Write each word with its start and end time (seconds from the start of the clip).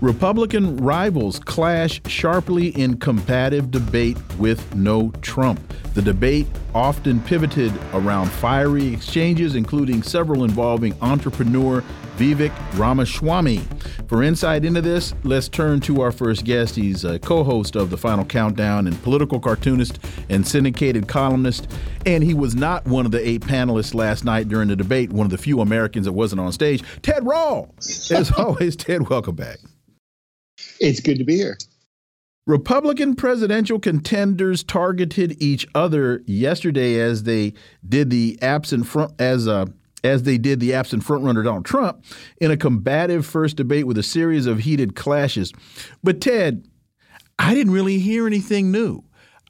Republican 0.00 0.76
rivals 0.76 1.40
clash 1.40 2.00
sharply 2.06 2.68
in 2.68 2.98
combative 2.98 3.70
debate 3.72 4.16
with 4.38 4.74
no 4.76 5.10
Trump. 5.22 5.60
The 5.94 6.02
debate 6.02 6.46
often 6.72 7.20
pivoted 7.20 7.72
around 7.92 8.30
fiery 8.30 8.86
exchanges, 8.94 9.56
including 9.56 10.04
several 10.04 10.44
involving 10.44 10.94
entrepreneur 11.02 11.82
Vivek 12.16 12.52
Ramaswamy. 12.78 13.60
For 14.06 14.22
insight 14.22 14.64
into 14.64 14.80
this, 14.80 15.14
let's 15.24 15.48
turn 15.48 15.80
to 15.80 16.00
our 16.00 16.12
first 16.12 16.44
guest. 16.44 16.76
He's 16.76 17.04
a 17.04 17.18
co 17.18 17.42
host 17.42 17.74
of 17.74 17.90
The 17.90 17.96
Final 17.96 18.24
Countdown 18.24 18.86
and 18.86 19.02
political 19.02 19.40
cartoonist 19.40 19.98
and 20.28 20.46
syndicated 20.46 21.08
columnist. 21.08 21.68
And 22.06 22.22
he 22.22 22.34
was 22.34 22.54
not 22.54 22.86
one 22.86 23.04
of 23.04 23.12
the 23.12 23.26
eight 23.26 23.42
panelists 23.42 23.94
last 23.94 24.24
night 24.24 24.48
during 24.48 24.68
the 24.68 24.76
debate, 24.76 25.12
one 25.12 25.24
of 25.24 25.30
the 25.30 25.38
few 25.38 25.60
Americans 25.60 26.06
that 26.06 26.12
wasn't 26.12 26.40
on 26.40 26.52
stage. 26.52 26.84
Ted 27.02 27.26
Rall. 27.26 27.74
As 27.78 28.30
always, 28.38 28.76
Ted, 28.76 29.08
welcome 29.08 29.34
back. 29.34 29.58
It's 30.80 31.00
good 31.00 31.18
to 31.18 31.24
be 31.24 31.36
here. 31.36 31.56
Republican 32.46 33.14
presidential 33.14 33.78
contenders 33.78 34.64
targeted 34.64 35.36
each 35.40 35.66
other 35.74 36.22
yesterday 36.26 36.98
as 36.98 37.24
they 37.24 37.52
did 37.86 38.08
the 38.08 38.38
absent 38.40 38.86
front 38.86 39.12
as 39.20 39.46
uh, 39.46 39.66
as 40.02 40.22
they 40.22 40.38
did 40.38 40.60
the 40.60 40.72
absent 40.72 41.02
frontrunner 41.02 41.44
Donald 41.44 41.66
Trump 41.66 42.02
in 42.40 42.50
a 42.50 42.56
combative 42.56 43.26
first 43.26 43.56
debate 43.56 43.86
with 43.86 43.98
a 43.98 44.02
series 44.02 44.46
of 44.46 44.60
heated 44.60 44.94
clashes. 44.94 45.52
But 46.02 46.20
Ted, 46.20 46.66
I 47.38 47.54
didn't 47.54 47.72
really 47.72 47.98
hear 47.98 48.26
anything 48.26 48.70
new. 48.70 49.04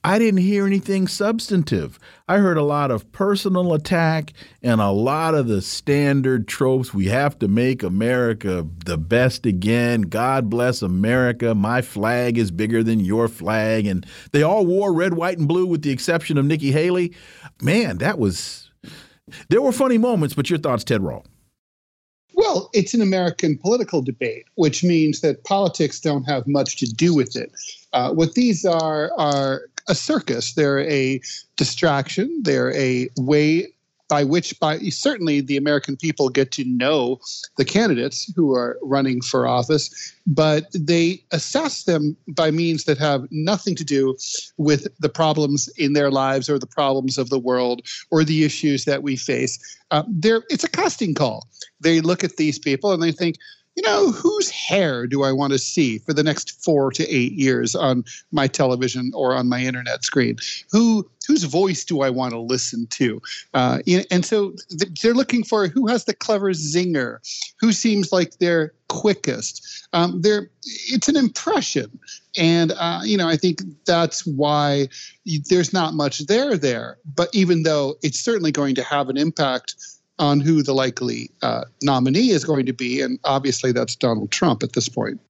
I 0.08 0.18
didn't 0.18 0.40
hear 0.40 0.66
anything 0.66 1.06
substantive. 1.06 1.98
I 2.26 2.38
heard 2.38 2.56
a 2.56 2.62
lot 2.62 2.90
of 2.90 3.12
personal 3.12 3.74
attack 3.74 4.32
and 4.62 4.80
a 4.80 4.88
lot 4.88 5.34
of 5.34 5.48
the 5.48 5.60
standard 5.60 6.48
tropes. 6.48 6.94
We 6.94 7.08
have 7.08 7.38
to 7.40 7.46
make 7.46 7.82
America 7.82 8.66
the 8.86 8.96
best 8.96 9.44
again. 9.44 10.00
God 10.00 10.48
bless 10.48 10.80
America. 10.80 11.54
My 11.54 11.82
flag 11.82 12.38
is 12.38 12.50
bigger 12.50 12.82
than 12.82 13.00
your 13.00 13.28
flag. 13.28 13.86
And 13.86 14.06
they 14.32 14.42
all 14.42 14.64
wore 14.64 14.94
red, 14.94 15.12
white, 15.12 15.36
and 15.36 15.46
blue 15.46 15.66
with 15.66 15.82
the 15.82 15.90
exception 15.90 16.38
of 16.38 16.46
Nikki 16.46 16.72
Haley. 16.72 17.12
Man, 17.60 17.98
that 17.98 18.18
was. 18.18 18.70
There 19.50 19.60
were 19.60 19.72
funny 19.72 19.98
moments, 19.98 20.34
but 20.34 20.48
your 20.48 20.58
thoughts, 20.58 20.84
Ted 20.84 21.02
Rall? 21.02 21.26
Well, 22.32 22.70
it's 22.72 22.94
an 22.94 23.02
American 23.02 23.58
political 23.58 24.00
debate, 24.00 24.46
which 24.54 24.82
means 24.82 25.20
that 25.20 25.44
politics 25.44 26.00
don't 26.00 26.22
have 26.24 26.46
much 26.46 26.78
to 26.78 26.86
do 26.86 27.12
with 27.12 27.36
it. 27.36 27.52
Uh, 27.92 28.12
what 28.12 28.32
these 28.34 28.64
are 28.64 29.12
are 29.18 29.62
a 29.88 29.94
circus. 29.94 30.54
They're 30.54 30.80
a 30.80 31.20
distraction. 31.56 32.42
They're 32.42 32.74
a 32.74 33.08
way 33.16 33.68
by 34.08 34.24
which 34.24 34.58
by 34.58 34.78
certainly 34.88 35.40
the 35.40 35.56
American 35.56 35.96
people 35.96 36.30
get 36.30 36.50
to 36.52 36.64
know 36.64 37.20
the 37.56 37.64
candidates 37.64 38.32
who 38.34 38.54
are 38.54 38.78
running 38.82 39.20
for 39.20 39.46
office, 39.46 40.14
but 40.26 40.66
they 40.72 41.22
assess 41.30 41.84
them 41.84 42.16
by 42.26 42.50
means 42.50 42.84
that 42.84 42.98
have 42.98 43.26
nothing 43.30 43.74
to 43.76 43.84
do 43.84 44.16
with 44.56 44.88
the 44.98 45.08
problems 45.08 45.68
in 45.76 45.92
their 45.92 46.10
lives 46.10 46.48
or 46.48 46.58
the 46.58 46.66
problems 46.66 47.18
of 47.18 47.28
the 47.28 47.38
world 47.38 47.82
or 48.10 48.24
the 48.24 48.44
issues 48.44 48.86
that 48.86 49.02
we 49.02 49.14
face. 49.14 49.58
Uh, 49.90 50.02
it's 50.22 50.64
a 50.64 50.70
casting 50.70 51.14
call. 51.14 51.46
They 51.80 52.00
look 52.00 52.24
at 52.24 52.36
these 52.36 52.58
people 52.58 52.92
and 52.92 53.02
they 53.02 53.12
think, 53.12 53.36
you 53.78 53.82
know, 53.82 54.10
whose 54.10 54.50
hair 54.50 55.06
do 55.06 55.22
I 55.22 55.30
want 55.30 55.52
to 55.52 55.58
see 55.58 55.98
for 55.98 56.12
the 56.12 56.24
next 56.24 56.64
four 56.64 56.90
to 56.90 57.08
eight 57.08 57.34
years 57.34 57.76
on 57.76 58.04
my 58.32 58.48
television 58.48 59.12
or 59.14 59.36
on 59.36 59.48
my 59.48 59.60
internet 59.60 60.02
screen? 60.02 60.36
Who 60.72 61.08
whose 61.28 61.44
voice 61.44 61.84
do 61.84 62.00
I 62.00 62.10
want 62.10 62.32
to 62.32 62.40
listen 62.40 62.88
to? 62.88 63.22
Uh, 63.54 63.78
and 64.10 64.24
so 64.24 64.54
they're 65.00 65.14
looking 65.14 65.44
for 65.44 65.68
who 65.68 65.86
has 65.86 66.06
the 66.06 66.14
clever 66.14 66.50
zinger, 66.54 67.18
who 67.60 67.70
seems 67.70 68.10
like 68.10 68.38
they're 68.38 68.72
quickest. 68.88 69.86
Um, 69.92 70.22
they're 70.22 70.50
it's 70.64 71.08
an 71.08 71.16
impression, 71.16 72.00
and 72.36 72.72
uh, 72.72 73.02
you 73.04 73.16
know 73.16 73.28
I 73.28 73.36
think 73.36 73.62
that's 73.86 74.26
why 74.26 74.88
there's 75.48 75.72
not 75.72 75.94
much 75.94 76.18
there 76.26 76.56
there. 76.56 76.98
But 77.14 77.28
even 77.32 77.62
though 77.62 77.94
it's 78.02 78.18
certainly 78.18 78.50
going 78.50 78.74
to 78.74 78.82
have 78.82 79.08
an 79.08 79.16
impact 79.16 79.76
on 80.18 80.40
who 80.40 80.62
the 80.62 80.74
likely 80.74 81.30
uh, 81.42 81.64
nominee 81.82 82.30
is 82.30 82.44
going 82.44 82.66
to 82.66 82.72
be. 82.72 83.00
And 83.00 83.18
obviously, 83.24 83.72
that's 83.72 83.96
Donald 83.96 84.30
Trump 84.30 84.62
at 84.62 84.72
this 84.72 84.88
point. 84.88 85.20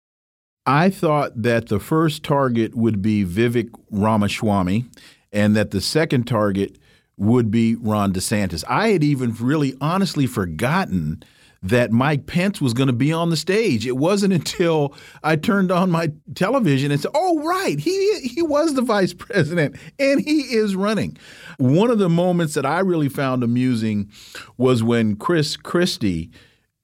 I 0.67 0.91
thought 0.91 1.43
that 1.43 1.69
the 1.69 1.81
first 1.81 2.23
target 2.23 2.75
would 2.75 3.01
be 3.01 3.25
Vivek 3.25 3.71
Ramaswamy 3.91 4.85
and 5.33 5.57
that 5.57 5.71
the 5.71 5.81
second 5.81 6.25
target 6.25 6.79
would 7.17 7.51
be 7.51 7.75
Ron 7.75 8.13
DeSantis. 8.13 8.65
I 8.69 8.89
had 8.91 9.03
even 9.03 9.35
really 9.41 9.75
honestly 9.81 10.27
forgotten 10.27 11.23
that 11.63 11.91
Mike 11.91 12.27
Pence 12.27 12.61
was 12.61 12.73
going 12.73 12.87
to 12.87 12.93
be 12.93 13.13
on 13.13 13.31
the 13.31 13.37
stage. 13.37 13.87
It 13.87 13.97
wasn't 13.97 14.33
until 14.33 14.95
I 15.23 15.37
turned 15.37 15.73
on 15.73 15.91
my 15.91 16.13
television 16.35 16.91
and 16.91 17.01
said, 17.01 17.11
"Oh, 17.15 17.43
right, 17.43 17.79
he 17.79 18.21
he 18.21 18.43
was 18.43 18.75
the 18.75 18.83
vice 18.83 19.13
president 19.13 19.77
and 19.99 20.21
he 20.21 20.41
is 20.41 20.77
running." 20.77 21.17
One 21.59 21.91
of 21.91 21.99
the 21.99 22.09
moments 22.09 22.55
that 22.55 22.67
I 22.67 22.81
really 22.81 23.09
found 23.09 23.43
amusing 23.43 24.11
was 24.57 24.83
when 24.83 25.17
Chris 25.17 25.57
Christie 25.57 26.31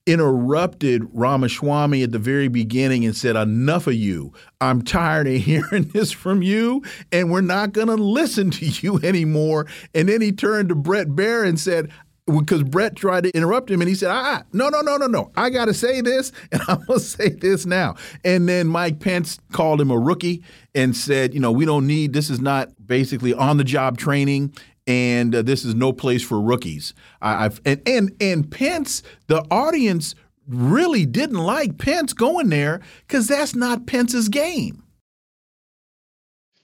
interrupted 0.07 1.03
Ramaswamy 1.13 2.03
at 2.03 2.13
the 2.13 2.19
very 2.19 2.49
beginning 2.49 3.05
and 3.05 3.17
said, 3.17 3.37
Enough 3.37 3.87
of 3.87 3.95
you. 3.95 4.33
I'm 4.61 4.83
tired 4.83 5.27
of 5.27 5.34
hearing 5.34 5.84
this 5.93 6.13
from 6.13 6.43
you, 6.43 6.83
and 7.11 7.31
we're 7.31 7.41
not 7.41 7.73
going 7.73 7.89
to 7.89 7.95
listen 7.95 8.51
to 8.53 8.67
you 8.67 9.01
anymore. 9.03 9.67
And 9.95 10.09
then 10.09 10.21
he 10.21 10.33
turned 10.33 10.69
to 10.71 10.75
Brett 10.75 11.09
Baier 11.09 11.47
and 11.47 11.59
said, 11.59 11.91
because 12.27 12.62
Brett 12.62 12.97
tried 12.97 13.25
to 13.25 13.31
interrupt 13.37 13.71
him 13.71 13.81
and 13.81 13.89
he 13.89 13.95
said, 13.95 14.11
ah, 14.11 14.45
no, 14.53 14.69
no, 14.69 14.81
no, 14.81 14.97
no, 14.97 15.07
no. 15.07 15.31
I 15.37 15.51
got 15.51 15.67
to 15.67 15.75
say 15.75 16.01
this 16.01 16.33
and 16.53 16.62
I'm 16.69 16.79
going 16.85 16.99
to 16.99 17.05
say 17.05 17.31
this 17.31 17.67
now. 17.67 17.97
And 18.25 18.49
then 18.49 18.67
Mike 18.67 19.01
Pence 19.01 19.39
called 19.53 19.81
him 19.81 19.91
a 19.91 19.99
rookie 19.99 20.43
and 20.75 20.97
said, 20.97 21.34
you 21.34 21.41
know, 21.41 21.53
we 21.53 21.65
don't 21.65 21.87
need, 21.87 22.13
this 22.13 22.31
is 22.31 22.41
not 22.41 22.71
basically 22.87 23.34
on 23.34 23.59
the 23.59 23.65
job 23.65 23.99
training 23.99 24.55
and 24.87 25.34
uh, 25.34 25.43
this 25.43 25.65
is 25.65 25.75
no 25.75 25.93
place 25.93 26.23
for 26.23 26.41
rookies. 26.41 26.95
I, 27.21 27.45
have 27.45 27.61
and, 27.65 27.81
and, 27.87 28.13
and 28.21 28.51
Pence, 28.51 29.03
the 29.29 29.45
audience 29.51 30.15
really 30.47 31.07
didn't 31.07 31.39
like 31.39 31.79
Pence 31.79 32.13
going 32.13 32.51
there 32.51 32.81
because 33.07 33.29
that's 33.29 33.55
not 33.55 33.87
Pence's 33.87 34.29
game. 34.29 34.84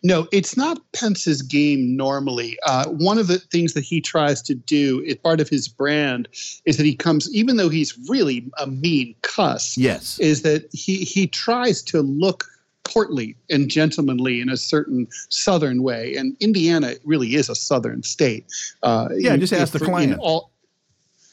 No, 0.02 0.26
it's 0.32 0.56
not 0.56 0.80
Pence's 0.92 1.42
game 1.42 1.94
normally. 1.96 2.58
Uh, 2.64 2.88
one 2.88 3.18
of 3.18 3.26
the 3.26 3.38
things 3.38 3.74
that 3.74 3.84
he 3.84 4.00
tries 4.00 4.40
to 4.42 4.54
do, 4.54 5.02
it's 5.06 5.20
part 5.20 5.40
of 5.40 5.48
his 5.48 5.68
brand, 5.68 6.28
is 6.64 6.78
that 6.78 6.86
he 6.86 6.94
comes, 6.94 7.32
even 7.34 7.56
though 7.56 7.68
he's 7.68 7.98
really 8.08 8.50
a 8.58 8.66
mean 8.66 9.14
cuss. 9.22 9.76
Yes, 9.76 10.18
is 10.18 10.42
that 10.42 10.68
he 10.72 11.04
he 11.04 11.26
tries 11.26 11.82
to 11.82 12.00
look 12.00 12.46
courtly 12.84 13.36
and 13.50 13.70
gentlemanly 13.70 14.40
in 14.40 14.48
a 14.48 14.56
certain 14.56 15.06
southern 15.28 15.82
way, 15.82 16.16
and 16.16 16.34
Indiana 16.40 16.94
really 17.04 17.34
is 17.34 17.50
a 17.50 17.54
southern 17.54 18.02
state. 18.02 18.46
Uh, 18.82 19.08
yeah, 19.16 19.36
just 19.36 19.52
ask 19.52 19.72
the 19.72 19.80
client. 19.80 20.18
All, 20.18 20.50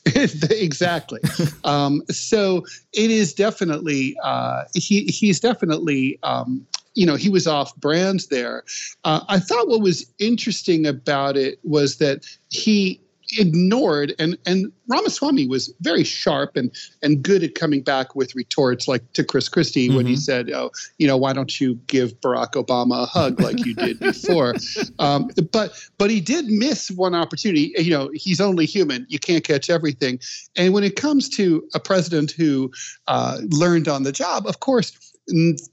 exactly. 0.15 1.19
um, 1.63 2.01
so 2.09 2.65
it 2.93 3.11
is 3.11 3.33
definitely 3.33 4.17
uh, 4.23 4.63
he 4.73 5.05
he's 5.05 5.39
definitely 5.39 6.19
um, 6.23 6.65
you 6.97 7.05
know 7.05 7.15
he 7.15 7.29
was 7.29 7.47
off 7.47 7.75
brand 7.77 8.25
there. 8.31 8.63
Uh, 9.03 9.21
I 9.29 9.39
thought 9.39 9.67
what 9.67 9.81
was 9.81 10.11
interesting 10.17 10.87
about 10.87 11.37
it 11.37 11.59
was 11.63 11.97
that 11.97 12.25
he 12.49 12.99
ignored 13.37 14.15
and 14.19 14.37
and 14.45 14.71
Ramaswamy 14.87 15.47
was 15.47 15.73
very 15.81 16.03
sharp 16.03 16.55
and 16.55 16.71
and 17.03 17.21
good 17.21 17.43
at 17.43 17.55
coming 17.55 17.81
back 17.81 18.15
with 18.15 18.33
retorts 18.33 18.87
like 18.87 19.11
to 19.13 19.23
Chris 19.23 19.49
Christie 19.49 19.87
mm-hmm. 19.87 19.97
when 19.97 20.05
he 20.07 20.13
mm-hmm. 20.13 20.19
said, 20.19 20.49
"Oh, 20.51 20.71
you 20.97 21.07
know, 21.07 21.17
why 21.17 21.33
don't 21.33 21.59
you 21.59 21.75
give 21.87 22.19
Barack 22.21 22.53
Obama 22.53 23.03
a 23.03 23.05
hug 23.05 23.39
like 23.39 23.63
you 23.63 23.75
did 23.75 23.99
before?" 23.99 24.55
um, 24.99 25.29
but 25.51 25.77
but 25.97 26.09
he 26.09 26.21
did 26.21 26.47
miss 26.47 26.89
one 26.89 27.13
opportunity. 27.13 27.73
You 27.77 27.91
know, 27.91 28.09
he's 28.13 28.41
only 28.41 28.65
human; 28.65 29.05
you 29.09 29.19
can't 29.19 29.43
catch 29.43 29.69
everything. 29.69 30.19
And 30.55 30.73
when 30.73 30.83
it 30.83 30.95
comes 30.95 31.29
to 31.29 31.67
a 31.75 31.79
president 31.79 32.31
who 32.31 32.71
uh, 33.07 33.39
learned 33.49 33.87
on 33.87 34.03
the 34.03 34.11
job, 34.11 34.47
of 34.47 34.61
course 34.61 34.93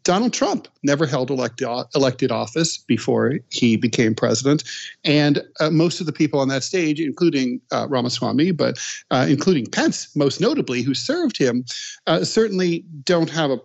Donald 0.02 0.32
Trump 0.32 0.68
never 0.82 1.06
held 1.06 1.30
elected 1.30 1.68
elected 1.94 2.32
office 2.32 2.78
before 2.78 3.38
he 3.50 3.76
became 3.76 4.14
president, 4.14 4.64
and 5.04 5.42
uh, 5.60 5.70
most 5.70 6.00
of 6.00 6.06
the 6.06 6.12
people 6.12 6.40
on 6.40 6.48
that 6.48 6.64
stage, 6.64 7.00
including 7.00 7.60
uh, 7.70 7.86
Ramaswamy, 7.88 8.50
but 8.50 8.78
uh, 9.10 9.26
including 9.28 9.66
Pence, 9.66 10.14
most 10.16 10.40
notably, 10.40 10.82
who 10.82 10.94
served 10.94 11.36
him, 11.36 11.64
uh, 12.06 12.24
certainly 12.24 12.84
don't 13.04 13.30
have 13.30 13.50
a 13.50 13.58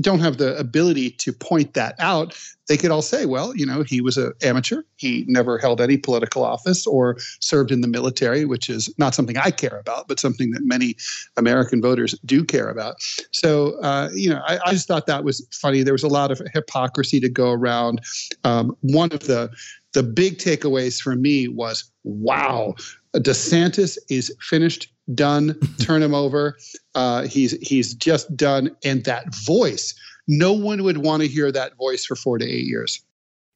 don't 0.00 0.20
have 0.20 0.38
the 0.38 0.56
ability 0.58 1.10
to 1.10 1.32
point 1.32 1.74
that 1.74 1.94
out, 1.98 2.36
they 2.68 2.76
could 2.76 2.90
all 2.90 3.02
say, 3.02 3.26
well, 3.26 3.54
you 3.56 3.64
know, 3.64 3.82
he 3.82 4.00
was 4.00 4.16
an 4.16 4.32
amateur. 4.42 4.82
He 4.96 5.24
never 5.28 5.58
held 5.58 5.80
any 5.80 5.96
political 5.96 6.44
office 6.44 6.86
or 6.86 7.16
served 7.40 7.70
in 7.70 7.80
the 7.80 7.88
military, 7.88 8.44
which 8.44 8.68
is 8.68 8.92
not 8.98 9.14
something 9.14 9.36
I 9.36 9.50
care 9.50 9.78
about, 9.78 10.08
but 10.08 10.18
something 10.18 10.50
that 10.50 10.62
many 10.64 10.96
American 11.36 11.80
voters 11.80 12.14
do 12.24 12.44
care 12.44 12.68
about. 12.68 12.96
So, 13.30 13.80
uh, 13.82 14.08
you 14.14 14.30
know, 14.30 14.42
I, 14.46 14.58
I, 14.66 14.72
just 14.72 14.88
thought 14.88 15.06
that 15.06 15.24
was 15.24 15.46
funny. 15.52 15.82
There 15.82 15.94
was 15.94 16.02
a 16.02 16.08
lot 16.08 16.30
of 16.30 16.40
hypocrisy 16.52 17.20
to 17.20 17.28
go 17.28 17.52
around. 17.52 18.00
Um, 18.44 18.76
one 18.80 19.12
of 19.12 19.20
the 19.20 19.50
the 19.92 20.02
big 20.02 20.36
takeaways 20.36 21.00
for 21.00 21.16
me 21.16 21.48
was, 21.48 21.90
wow, 22.04 22.74
DeSantis 23.18 23.98
is 24.08 24.34
finished, 24.40 24.92
done. 25.14 25.58
Turn 25.80 26.02
him 26.02 26.14
over. 26.14 26.56
Uh, 26.94 27.22
he's 27.22 27.52
he's 27.66 27.94
just 27.94 28.36
done. 28.36 28.76
And 28.84 29.04
that 29.04 29.34
voice, 29.34 29.94
no 30.28 30.52
one 30.52 30.82
would 30.82 30.98
want 30.98 31.22
to 31.22 31.28
hear 31.28 31.50
that 31.52 31.76
voice 31.76 32.04
for 32.04 32.16
four 32.16 32.38
to 32.38 32.44
eight 32.44 32.66
years. 32.66 33.00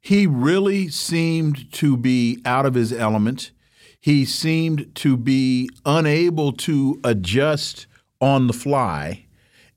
He 0.01 0.27
really 0.27 0.89
seemed 0.89 1.71
to 1.73 1.97
be 1.97 2.41
out 2.45 2.65
of 2.65 2.75
his 2.75 2.93
element. 2.93 3.51
He 4.01 4.25
seemed 4.25 4.95
to 4.97 5.17
be 5.17 5.69
unable 5.85 6.53
to 6.53 6.99
adjust 7.05 7.87
on 8.21 8.47
the 8.47 8.55
fly. 8.55 9.27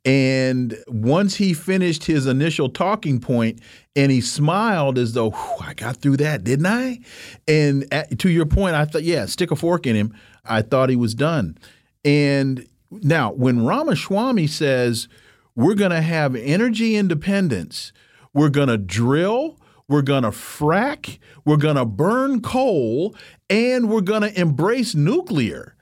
And 0.06 0.78
once 0.88 1.36
he 1.36 1.54
finished 1.54 2.04
his 2.06 2.28
initial 2.28 2.68
talking 2.70 3.22
point 3.22 3.60
and 3.96 4.12
he 4.12 4.20
smiled 4.20 4.98
as 4.98 5.14
though, 5.14 5.34
I 5.62 5.74
got 5.74 5.98
through 5.98 6.18
that, 6.18 6.44
didn't 6.44 6.66
I? 6.66 7.00
And 7.48 7.86
at, 7.94 8.20
to 8.20 8.30
your 8.30 8.46
point, 8.46 8.76
I 8.76 8.86
thought, 8.86 9.04
yeah, 9.04 9.26
stick 9.26 9.52
a 9.52 9.56
fork 9.56 9.88
in 9.88 9.96
him. 9.96 10.14
I 10.44 10.62
thought 10.62 10.90
he 10.90 10.98
was 10.98 11.16
done. 11.16 11.58
And 12.04 12.68
now, 12.92 13.32
when 13.32 13.66
Ramaswamy 13.66 14.48
says, 14.48 15.08
we're 15.56 15.76
going 15.76 15.92
to 15.92 16.02
have 16.02 16.36
energy 16.36 16.96
independence, 16.96 17.94
we're 18.34 18.50
going 18.50 18.68
to 18.68 18.78
drill, 18.78 19.58
we're 19.88 20.02
going 20.02 20.24
to 20.24 20.30
frack, 20.30 21.20
we're 21.46 21.58
going 21.58 21.76
to 21.76 21.86
burn 21.86 22.42
coal, 22.42 23.16
and 23.50 23.90
we're 23.90 24.02
going 24.02 24.22
to 24.22 24.40
embrace 24.40 24.96
nuclear. 24.96 25.73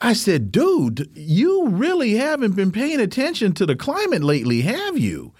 I 0.00 0.12
said, 0.12 0.52
dude, 0.52 1.10
you 1.14 1.68
really 1.68 2.14
haven't 2.14 2.54
been 2.54 2.70
paying 2.70 3.00
attention 3.00 3.52
to 3.54 3.66
the 3.66 3.74
climate 3.74 4.22
lately, 4.22 4.60
have 4.60 4.96
you? 4.96 5.34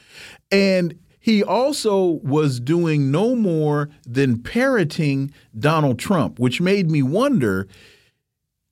And 0.50 0.98
he 1.20 1.44
also 1.44 2.20
was 2.22 2.58
doing 2.58 3.10
no 3.10 3.36
more 3.36 3.88
than 4.04 4.42
parroting 4.42 5.30
Donald 5.56 5.98
Trump, 5.98 6.38
which 6.40 6.60
made 6.60 6.90
me 6.90 7.02
wonder 7.02 7.68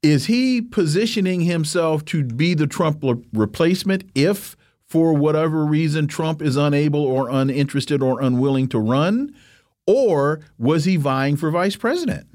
is 0.03 0.27
he 0.27 0.62
positioning 0.62 1.41
himself 1.41 2.05
to 2.06 2.23
be 2.23 2.55
the 2.55 2.67
Trump 2.67 3.03
replacement 3.33 4.05
if, 4.15 4.56
for 4.87 5.12
whatever 5.15 5.65
reason, 5.65 6.06
Trump 6.06 6.41
is 6.41 6.56
unable 6.56 7.05
or 7.05 7.29
uninterested 7.29 8.03
or 8.03 8.21
unwilling 8.21 8.69
to 8.69 8.79
run? 8.79 9.35
Or 9.87 10.41
was 10.59 10.85
he 10.85 10.97
vying 10.97 11.37
for 11.37 11.50
vice 11.50 11.77
president? 11.77 12.29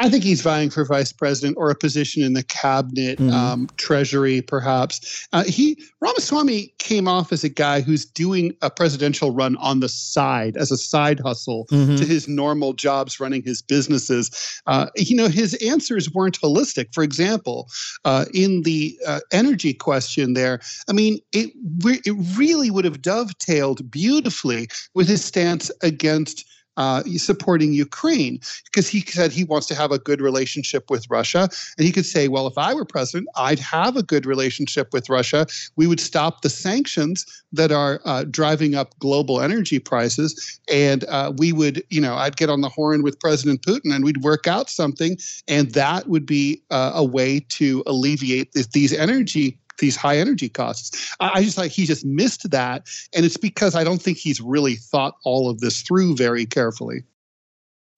I 0.00 0.08
think 0.08 0.24
he's 0.24 0.42
vying 0.42 0.70
for 0.70 0.84
vice 0.84 1.12
president 1.12 1.56
or 1.56 1.70
a 1.70 1.74
position 1.74 2.24
in 2.24 2.32
the 2.32 2.42
cabinet, 2.42 3.18
mm-hmm. 3.18 3.30
um, 3.30 3.68
treasury, 3.76 4.42
perhaps. 4.42 5.28
Uh, 5.32 5.44
he 5.44 5.80
Ramaswamy 6.00 6.74
came 6.78 7.06
off 7.06 7.32
as 7.32 7.44
a 7.44 7.48
guy 7.48 7.80
who's 7.80 8.04
doing 8.04 8.56
a 8.60 8.70
presidential 8.70 9.30
run 9.30 9.56
on 9.56 9.78
the 9.78 9.88
side 9.88 10.56
as 10.56 10.72
a 10.72 10.76
side 10.76 11.20
hustle 11.20 11.66
mm-hmm. 11.70 11.94
to 11.94 12.04
his 12.04 12.26
normal 12.26 12.72
jobs 12.72 13.20
running 13.20 13.42
his 13.42 13.62
businesses. 13.62 14.60
Uh, 14.66 14.86
you 14.96 15.14
know, 15.14 15.28
his 15.28 15.54
answers 15.64 16.12
weren't 16.12 16.40
holistic. 16.40 16.92
For 16.92 17.04
example, 17.04 17.68
uh, 18.04 18.24
in 18.34 18.62
the 18.62 18.98
uh, 19.06 19.20
energy 19.32 19.72
question, 19.72 20.34
there, 20.34 20.60
I 20.88 20.92
mean, 20.92 21.20
it 21.32 21.52
it 21.84 22.16
really 22.36 22.70
would 22.70 22.84
have 22.84 23.00
dovetailed 23.00 23.88
beautifully 23.92 24.68
with 24.94 25.06
his 25.06 25.24
stance 25.24 25.70
against 25.82 26.44
uh, 26.76 27.02
supporting 27.16 27.72
Ukraine 27.72 28.40
because 28.64 28.88
he 28.88 29.00
said 29.00 29.32
he 29.32 29.44
wants 29.44 29.66
to 29.68 29.74
have 29.74 29.92
a 29.92 29.98
good 29.98 30.20
relationship 30.20 30.90
with 30.90 31.08
Russia. 31.10 31.48
And 31.78 31.86
he 31.86 31.92
could 31.92 32.06
say, 32.06 32.28
well, 32.28 32.46
if 32.46 32.58
I 32.58 32.74
were 32.74 32.84
president, 32.84 33.28
I'd 33.36 33.58
have 33.58 33.96
a 33.96 34.02
good 34.02 34.26
relationship 34.26 34.92
with 34.92 35.08
Russia. 35.08 35.46
We 35.76 35.86
would 35.86 36.00
stop 36.00 36.42
the 36.42 36.50
sanctions 36.50 37.26
that 37.52 37.72
are 37.72 38.00
uh, 38.04 38.24
driving 38.24 38.74
up 38.74 38.98
global 38.98 39.40
energy 39.40 39.78
prices. 39.78 40.60
And 40.70 41.04
uh, 41.04 41.32
we 41.36 41.52
would, 41.52 41.82
you 41.90 42.00
know, 42.00 42.14
I'd 42.14 42.36
get 42.36 42.50
on 42.50 42.60
the 42.60 42.68
horn 42.68 43.02
with 43.02 43.18
President 43.20 43.62
Putin 43.62 43.94
and 43.94 44.04
we'd 44.04 44.22
work 44.22 44.46
out 44.46 44.68
something. 44.68 45.16
And 45.48 45.70
that 45.72 46.08
would 46.08 46.26
be 46.26 46.62
uh, 46.70 46.92
a 46.94 47.04
way 47.04 47.40
to 47.50 47.82
alleviate 47.86 48.52
these 48.52 48.92
energy 48.92 49.58
these 49.78 49.96
high 49.96 50.18
energy 50.18 50.48
costs. 50.48 51.14
I, 51.20 51.30
I 51.34 51.42
just 51.42 51.58
like 51.58 51.70
he 51.70 51.86
just 51.86 52.04
missed 52.04 52.50
that, 52.50 52.88
and 53.14 53.24
it's 53.24 53.36
because 53.36 53.74
I 53.74 53.84
don't 53.84 54.00
think 54.00 54.18
he's 54.18 54.40
really 54.40 54.76
thought 54.76 55.14
all 55.24 55.48
of 55.48 55.60
this 55.60 55.82
through 55.82 56.16
very 56.16 56.46
carefully. 56.46 57.04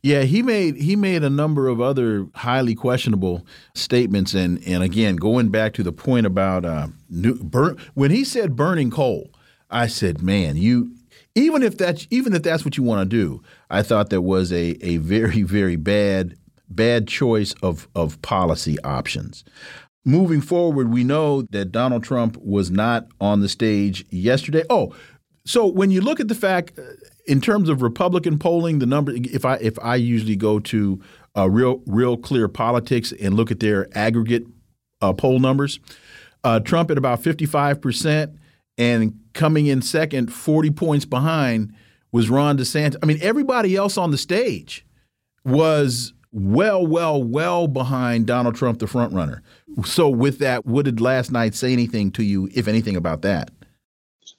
Yeah, 0.02 0.22
he 0.22 0.42
made 0.42 0.76
he 0.76 0.94
made 0.94 1.24
a 1.24 1.30
number 1.30 1.68
of 1.68 1.80
other 1.80 2.28
highly 2.34 2.74
questionable 2.74 3.46
statements, 3.74 4.34
and 4.34 4.62
and 4.66 4.82
again, 4.82 5.16
going 5.16 5.48
back 5.48 5.72
to 5.74 5.82
the 5.82 5.92
point 5.92 6.26
about 6.26 6.64
uh, 6.64 6.88
new, 7.10 7.34
burn, 7.34 7.76
when 7.94 8.10
he 8.10 8.22
said 8.22 8.54
burning 8.54 8.90
coal, 8.90 9.30
I 9.70 9.88
said, 9.88 10.22
man, 10.22 10.56
you 10.56 10.94
even 11.34 11.62
if 11.62 11.76
that's 11.76 12.06
even 12.10 12.34
if 12.34 12.42
that's 12.42 12.64
what 12.64 12.76
you 12.76 12.84
want 12.84 13.10
to 13.10 13.16
do, 13.16 13.42
I 13.68 13.82
thought 13.82 14.10
that 14.10 14.22
was 14.22 14.52
a 14.52 14.76
a 14.80 14.98
very 14.98 15.42
very 15.42 15.76
bad 15.76 16.36
bad 16.68 17.08
choice 17.08 17.52
of 17.62 17.88
of 17.94 18.20
policy 18.22 18.78
options 18.84 19.44
moving 20.06 20.40
forward, 20.40 20.90
we 20.90 21.04
know 21.04 21.42
that 21.50 21.72
Donald 21.72 22.04
Trump 22.04 22.36
was 22.38 22.70
not 22.70 23.08
on 23.20 23.40
the 23.40 23.48
stage 23.48 24.06
yesterday. 24.10 24.62
Oh, 24.70 24.94
so 25.44 25.66
when 25.66 25.90
you 25.90 26.00
look 26.00 26.20
at 26.20 26.28
the 26.28 26.34
fact, 26.34 26.78
uh, 26.78 26.82
in 27.26 27.40
terms 27.40 27.68
of 27.68 27.82
Republican 27.82 28.38
polling, 28.38 28.78
the 28.78 28.86
number 28.86 29.12
if 29.14 29.44
I 29.44 29.56
if 29.56 29.78
I 29.80 29.96
usually 29.96 30.36
go 30.36 30.60
to 30.60 31.00
uh, 31.36 31.50
real 31.50 31.82
real 31.86 32.16
clear 32.16 32.48
politics 32.48 33.12
and 33.12 33.34
look 33.34 33.50
at 33.50 33.60
their 33.60 33.88
aggregate 33.96 34.44
uh, 35.02 35.12
poll 35.12 35.38
numbers, 35.40 35.80
uh, 36.44 36.60
Trump 36.60 36.90
at 36.90 36.98
about 36.98 37.22
fifty 37.22 37.46
five 37.46 37.80
percent, 37.80 38.32
and 38.78 39.18
coming 39.34 39.66
in 39.66 39.82
second, 39.82 40.32
forty 40.32 40.70
points 40.70 41.04
behind, 41.04 41.74
was 42.12 42.30
Ron 42.30 42.56
DeSantis. 42.58 42.96
I 43.02 43.06
mean, 43.06 43.18
everybody 43.20 43.76
else 43.76 43.98
on 43.98 44.12
the 44.12 44.18
stage 44.18 44.86
was 45.44 46.12
well, 46.36 46.86
well, 46.86 47.22
well 47.22 47.66
behind 47.66 48.26
Donald 48.26 48.56
Trump, 48.56 48.78
the 48.78 48.86
front 48.86 49.14
runner. 49.14 49.42
So, 49.86 50.10
with 50.10 50.38
that, 50.40 50.66
what 50.66 50.84
did 50.84 51.00
last 51.00 51.32
night 51.32 51.54
say 51.54 51.72
anything 51.72 52.10
to 52.12 52.22
you, 52.22 52.50
if 52.54 52.68
anything, 52.68 52.94
about 52.94 53.22
that? 53.22 53.50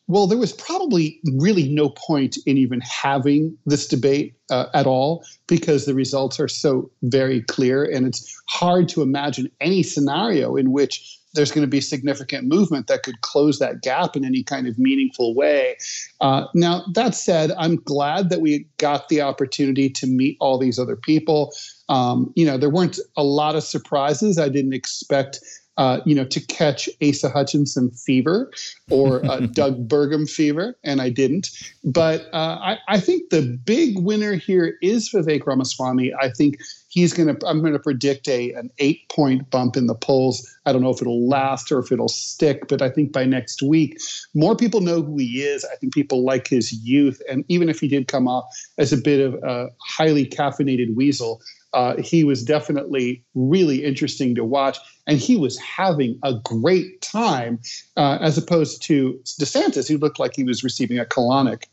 Well, 0.05 0.27
there 0.27 0.37
was 0.37 0.53
probably 0.53 1.19
really 1.37 1.67
no 1.67 1.89
point 1.89 2.37
in 2.45 2.55
even 2.55 2.81
having 2.81 3.57
this 3.65 3.87
debate 3.87 4.35
uh, 4.51 4.67
at 4.75 4.85
all 4.85 5.25
because 5.47 5.85
the 5.85 5.95
results 5.95 6.39
are 6.39 6.47
so 6.47 6.91
very 7.01 7.41
clear. 7.41 7.83
And 7.83 8.05
it's 8.05 8.31
hard 8.47 8.87
to 8.89 9.01
imagine 9.01 9.49
any 9.59 9.81
scenario 9.81 10.55
in 10.55 10.71
which 10.71 11.19
there's 11.33 11.51
going 11.51 11.65
to 11.65 11.69
be 11.69 11.81
significant 11.81 12.47
movement 12.47 12.87
that 12.87 13.03
could 13.03 13.21
close 13.21 13.59
that 13.59 13.81
gap 13.81 14.15
in 14.15 14.23
any 14.23 14.43
kind 14.43 14.67
of 14.67 14.77
meaningful 14.77 15.33
way. 15.35 15.77
Uh, 16.21 16.45
now, 16.53 16.85
that 16.93 17.15
said, 17.15 17.51
I'm 17.57 17.77
glad 17.77 18.29
that 18.29 18.39
we 18.39 18.67
got 18.77 19.09
the 19.09 19.21
opportunity 19.21 19.89
to 19.89 20.07
meet 20.07 20.37
all 20.39 20.57
these 20.57 20.79
other 20.79 20.95
people. 20.95 21.53
Um, 21.89 22.31
you 22.35 22.45
know, 22.45 22.57
there 22.57 22.69
weren't 22.69 22.99
a 23.15 23.23
lot 23.23 23.55
of 23.55 23.63
surprises. 23.63 24.37
I 24.37 24.49
didn't 24.49 24.73
expect. 24.73 25.39
Uh, 25.77 26.01
you 26.07 26.15
know, 26.15 26.25
to 26.25 26.39
catch 26.39 26.89
Asa 27.07 27.29
Hutchinson 27.29 27.91
fever 27.91 28.51
or 28.89 29.23
uh, 29.29 29.41
Doug 29.51 29.87
Burgum 29.87 30.27
fever, 30.27 30.75
and 30.83 31.03
I 31.03 31.11
didn't. 31.11 31.49
But 31.83 32.21
uh, 32.33 32.57
I, 32.59 32.79
I, 32.87 32.99
think 32.99 33.29
the 33.29 33.43
big 33.63 33.99
winner 33.99 34.33
here 34.33 34.75
is 34.81 35.11
Vivek 35.11 35.45
Ramaswamy. 35.45 36.15
I 36.19 36.31
think 36.31 36.57
he's 36.89 37.13
going 37.13 37.27
to. 37.33 37.47
I'm 37.47 37.61
going 37.61 37.73
to 37.73 37.79
predict 37.79 38.27
a 38.27 38.53
an 38.53 38.71
eight 38.79 39.07
point 39.09 39.51
bump 39.51 39.77
in 39.77 39.85
the 39.85 39.93
polls. 39.93 40.51
I 40.65 40.73
don't 40.73 40.81
know 40.81 40.89
if 40.89 40.99
it'll 40.99 41.27
last 41.27 41.71
or 41.71 41.77
if 41.79 41.91
it'll 41.91 42.07
stick, 42.07 42.67
but 42.67 42.81
I 42.81 42.89
think 42.89 43.11
by 43.11 43.25
next 43.25 43.61
week, 43.61 43.99
more 44.33 44.55
people 44.55 44.81
know 44.81 45.03
who 45.03 45.17
he 45.17 45.43
is. 45.43 45.63
I 45.65 45.75
think 45.75 45.93
people 45.93 46.23
like 46.23 46.47
his 46.47 46.73
youth, 46.73 47.21
and 47.29 47.45
even 47.49 47.69
if 47.69 47.79
he 47.79 47.87
did 47.87 48.07
come 48.07 48.27
off 48.27 48.45
as 48.79 48.91
a 48.91 48.97
bit 48.97 49.19
of 49.19 49.35
a 49.43 49.69
highly 49.79 50.25
caffeinated 50.25 50.95
weasel, 50.95 51.41
uh, 51.73 52.01
he 52.01 52.23
was 52.23 52.43
definitely 52.43 53.23
really 53.35 53.83
interesting 53.83 54.35
to 54.35 54.43
watch, 54.43 54.77
and 55.05 55.19
he 55.19 55.35
was 55.35 55.57
having 55.59 56.19
a 56.23 56.35
great 56.43 57.01
time 57.01 57.59
uh, 57.95 58.17
as 58.21 58.37
opposed 58.37 58.81
to 58.83 59.19
DeSantis, 59.39 59.87
who 59.87 59.97
looked 59.97 60.19
like 60.19 60.35
he 60.35 60.43
was 60.43 60.63
receiving 60.63 60.97
a 60.99 61.05
colonic. 61.05 61.63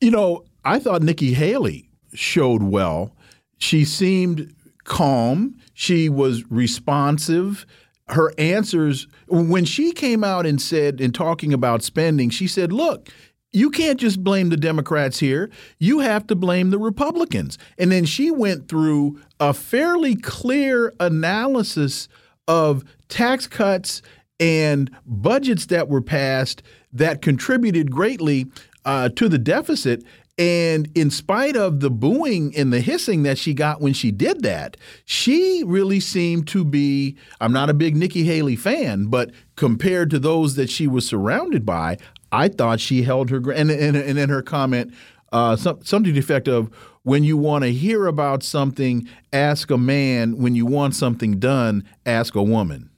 You 0.00 0.10
know, 0.10 0.44
I 0.64 0.78
thought 0.78 1.02
Nikki 1.02 1.32
Haley 1.34 1.88
showed 2.14 2.62
well. 2.62 3.14
She 3.58 3.84
seemed 3.84 4.54
calm. 4.84 5.56
She 5.74 6.08
was 6.08 6.50
responsive. 6.50 7.66
Her 8.08 8.32
answers, 8.38 9.06
when 9.28 9.66
she 9.66 9.92
came 9.92 10.24
out 10.24 10.46
and 10.46 10.62
said, 10.62 11.00
in 11.00 11.12
talking 11.12 11.52
about 11.52 11.82
spending, 11.82 12.30
she 12.30 12.46
said, 12.46 12.72
look, 12.72 13.10
you 13.52 13.70
can't 13.70 13.98
just 13.98 14.22
blame 14.22 14.50
the 14.50 14.56
Democrats 14.56 15.18
here. 15.18 15.50
You 15.78 16.00
have 16.00 16.26
to 16.26 16.34
blame 16.34 16.70
the 16.70 16.78
Republicans. 16.78 17.58
And 17.78 17.90
then 17.90 18.04
she 18.04 18.30
went 18.30 18.68
through 18.68 19.20
a 19.40 19.54
fairly 19.54 20.16
clear 20.16 20.92
analysis 21.00 22.08
of 22.46 22.84
tax 23.08 23.46
cuts 23.46 24.02
and 24.40 24.90
budgets 25.06 25.66
that 25.66 25.88
were 25.88 26.02
passed 26.02 26.62
that 26.92 27.22
contributed 27.22 27.90
greatly 27.90 28.46
uh, 28.84 29.08
to 29.10 29.28
the 29.28 29.38
deficit. 29.38 30.04
And 30.38 30.88
in 30.94 31.10
spite 31.10 31.56
of 31.56 31.80
the 31.80 31.90
booing 31.90 32.56
and 32.56 32.72
the 32.72 32.80
hissing 32.80 33.24
that 33.24 33.38
she 33.38 33.54
got 33.54 33.80
when 33.80 33.92
she 33.92 34.12
did 34.12 34.42
that, 34.44 34.76
she 35.04 35.64
really 35.66 35.98
seemed 35.98 36.46
to 36.48 36.64
be. 36.64 37.16
I'm 37.40 37.52
not 37.52 37.70
a 37.70 37.74
big 37.74 37.96
Nikki 37.96 38.22
Haley 38.22 38.54
fan, 38.54 39.06
but 39.06 39.32
compared 39.56 40.10
to 40.10 40.20
those 40.20 40.54
that 40.54 40.70
she 40.70 40.86
was 40.86 41.04
surrounded 41.04 41.66
by, 41.66 41.98
I 42.32 42.48
thought 42.48 42.80
she 42.80 43.02
held 43.02 43.30
her 43.30 43.40
ground. 43.40 43.70
And, 43.70 43.70
and, 43.70 43.96
and 43.96 44.18
in 44.18 44.28
her 44.28 44.42
comment, 44.42 44.94
uh, 45.32 45.56
some, 45.56 45.82
something 45.84 46.12
to 46.12 46.12
the 46.12 46.18
effect 46.18 46.48
of, 46.48 46.70
when 47.02 47.24
you 47.24 47.36
want 47.36 47.64
to 47.64 47.72
hear 47.72 48.06
about 48.06 48.42
something, 48.42 49.08
ask 49.32 49.70
a 49.70 49.78
man. 49.78 50.36
When 50.36 50.54
you 50.54 50.66
want 50.66 50.94
something 50.94 51.38
done, 51.38 51.88
ask 52.04 52.34
a 52.34 52.42
woman. 52.42 52.90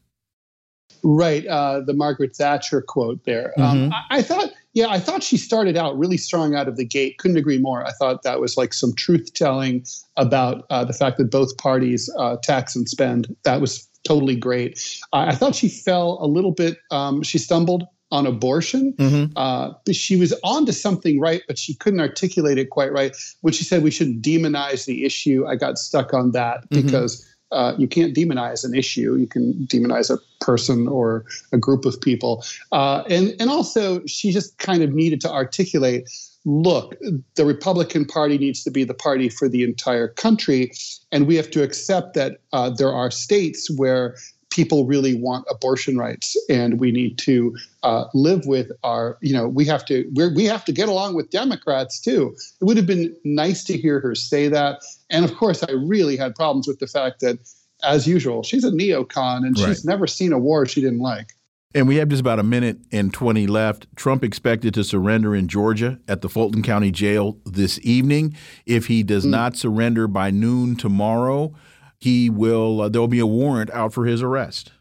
Right. 1.03 1.47
Uh, 1.47 1.81
the 1.81 1.95
Margaret 1.95 2.35
Thatcher 2.35 2.83
quote 2.83 3.25
there. 3.25 3.55
Um, 3.57 3.65
mm-hmm. 3.65 3.85
Um, 3.85 3.93
I, 3.93 4.19
I, 4.19 4.23
thought, 4.23 4.51
yeah, 4.75 4.89
I 4.89 4.99
thought 4.99 5.23
she 5.23 5.37
started 5.37 5.77
out 5.77 5.97
really 5.97 6.17
strong 6.17 6.55
out 6.55 6.69
of 6.69 6.77
the 6.77 6.85
gate. 6.85 7.19
Couldn't 7.19 7.37
agree 7.37 7.59
more. 7.59 7.87
I 7.87 7.93
thought 7.93 8.23
that 8.23 8.41
was 8.41 8.57
like 8.57 8.75
some 8.75 8.95
truth 8.95 9.33
telling 9.33 9.85
about 10.17 10.67
uh, 10.71 10.85
the 10.85 10.93
fact 10.93 11.19
that 11.19 11.31
both 11.31 11.57
parties 11.57 12.13
uh, 12.19 12.37
tax 12.43 12.75
and 12.77 12.89
spend. 12.89 13.35
That 13.45 13.61
was 13.61 13.89
totally 14.05 14.37
great. 14.37 15.01
I 15.13 15.35
thought 15.35 15.55
she 15.55 15.69
fell 15.69 16.19
a 16.21 16.27
little 16.27 16.53
bit, 16.53 16.79
um, 16.91 17.23
she 17.23 17.39
stumbled 17.39 17.85
on 18.11 18.27
abortion. 18.27 18.93
Mm-hmm. 18.95 19.33
Uh, 19.37 19.73
she 19.93 20.17
was 20.17 20.35
onto 20.43 20.73
something 20.73 21.21
right, 21.21 21.43
but 21.47 21.59
she 21.59 21.75
couldn't 21.75 22.01
articulate 22.01 22.59
it 22.59 22.71
quite 22.71 22.93
right. 22.93 23.17
When 23.41 23.53
she 23.53 23.65
said 23.65 23.83
we 23.83 23.91
shouldn't 23.91 24.23
demonize 24.23 24.87
the 24.87 25.05
issue, 25.05 25.47
I 25.47 25.57
got 25.57 25.79
stuck 25.79 26.13
on 26.13 26.33
that 26.33 26.69
mm-hmm. 26.71 26.87
because 26.87 27.27
uh, 27.53 27.75
you 27.79 27.89
can't 27.89 28.15
demonize 28.15 28.65
an 28.65 28.75
issue. 28.75 29.17
You 29.17 29.27
can 29.27 29.67
demonize 29.67 30.11
a 30.11 30.19
person 30.45 30.89
or 30.89 31.25
a 31.53 31.59
group 31.59 31.85
of 31.85 32.01
people. 32.01 32.45
Uh, 32.73 33.03
and 33.09 33.35
and 33.41 33.51
also, 33.51 34.05
she 34.07 34.33
just 34.33 34.59
kind 34.59 34.83
of 34.83 34.93
needed 34.93 35.21
to 35.23 35.31
articulate. 35.31 36.09
Look, 36.47 36.97
the 37.35 37.45
Republican 37.45 38.07
Party 38.07 38.39
needs 38.39 38.65
to 38.65 38.71
be 38.71 38.85
the 38.85 38.95
party 38.95 39.29
for 39.29 39.47
the 39.49 39.63
entire 39.63 40.09
country, 40.09 40.73
and 41.13 41.27
we 41.27 41.37
have 41.37 41.51
to 41.51 41.63
accept 41.63 42.15
that 42.15 42.39
uh, 42.53 42.71
there 42.71 42.93
are 42.93 43.11
states 43.11 43.71
where 43.77 44.17
people 44.51 44.85
really 44.85 45.15
want 45.15 45.47
abortion 45.49 45.97
rights 45.97 46.37
and 46.49 46.81
we 46.81 46.91
need 46.91 47.17
to 47.19 47.57
uh, 47.83 48.05
live 48.15 48.45
with 48.47 48.71
our 48.83 49.17
you 49.21 49.33
know 49.33 49.49
we 49.49 49.65
have 49.65 49.85
to 49.85 50.11
we 50.15 50.29
we 50.29 50.45
have 50.45 50.65
to 50.65 50.73
get 50.73 50.89
along 50.89 51.15
with 51.15 51.31
democrats 51.31 52.01
too 52.01 52.35
it 52.61 52.65
would 52.65 52.77
have 52.77 52.87
been 52.87 53.15
nice 53.25 53.65
to 53.65 53.77
hear 53.77 54.01
her 54.01 54.15
say 54.15 54.49
that 54.49 54.83
and 55.09 55.25
of 55.25 55.35
course 55.37 55.63
i 55.63 55.73
really 55.73 56.17
had 56.17 56.35
problems 56.35 56.67
with 56.67 56.79
the 56.81 56.87
fact 56.87 57.21
that 57.21 57.39
as 57.83 58.07
usual 58.07 58.43
she's 58.43 58.65
a 58.65 58.71
neocon 58.71 59.47
and 59.47 59.59
right. 59.59 59.69
she's 59.69 59.85
never 59.85 60.07
seen 60.07 60.33
a 60.33 60.39
war 60.39 60.67
she 60.67 60.81
didn't 60.81 61.01
like 61.01 61.33
and 61.73 61.87
we 61.87 61.97
have 61.97 62.09
just 62.09 62.21
about 62.21 62.41
a 62.41 62.43
minute 62.43 62.79
and 62.91 63.15
20 63.15 63.47
left. 63.47 63.87
Trump 63.95 64.25
expected 64.25 64.75
to 64.75 64.83
surrender 64.83 65.37
in 65.37 65.47
Georgia 65.47 66.01
at 66.09 66.21
the 66.21 66.29
Fulton 66.29 66.65
County 66.65 66.91
Jail 66.91 67.39
this 67.47 67.79
evening. 67.85 68.35
If 68.67 68.89
he 68.89 69.05
does 69.05 69.25
mm. 69.25 69.31
not 69.31 69.57
surrender 69.57 70.09
by 70.09 70.33
noon 70.33 70.75
tomorrow, 70.75 71.55
he 72.01 72.31
will 72.31 72.83
uh, 72.83 72.89
there'll 72.89 73.09
be 73.09 73.19
a 73.19 73.27
warrant 73.27 73.71
out 73.71 73.93
for 73.93 74.07
his 74.07 74.23
arrest. 74.23 74.73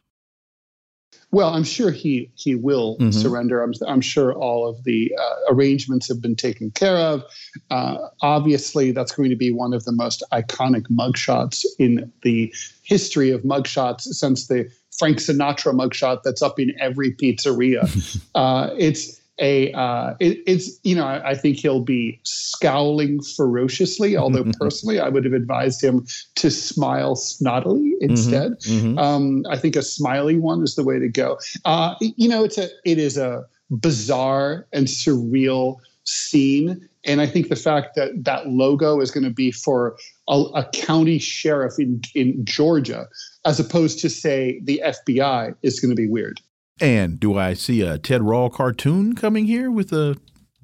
Well, 1.31 1.49
I'm 1.49 1.63
sure 1.63 1.91
he 1.91 2.31
he 2.35 2.55
will 2.55 2.97
mm-hmm. 2.97 3.11
surrender. 3.11 3.61
I'm, 3.61 3.73
I'm 3.87 4.01
sure 4.01 4.33
all 4.33 4.67
of 4.67 4.83
the 4.83 5.11
uh, 5.19 5.53
arrangements 5.53 6.07
have 6.07 6.21
been 6.21 6.35
taken 6.35 6.71
care 6.71 6.97
of. 6.97 7.23
Uh, 7.69 7.97
obviously, 8.21 8.91
that's 8.91 9.11
going 9.11 9.29
to 9.29 9.35
be 9.35 9.51
one 9.51 9.73
of 9.73 9.85
the 9.85 9.91
most 9.91 10.23
iconic 10.31 10.87
mugshots 10.89 11.65
in 11.77 12.11
the 12.23 12.53
history 12.81 13.29
of 13.29 13.43
mugshots 13.43 14.01
since 14.01 14.47
the 14.47 14.71
Frank 14.97 15.17
Sinatra 15.17 15.73
mugshot 15.73 16.23
that's 16.23 16.41
up 16.41 16.59
in 16.59 16.73
every 16.79 17.11
pizzeria. 17.11 17.83
uh, 18.35 18.71
it's 18.77 19.18
a 19.39 19.71
uh, 19.73 20.15
it, 20.19 20.39
it's 20.45 20.79
you 20.83 20.95
know 20.95 21.05
I, 21.05 21.31
I, 21.31 21.35
think 21.35 21.57
he'll 21.57 21.83
be 21.83 22.19
scowling 22.23 23.21
ferociously 23.21 24.17
although 24.23 24.45
personally 24.59 24.99
i 24.99 25.09
would 25.09 25.25
have 25.25 25.33
advised 25.33 25.83
him 25.83 26.05
to 26.35 26.51
smile 26.51 27.15
snottily 27.15 27.93
instead 28.01 28.53
mm-hmm. 28.59 28.87
Mm-hmm. 28.87 28.99
Um, 28.99 29.45
i 29.49 29.57
think 29.57 29.75
a 29.75 29.81
smiley 29.81 30.37
one 30.37 30.63
is 30.63 30.75
the 30.75 30.83
way 30.83 30.99
to 30.99 31.09
go 31.09 31.39
uh, 31.65 31.95
you 31.99 32.29
know 32.29 32.43
it's 32.43 32.57
a 32.57 32.67
it 32.85 32.97
is 32.97 33.17
a 33.17 33.45
bizarre 33.69 34.67
and 34.73 34.87
surreal 34.87 35.77
scene 36.03 36.87
and 37.05 37.21
i 37.21 37.27
think 37.27 37.49
the 37.49 37.55
fact 37.55 37.95
that 37.95 38.11
that 38.23 38.47
logo 38.47 38.99
is 38.99 39.11
going 39.11 39.23
to 39.23 39.29
be 39.29 39.51
for 39.51 39.95
a, 40.27 40.43
a 40.55 40.69
county 40.73 41.19
sheriff 41.19 41.73
in 41.77 42.01
in 42.15 42.43
georgia 42.45 43.07
as 43.45 43.59
opposed 43.59 43.99
to 43.99 44.09
say 44.09 44.59
the 44.63 44.81
fbi 44.85 45.53
is 45.61 45.79
going 45.79 45.89
to 45.89 45.95
be 45.95 46.09
weird 46.09 46.41
and 46.79 47.19
do 47.19 47.37
I 47.37 47.53
see 47.53 47.81
a 47.81 47.97
Ted 47.97 48.23
Rall 48.23 48.49
cartoon 48.49 49.15
coming 49.15 49.45
here 49.45 49.69
with 49.69 49.91
a 49.91 50.17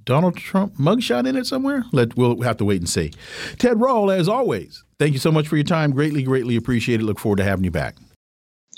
Donald 0.03 0.38
Trump 0.38 0.75
mugshot 0.77 1.27
in 1.27 1.36
it 1.36 1.45
somewhere? 1.45 1.86
Let 1.91 2.15
we'll 2.15 2.41
have 2.41 2.57
to 2.57 2.65
wait 2.65 2.81
and 2.81 2.89
see. 2.89 3.12
Ted 3.57 3.79
Rall, 3.79 4.12
as 4.12 4.27
always, 4.27 4.84
thank 5.00 5.13
you 5.13 5.19
so 5.19 5.31
much 5.31 5.48
for 5.48 5.55
your 5.57 5.63
time. 5.63 5.91
Greatly, 5.91 6.24
greatly 6.24 6.55
appreciate 6.55 7.00
it. 7.00 7.03
Look 7.03 7.19
forward 7.19 7.38
to 7.38 7.43
having 7.43 7.63
you 7.65 7.72
back. 7.72 7.95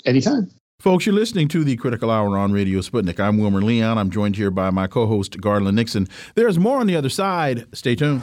Anytime. 0.04 0.50
Folks, 0.80 1.06
you're 1.06 1.14
listening 1.14 1.48
to 1.48 1.64
the 1.64 1.76
Critical 1.76 2.08
Hour 2.08 2.38
on 2.38 2.52
Radio 2.52 2.80
Sputnik. 2.80 3.18
I'm 3.18 3.38
Wilmer 3.38 3.60
Leon. 3.60 3.98
I'm 3.98 4.10
joined 4.10 4.36
here 4.36 4.50
by 4.50 4.70
my 4.70 4.86
co 4.86 5.06
host, 5.06 5.40
Garland 5.40 5.74
Nixon. 5.74 6.06
There's 6.36 6.58
more 6.58 6.78
on 6.78 6.86
the 6.86 6.94
other 6.94 7.08
side. 7.08 7.66
Stay 7.74 7.96
tuned. 7.96 8.22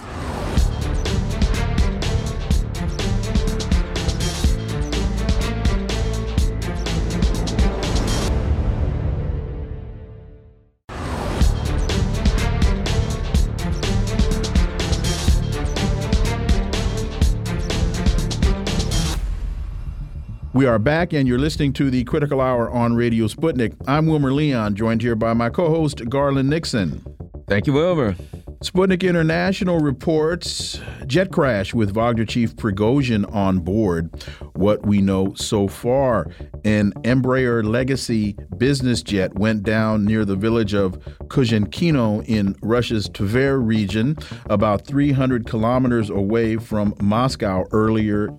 We 20.56 20.68
are 20.68 20.80
back, 20.80 21.12
and 21.12 21.28
you're 21.28 21.38
listening 21.38 21.74
to 21.74 21.90
the 21.90 22.06
Critical 22.06 22.40
Hour 22.40 22.70
on 22.70 22.96
Radio 22.96 23.28
Sputnik. 23.28 23.76
I'm 23.90 24.08
Wilmer 24.08 24.32
Leon, 24.32 24.76
joined 24.76 25.02
here 25.02 25.14
by 25.14 25.34
my 25.34 25.50
co 25.50 25.68
host, 25.68 26.08
Garland 26.08 26.50
Nixon. 26.50 27.04
Thank 27.50 27.68
you, 27.68 27.74
Wilmer. 27.74 28.14
Sputnik 28.64 29.04
International 29.06 29.80
reports 29.80 30.80
jet 31.08 31.34
crash 31.34 31.74
with 31.74 31.92
Wagner 31.92 32.24
chief 32.24 32.56
Prigozhin 32.56 33.30
on 33.36 33.60
board. 33.60 34.26
What 34.56 34.86
we 34.86 35.02
know 35.02 35.34
so 35.36 35.68
far 35.68 36.28
an 36.64 36.94
Embraer 37.04 37.64
Legacy 37.64 38.36
business 38.58 39.04
jet 39.04 39.36
went 39.36 39.64
down 39.64 40.04
near 40.06 40.26
the 40.26 40.36
village 40.36 40.74
of 40.74 40.94
Kuzhenkino 41.28 42.26
in 42.26 42.56
Russia's 42.62 43.08
Tver 43.10 43.60
region, 43.60 44.18
about 44.50 44.88
300 44.88 45.46
kilometers 45.46 46.10
away 46.10 46.58
from 46.58 46.96
Moscow 47.02 47.66
earlier 47.72 48.30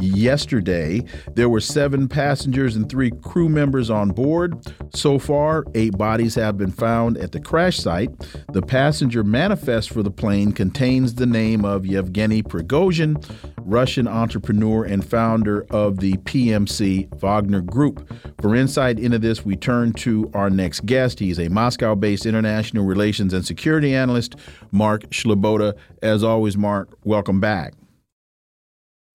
yesterday. 0.00 1.02
There 1.34 1.48
were 1.48 1.60
seven 1.60 2.08
passengers 2.08 2.76
and 2.76 2.88
three 2.88 3.10
crew 3.10 3.48
members 3.48 3.90
on 3.90 4.10
board. 4.10 4.72
So 4.94 5.18
far, 5.18 5.64
eight 5.74 5.96
bodies 5.96 6.34
have 6.34 6.56
been 6.56 6.72
found 6.72 7.18
at 7.18 7.32
the 7.32 7.40
crash 7.40 7.78
site. 7.78 8.10
The 8.52 8.62
passenger 8.62 9.22
manifest 9.22 9.90
for 9.90 10.02
the 10.02 10.10
plane 10.10 10.52
contains 10.52 11.14
the 11.14 11.26
name 11.26 11.64
of 11.64 11.86
Yevgeny 11.86 12.42
Prigozhin, 12.42 13.24
Russian 13.58 14.08
entrepreneur 14.08 14.84
and 14.84 15.04
founder 15.04 15.59
of 15.70 15.98
the 15.98 16.14
PMC 16.18 17.12
Wagner 17.20 17.60
Group. 17.60 18.10
For 18.40 18.54
insight 18.54 18.98
into 18.98 19.18
this, 19.18 19.44
we 19.44 19.56
turn 19.56 19.92
to 19.94 20.30
our 20.34 20.50
next 20.50 20.86
guest. 20.86 21.18
He's 21.18 21.38
a 21.38 21.48
Moscow 21.48 21.94
based 21.94 22.26
international 22.26 22.84
relations 22.84 23.32
and 23.32 23.44
security 23.44 23.94
analyst, 23.94 24.36
Mark 24.72 25.02
Sleboda. 25.10 25.76
As 26.02 26.24
always, 26.24 26.56
Mark, 26.56 26.96
welcome 27.04 27.40
back. 27.40 27.74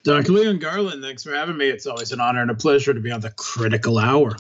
Dr. 0.04 0.34
Leon 0.34 0.60
Garland, 0.60 1.02
thanks 1.02 1.24
for 1.24 1.34
having 1.34 1.58
me. 1.58 1.68
It's 1.68 1.88
always 1.88 2.12
an 2.12 2.22
honor 2.22 2.42
and 2.42 2.52
a 2.52 2.56
pleasure 2.56 2.94
to 2.94 3.00
be 3.00 3.12
on 3.12 3.22
the 3.22 3.32
critical 3.32 3.98
hour. 3.98 4.36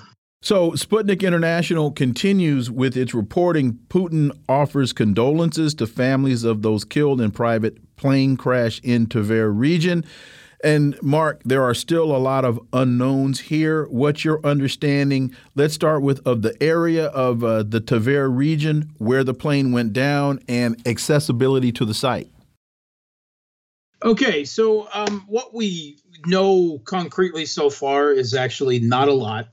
So, 0.45 0.74
Sputnik 0.74 1.25
International 1.25 1.89
continues 1.89 2.69
with 2.69 2.95
its 2.95 3.15
reporting. 3.15 3.79
Putin 3.89 4.29
offers 4.47 4.93
condolences 4.93 5.74
to 5.74 5.88
families 5.88 6.43
of 6.43 6.62
those 6.62 6.85
killed 6.85 7.19
in 7.19 7.31
private 7.31 7.95
plane 7.95 8.38
crash 8.38 8.79
in 8.83 9.07
Tver 9.07 9.51
region. 9.51 10.05
And 10.63 10.97
Mark, 11.01 11.41
there 11.43 11.63
are 11.63 11.74
still 11.74 12.15
a 12.15 12.17
lot 12.17 12.45
of 12.45 12.59
unknowns 12.74 13.41
here. 13.41 13.85
What's 13.85 14.25
your 14.25 14.39
understanding? 14.45 15.35
Let's 15.55 15.74
start 15.74 16.01
with 16.01 16.25
of 16.25 16.41
the 16.41 16.62
area 16.62 17.07
of 17.07 17.43
uh, 17.43 17.63
the 17.63 17.81
Tver 17.81 18.29
region 18.29 18.91
where 18.97 19.24
the 19.24 19.33
plane 19.33 19.71
went 19.71 19.93
down 19.93 20.39
and 20.47 20.81
accessibility 20.88 21.71
to 21.74 21.85
the 21.85 21.93
site. 21.93 22.29
Okay, 24.03 24.45
so 24.45 24.88
um, 24.93 25.24
what 25.27 25.53
we 25.53 25.97
know 26.27 26.79
concretely 26.85 27.45
so 27.45 27.69
far 27.69 28.12
is 28.12 28.33
actually 28.33 28.79
not 28.79 29.07
a 29.07 29.13
lot. 29.13 29.50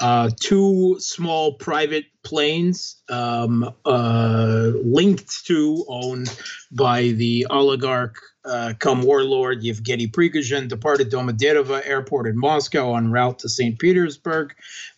Uh, 0.00 0.30
two 0.38 0.96
small 1.00 1.54
private 1.54 2.04
planes 2.22 3.02
um, 3.08 3.72
uh, 3.84 4.70
linked 4.84 5.44
to, 5.46 5.84
owned 5.88 6.28
by 6.70 7.08
the 7.08 7.46
oligarch 7.48 8.16
uh, 8.46 8.72
come 8.78 9.02
warlord 9.02 9.62
Yevgeny 9.62 10.06
Prigozhin 10.06 10.68
departed 10.68 11.10
Domodedovo 11.10 11.80
Airport 11.84 12.26
in 12.26 12.38
Moscow 12.38 12.94
en 12.96 13.10
route 13.10 13.38
to 13.40 13.48
St. 13.48 13.78
Petersburg 13.78 14.54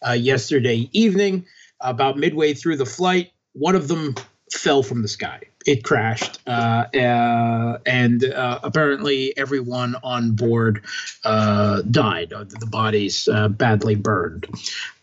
uh, 0.07 0.13
yesterday 0.13 0.89
evening. 0.93 1.47
About 1.81 2.19
midway 2.19 2.55
through 2.55 2.77
the 2.77 2.87
flight, 2.87 3.31
one 3.53 3.77
of 3.77 3.87
them 3.87 4.17
fell 4.53 4.83
from 4.83 5.03
the 5.03 5.09
sky. 5.09 5.41
It 5.67 5.85
crashed, 5.85 6.41
uh, 6.47 6.87
uh, 6.95 7.79
and 7.85 8.25
uh, 8.25 8.61
apparently 8.63 9.37
everyone 9.37 9.97
on 10.03 10.33
board 10.33 10.85
uh, 11.25 11.83
died. 11.83 12.31
The 12.31 12.67
bodies 12.67 13.29
uh, 13.29 13.49
badly 13.49 13.95
burned. 13.95 14.47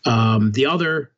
Um, 0.04 0.52
the 0.52 0.66
other 0.66 1.12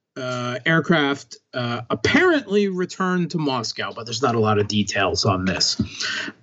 aircraft 0.67 1.37
apparently 1.55 2.69
returned 2.69 3.31
to 3.33 3.39
Moscow, 3.39 3.93
but 3.95 4.05
there's 4.05 4.23
not 4.23 4.35
a 4.35 4.41
lot 4.41 4.59
of 4.59 4.69
details 4.69 5.25
on 5.25 5.45
this. 5.45 5.81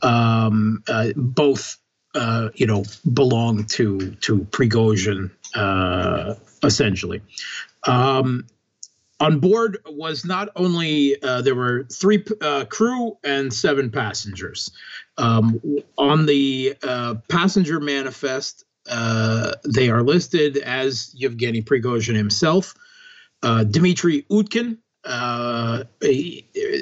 Um, 0.02 0.84
both, 1.16 1.78
you 2.16 2.68
know, 2.68 2.84
belong 3.12 3.66
to 3.66 4.12
to 4.22 4.40
Prigozhin 4.52 5.32
essentially. 6.64 7.22
Um, 7.88 8.48
on 9.20 9.40
board 9.40 9.78
was 9.86 10.26
not 10.26 10.50
only 10.56 11.22
uh, 11.22 11.42
there 11.42 11.56
were 11.56 11.86
three 11.92 12.24
uh, 12.42 12.66
crew 12.66 13.18
and 13.24 13.54
seven 13.54 13.90
passengers. 13.90 14.72
Um, 15.18 15.62
on 15.98 16.26
the 16.26 16.76
uh, 16.84 17.16
passenger 17.30 17.80
manifest, 17.80 18.66
uh, 18.90 19.54
they 19.64 19.90
are 19.90 20.04
listed 20.04 20.58
as 20.58 21.14
Yevgeny 21.16 21.62
Prigozhin 21.62 22.16
himself, 22.16 22.76
uh, 22.76 22.85
Dmitry 23.64 24.24
Utkin. 24.30 24.78
Uh, 25.04 25.84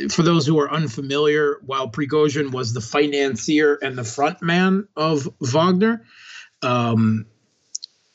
for 0.09 0.23
those 0.23 0.47
who 0.47 0.57
are 0.59 0.71
unfamiliar, 0.71 1.59
while 1.65 1.89
Prigozhin 1.89 2.51
was 2.51 2.73
the 2.73 2.79
financier 2.79 3.75
and 3.75 3.97
the 3.97 4.05
front 4.05 4.41
man 4.41 4.87
of 4.95 5.27
Wagner, 5.41 6.05
um, 6.61 7.25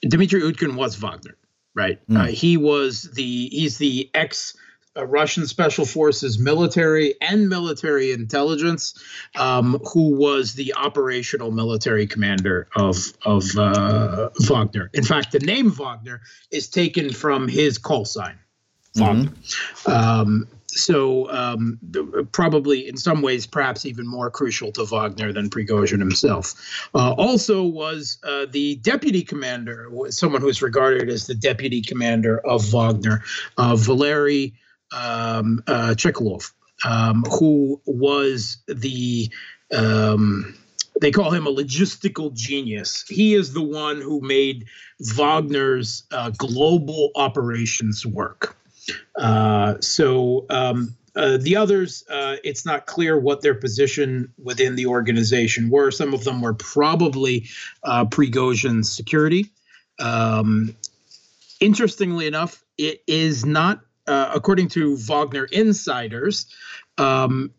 Dmitry 0.01 0.41
Utkin 0.41 0.77
was 0.77 0.97
Wagner 0.97 1.37
right? 1.79 2.05
Mm. 2.09 2.21
Uh, 2.21 2.27
he 2.27 2.57
was 2.57 3.03
the 3.03 3.49
he's 3.49 3.79
the 3.79 4.11
ex 4.13 4.57
uh, 4.99 5.07
Russian 5.07 5.47
special 5.47 5.85
forces 5.85 6.39
military 6.39 7.15
and 7.21 7.49
military 7.49 8.13
intelligence, 8.13 8.95
um, 9.37 9.81
who 9.93 10.17
was 10.17 10.55
the 10.55 10.75
operational 10.75 11.51
military 11.51 12.07
commander 12.07 12.67
of 12.77 12.97
of 13.25 13.45
uh, 13.57 14.31
Wagner. 14.41 14.91
In 14.93 15.05
fact, 15.05 15.33
the 15.33 15.41
name 15.41 15.71
Wagner 15.71 16.21
is 16.51 16.69
taken 16.69 17.13
from 17.13 17.49
his 17.49 17.79
call 17.79 18.05
sign. 18.05 18.39
Wagner. 18.97 19.31
Mm-hmm. 19.31 19.91
Um, 19.91 20.49
so 20.79 21.31
um, 21.31 21.79
probably 22.33 22.89
in 22.89 22.97
some 22.97 23.23
ways 23.23 23.47
perhaps 23.47 23.87
even 23.87 24.07
more 24.07 24.31
crucial 24.31 24.71
to 24.73 24.85
Wagner 24.85 25.33
than 25.33 25.51
Prigozhin 25.51 25.99
himself. 25.99 26.55
Uh, 26.95 27.13
also 27.13 27.65
was 27.65 28.19
uh, 28.23 28.47
the 28.51 28.77
deputy 28.77 29.23
commander, 29.23 29.89
someone 30.11 30.41
who's 30.41 30.63
regarded 30.63 31.09
as 31.09 31.27
the 31.27 31.35
deputy 31.35 31.83
commander 31.83 32.39
of 32.41 32.73
Wagner, 32.73 33.25
uh, 33.57 33.77
Valery 33.77 34.55
um, 34.93 35.63
uh, 35.67 35.95
um, 36.85 37.25
who 37.25 37.81
was 37.87 38.59
the 38.67 39.31
um, 39.73 40.55
they 41.01 41.11
call 41.11 41.31
him 41.31 41.47
a 41.47 41.53
logistical 41.53 42.33
genius. 42.33 43.05
He 43.09 43.35
is 43.35 43.53
the 43.53 43.63
one 43.63 44.01
who 44.01 44.21
made 44.21 44.67
Wagner's 45.01 46.05
uh, 46.11 46.31
global 46.31 47.11
operations 47.15 48.05
work. 48.05 48.57
Uh, 49.17 49.75
so 49.81 50.47
um, 50.51 50.97
uh, 51.15 51.37
the 51.37 51.57
others, 51.57 52.05
uh, 52.09 52.37
it's 52.43 52.65
not 52.65 52.87
clear 52.87 53.19
what 53.19 53.43
their 53.43 53.55
position 53.55 54.33
within 54.43 54.77
the 54.77 54.87
organization 54.87 55.69
were. 55.71 55.91
Some 55.91 56.15
of 56.15 56.25
them 56.25 56.41
were 56.41 56.55
probably 56.55 57.49
uh, 57.83 58.05
Prigozhin 58.07 58.85
security. 58.85 59.51
Um, 59.99 60.77
interestingly 61.61 62.27
enough, 62.27 62.65
it 62.77 63.03
is 63.07 63.45
not, 63.45 63.81
uh, 64.09 64.31
according 64.35 64.69
to 64.71 64.97
Wagner 64.97 65.45
insiders, 65.45 66.47
um, 66.97 67.53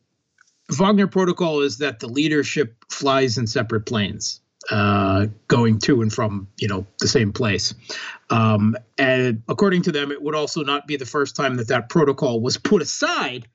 Wagner 0.72 1.08
protocol 1.08 1.62
is 1.62 1.78
that 1.80 2.00
the 2.00 2.08
leadership 2.08 2.76
flies 2.90 3.38
in 3.38 3.48
separate 3.48 3.86
planes 3.86 4.42
uh, 4.70 5.28
going 5.48 5.80
to 5.80 6.02
and 6.02 6.14
from 6.14 6.48
you 6.58 6.68
know 6.68 6.86
the 7.00 7.08
same 7.08 7.32
place. 7.34 7.74
Um, 8.30 8.76
and 8.98 9.42
according 9.48 9.84
to 9.84 9.92
them, 9.92 10.12
it 10.12 10.22
would 10.22 10.36
also 10.36 10.64
not 10.64 10.88
be 10.88 10.96
the 10.98 11.06
first 11.06 11.36
time 11.36 11.56
that 11.58 11.70
that 11.70 11.90
protocol 11.90 12.42
was 12.42 12.58
put 12.58 12.82
aside. 12.82 13.48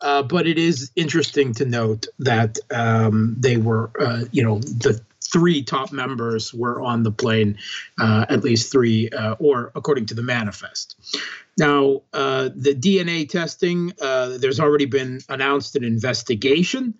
Uh, 0.00 0.22
but 0.22 0.46
it 0.46 0.58
is 0.58 0.92
interesting 0.94 1.52
to 1.54 1.64
note 1.64 2.06
that 2.20 2.56
um, 2.70 3.34
they 3.36 3.56
were, 3.56 3.90
uh, 3.98 4.24
you 4.30 4.44
know, 4.44 4.60
the 4.60 5.00
three 5.32 5.62
top 5.62 5.92
members 5.92 6.52
were 6.52 6.80
on 6.80 7.02
the 7.02 7.12
plane, 7.12 7.58
uh, 8.00 8.26
at 8.28 8.44
least 8.44 8.72
three, 8.72 9.08
uh, 9.10 9.34
or 9.38 9.72
according 9.74 10.06
to 10.06 10.14
the 10.14 10.22
manifest. 10.22 10.96
Now, 11.56 12.02
uh, 12.12 12.50
the 12.54 12.74
DNA 12.74 13.28
testing, 13.28 13.92
there's 13.98 14.60
already 14.60 14.86
been 14.86 15.20
announced 15.28 15.76
an 15.76 15.84
investigation 15.84 16.94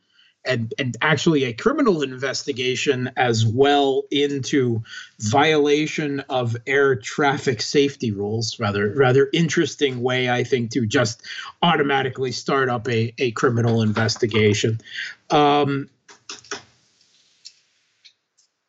and, 0.48 0.72
and 0.78 0.96
actually 1.00 1.44
a 1.44 1.52
criminal 1.52 2.02
investigation 2.02 3.10
as 3.16 3.46
well 3.46 4.04
into 4.10 4.82
violation 5.18 6.20
of 6.28 6.56
air 6.66 6.96
traffic 6.96 7.60
safety 7.60 8.10
rules. 8.10 8.58
Rather, 8.58 8.92
rather 8.94 9.28
interesting 9.32 10.02
way, 10.02 10.30
I 10.30 10.44
think, 10.44 10.70
to 10.72 10.86
just 10.86 11.22
automatically 11.62 12.32
start 12.32 12.68
up 12.68 12.88
a, 12.88 13.14
a 13.18 13.30
criminal 13.32 13.82
investigation. 13.82 14.80
Um, 15.30 15.90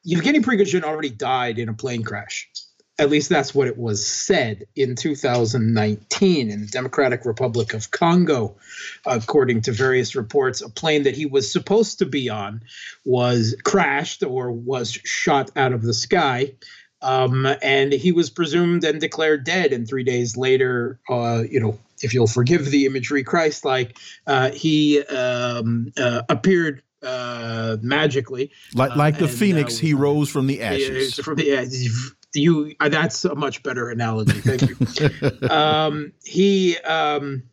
Yevgeny 0.10 0.39
Prigozhin 0.39 0.82
already 0.82 1.12
died 1.12 1.60
in 1.60 1.69
a 1.69 1.74
plane 1.76 2.02
crash. 2.02 2.50
At 2.98 3.12
least 3.12 3.30
that's 3.30 3.54
what 3.54 3.67
it 3.67 3.78
was 3.78 4.06
said 4.06 4.65
in 4.76 4.95
2019 4.95 6.50
in 6.50 6.62
the 6.62 6.65
Democratic 6.65 7.26
Republic 7.26 7.76
of 7.76 7.91
Congo. 7.91 8.58
According 9.06 9.62
to 9.62 9.72
various 9.72 10.15
reports, 10.15 10.62
a 10.62 10.69
plane 10.69 11.04
that 11.04 11.15
he 11.15 11.28
was 11.28 11.52
supposed 11.52 12.00
to 12.00 12.08
be 12.08 12.28
on 12.28 12.63
was 13.06 13.56
crashed 13.63 14.24
or 14.24 14.52
was 14.52 14.91
shot 14.91 15.52
out 15.56 15.74
of 15.74 15.84
the 15.84 15.93
sky. 15.93 16.56
Um, 17.04 17.48
and 17.62 17.93
he 17.93 18.12
was 18.12 18.32
presumed 18.32 18.84
and 18.84 19.00
declared 19.00 19.43
dead. 19.43 19.74
And 19.74 19.88
three 19.88 20.04
days 20.04 20.36
later, 20.36 21.00
uh, 21.08 21.43
you 21.48 21.60
know, 21.60 21.78
if 22.02 22.15
you'll 22.15 22.26
forgive 22.26 22.65
the 22.65 22.88
imagery, 22.88 23.24
Christ-like, 23.24 23.95
uh, 24.26 24.50
he 24.50 25.04
um, 25.04 25.93
uh, 25.95 26.24
appeared 26.28 26.82
uh, 27.04 27.78
magically, 27.82 28.52
like 28.74 28.96
like 28.96 29.18
the 29.18 29.26
and, 29.26 29.34
phoenix, 29.34 29.78
uh, 29.78 29.82
he 29.82 29.94
rose 29.94 30.30
from 30.30 30.48
the 30.48 30.62
ashes. 30.62 31.16
From 31.16 31.36
the 31.36 31.54
ashes, 31.54 32.14
you 32.34 32.76
uh, 32.80 32.90
that's 32.90 33.26
a 33.26 33.34
much 33.36 33.64
better 33.64 33.90
analogy 33.90 34.40
thank 34.42 34.62
you 34.62 35.50
um, 35.50 36.14
he 36.24 36.78
um, 36.80 37.44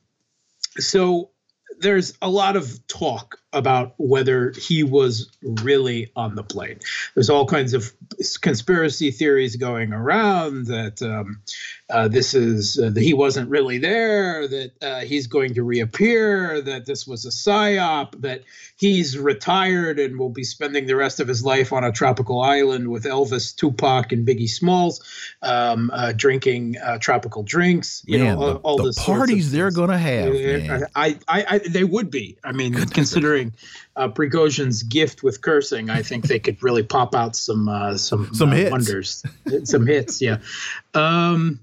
so 0.78 1.30
there's 1.78 2.16
a 2.22 2.28
lot 2.28 2.56
of 2.56 2.86
talk 2.86 3.38
about 3.52 3.94
whether 3.98 4.52
he 4.52 4.82
was 4.82 5.30
really 5.42 6.10
on 6.16 6.34
the 6.34 6.42
plane. 6.42 6.78
There's 7.14 7.30
all 7.30 7.46
kinds 7.46 7.74
of 7.74 7.92
conspiracy 8.40 9.10
theories 9.10 9.56
going 9.56 9.92
around 9.92 10.66
that 10.66 11.02
um, 11.02 11.42
uh, 11.88 12.08
this 12.08 12.34
is 12.34 12.80
uh, 12.80 12.90
that 12.90 13.00
he 13.00 13.14
wasn't 13.14 13.48
really 13.48 13.78
there, 13.78 14.48
that 14.48 14.72
uh, 14.82 15.00
he's 15.00 15.28
going 15.28 15.54
to 15.54 15.62
reappear, 15.62 16.60
that 16.60 16.84
this 16.84 17.06
was 17.06 17.24
a 17.24 17.28
psyop, 17.28 18.20
that 18.22 18.42
he's 18.76 19.16
retired 19.16 20.00
and 20.00 20.18
will 20.18 20.30
be 20.30 20.42
spending 20.42 20.86
the 20.86 20.96
rest 20.96 21.20
of 21.20 21.28
his 21.28 21.44
life 21.44 21.72
on 21.72 21.84
a 21.84 21.92
tropical 21.92 22.40
island 22.40 22.88
with 22.88 23.04
Elvis, 23.04 23.54
Tupac, 23.54 24.10
and 24.10 24.26
Biggie 24.26 24.48
Smalls, 24.48 25.00
um, 25.42 25.92
uh, 25.92 26.12
drinking 26.12 26.76
uh, 26.78 26.98
tropical 26.98 27.44
drinks. 27.44 28.02
You 28.04 28.18
know, 28.18 28.56
all, 28.64 28.78
the, 28.78 28.90
the 28.90 29.00
parties 29.00 29.52
they're 29.52 29.70
going 29.70 29.90
to 29.90 29.98
have. 29.98 30.88
I, 30.96 31.18
I, 31.28 31.44
I, 31.48 31.58
they 31.58 31.84
would 31.84 32.10
be. 32.10 32.36
I 32.42 32.50
mean, 32.50 32.74
considering 32.74 33.52
uh, 33.94 34.08
Prigozhin's 34.08 34.82
gift 34.82 35.22
with 35.22 35.40
cursing, 35.40 35.88
I 35.88 36.02
think 36.02 36.26
they 36.26 36.40
could 36.40 36.60
really 36.64 36.82
pop 36.82 37.14
out 37.14 37.36
some 37.36 37.68
uh, 37.68 37.96
some 37.96 38.34
some 38.34 38.50
hits. 38.50 38.72
wonders, 38.72 39.22
some 39.62 39.86
hits. 39.86 40.20
Yeah. 40.20 40.38
Um, 40.92 41.60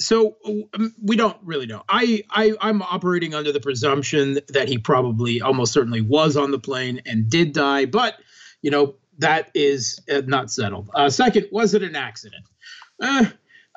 so 0.00 0.36
um, 0.74 0.94
we 1.02 1.16
don't 1.16 1.36
really 1.42 1.66
know. 1.66 1.82
I, 1.88 2.22
I 2.30 2.52
I'm 2.60 2.82
operating 2.82 3.34
under 3.34 3.52
the 3.52 3.60
presumption 3.60 4.38
that 4.48 4.68
he 4.68 4.78
probably 4.78 5.40
almost 5.40 5.72
certainly 5.72 6.00
was 6.00 6.36
on 6.36 6.50
the 6.50 6.58
plane 6.58 7.00
and 7.06 7.28
did 7.28 7.52
die, 7.52 7.86
but 7.86 8.16
you 8.62 8.70
know 8.70 8.94
that 9.18 9.50
is 9.54 10.00
uh, 10.10 10.22
not 10.26 10.50
settled. 10.50 10.90
Uh, 10.94 11.08
second, 11.08 11.48
was 11.50 11.74
it 11.74 11.82
an 11.82 11.96
accident? 11.96 12.44
Eh, 13.02 13.26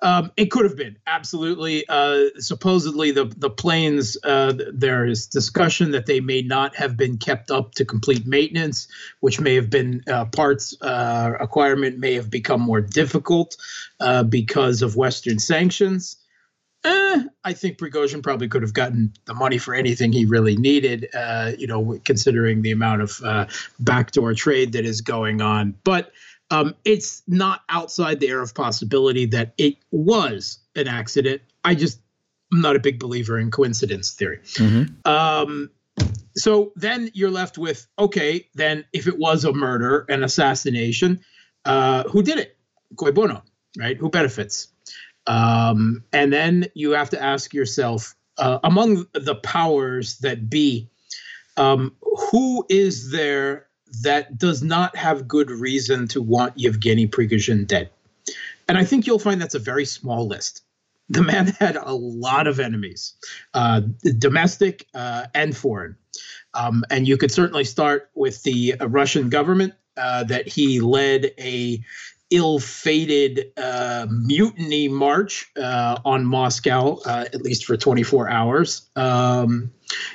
um, 0.02 0.32
it 0.38 0.52
could 0.52 0.64
have 0.64 0.78
been 0.78 0.98
absolutely. 1.08 1.86
Uh, 1.88 2.26
supposedly, 2.38 3.12
the 3.12 3.26
the 3.26 3.50
planes. 3.50 4.18
Uh, 4.24 4.54
there 4.74 5.06
is 5.06 5.28
discussion 5.28 5.92
that 5.92 6.06
they 6.06 6.20
may 6.20 6.42
not 6.42 6.76
have 6.76 6.96
been 6.96 7.18
kept 7.18 7.52
up 7.52 7.74
to 7.76 7.86
complete 7.86 8.26
maintenance, 8.26 8.88
which 9.20 9.40
may 9.40 9.56
have 9.56 9.70
been 9.70 10.04
uh, 10.08 10.26
parts 10.26 10.76
uh, 10.82 11.34
acquirement 11.40 12.00
may 12.00 12.14
have 12.16 12.30
become 12.30 12.62
more 12.62 12.82
difficult 12.82 13.58
uh, 14.00 14.24
because 14.24 14.82
of 14.82 14.96
Western 14.96 15.40
sanctions. 15.40 16.16
Eh, 16.86 17.24
I 17.44 17.52
think 17.52 17.78
Prigozhin 17.78 18.24
probably 18.24 18.48
could 18.48 18.62
have 18.62 18.74
gotten 18.74 19.12
the 19.26 19.34
money 19.34 19.58
for 19.58 19.74
anything 19.76 20.14
he 20.14 20.24
really 20.24 20.56
needed, 20.56 21.10
uh, 21.14 21.52
you 21.58 21.68
know, 21.68 22.00
considering 22.06 22.62
the 22.62 22.72
amount 22.72 23.02
of 23.02 23.50
backdoor 23.80 24.34
trade 24.34 24.72
that 24.74 24.86
is 24.86 25.02
going 25.02 25.42
on. 25.42 25.76
But 25.84 26.14
um, 26.52 26.76
it's 26.86 27.24
not 27.28 27.62
outside 27.70 28.20
the 28.20 28.30
air 28.30 28.42
of 28.42 28.54
possibility 28.54 29.26
that 29.28 29.54
it 29.58 29.76
was 29.92 30.60
an 30.76 30.88
accident. 30.88 31.42
I 31.64 31.76
just 31.76 32.00
I'm 32.52 32.62
not 32.62 32.76
a 32.76 32.80
big 32.80 33.00
believer 33.00 33.38
in 33.38 33.52
coincidence 33.52 34.14
theory. 34.14 34.40
Mm-hmm. 34.56 35.10
Um, 35.10 35.70
so 36.36 36.72
then 36.76 37.12
you're 37.14 37.30
left 37.30 37.58
with 37.58 37.88
okay, 37.98 38.48
then 38.56 38.86
if 38.94 39.08
it 39.08 39.18
was 39.18 39.46
a 39.46 39.54
murder, 39.54 40.06
an 40.10 40.24
assassination, 40.24 41.22
uh, 41.66 42.04
who 42.04 42.24
did 42.24 42.40
it? 42.40 42.58
Cui 42.96 43.12
bono, 43.12 43.44
right? 43.78 43.98
Who 43.98 44.10
benefits? 44.10 44.70
Um, 45.28 46.04
and 46.12 46.34
then 46.34 46.68
you 46.74 46.92
have 46.92 47.12
to 47.12 47.22
ask 47.22 47.54
yourself, 47.54 48.16
uh, 48.38 48.60
among 48.64 49.06
the 49.14 49.36
powers 49.36 50.18
that 50.20 50.50
be, 50.50 50.90
um, 51.58 51.96
who 52.32 52.66
is 52.70 53.12
there 53.12 53.68
that 54.02 54.38
does 54.38 54.63
not 54.63 54.95
have 54.95 55.28
good 55.28 55.49
reason 55.49 56.08
to 56.10 56.21
want 56.21 56.58
Yevgeny 56.58 57.08
Prigozhin 57.08 57.67
dead? 57.67 57.89
And 58.67 58.78
I 58.78 58.84
think 58.84 59.08
you'll 59.08 59.19
find 59.19 59.41
that's 59.41 59.56
a 59.56 59.60
very 59.60 59.86
small 59.86 60.28
list. 60.28 60.63
The 61.10 61.23
man 61.23 61.47
had 61.60 61.75
a 61.75 61.93
lot 61.93 62.47
of 62.47 62.60
enemies, 62.60 63.13
uh, 63.54 63.82
domestic 64.17 64.86
uh, 64.93 65.25
and 65.34 65.56
foreign. 65.56 65.95
Um, 66.54 66.84
and 66.89 67.08
you 67.08 67.17
could 67.17 67.32
certainly 67.32 67.63
start 67.63 68.10
with 68.15 68.43
the 68.43 68.75
uh, 68.80 68.88
Russian 68.88 69.30
government 69.30 69.73
uh, 69.97 70.23
that 70.25 70.47
he 70.47 70.80
led 70.80 71.32
a 71.39 71.84
ill-fated 72.32 73.52
uh, 73.58 74.06
mutiny 74.10 74.88
march 74.88 75.52
uh, 75.58 75.99
on 76.06 76.25
Moscow, 76.25 76.99
uh, 77.06 77.25
at 77.34 77.41
least 77.41 77.65
for 77.65 77.75
24 77.75 78.30
hours, 78.30 78.88
um, 78.95 79.71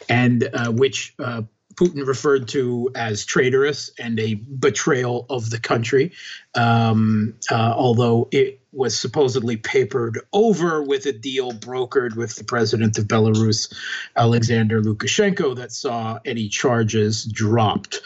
and 0.08 0.48
uh, 0.52 0.70
which 0.70 1.14
uh, 1.18 1.42
Putin 1.74 2.06
referred 2.06 2.48
to 2.48 2.90
as 2.94 3.24
traitorous 3.24 3.90
and 3.98 4.18
a 4.20 4.34
betrayal 4.34 5.26
of 5.28 5.50
the 5.50 5.58
country, 5.58 6.12
um, 6.54 7.34
uh, 7.50 7.74
although 7.76 8.28
it 8.30 8.60
was 8.72 8.98
supposedly 8.98 9.56
papered 9.56 10.18
over 10.32 10.82
with 10.82 11.06
a 11.06 11.12
deal 11.12 11.52
brokered 11.52 12.16
with 12.16 12.36
the 12.36 12.44
president 12.44 12.98
of 12.98 13.04
Belarus, 13.04 13.72
Alexander 14.16 14.80
Lukashenko, 14.82 15.56
that 15.56 15.72
saw 15.72 16.18
any 16.24 16.48
charges 16.48 17.24
dropped. 17.24 18.00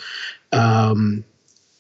Um, 0.52 1.24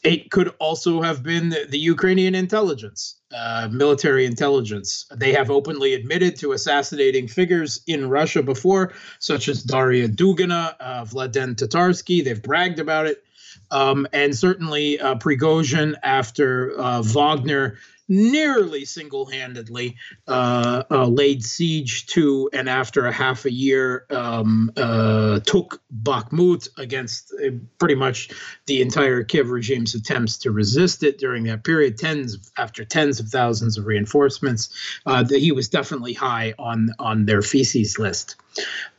it 0.08 0.30
could 0.30 0.54
also 0.58 1.02
have 1.02 1.22
been 1.22 1.50
the, 1.50 1.78
Ukrainian 1.78 2.34
intelligence, 2.34 3.16
uh, 3.30 3.68
military 3.70 4.24
intelligence. 4.24 5.04
They 5.14 5.34
have 5.34 5.50
openly 5.50 5.92
admitted 5.92 6.36
to 6.36 6.52
assassinating 6.52 7.28
figures 7.28 7.82
in 7.86 8.08
Russia 8.08 8.42
before, 8.42 8.94
such 9.18 9.48
as 9.48 9.62
Daria 9.62 10.08
Dugina, 10.08 10.74
uh, 10.80 11.04
Vladlen 11.04 11.56
Tatarsky. 11.56 12.24
They've 12.24 12.42
bragged 12.42 12.78
about 12.78 13.06
it. 13.06 13.22
Um, 13.70 14.06
and 14.14 14.34
certainly 14.34 14.98
uh, 14.98 15.16
Prigozhin 15.16 15.94
after 16.02 16.80
uh, 16.80 17.02
Wagner 17.02 17.76
nearly 18.08 18.84
single-handedly 18.84 19.96
uh, 20.26 20.82
uh, 20.90 21.06
laid 21.06 21.44
siege 21.44 22.06
to 22.06 22.48
and 22.52 22.68
after 22.68 23.06
a 23.06 23.12
half 23.12 23.44
a 23.44 23.52
year 23.52 24.06
um, 24.10 24.70
uh, 24.76 25.40
took 25.40 25.80
Bakhmut 26.02 26.68
against 26.78 27.34
uh, 27.34 27.50
pretty 27.78 27.94
much 27.94 28.30
the 28.66 28.80
entire 28.80 29.22
Kiev 29.22 29.50
regime's 29.50 29.94
attempts 29.94 30.38
to 30.38 30.50
resist 30.50 31.02
it 31.02 31.18
during 31.18 31.44
that 31.44 31.64
period. 31.64 31.98
Tens 31.98 32.50
after 32.56 32.84
tens 32.84 33.20
of 33.20 33.28
thousands 33.28 33.76
of 33.76 33.86
reinforcements, 33.86 34.70
uh, 35.06 35.22
that 35.22 35.38
he 35.38 35.52
was 35.52 35.68
definitely 35.68 36.14
high 36.14 36.54
on 36.58 36.90
on 36.98 37.26
their 37.26 37.42
feces 37.42 37.98
list. 37.98 38.36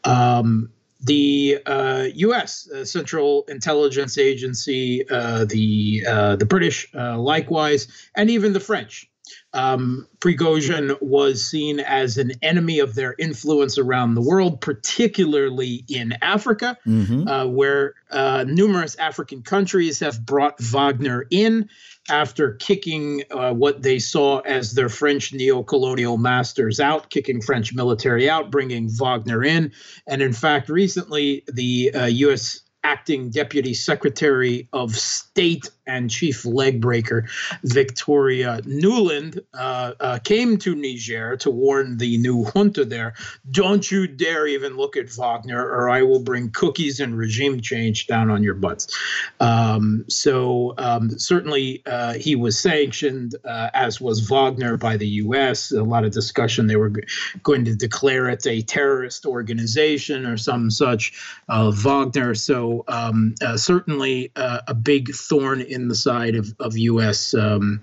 Um, 0.04 0.72
the 1.02 1.60
uh, 1.66 2.08
U.S. 2.14 2.70
Uh, 2.70 2.84
Central 2.84 3.46
Intelligence 3.48 4.18
Agency, 4.18 5.08
uh, 5.10 5.46
the 5.46 6.04
uh, 6.08 6.36
the 6.36 6.46
British, 6.46 6.88
uh, 6.94 7.18
likewise, 7.18 7.88
and 8.16 8.30
even 8.30 8.54
the 8.54 8.60
French. 8.60 9.09
Um, 9.54 10.08
Prigozhin 10.20 11.02
was 11.02 11.44
seen 11.44 11.80
as 11.80 12.18
an 12.18 12.34
enemy 12.42 12.80
of 12.80 12.94
their 12.94 13.16
influence 13.18 13.78
around 13.78 14.14
the 14.14 14.22
world, 14.22 14.62
particularly 14.62 15.84
in 15.88 16.14
Africa, 16.22 16.78
mm-hmm. 16.86 17.28
Uh, 17.28 17.46
where 17.48 17.96
numerous 18.46 18.96
African 18.98 19.42
countries 19.42 20.00
have 20.00 20.26
brought 20.26 20.60
Wagner 20.60 21.26
in 21.30 21.70
after 22.10 22.54
kicking 22.54 23.24
uh, 23.32 23.54
what 23.54 23.82
they 23.82 24.00
saw 24.00 24.40
as 24.40 24.74
their 24.74 24.90
French 24.90 25.32
neo-colonial 25.34 26.18
masters 26.18 26.80
out, 26.80 27.10
kicking 27.10 27.42
French 27.42 27.74
military 27.74 28.30
out, 28.30 28.52
bringing 28.52 28.90
Wagner 28.90 29.44
in, 29.44 29.72
and 30.08 30.22
in 30.22 30.34
fact, 30.34 30.70
recently 30.70 31.44
the 31.48 31.92
uh, 31.94 32.06
U.S 32.06 32.62
acting 32.84 33.30
deputy 33.30 33.74
secretary 33.74 34.70
of 34.72 34.96
state 34.96 35.70
and 35.90 36.10
chief 36.10 36.46
leg 36.46 36.80
breaker 36.82 37.28
Victoria 37.64 38.62
Nuland 38.64 39.40
uh, 39.54 39.94
uh, 40.00 40.20
came 40.20 40.58
to 40.58 40.76
Niger 40.76 41.38
to 41.38 41.50
warn 41.50 41.98
the 41.98 42.18
new 42.18 42.46
junta 42.46 42.86
there 42.86 43.14
don't 43.50 43.90
you 43.90 44.08
dare 44.08 44.48
even 44.48 44.78
look 44.78 44.96
at 44.98 45.10
Wagner 45.10 45.66
or 45.66 45.90
I 45.90 46.04
will 46.04 46.20
bring 46.20 46.52
cookies 46.52 47.00
and 47.00 47.18
regime 47.18 47.62
change 47.62 48.08
down 48.08 48.30
on 48.30 48.44
your 48.44 48.54
butts. 48.54 48.96
Um, 49.40 50.06
so 50.08 50.74
um, 50.78 51.18
certainly 51.18 51.84
uh, 51.86 52.14
he 52.14 52.36
was 52.36 52.58
sanctioned, 52.58 53.36
uh, 53.46 53.70
as 53.74 54.00
was 54.00 54.20
Wagner 54.30 54.78
by 54.78 54.98
the 54.98 55.08
U.S. 55.08 55.72
A 55.72 55.84
lot 55.84 56.06
of 56.06 56.12
discussion 56.12 56.68
they 56.68 56.76
were 56.76 56.90
g- 56.90 57.04
going 57.44 57.66
to 57.66 57.76
declare 57.76 58.30
it 58.30 58.46
a 58.46 58.62
terrorist 58.62 59.26
organization 59.26 60.26
or 60.26 60.38
some 60.38 60.70
such. 60.70 61.14
Uh, 61.48 61.72
Wagner 61.72 62.36
so 62.36 62.84
um, 62.88 63.36
uh, 63.42 63.58
certainly 63.58 64.32
a 64.36 64.74
big 64.74 65.14
thorn 65.14 65.62
in 65.62 65.79
the 65.88 65.96
side 65.96 66.36
of, 66.36 66.54
of 66.60 66.78
U.S. 66.78 67.34
Um, 67.34 67.82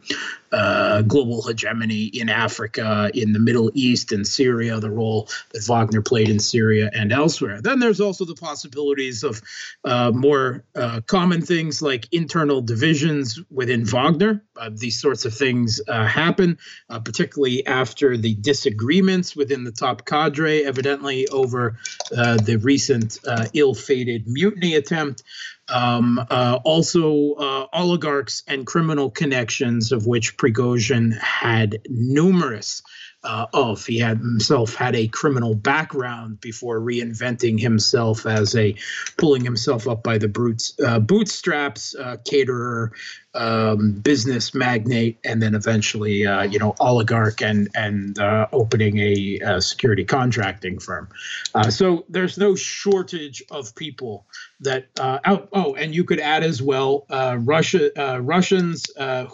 uh, 0.52 1.02
global 1.02 1.42
hegemony 1.42 2.04
in 2.04 2.28
Africa, 2.28 3.10
in 3.12 3.32
the 3.32 3.38
Middle 3.38 3.70
East, 3.74 4.12
and 4.12 4.26
Syria, 4.26 4.78
the 4.80 4.90
role 4.90 5.28
that 5.52 5.64
Wagner 5.66 6.02
played 6.02 6.28
in 6.28 6.38
Syria 6.38 6.90
and 6.94 7.12
elsewhere. 7.12 7.60
Then 7.60 7.78
there's 7.78 8.00
also 8.00 8.24
the 8.24 8.34
possibilities 8.34 9.24
of 9.24 9.42
uh, 9.84 10.12
more 10.12 10.64
uh, 10.74 11.00
common 11.06 11.42
things 11.42 11.82
like 11.82 12.08
internal 12.12 12.62
divisions 12.62 13.40
within 13.50 13.84
Wagner. 13.84 14.42
Uh, 14.56 14.70
these 14.72 15.00
sorts 15.00 15.24
of 15.24 15.34
things 15.34 15.80
uh, 15.88 16.06
happen, 16.06 16.58
uh, 16.88 17.00
particularly 17.00 17.66
after 17.66 18.16
the 18.16 18.34
disagreements 18.36 19.34
within 19.34 19.64
the 19.64 19.72
top 19.72 20.06
cadre, 20.06 20.64
evidently 20.64 21.26
over 21.28 21.76
the 22.10 22.58
recent 22.62 23.18
ill 23.52 23.74
fated 23.74 24.26
mutiny 24.26 24.74
attempt 24.74 25.22
um, 25.68 26.24
uh, 26.30 26.58
also 26.64 27.32
uh, 27.34 27.66
oligarchs 27.72 28.42
and 28.46 28.66
criminal 28.66 29.10
connections, 29.10 29.92
of 29.92 30.06
which 30.06 30.36
Prigozhin 30.36 31.18
had 31.18 31.80
numerous 31.88 32.82
uh, 33.26 33.46
of. 33.52 33.84
He 33.84 33.98
had 33.98 34.18
himself 34.18 34.74
had 34.74 34.94
a 34.94 35.08
criminal 35.08 35.54
background 35.54 36.40
before 36.40 36.80
reinventing 36.80 37.60
himself 37.60 38.24
as 38.24 38.54
a 38.54 38.74
pulling 39.18 39.44
himself 39.44 39.88
up 39.88 40.02
by 40.02 40.16
the 40.16 40.28
brutes, 40.28 40.74
uh, 40.84 41.00
bootstraps 41.00 41.94
uh, 41.96 42.18
caterer, 42.24 42.92
um, 43.34 43.92
business 43.92 44.54
magnate, 44.54 45.18
and 45.24 45.42
then 45.42 45.54
eventually, 45.54 46.24
uh, 46.24 46.42
you 46.42 46.58
know, 46.58 46.74
oligarch 46.78 47.42
and 47.42 47.68
and 47.74 48.18
uh, 48.18 48.46
opening 48.52 48.98
a, 48.98 49.38
a, 49.44 49.60
security 49.60 50.04
contracting 50.04 50.78
firm. 50.78 51.08
Uh, 51.54 51.68
so 51.68 52.04
there's 52.08 52.38
no 52.38 52.54
shortage 52.54 53.42
of 53.50 53.74
people 53.74 54.24
that 54.60 54.86
out. 55.00 55.48
Oh, 55.52 55.74
and 55.74 55.94
you 55.94 56.04
could 56.04 56.20
add 56.20 56.44
as 56.44 56.62
well 56.62 57.06
Russia 57.10 57.90
Russians 58.20 58.86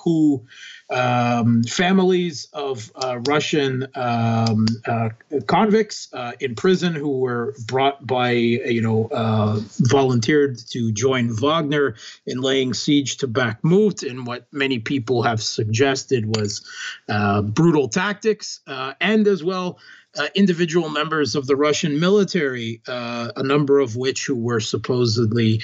who 0.02 0.46
um, 0.92 1.64
families 1.64 2.48
of 2.52 2.92
uh, 2.94 3.18
Russian 3.26 3.86
um, 3.94 4.66
uh, 4.86 5.08
convicts 5.46 6.08
uh, 6.12 6.32
in 6.38 6.54
prison 6.54 6.94
who 6.94 7.18
were 7.20 7.54
brought 7.66 8.06
by, 8.06 8.32
you 8.32 8.82
know, 8.82 9.08
uh, 9.10 9.58
volunteered 9.78 10.58
to 10.70 10.92
join 10.92 11.34
Wagner 11.34 11.96
in 12.26 12.40
laying 12.40 12.74
siege 12.74 13.16
to 13.18 13.28
Bakhmut 13.28 14.02
in 14.02 14.24
what 14.24 14.46
many 14.52 14.78
people 14.78 15.22
have 15.22 15.42
suggested 15.42 16.36
was 16.36 16.62
uh, 17.08 17.40
brutal 17.40 17.88
tactics, 17.88 18.60
uh, 18.66 18.92
and 19.00 19.26
as 19.26 19.42
well. 19.42 19.78
individual 20.34 20.90
members 20.90 21.34
of 21.34 21.46
the 21.46 21.56
Russian 21.56 21.98
military, 21.98 22.82
a 22.86 23.42
number 23.42 23.80
of 23.80 23.96
which 23.96 24.26
who 24.26 24.36
were 24.36 24.60
supposedly 24.60 25.62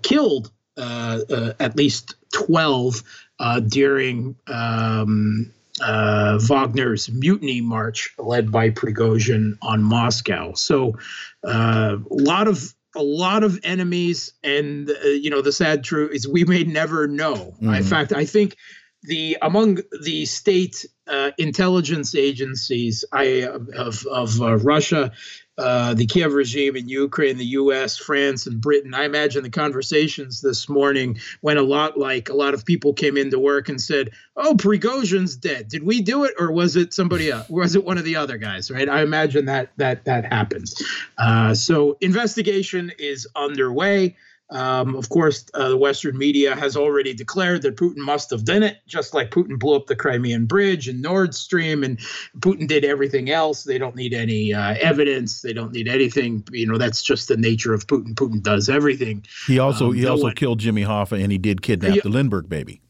killed 0.00 0.50
uh, 0.78 1.20
uh, 1.28 1.52
at 1.60 1.76
least 1.76 2.14
12 2.32 3.02
uh, 3.42 3.58
during 3.58 4.36
um, 4.46 5.52
uh, 5.82 6.38
Wagner's 6.48 7.10
mutiny 7.10 7.60
march 7.60 8.14
led 8.16 8.52
by 8.52 8.70
Prigozhin 8.70 9.58
on 9.60 9.82
Moscow. 9.82 10.54
So 10.54 10.96
uh, 11.44 11.96
a 11.98 12.14
lot 12.14 12.46
of 12.46 12.72
a 12.94 13.02
lot 13.02 13.42
of 13.42 13.58
enemies, 13.64 14.32
and 14.44 14.88
uh, 14.90 15.08
you 15.08 15.30
know 15.30 15.42
the 15.42 15.50
sad 15.50 15.82
truth 15.82 16.12
is 16.12 16.28
we 16.28 16.44
may 16.44 16.62
never 16.62 17.08
know. 17.08 17.34
Mm-hmm. 17.34 17.74
In 17.74 17.82
fact, 17.82 18.12
I 18.12 18.26
think 18.26 18.56
the 19.02 19.38
among 19.42 19.80
the 20.02 20.24
state 20.26 20.86
uh, 21.08 21.32
intelligence 21.36 22.14
agencies 22.14 23.04
I, 23.12 23.48
of 23.74 24.06
of 24.06 24.40
uh, 24.40 24.58
Russia 24.58 25.10
uh, 25.58 25.92
the 25.94 26.06
Kiev 26.06 26.32
regime 26.32 26.76
in 26.76 26.88
Ukraine, 26.88 27.36
the 27.36 27.44
U.S., 27.44 27.98
France, 27.98 28.46
and 28.46 28.60
Britain. 28.60 28.94
I 28.94 29.04
imagine 29.04 29.42
the 29.42 29.50
conversations 29.50 30.40
this 30.40 30.68
morning 30.68 31.18
went 31.42 31.58
a 31.58 31.62
lot 31.62 31.98
like 31.98 32.30
a 32.30 32.34
lot 32.34 32.54
of 32.54 32.64
people 32.64 32.94
came 32.94 33.16
into 33.18 33.38
work 33.38 33.68
and 33.68 33.80
said, 33.80 34.10
"Oh, 34.34 34.54
Prigozhin's 34.54 35.36
dead. 35.36 35.68
Did 35.68 35.82
we 35.82 36.00
do 36.00 36.24
it, 36.24 36.34
or 36.38 36.50
was 36.50 36.76
it 36.76 36.94
somebody 36.94 37.30
else? 37.30 37.48
Was 37.50 37.76
it 37.76 37.84
one 37.84 37.98
of 37.98 38.04
the 38.04 38.16
other 38.16 38.38
guys?" 38.38 38.70
Right? 38.70 38.88
I 38.88 39.02
imagine 39.02 39.44
that 39.46 39.72
that 39.76 40.06
that 40.06 40.24
happened. 40.24 40.72
Uh, 41.18 41.54
so 41.54 41.98
investigation 42.00 42.92
is 42.98 43.28
underway. 43.36 44.16
Um, 44.52 44.96
of 44.96 45.08
course, 45.08 45.46
uh, 45.54 45.70
the 45.70 45.76
Western 45.78 46.18
media 46.18 46.54
has 46.54 46.76
already 46.76 47.14
declared 47.14 47.62
that 47.62 47.76
Putin 47.76 47.98
must 47.98 48.28
have 48.30 48.44
done 48.44 48.62
it, 48.62 48.78
just 48.86 49.14
like 49.14 49.30
Putin 49.30 49.58
blew 49.58 49.76
up 49.76 49.86
the 49.86 49.96
Crimean 49.96 50.44
Bridge 50.44 50.88
and 50.88 51.00
Nord 51.00 51.34
Stream, 51.34 51.82
and 51.82 51.98
Putin 52.38 52.68
did 52.68 52.84
everything 52.84 53.30
else. 53.30 53.64
They 53.64 53.78
don't 53.78 53.96
need 53.96 54.12
any 54.12 54.52
uh, 54.52 54.74
evidence. 54.78 55.40
They 55.40 55.54
don't 55.54 55.72
need 55.72 55.88
anything. 55.88 56.44
You 56.52 56.66
know, 56.66 56.76
that's 56.76 57.02
just 57.02 57.28
the 57.28 57.36
nature 57.38 57.72
of 57.72 57.86
Putin. 57.86 58.14
Putin 58.14 58.42
does 58.42 58.68
everything. 58.68 59.24
He 59.46 59.58
also 59.58 59.88
um, 59.88 59.94
he 59.94 60.06
also 60.06 60.24
one, 60.24 60.34
killed 60.34 60.58
Jimmy 60.58 60.84
Hoffa, 60.84 61.22
and 61.22 61.32
he 61.32 61.38
did 61.38 61.62
kidnap 61.62 62.02
the 62.02 62.10
Lindbergh 62.10 62.48
baby. 62.50 62.82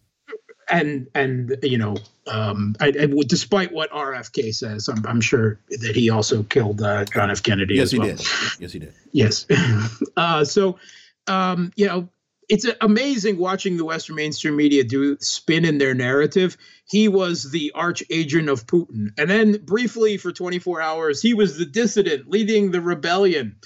And 0.69 1.07
and 1.15 1.57
you 1.63 1.79
know, 1.79 1.97
um, 2.27 2.75
I, 2.81 2.89
I, 2.89 3.07
despite 3.29 3.73
what 3.73 3.91
RFK 3.93 4.53
says, 4.53 4.89
I'm, 4.89 5.07
I'm, 5.07 5.21
sure 5.21 5.61
that 5.69 5.95
he 5.95 6.11
also 6.11 6.43
killed 6.43 6.81
uh, 6.83 7.05
John 7.05 7.31
F. 7.31 7.43
Kennedy. 7.43 7.75
Yes, 7.75 7.91
he 7.93 7.99
well. 7.99 8.09
did. 8.09 8.27
Yes, 8.59 8.73
he 8.73 8.79
did. 8.81 8.95
Yes. 9.13 9.47
uh, 10.17 10.45
so 10.45 10.79
um, 11.27 11.73
you 11.77 11.87
know, 11.87 12.09
it's 12.49 12.67
amazing 12.81 13.39
watching 13.39 13.77
the 13.77 13.85
Western 13.85 14.17
mainstream 14.17 14.57
media 14.57 14.85
do 14.85 15.17
spin 15.21 15.65
in 15.65 15.79
their 15.79 15.95
narrative. 15.95 16.57
He 16.85 17.09
was 17.09 17.51
the 17.51 17.73
arch 17.75 18.03
agent 18.11 18.49
of 18.49 18.67
Putin. 18.67 19.11
And 19.17 19.31
then 19.31 19.65
briefly 19.65 20.17
for 20.19 20.33
24 20.33 20.81
hours, 20.81 21.23
he 21.23 21.35
was 21.35 21.57
the 21.57 21.65
dissident 21.65 22.29
leading 22.29 22.71
the 22.71 22.81
rebellion 22.81 23.57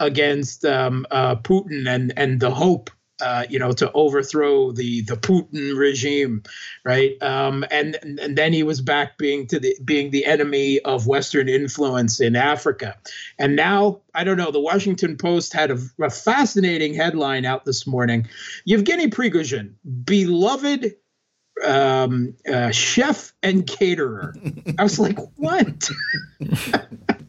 against 0.00 0.64
um, 0.64 1.06
uh, 1.10 1.36
Putin 1.36 1.88
and, 1.88 2.12
and 2.16 2.40
the 2.40 2.50
hope 2.50 2.90
uh, 3.24 3.46
you 3.48 3.58
know, 3.58 3.72
to 3.72 3.90
overthrow 3.92 4.70
the 4.70 5.00
the 5.00 5.16
Putin 5.16 5.74
regime, 5.76 6.42
right? 6.84 7.20
Um, 7.22 7.64
and 7.70 7.96
and 8.02 8.36
then 8.36 8.52
he 8.52 8.62
was 8.62 8.82
back 8.82 9.16
being 9.16 9.46
to 9.46 9.58
the 9.58 9.74
being 9.82 10.10
the 10.10 10.26
enemy 10.26 10.78
of 10.80 11.06
Western 11.06 11.48
influence 11.48 12.20
in 12.20 12.36
Africa, 12.36 12.98
and 13.38 13.56
now 13.56 14.02
I 14.14 14.24
don't 14.24 14.36
know. 14.36 14.50
The 14.50 14.60
Washington 14.60 15.16
Post 15.16 15.54
had 15.54 15.70
a, 15.70 15.78
a 16.02 16.10
fascinating 16.10 16.92
headline 16.92 17.46
out 17.46 17.64
this 17.64 17.86
morning: 17.86 18.28
Yevgeny 18.66 19.08
Prigozhin, 19.08 19.72
beloved 20.04 20.94
um, 21.64 22.34
uh, 22.46 22.72
chef 22.72 23.32
and 23.42 23.66
caterer. 23.66 24.34
I 24.78 24.82
was 24.82 24.98
like, 24.98 25.18
what? 25.36 25.88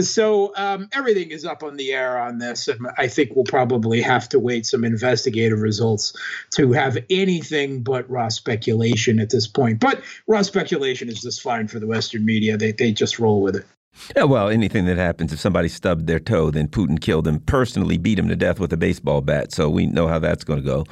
so 0.00 0.54
um, 0.56 0.88
everything 0.92 1.30
is 1.30 1.44
up 1.44 1.62
on 1.62 1.76
the 1.76 1.92
air 1.92 2.18
on 2.18 2.38
this, 2.38 2.68
and 2.68 2.86
I 2.96 3.08
think 3.08 3.34
we'll 3.34 3.44
probably 3.44 4.00
have 4.02 4.28
to 4.30 4.38
wait 4.38 4.66
some 4.66 4.84
investigative 4.84 5.60
results 5.60 6.14
to 6.52 6.72
have 6.72 6.98
anything 7.10 7.82
but 7.82 8.08
raw 8.10 8.28
speculation 8.28 9.20
at 9.20 9.30
this 9.30 9.46
point. 9.46 9.80
But 9.80 10.02
raw 10.26 10.42
speculation 10.42 11.08
is 11.08 11.20
just 11.20 11.42
fine 11.42 11.68
for 11.68 11.78
the 11.78 11.86
Western 11.86 12.24
media; 12.24 12.56
they 12.56 12.72
they 12.72 12.92
just 12.92 13.18
roll 13.18 13.42
with 13.42 13.56
it. 13.56 13.66
Yeah, 14.14 14.24
well, 14.24 14.48
anything 14.48 14.84
that 14.86 14.96
happens 14.96 15.32
if 15.32 15.40
somebody 15.40 15.68
stubbed 15.68 16.06
their 16.06 16.20
toe, 16.20 16.50
then 16.50 16.68
Putin 16.68 17.00
killed 17.00 17.26
him 17.26 17.40
personally, 17.40 17.98
beat 17.98 18.18
him 18.18 18.28
to 18.28 18.36
death 18.36 18.60
with 18.60 18.72
a 18.72 18.76
baseball 18.76 19.20
bat. 19.20 19.52
So 19.52 19.68
we 19.68 19.86
know 19.86 20.06
how 20.06 20.18
that's 20.18 20.44
going 20.44 20.60
to 20.60 20.64
go. 20.64 20.84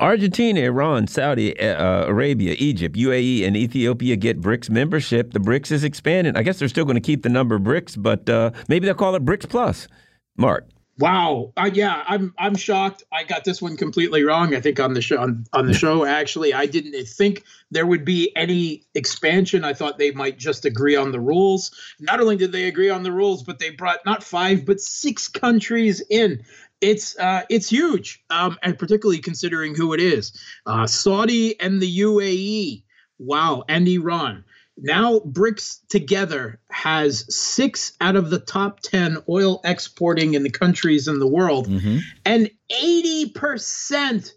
Argentina, 0.00 0.60
Iran, 0.60 1.06
Saudi 1.06 1.58
uh, 1.58 2.06
Arabia, 2.06 2.56
Egypt, 2.58 2.96
UAE, 2.96 3.46
and 3.46 3.56
Ethiopia 3.56 4.16
get 4.16 4.40
BRICS 4.40 4.70
membership. 4.70 5.32
The 5.32 5.40
BRICS 5.40 5.72
is 5.72 5.84
expanding. 5.84 6.36
I 6.36 6.42
guess 6.42 6.58
they're 6.58 6.68
still 6.68 6.84
going 6.84 6.96
to 6.96 7.00
keep 7.00 7.22
the 7.22 7.28
number 7.28 7.58
BRICS, 7.58 8.02
but 8.02 8.28
uh, 8.28 8.52
maybe 8.68 8.86
they'll 8.86 8.94
call 8.94 9.14
it 9.14 9.24
BRICS 9.24 9.48
Plus. 9.48 9.88
Mark. 10.36 10.66
Wow. 11.00 11.54
Uh, 11.56 11.70
yeah, 11.72 12.04
I'm 12.06 12.34
I'm 12.38 12.54
shocked. 12.54 13.04
I 13.10 13.24
got 13.24 13.44
this 13.44 13.62
one 13.62 13.78
completely 13.78 14.22
wrong. 14.22 14.54
I 14.54 14.60
think 14.60 14.78
on 14.78 14.92
the 14.92 15.00
show 15.00 15.18
on, 15.18 15.46
on 15.54 15.66
the 15.66 15.72
show 15.72 16.04
actually, 16.04 16.52
I 16.52 16.66
didn't 16.66 17.08
think 17.08 17.44
there 17.70 17.86
would 17.86 18.04
be 18.04 18.30
any 18.36 18.84
expansion. 18.94 19.64
I 19.64 19.72
thought 19.72 19.96
they 19.96 20.10
might 20.10 20.38
just 20.38 20.66
agree 20.66 20.96
on 20.96 21.10
the 21.10 21.18
rules. 21.18 21.70
Not 22.00 22.20
only 22.20 22.36
did 22.36 22.52
they 22.52 22.64
agree 22.64 22.90
on 22.90 23.02
the 23.02 23.12
rules, 23.12 23.42
but 23.42 23.58
they 23.58 23.70
brought 23.70 24.04
not 24.04 24.22
five 24.22 24.66
but 24.66 24.78
six 24.78 25.26
countries 25.26 26.02
in. 26.10 26.42
It's 26.82 27.18
uh, 27.18 27.44
it's 27.48 27.70
huge, 27.70 28.22
um, 28.28 28.58
and 28.62 28.78
particularly 28.78 29.20
considering 29.20 29.74
who 29.74 29.94
it 29.94 30.00
is: 30.00 30.38
uh, 30.66 30.86
Saudi 30.86 31.58
and 31.60 31.80
the 31.80 32.00
UAE. 32.00 32.82
Wow, 33.18 33.64
and 33.68 33.88
Iran. 33.88 34.44
Now, 34.82 35.20
BRICS 35.20 35.80
together 35.88 36.60
has 36.70 37.24
six 37.34 37.92
out 38.00 38.16
of 38.16 38.30
the 38.30 38.38
top 38.38 38.80
10 38.80 39.18
oil 39.28 39.60
exporting 39.64 40.34
in 40.34 40.42
the 40.42 40.50
countries 40.50 41.06
in 41.06 41.18
the 41.18 41.26
world 41.26 41.68
mm-hmm. 41.68 41.98
and 42.24 42.50
80% 42.72 44.32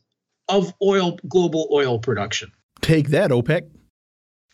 of 0.49 0.73
oil 0.81 1.17
global 1.27 1.69
oil 1.71 1.99
production. 1.99 2.51
Take 2.81 3.09
that, 3.09 3.31
OPEC. 3.31 3.69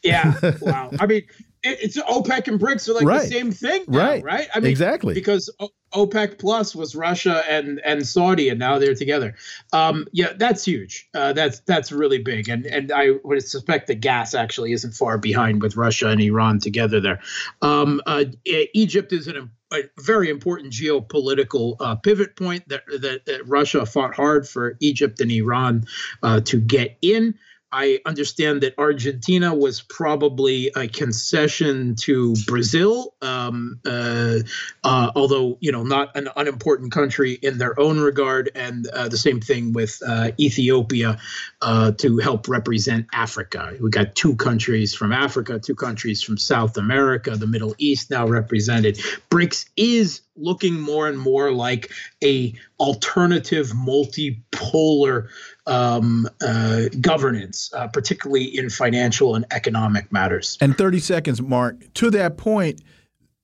Yeah. 0.04 0.34
Wow. 0.62 0.91
I 0.99 1.08
mean, 1.08 1.23
it's 1.63 1.98
OPEC 1.98 2.48
and 2.48 2.60
BRICS 2.60 2.89
are 2.89 2.93
like 2.93 3.06
right. 3.06 3.22
the 3.22 3.28
same 3.28 3.52
thing, 3.52 3.84
now, 3.88 4.00
right? 4.00 4.24
Right. 4.24 4.48
I 4.54 4.60
mean, 4.60 4.69
exactly 4.69 5.13
because 5.13 5.50
OPEC 5.93 6.39
Plus 6.39 6.76
was 6.76 6.95
Russia 6.95 7.43
and 7.50 7.82
and 7.84 8.08
Saudi, 8.08 8.50
and 8.50 8.60
now 8.60 8.80
they're 8.80 8.95
together. 8.95 9.36
Um, 9.74 10.08
yeah, 10.12 10.34
that's 10.36 10.63
huge. 10.63 11.10
Uh, 11.13 11.34
that's 11.34 11.60
that's 11.62 11.91
really 11.91 12.19
big, 12.19 12.50
and 12.50 12.65
and 12.65 12.91
I 12.91 13.12
would 13.24 13.43
suspect 13.43 13.88
that 13.88 13.95
gas 13.95 14.34
actually 14.34 14.72
isn't 14.74 14.93
far 14.93 15.17
behind 15.17 15.62
with 15.62 15.76
Russia 15.76 16.10
and 16.10 16.22
Iran 16.22 16.60
together 16.60 17.00
there. 17.00 17.19
Um, 17.62 18.02
uh, 18.06 18.26
Egypt 18.45 19.12
is 19.12 19.28
an 19.28 19.50
a 19.72 19.84
very 20.00 20.30
important 20.30 20.74
geopolitical 20.74 21.76
uh, 21.80 21.95
pivot 21.95 22.36
point 22.36 22.67
that, 22.69 22.84
that, 22.88 23.26
that 23.26 23.48
Russia 23.48 23.86
fought 23.86 24.15
hard 24.15 24.48
for 24.48 24.76
Egypt 24.80 25.22
and 25.22 25.32
Iran 25.32 25.86
uh, 26.24 26.41
to 26.41 26.60
get 26.60 26.98
in. 27.02 27.36
I 27.71 27.99
understand 28.05 28.62
that 28.62 28.73
Argentina 28.77 29.53
was 29.53 29.82
probably 29.82 30.71
a 30.75 30.88
concession 30.88 31.95
to 32.01 32.36
Brazil, 32.47 33.13
um, 33.21 33.79
uh, 33.86 34.39
uh, 34.84 35.12
although 35.15 35.58
you 35.62 35.71
know 35.71 35.84
not 35.84 36.15
an 36.15 36.29
unimportant 36.36 36.91
country 36.91 37.34
in 37.34 37.58
their 37.60 37.79
own 37.79 37.99
regard, 37.99 38.49
and 38.55 38.88
uh, 38.88 39.08
the 39.08 39.17
same 39.17 39.39
thing 39.39 39.73
with 39.73 40.01
uh, 40.05 40.32
Ethiopia 40.39 41.19
uh, 41.62 41.91
to 41.91 42.17
help 42.17 42.47
represent 42.47 43.08
Africa. 43.13 43.75
We 43.79 43.91
got 43.91 44.15
two 44.15 44.36
countries 44.36 44.95
from 44.95 45.13
Africa, 45.13 45.60
two 45.60 45.75
countries 45.75 46.23
from 46.23 46.38
South 46.38 46.77
America, 46.77 47.36
the 47.36 47.47
Middle 47.47 47.75
East 47.77 48.10
now 48.10 48.27
represented. 48.27 48.97
BRICS 49.29 49.69
is 49.77 50.21
looking 50.36 50.79
more 50.79 51.08
and 51.08 51.19
more 51.19 51.51
like 51.51 51.91
a 52.23 52.53
alternative 52.79 53.67
multipolar 53.67 55.27
um, 55.69 56.27
uh, 56.41 56.86
governance, 56.99 57.71
uh, 57.73 57.88
particularly 57.88 58.43
in 58.43 58.69
financial 58.69 59.36
and 59.36 59.45
economic 59.51 60.12
matters. 60.12 60.58
And 60.60 60.77
30 60.77 60.99
seconds, 60.99 61.41
Mark. 61.41 61.93
To 61.95 62.10
that 62.12 62.38
point, 62.38 62.82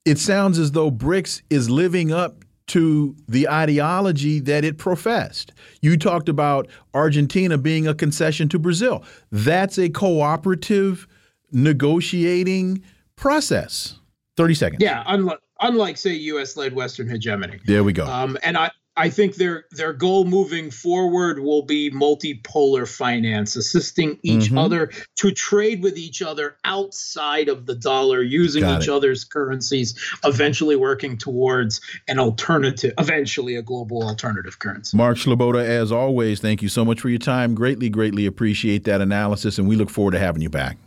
it 0.04 0.18
sounds 0.18 0.60
as 0.60 0.72
though 0.72 0.92
BRICS 0.92 1.44
is 1.50 1.70
living 1.70 2.12
up 2.12 2.44
to 2.68 3.16
the 3.28 3.48
ideology 3.48 4.40
that 4.40 4.66
it 4.66 4.80
professed. 4.80 5.54
You 5.82 5.98
talked 5.98 6.28
about 6.28 6.68
Argentina 6.96 7.60
being 7.60 7.88
a 7.88 7.94
concession 7.94 8.50
to 8.50 8.60
Brazil. 8.60 9.04
That's 9.32 9.78
a 9.78 9.90
cooperative 9.90 11.08
negotiating 11.52 12.84
process. 13.16 14.00
30 14.36 14.54
seconds. 14.56 14.82
Yeah, 14.82 15.04
unlike, 15.06 15.40
unlike 15.62 15.98
say 15.98 16.14
U.S. 16.14 16.58
led 16.58 16.74
Western 16.74 17.08
hegemony. 17.08 17.60
There 17.66 17.84
we 17.84 17.94
go. 17.94 18.08
Um, 18.08 18.36
and 18.44 18.58
I 18.58 18.72
I 18.98 19.10
think 19.10 19.36
their 19.36 19.66
their 19.72 19.92
goal 19.92 20.24
moving 20.26 20.72
forward 20.72 21.40
will 21.40 21.64
be 21.64 21.92
multipolar 21.92 22.88
finance, 22.88 23.56
assisting 23.56 24.20
each 24.24 24.46
mm-hmm. 24.46 24.58
other 24.58 24.92
to 25.18 25.32
trade 25.32 25.84
with 25.84 25.98
each 25.98 26.22
other 26.22 26.56
outside 26.64 27.50
of 27.50 27.66
the 27.66 27.76
dollar, 27.76 28.22
using 28.22 28.62
Got 28.62 28.82
each 28.82 28.88
it. 28.88 28.94
other's 28.94 29.26
currencies, 29.26 29.96
eventually 30.24 30.78
working 30.78 31.18
towards 31.18 31.82
an 32.08 32.20
alternative, 32.20 32.94
eventually 32.98 33.56
a 33.56 33.62
global 33.62 34.04
alternative 34.04 34.60
currency. 34.60 34.96
Mark 34.96 35.18
Sleboda, 35.18 35.64
as 35.64 35.92
always, 35.92 36.40
thank 36.40 36.62
you 36.62 36.70
so 36.70 36.86
much 36.86 37.02
for 37.02 37.10
your 37.10 37.20
time. 37.20 37.54
Greatly, 37.54 37.90
greatly 37.90 38.26
appreciate 38.26 38.86
that 38.86 39.02
analysis, 39.02 39.58
and 39.58 39.68
we 39.68 39.76
look 39.76 39.90
forward 39.90 40.12
to 40.12 40.20
having 40.20 40.42
you 40.42 40.50
back. 40.50 40.78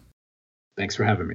Thanks 0.76 0.96
for 0.96 1.04
having 1.04 1.26
me. 1.26 1.34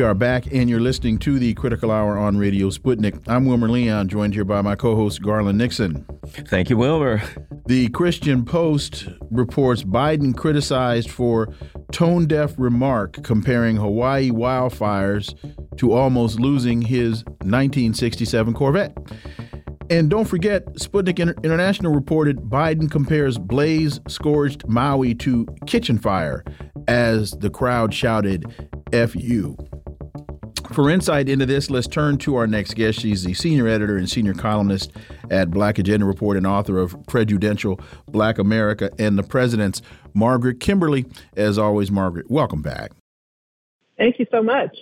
We 0.00 0.06
are 0.06 0.14
back, 0.14 0.46
and 0.50 0.70
you're 0.70 0.80
listening 0.80 1.18
to 1.18 1.38
the 1.38 1.52
Critical 1.52 1.90
Hour 1.90 2.16
on 2.16 2.38
Radio 2.38 2.70
Sputnik. 2.70 3.22
I'm 3.28 3.44
Wilmer 3.44 3.68
Leon, 3.68 4.08
joined 4.08 4.32
here 4.32 4.46
by 4.46 4.62
my 4.62 4.74
co 4.74 4.96
host, 4.96 5.20
Garland 5.20 5.58
Nixon. 5.58 6.06
Thank 6.26 6.70
you, 6.70 6.78
Wilmer. 6.78 7.20
The 7.66 7.90
Christian 7.90 8.46
Post 8.46 9.08
reports 9.30 9.82
Biden 9.82 10.34
criticized 10.34 11.10
for 11.10 11.52
tone 11.92 12.24
deaf 12.26 12.54
remark 12.56 13.22
comparing 13.22 13.76
Hawaii 13.76 14.30
wildfires 14.30 15.34
to 15.76 15.92
almost 15.92 16.40
losing 16.40 16.80
his 16.80 17.22
1967 17.42 18.54
Corvette. 18.54 18.96
And 19.90 20.08
don't 20.08 20.24
forget, 20.24 20.64
Sputnik 20.76 21.18
International 21.44 21.92
reported 21.92 22.38
Biden 22.38 22.90
compares 22.90 23.36
blaze 23.36 24.00
scorched 24.08 24.66
Maui 24.66 25.14
to 25.16 25.46
kitchen 25.66 25.98
fire 25.98 26.42
as 26.88 27.32
the 27.32 27.50
crowd 27.50 27.92
shouted, 27.92 28.46
F 28.94 29.14
you. 29.14 29.58
For 30.72 30.88
insight 30.88 31.28
into 31.28 31.46
this, 31.46 31.68
let's 31.68 31.88
turn 31.88 32.16
to 32.18 32.36
our 32.36 32.46
next 32.46 32.74
guest. 32.74 33.00
She's 33.00 33.24
the 33.24 33.34
senior 33.34 33.66
editor 33.66 33.96
and 33.96 34.08
senior 34.08 34.34
columnist 34.34 34.92
at 35.28 35.50
Black 35.50 35.80
Agenda 35.80 36.06
Report 36.06 36.36
and 36.36 36.46
author 36.46 36.78
of 36.78 36.96
Prejudential 37.08 37.80
Black 38.06 38.38
America 38.38 38.88
and 38.96 39.18
the 39.18 39.24
President's 39.24 39.82
Margaret 40.14 40.60
Kimberley. 40.60 41.06
As 41.36 41.58
always, 41.58 41.90
Margaret, 41.90 42.30
welcome 42.30 42.62
back. 42.62 42.92
Thank 43.98 44.20
you 44.20 44.26
so 44.30 44.44
much. 44.44 44.76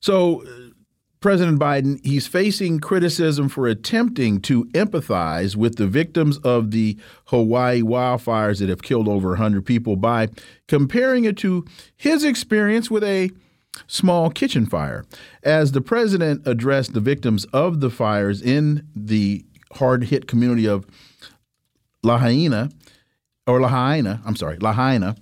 So, 0.00 0.42
uh, 0.42 0.70
President 1.18 1.58
Biden, 1.58 2.04
he's 2.04 2.26
facing 2.28 2.78
criticism 2.78 3.48
for 3.48 3.66
attempting 3.66 4.40
to 4.42 4.64
empathize 4.66 5.56
with 5.56 5.76
the 5.76 5.86
victims 5.86 6.38
of 6.38 6.70
the 6.70 6.96
Hawaii 7.26 7.82
wildfires 7.82 8.60
that 8.60 8.68
have 8.68 8.82
killed 8.82 9.08
over 9.08 9.30
100 9.30 9.66
people 9.66 9.96
by 9.96 10.28
comparing 10.68 11.24
it 11.24 11.36
to 11.38 11.64
his 11.96 12.24
experience 12.24 12.90
with 12.90 13.02
a 13.04 13.30
small 13.86 14.30
kitchen 14.30 14.66
fire. 14.66 15.04
As 15.42 15.72
the 15.72 15.80
president 15.80 16.46
addressed 16.46 16.92
the 16.92 17.00
victims 17.00 17.44
of 17.46 17.80
the 17.80 17.90
fires 17.90 18.42
in 18.42 18.86
the 18.94 19.44
hard 19.74 20.04
hit 20.04 20.26
community 20.26 20.66
of 20.66 20.86
Lahaina, 22.02 22.70
or 23.46 23.60
Lahaina, 23.60 24.20
I'm 24.24 24.36
sorry, 24.36 24.58
Lahaina, 24.58 25.16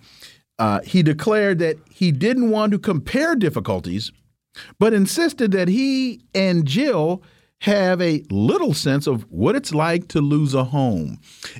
uh, 0.59 0.81
he 0.81 1.03
declared 1.03 1.59
that 1.61 1.77
he 1.91 2.13
didn't 2.13 2.51
want 2.51 2.73
to 2.73 2.79
compare 2.79 3.35
difficulties, 3.35 4.13
but 4.79 4.93
insisted 4.93 5.53
that 5.53 5.69
he 5.69 6.21
and 6.35 6.67
Jill 6.67 7.23
have 7.63 8.01
a 8.01 8.25
little 8.31 8.73
sense 8.73 9.07
of 9.07 9.23
what 9.31 9.55
it's 9.55 9.75
like 9.75 10.09
to 10.09 10.21
lose 10.21 10.55
a 10.55 10.65
home. 10.65 11.19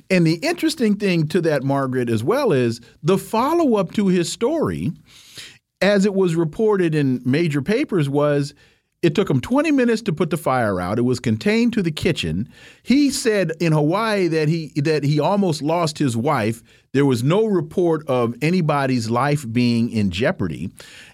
And 0.09 0.25
the 0.25 0.35
interesting 0.35 0.95
thing 0.95 1.27
to 1.27 1.41
that, 1.41 1.63
Margaret, 1.63 2.09
as 2.09 2.23
well, 2.23 2.51
is 2.51 2.81
the 3.03 3.19
follow 3.19 3.75
up 3.75 3.91
to 3.93 4.07
his 4.07 4.31
story 4.31 4.91
as 5.81 6.05
it 6.05 6.13
was 6.13 6.35
reported 6.35 6.95
in 6.95 7.21
major 7.25 7.61
papers, 7.61 8.09
was 8.09 8.53
it 9.01 9.15
took 9.15 9.29
him 9.29 9.41
20 9.41 9.71
minutes 9.71 10.01
to 10.03 10.13
put 10.13 10.29
the 10.29 10.37
fire 10.37 10.79
out. 10.79 10.99
It 10.99 11.03
was 11.03 11.19
contained 11.19 11.73
to 11.73 11.81
the 11.81 11.91
kitchen. 11.91 12.47
He 12.83 13.09
said 13.09 13.51
in 13.59 13.73
Hawaii 13.73 14.27
that 14.27 14.47
he 14.47 14.71
that 14.81 15.03
he 15.03 15.19
almost 15.19 15.61
lost 15.61 15.97
his 15.97 16.15
wife. 16.15 16.61
There 16.93 17.05
was 17.05 17.23
no 17.23 17.45
report 17.45 18.07
of 18.07 18.35
anybody's 18.41 19.09
life 19.09 19.51
being 19.51 19.89
in 19.89 20.11
jeopardy. 20.11 20.69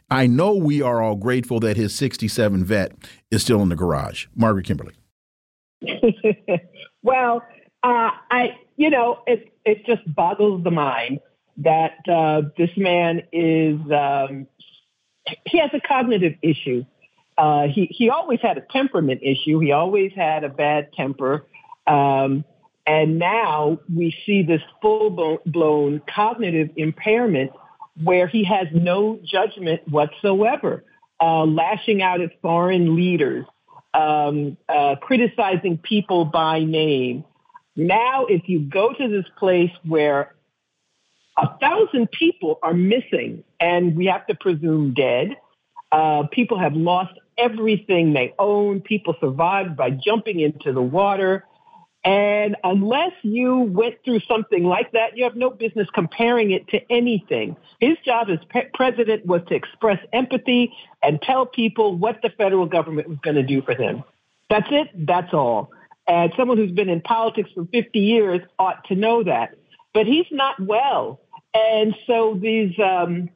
I 0.09 0.27
know 0.27 0.53
we 0.53 0.81
are 0.81 1.01
all 1.01 1.15
grateful 1.15 1.59
that 1.61 1.77
his 1.77 1.93
67 1.95 2.63
vet 2.63 2.91
is 3.31 3.41
still 3.41 3.61
in 3.61 3.69
the 3.69 3.75
garage. 3.75 4.27
Margaret 4.35 4.65
Kimberley. 4.65 4.95
well, 7.03 7.41
uh, 7.83 8.09
I 8.31 8.57
you 8.75 8.89
know 8.89 9.19
it 9.27 9.53
it 9.63 9.85
just 9.85 10.01
boggles 10.13 10.63
the 10.63 10.71
mind 10.71 11.19
that 11.57 11.97
uh, 12.11 12.41
this 12.57 12.69
man 12.77 13.21
is 13.31 13.79
um, 13.91 14.47
he 15.45 15.59
has 15.59 15.69
a 15.73 15.79
cognitive 15.79 16.35
issue. 16.41 16.85
Uh, 17.37 17.67
he 17.67 17.85
he 17.91 18.09
always 18.09 18.39
had 18.41 18.57
a 18.57 18.61
temperament 18.61 19.21
issue. 19.23 19.59
He 19.59 19.71
always 19.71 20.11
had 20.15 20.43
a 20.43 20.49
bad 20.49 20.91
temper, 20.93 21.45
um, 21.85 22.43
and 22.85 23.19
now 23.19 23.79
we 23.93 24.15
see 24.25 24.43
this 24.43 24.61
full 24.81 25.39
blown 25.45 26.01
cognitive 26.13 26.69
impairment 26.75 27.51
where 28.03 28.27
he 28.27 28.43
has 28.43 28.67
no 28.71 29.19
judgment 29.23 29.81
whatsoever, 29.87 30.83
uh, 31.19 31.45
lashing 31.45 32.01
out 32.01 32.21
at 32.21 32.31
foreign 32.41 32.95
leaders, 32.95 33.45
um, 33.93 34.57
uh, 34.69 34.95
criticizing 35.01 35.77
people 35.77 36.25
by 36.25 36.59
name. 36.63 37.23
Now, 37.75 38.25
if 38.25 38.47
you 38.47 38.61
go 38.61 38.93
to 38.93 39.07
this 39.07 39.25
place 39.37 39.71
where 39.83 40.33
a 41.37 41.57
thousand 41.59 42.11
people 42.11 42.59
are 42.63 42.73
missing, 42.73 43.43
and 43.59 43.95
we 43.95 44.05
have 44.07 44.25
to 44.27 44.35
presume 44.35 44.93
dead. 44.93 45.35
Uh, 45.91 46.23
people 46.31 46.59
have 46.59 46.73
lost 46.73 47.13
everything 47.37 48.13
they 48.13 48.33
own. 48.39 48.81
People 48.81 49.15
survived 49.21 49.77
by 49.77 49.91
jumping 49.91 50.39
into 50.39 50.73
the 50.73 50.81
water. 50.81 51.45
And 52.03 52.55
unless 52.63 53.11
you 53.21 53.57
went 53.57 53.95
through 54.05 54.21
something 54.21 54.63
like 54.63 54.93
that, 54.93 55.17
you 55.17 55.25
have 55.25 55.35
no 55.35 55.49
business 55.49 55.87
comparing 55.93 56.51
it 56.51 56.67
to 56.69 56.79
anything. 56.89 57.57
His 57.79 57.97
job 58.05 58.29
as 58.29 58.39
pe- 58.49 58.69
president 58.73 59.25
was 59.25 59.41
to 59.49 59.55
express 59.55 59.99
empathy 60.13 60.73
and 61.03 61.21
tell 61.21 61.45
people 61.45 61.95
what 61.95 62.21
the 62.21 62.29
federal 62.29 62.65
government 62.65 63.09
was 63.09 63.17
going 63.21 63.35
to 63.35 63.43
do 63.43 63.61
for 63.61 63.75
them. 63.75 64.03
That's 64.49 64.67
it. 64.71 64.87
That's 65.05 65.33
all. 65.33 65.71
And 66.07 66.31
someone 66.37 66.57
who's 66.57 66.71
been 66.71 66.89
in 66.89 67.01
politics 67.01 67.49
for 67.53 67.65
50 67.65 67.99
years 67.99 68.41
ought 68.57 68.85
to 68.85 68.95
know 68.95 69.23
that. 69.23 69.55
But 69.93 70.05
he's 70.05 70.27
not 70.31 70.59
well. 70.59 71.19
And 71.57 71.95
so 72.05 72.37
these, 72.39 72.77
um, 72.79 73.29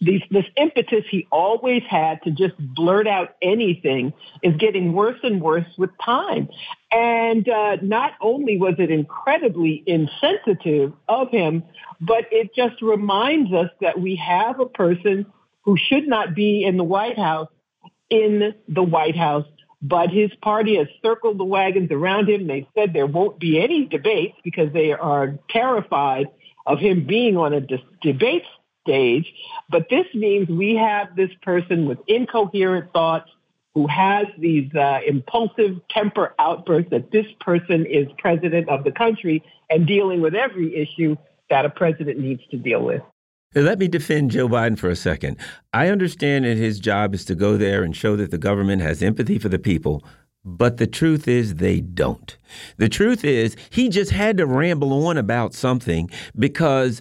these, 0.00 0.22
this 0.30 0.44
impetus 0.56 1.04
he 1.10 1.26
always 1.30 1.82
had 1.88 2.22
to 2.24 2.30
just 2.30 2.54
blurt 2.58 3.06
out 3.06 3.36
anything 3.40 4.12
is 4.42 4.56
getting 4.56 4.92
worse 4.92 5.18
and 5.22 5.40
worse 5.40 5.66
with 5.78 5.90
time. 6.04 6.48
And 6.90 7.48
uh, 7.48 7.76
not 7.82 8.12
only 8.20 8.58
was 8.58 8.74
it 8.78 8.90
incredibly 8.90 9.82
insensitive 9.86 10.92
of 11.08 11.30
him, 11.30 11.62
but 12.00 12.26
it 12.32 12.54
just 12.54 12.82
reminds 12.82 13.52
us 13.52 13.70
that 13.80 14.00
we 14.00 14.16
have 14.16 14.60
a 14.60 14.66
person 14.66 15.26
who 15.62 15.76
should 15.76 16.08
not 16.08 16.34
be 16.34 16.64
in 16.64 16.76
the 16.76 16.84
White 16.84 17.18
House 17.18 17.48
in 18.10 18.54
the 18.68 18.82
White 18.82 19.16
House. 19.16 19.46
But 19.80 20.10
his 20.10 20.30
party 20.42 20.76
has 20.76 20.86
circled 21.02 21.38
the 21.38 21.44
wagons 21.44 21.90
around 21.90 22.28
him. 22.28 22.46
They 22.46 22.68
said 22.76 22.92
there 22.92 23.06
won't 23.06 23.40
be 23.40 23.60
any 23.60 23.86
debates 23.86 24.36
because 24.44 24.72
they 24.72 24.92
are 24.92 25.38
terrified 25.48 26.26
of 26.66 26.78
him 26.78 27.06
being 27.06 27.36
on 27.36 27.52
a 27.52 27.60
dis- 27.60 27.80
debate 28.02 28.44
stage. 28.82 29.32
But 29.70 29.88
this 29.88 30.06
means 30.14 30.48
we 30.48 30.76
have 30.76 31.14
this 31.16 31.30
person 31.42 31.86
with 31.86 31.98
incoherent 32.06 32.92
thoughts 32.92 33.30
who 33.74 33.86
has 33.86 34.26
these 34.38 34.72
uh, 34.74 35.00
impulsive 35.06 35.80
temper 35.88 36.34
outbursts 36.38 36.90
that 36.90 37.10
this 37.10 37.26
person 37.40 37.86
is 37.86 38.06
president 38.18 38.68
of 38.68 38.84
the 38.84 38.92
country 38.92 39.42
and 39.70 39.86
dealing 39.86 40.20
with 40.20 40.34
every 40.34 40.76
issue 40.76 41.16
that 41.48 41.64
a 41.64 41.70
president 41.70 42.18
needs 42.18 42.42
to 42.50 42.56
deal 42.56 42.84
with. 42.84 43.02
Let 43.54 43.78
me 43.78 43.86
defend 43.86 44.30
Joe 44.30 44.48
Biden 44.48 44.78
for 44.78 44.88
a 44.88 44.96
second. 44.96 45.36
I 45.74 45.88
understand 45.88 46.46
that 46.46 46.56
his 46.56 46.80
job 46.80 47.14
is 47.14 47.24
to 47.26 47.34
go 47.34 47.58
there 47.58 47.82
and 47.82 47.94
show 47.94 48.16
that 48.16 48.30
the 48.30 48.38
government 48.38 48.80
has 48.80 49.02
empathy 49.02 49.38
for 49.38 49.50
the 49.50 49.58
people, 49.58 50.02
but 50.44 50.76
the 50.76 50.86
truth 50.86 51.28
is, 51.28 51.56
they 51.56 51.80
don't. 51.80 52.36
The 52.76 52.88
truth 52.88 53.24
is, 53.24 53.56
he 53.70 53.88
just 53.88 54.10
had 54.10 54.38
to 54.38 54.46
ramble 54.46 55.06
on 55.06 55.16
about 55.16 55.54
something 55.54 56.10
because 56.36 57.00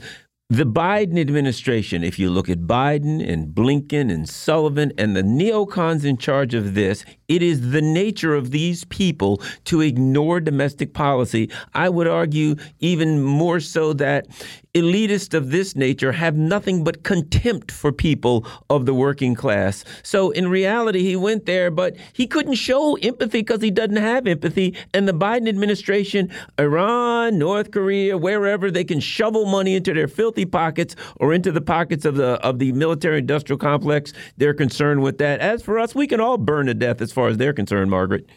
the 0.50 0.66
Biden 0.66 1.18
administration, 1.18 2.04
if 2.04 2.20
you 2.20 2.30
look 2.30 2.50
at 2.50 2.62
Biden 2.62 3.26
and 3.26 3.56
Blinken 3.56 4.12
and 4.12 4.28
Sullivan 4.28 4.92
and 4.98 5.16
the 5.16 5.22
neocons 5.22 6.04
in 6.04 6.18
charge 6.18 6.54
of 6.54 6.74
this, 6.76 7.06
it 7.32 7.42
is 7.42 7.72
the 7.72 7.82
nature 7.82 8.36
of 8.36 8.52
these 8.52 8.84
people 8.86 9.42
to 9.64 9.80
ignore 9.80 10.42
domestic 10.42 10.94
policy. 10.94 11.50
I 11.74 11.88
would 11.88 12.08
argue 12.08 12.58
even 12.80 13.22
more 13.24 13.62
so 13.62 13.94
that 13.94 14.28
elitists 14.74 15.34
of 15.34 15.52
this 15.52 15.76
nature 15.76 16.12
have 16.12 16.36
nothing 16.36 16.84
but 16.84 17.04
contempt 17.04 17.72
for 17.72 17.92
people 17.92 18.46
of 18.70 18.86
the 18.86 18.94
working 18.94 19.34
class. 19.34 19.86
So 20.04 20.32
in 20.32 20.50
reality, 20.50 21.04
he 21.04 21.16
went 21.16 21.46
there, 21.46 21.72
but 21.72 21.96
he 22.12 22.28
couldn't 22.28 22.56
show 22.56 22.96
empathy 22.96 23.40
because 23.40 23.62
he 23.62 23.72
doesn't 23.72 23.96
have 23.96 24.28
empathy. 24.28 24.76
And 24.94 25.08
the 25.08 25.14
Biden 25.14 25.48
administration, 25.48 26.30
Iran, 26.60 27.38
North 27.38 27.72
Korea, 27.72 28.18
wherever 28.18 28.70
they 28.70 28.84
can 28.84 29.00
shovel 29.00 29.46
money 29.46 29.76
into 29.76 29.94
their 29.94 30.08
filthy 30.08 30.46
pockets 30.46 30.98
or 31.18 31.34
into 31.34 31.52
the 31.52 31.62
pockets 31.62 32.04
of 32.04 32.16
the 32.16 32.42
of 32.42 32.60
the 32.60 32.74
military 32.74 33.20
industrial 33.20 33.58
complex, 33.58 34.12
they're 34.38 34.54
concerned 34.54 35.02
with 35.02 35.18
that. 35.20 35.40
As 35.40 35.62
for 35.62 35.80
us, 35.80 35.96
we 35.96 36.08
can 36.08 36.20
all 36.20 36.38
burn 36.38 36.66
to 36.68 36.74
death 36.74 37.02
as 37.02 37.12
far 37.12 37.21
as 37.30 37.38
they're 37.38 37.54
concerned, 37.54 37.92
Margaret. 37.92 38.30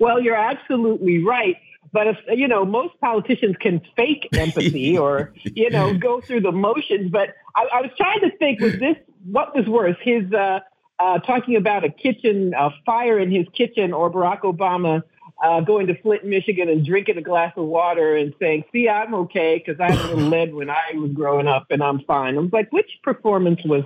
Well, 0.00 0.20
you're 0.20 0.36
absolutely 0.36 1.22
right. 1.22 1.56
But 1.92 2.08
if 2.08 2.16
you 2.28 2.48
know, 2.48 2.64
most 2.64 2.98
politicians 3.00 3.56
can 3.60 3.80
fake 3.96 4.28
empathy 4.34 4.98
or 5.04 5.32
you 5.44 5.70
know 5.70 5.96
go 5.96 6.20
through 6.20 6.40
the 6.40 6.52
motions. 6.52 7.10
But 7.10 7.34
I, 7.54 7.66
I 7.72 7.80
was 7.82 7.90
trying 7.96 8.20
to 8.20 8.36
think: 8.36 8.60
was 8.60 8.78
this 8.78 8.96
what 9.24 9.54
was 9.54 9.66
worse? 9.66 9.96
His 10.02 10.32
uh, 10.32 10.60
uh, 10.98 11.18
talking 11.20 11.56
about 11.56 11.84
a 11.84 11.90
kitchen, 11.90 12.52
a 12.58 12.70
fire 12.84 13.18
in 13.18 13.30
his 13.30 13.46
kitchen, 13.56 13.92
or 13.92 14.10
Barack 14.10 14.40
Obama 14.40 15.02
uh, 15.42 15.60
going 15.60 15.86
to 15.88 16.00
Flint, 16.00 16.24
Michigan, 16.24 16.68
and 16.68 16.84
drinking 16.84 17.18
a 17.18 17.22
glass 17.22 17.52
of 17.56 17.66
water 17.66 18.16
and 18.16 18.34
saying, 18.40 18.64
"See, 18.72 18.88
I'm 18.88 19.14
okay 19.14 19.62
because 19.64 19.80
I 19.80 19.92
had 19.92 20.10
a 20.10 20.16
lead 20.30 20.54
when 20.54 20.70
I 20.70 20.94
was 20.94 21.12
growing 21.12 21.46
up, 21.46 21.66
and 21.70 21.82
I'm 21.82 22.00
fine." 22.00 22.36
I 22.36 22.40
was 22.40 22.52
like, 22.52 22.72
which 22.72 22.90
performance 23.02 23.60
was 23.64 23.84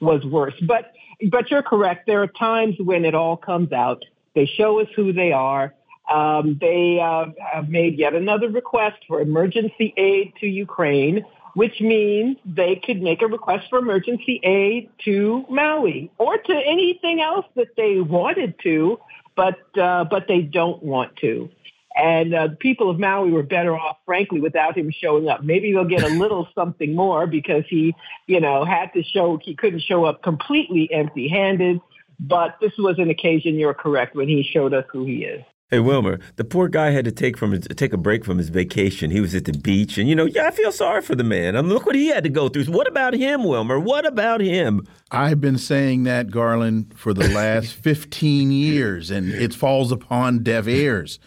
was 0.00 0.24
worse? 0.24 0.54
But 0.66 0.92
but 1.30 1.50
you're 1.50 1.62
correct. 1.62 2.06
There 2.06 2.22
are 2.22 2.26
times 2.26 2.76
when 2.78 3.04
it 3.04 3.14
all 3.14 3.36
comes 3.36 3.72
out. 3.72 4.04
They 4.34 4.46
show 4.46 4.80
us 4.80 4.88
who 4.94 5.12
they 5.12 5.32
are. 5.32 5.74
Um, 6.12 6.58
they 6.60 7.00
uh, 7.00 7.26
have 7.52 7.68
made 7.68 7.98
yet 7.98 8.14
another 8.14 8.48
request 8.48 8.98
for 9.08 9.20
emergency 9.20 9.92
aid 9.96 10.34
to 10.40 10.46
Ukraine, 10.46 11.24
which 11.54 11.80
means 11.80 12.36
they 12.44 12.76
could 12.76 13.02
make 13.02 13.22
a 13.22 13.26
request 13.26 13.66
for 13.70 13.78
emergency 13.78 14.40
aid 14.44 14.90
to 15.04 15.44
Maui 15.48 16.10
or 16.18 16.36
to 16.36 16.52
anything 16.52 17.20
else 17.20 17.46
that 17.56 17.74
they 17.76 17.98
wanted 17.98 18.54
to, 18.62 19.00
but 19.34 19.58
uh, 19.76 20.04
but 20.04 20.28
they 20.28 20.42
don't 20.42 20.82
want 20.82 21.16
to. 21.16 21.48
And 21.96 22.34
uh, 22.34 22.48
the 22.48 22.56
people 22.56 22.90
of 22.90 22.98
Maui 22.98 23.30
were 23.30 23.42
better 23.42 23.74
off, 23.74 23.96
frankly, 24.04 24.40
without 24.40 24.76
him 24.76 24.90
showing 24.90 25.28
up. 25.28 25.42
Maybe 25.42 25.72
they'll 25.72 25.84
get 25.84 26.02
a 26.02 26.08
little 26.08 26.46
something 26.54 26.94
more 26.94 27.26
because 27.26 27.64
he, 27.68 27.94
you 28.26 28.40
know, 28.40 28.64
had 28.64 28.92
to 28.92 29.02
show 29.02 29.38
he 29.42 29.54
couldn't 29.54 29.80
show 29.80 30.04
up 30.04 30.22
completely 30.22 30.90
empty-handed. 30.92 31.80
But 32.20 32.56
this 32.60 32.72
was 32.78 32.98
an 32.98 33.10
occasion, 33.10 33.56
you're 33.56 33.74
correct, 33.74 34.14
when 34.14 34.28
he 34.28 34.42
showed 34.42 34.72
us 34.74 34.84
who 34.90 35.04
he 35.04 35.24
is. 35.24 35.42
Hey 35.68 35.80
Wilmer, 35.80 36.20
the 36.36 36.44
poor 36.44 36.68
guy 36.68 36.90
had 36.90 37.04
to 37.06 37.10
take 37.10 37.36
from 37.36 37.50
his, 37.50 37.66
take 37.74 37.92
a 37.92 37.96
break 37.96 38.24
from 38.24 38.38
his 38.38 38.50
vacation. 38.50 39.10
He 39.10 39.20
was 39.20 39.34
at 39.34 39.46
the 39.46 39.52
beach, 39.52 39.98
and 39.98 40.08
you 40.08 40.14
know, 40.14 40.24
yeah, 40.24 40.46
I 40.46 40.52
feel 40.52 40.70
sorry 40.70 41.02
for 41.02 41.16
the 41.16 41.24
man. 41.24 41.56
I 41.56 41.60
mean, 41.60 41.72
look 41.72 41.86
what 41.86 41.96
he 41.96 42.06
had 42.06 42.22
to 42.22 42.30
go 42.30 42.48
through. 42.48 42.66
What 42.66 42.86
about 42.86 43.14
him, 43.14 43.42
Wilmer? 43.42 43.80
What 43.80 44.06
about 44.06 44.40
him? 44.40 44.86
I've 45.10 45.40
been 45.40 45.58
saying 45.58 46.04
that, 46.04 46.30
Garland, 46.30 46.94
for 46.96 47.12
the 47.12 47.28
last 47.34 47.72
15 47.72 48.52
years, 48.52 49.10
and 49.10 49.28
it 49.32 49.52
falls 49.52 49.90
upon 49.90 50.44
deaf 50.44 50.68
ears. 50.68 51.18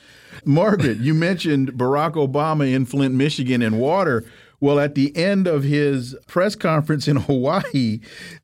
Margaret, 0.46 0.98
you 0.98 1.14
mentioned 1.14 1.74
Barack 1.74 2.14
Obama 2.14 2.72
in 2.72 2.86
Flint, 2.86 3.16
Michigan, 3.16 3.62
and 3.62 3.80
water. 3.80 4.26
Well, 4.62 4.80
at 4.80 4.96
the 4.96 5.16
end 5.16 5.48
of 5.48 5.64
his 5.64 6.16
press 6.28 6.56
conference 6.56 7.08
in 7.08 7.16
Hawaii, 7.18 8.00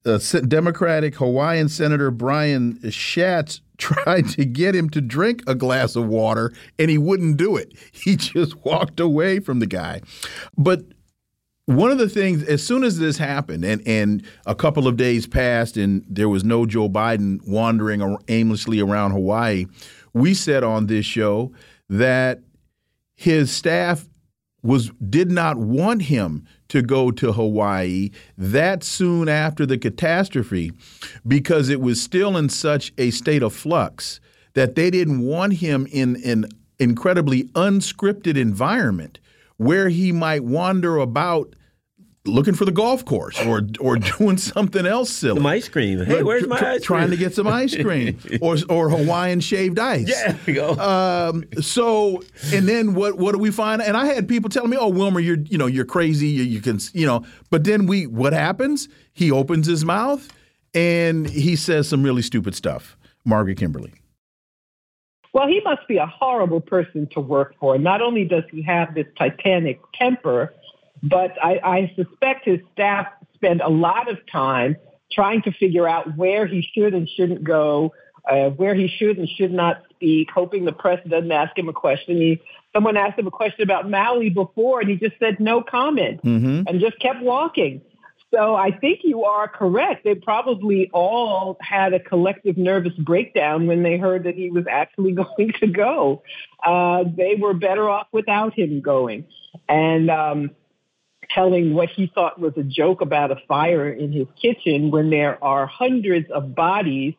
uh, 0.05 0.19
Democratic 0.47 1.15
Hawaiian 1.15 1.69
Senator 1.69 2.11
Brian 2.11 2.79
Schatz 2.89 3.61
tried 3.77 4.29
to 4.29 4.45
get 4.45 4.73
him 4.73 4.89
to 4.91 5.01
drink 5.01 5.43
a 5.47 5.55
glass 5.55 5.95
of 5.95 6.07
water, 6.07 6.53
and 6.79 6.89
he 6.89 6.97
wouldn't 6.97 7.37
do 7.37 7.57
it. 7.57 7.73
He 7.91 8.15
just 8.15 8.63
walked 8.63 8.99
away 8.99 9.39
from 9.39 9.59
the 9.59 9.65
guy. 9.65 10.01
But 10.55 10.83
one 11.65 11.89
of 11.89 11.97
the 11.97 12.07
things, 12.07 12.43
as 12.43 12.61
soon 12.61 12.83
as 12.83 12.99
this 12.99 13.17
happened, 13.17 13.65
and, 13.65 13.85
and 13.87 14.23
a 14.45 14.53
couple 14.53 14.87
of 14.87 14.95
days 14.95 15.25
passed, 15.25 15.75
and 15.75 16.05
there 16.07 16.29
was 16.29 16.43
no 16.43 16.67
Joe 16.67 16.87
Biden 16.87 17.45
wandering 17.47 18.17
aimlessly 18.27 18.79
around 18.79 19.11
Hawaii, 19.11 19.65
we 20.13 20.35
said 20.35 20.63
on 20.63 20.85
this 20.85 21.05
show 21.05 21.51
that 21.89 22.41
his 23.15 23.51
staff 23.51 24.07
was 24.61 24.89
did 25.09 25.31
not 25.31 25.57
want 25.57 26.03
him 26.03 26.45
to 26.69 26.81
go 26.81 27.11
to 27.11 27.31
Hawaii 27.31 28.09
that 28.37 28.83
soon 28.83 29.29
after 29.29 29.65
the 29.65 29.77
catastrophe 29.77 30.71
because 31.27 31.69
it 31.69 31.79
was 31.79 32.01
still 32.01 32.35
in 32.35 32.49
such 32.49 32.91
a 32.97 33.11
state 33.11 33.43
of 33.43 33.53
flux 33.53 34.19
that 34.53 34.75
they 34.75 34.89
didn't 34.89 35.21
want 35.21 35.53
him 35.53 35.87
in 35.91 36.15
an 36.25 36.45
incredibly 36.79 37.43
unscripted 37.49 38.37
environment 38.37 39.19
where 39.57 39.89
he 39.89 40.11
might 40.11 40.43
wander 40.43 40.97
about 40.97 41.54
looking 42.25 42.53
for 42.55 42.65
the 42.65 42.71
golf 42.71 43.05
course 43.05 43.39
or 43.45 43.61
or 43.79 43.97
doing 44.17 44.37
something 44.37 44.85
else 44.85 45.11
silly. 45.11 45.37
Some 45.37 45.45
ice 45.45 45.69
cream. 45.69 46.03
Hey, 46.03 46.23
where's 46.23 46.47
my 46.47 46.55
ice 46.55 46.61
cream? 46.61 46.81
Trying 46.81 47.09
to 47.11 47.17
get 47.17 47.33
some 47.33 47.47
ice 47.47 47.75
cream 47.75 48.19
or 48.41 48.57
or 48.69 48.89
Hawaiian 48.89 49.39
shaved 49.39 49.79
ice. 49.79 50.09
Yeah, 50.09 50.33
there 50.33 50.39
you 50.45 50.53
go. 50.53 50.71
Um, 50.75 51.45
so 51.61 52.23
and 52.53 52.67
then 52.67 52.93
what 52.93 53.17
what 53.17 53.33
do 53.33 53.39
we 53.39 53.51
find? 53.51 53.81
And 53.81 53.95
I 53.95 54.05
had 54.05 54.27
people 54.27 54.49
telling 54.49 54.69
me, 54.69 54.77
"Oh, 54.77 54.89
Wilmer, 54.89 55.19
you're 55.19 55.37
you 55.37 55.57
know 55.57 55.67
you're 55.67 55.85
crazy. 55.85 56.27
You, 56.27 56.43
you 56.43 56.61
can 56.61 56.79
you 56.93 57.05
know." 57.05 57.25
But 57.49 57.63
then 57.63 57.85
we 57.87 58.07
what 58.07 58.33
happens? 58.33 58.89
He 59.13 59.31
opens 59.31 59.67
his 59.67 59.85
mouth 59.85 60.27
and 60.73 61.29
he 61.29 61.55
says 61.55 61.87
some 61.87 62.03
really 62.03 62.21
stupid 62.21 62.55
stuff. 62.55 62.97
Margaret 63.23 63.57
Kimberley. 63.57 63.93
Well, 65.33 65.47
he 65.47 65.59
must 65.65 65.85
be 65.87 65.97
a 65.97 66.05
horrible 66.05 66.61
person 66.61 67.07
to 67.11 67.19
work 67.19 67.55
for. 67.59 67.77
Not 67.77 68.01
only 68.01 68.23
does 68.23 68.45
he 68.51 68.61
have 68.61 68.95
this 68.95 69.07
titanic 69.17 69.81
temper, 69.93 70.53
but 71.05 71.31
I, 71.43 71.59
I 71.63 71.93
suspect 71.95 72.45
his 72.45 72.59
staff 72.73 73.07
spend 73.35 73.61
a 73.61 73.69
lot 73.69 74.09
of 74.09 74.17
time 74.31 74.75
trying 75.11 75.43
to 75.43 75.51
figure 75.51 75.87
out 75.87 76.17
where 76.17 76.47
he 76.47 76.67
should 76.73 76.93
and 76.93 77.07
shouldn't 77.07 77.43
go, 77.43 77.93
uh, 78.29 78.49
where 78.49 78.73
he 78.73 78.87
should 78.87 79.17
and 79.17 79.29
should 79.29 79.53
not 79.53 79.83
speak, 79.91 80.29
hoping 80.33 80.65
the 80.65 80.71
press 80.71 80.99
doesn't 81.07 81.31
ask 81.31 81.57
him 81.57 81.69
a 81.69 81.73
question. 81.73 82.17
He, 82.17 82.41
someone 82.73 82.97
asked 82.97 83.19
him 83.19 83.27
a 83.27 83.31
question 83.31 83.61
about 83.61 83.89
Maui 83.89 84.29
before, 84.29 84.81
and 84.81 84.89
he 84.89 84.95
just 84.95 85.17
said 85.19 85.39
no 85.39 85.61
comment 85.61 86.21
mm-hmm. 86.23 86.63
and 86.67 86.79
just 86.79 86.99
kept 86.99 87.21
walking. 87.21 87.81
So 88.33 88.55
I 88.55 88.71
think 88.71 89.01
you 89.03 89.23
are 89.23 89.47
correct. 89.47 90.03
They 90.03 90.15
probably 90.15 90.89
all 90.91 91.57
had 91.61 91.93
a 91.93 91.99
collective 91.99 92.57
nervous 92.57 92.93
breakdown 92.93 93.67
when 93.67 93.83
they 93.83 93.97
heard 93.97 94.23
that 94.23 94.35
he 94.35 94.49
was 94.49 94.65
actually 94.69 95.11
going 95.37 95.53
to 95.59 95.67
go. 95.67 96.23
Uh, 96.65 97.03
they 97.15 97.35
were 97.39 97.53
better 97.53 97.87
off 97.87 98.07
without 98.11 98.53
him 98.53 98.81
going. 98.81 99.25
And 99.69 100.09
um, 100.09 100.51
telling 101.33 101.73
what 101.73 101.89
he 101.89 102.11
thought 102.13 102.39
was 102.39 102.53
a 102.57 102.63
joke 102.63 103.01
about 103.01 103.31
a 103.31 103.37
fire 103.47 103.89
in 103.89 104.11
his 104.11 104.27
kitchen 104.41 104.91
when 104.91 105.09
there 105.09 105.43
are 105.43 105.65
hundreds 105.65 106.29
of 106.31 106.55
bodies, 106.55 107.13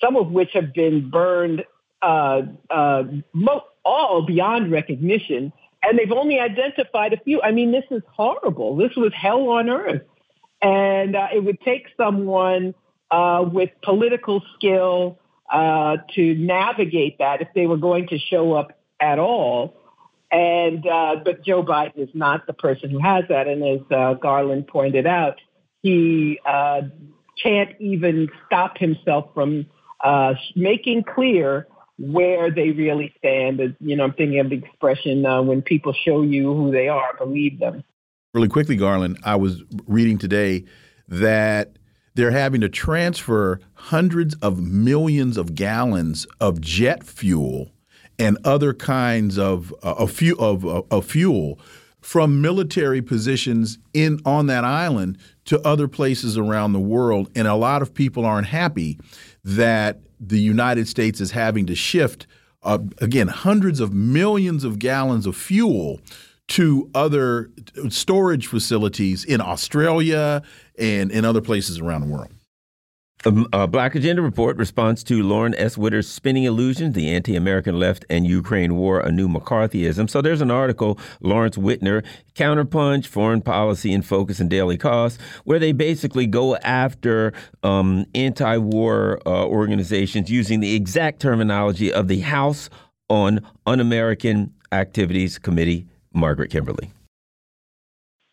some 0.00 0.16
of 0.16 0.30
which 0.30 0.50
have 0.54 0.72
been 0.72 1.10
burned 1.10 1.64
uh, 2.02 2.42
uh, 2.70 3.04
most, 3.32 3.64
all 3.84 4.24
beyond 4.26 4.70
recognition. 4.70 5.52
And 5.82 5.98
they've 5.98 6.12
only 6.12 6.38
identified 6.38 7.12
a 7.12 7.16
few. 7.18 7.42
I 7.42 7.50
mean, 7.50 7.72
this 7.72 7.84
is 7.90 8.02
horrible. 8.12 8.76
This 8.76 8.92
was 8.96 9.12
hell 9.14 9.48
on 9.48 9.68
earth. 9.68 10.02
And 10.60 11.16
uh, 11.16 11.28
it 11.34 11.44
would 11.44 11.60
take 11.60 11.86
someone 11.96 12.74
uh, 13.10 13.44
with 13.52 13.70
political 13.82 14.42
skill 14.56 15.18
uh, 15.52 15.96
to 16.14 16.34
navigate 16.34 17.18
that 17.18 17.42
if 17.42 17.48
they 17.54 17.66
were 17.66 17.76
going 17.76 18.08
to 18.08 18.18
show 18.18 18.54
up 18.54 18.78
at 19.00 19.18
all. 19.18 19.76
And 20.32 20.86
uh, 20.86 21.16
but 21.22 21.44
Joe 21.44 21.62
Biden 21.62 21.98
is 21.98 22.08
not 22.14 22.46
the 22.46 22.54
person 22.54 22.88
who 22.88 22.98
has 23.00 23.24
that, 23.28 23.46
and 23.46 23.62
as 23.62 23.80
uh, 23.90 24.14
Garland 24.14 24.66
pointed 24.66 25.06
out, 25.06 25.38
he 25.82 26.40
uh, 26.46 26.80
can't 27.42 27.78
even 27.78 28.30
stop 28.46 28.78
himself 28.78 29.28
from 29.34 29.66
uh, 30.02 30.32
making 30.56 31.04
clear 31.04 31.68
where 31.98 32.50
they 32.50 32.70
really 32.70 33.12
stand. 33.18 33.76
You 33.80 33.96
know, 33.96 34.04
I'm 34.04 34.14
thinking 34.14 34.40
of 34.40 34.48
the 34.48 34.56
expression 34.56 35.26
uh, 35.26 35.42
when 35.42 35.60
people 35.60 35.92
show 35.92 36.22
you 36.22 36.54
who 36.54 36.72
they 36.72 36.88
are, 36.88 37.14
believe 37.18 37.60
them. 37.60 37.84
Really 38.32 38.48
quickly, 38.48 38.76
Garland, 38.76 39.18
I 39.24 39.36
was 39.36 39.62
reading 39.86 40.16
today 40.16 40.64
that 41.08 41.76
they're 42.14 42.30
having 42.30 42.62
to 42.62 42.70
transfer 42.70 43.60
hundreds 43.74 44.34
of 44.36 44.60
millions 44.60 45.36
of 45.36 45.54
gallons 45.54 46.26
of 46.40 46.60
jet 46.62 47.04
fuel 47.04 47.70
and 48.22 48.38
other 48.44 48.72
kinds 48.72 49.36
of 49.36 49.74
uh, 49.82 49.94
of, 49.98 50.12
fu 50.12 50.36
of, 50.38 50.64
uh, 50.64 50.82
of 50.92 51.04
fuel 51.04 51.58
from 52.00 52.40
military 52.40 53.02
positions 53.02 53.78
in 53.94 54.20
on 54.24 54.46
that 54.46 54.64
island 54.64 55.18
to 55.44 55.60
other 55.66 55.88
places 55.88 56.38
around 56.38 56.72
the 56.72 56.80
world 56.80 57.28
and 57.34 57.48
a 57.48 57.54
lot 57.54 57.82
of 57.82 57.92
people 57.92 58.24
aren't 58.24 58.46
happy 58.46 58.96
that 59.42 59.98
the 60.20 60.38
United 60.38 60.86
States 60.86 61.20
is 61.20 61.32
having 61.32 61.66
to 61.66 61.74
shift 61.74 62.28
uh, 62.62 62.78
again 62.98 63.26
hundreds 63.26 63.80
of 63.80 63.92
millions 63.92 64.62
of 64.62 64.78
gallons 64.78 65.26
of 65.26 65.36
fuel 65.36 66.00
to 66.46 66.88
other 66.94 67.50
storage 67.88 68.46
facilities 68.46 69.24
in 69.24 69.40
Australia 69.40 70.42
and 70.78 71.10
in 71.10 71.24
other 71.24 71.40
places 71.40 71.80
around 71.80 72.02
the 72.02 72.06
world. 72.06 72.30
A, 73.24 73.44
a, 73.52 73.66
Black 73.68 73.94
Agenda 73.94 74.20
report 74.20 74.56
responds 74.56 75.04
to 75.04 75.22
Lawrence 75.22 75.76
Wittner's 75.76 76.08
Spinning 76.08 76.42
Illusions, 76.42 76.94
the 76.94 77.10
Anti 77.10 77.36
American 77.36 77.78
Left 77.78 78.04
and 78.10 78.26
Ukraine 78.26 78.74
War, 78.74 78.98
a 78.98 79.12
New 79.12 79.28
McCarthyism. 79.28 80.10
So 80.10 80.20
there's 80.20 80.40
an 80.40 80.50
article, 80.50 80.98
Lawrence 81.20 81.56
Wittner, 81.56 82.04
Counterpunch, 82.34 83.06
Foreign 83.06 83.40
Policy 83.40 83.92
in 83.92 84.02
Focus 84.02 84.40
and 84.40 84.50
Daily 84.50 84.76
Kos, 84.76 85.18
where 85.44 85.60
they 85.60 85.70
basically 85.70 86.26
go 86.26 86.56
after 86.56 87.32
um, 87.62 88.06
anti 88.14 88.56
war 88.56 89.20
uh, 89.24 89.46
organizations 89.46 90.28
using 90.28 90.58
the 90.58 90.74
exact 90.74 91.20
terminology 91.20 91.92
of 91.92 92.08
the 92.08 92.20
House 92.20 92.70
on 93.08 93.40
Un 93.66 93.78
American 93.78 94.52
Activities 94.72 95.38
Committee, 95.38 95.86
Margaret 96.12 96.50
Kimberley. 96.50 96.90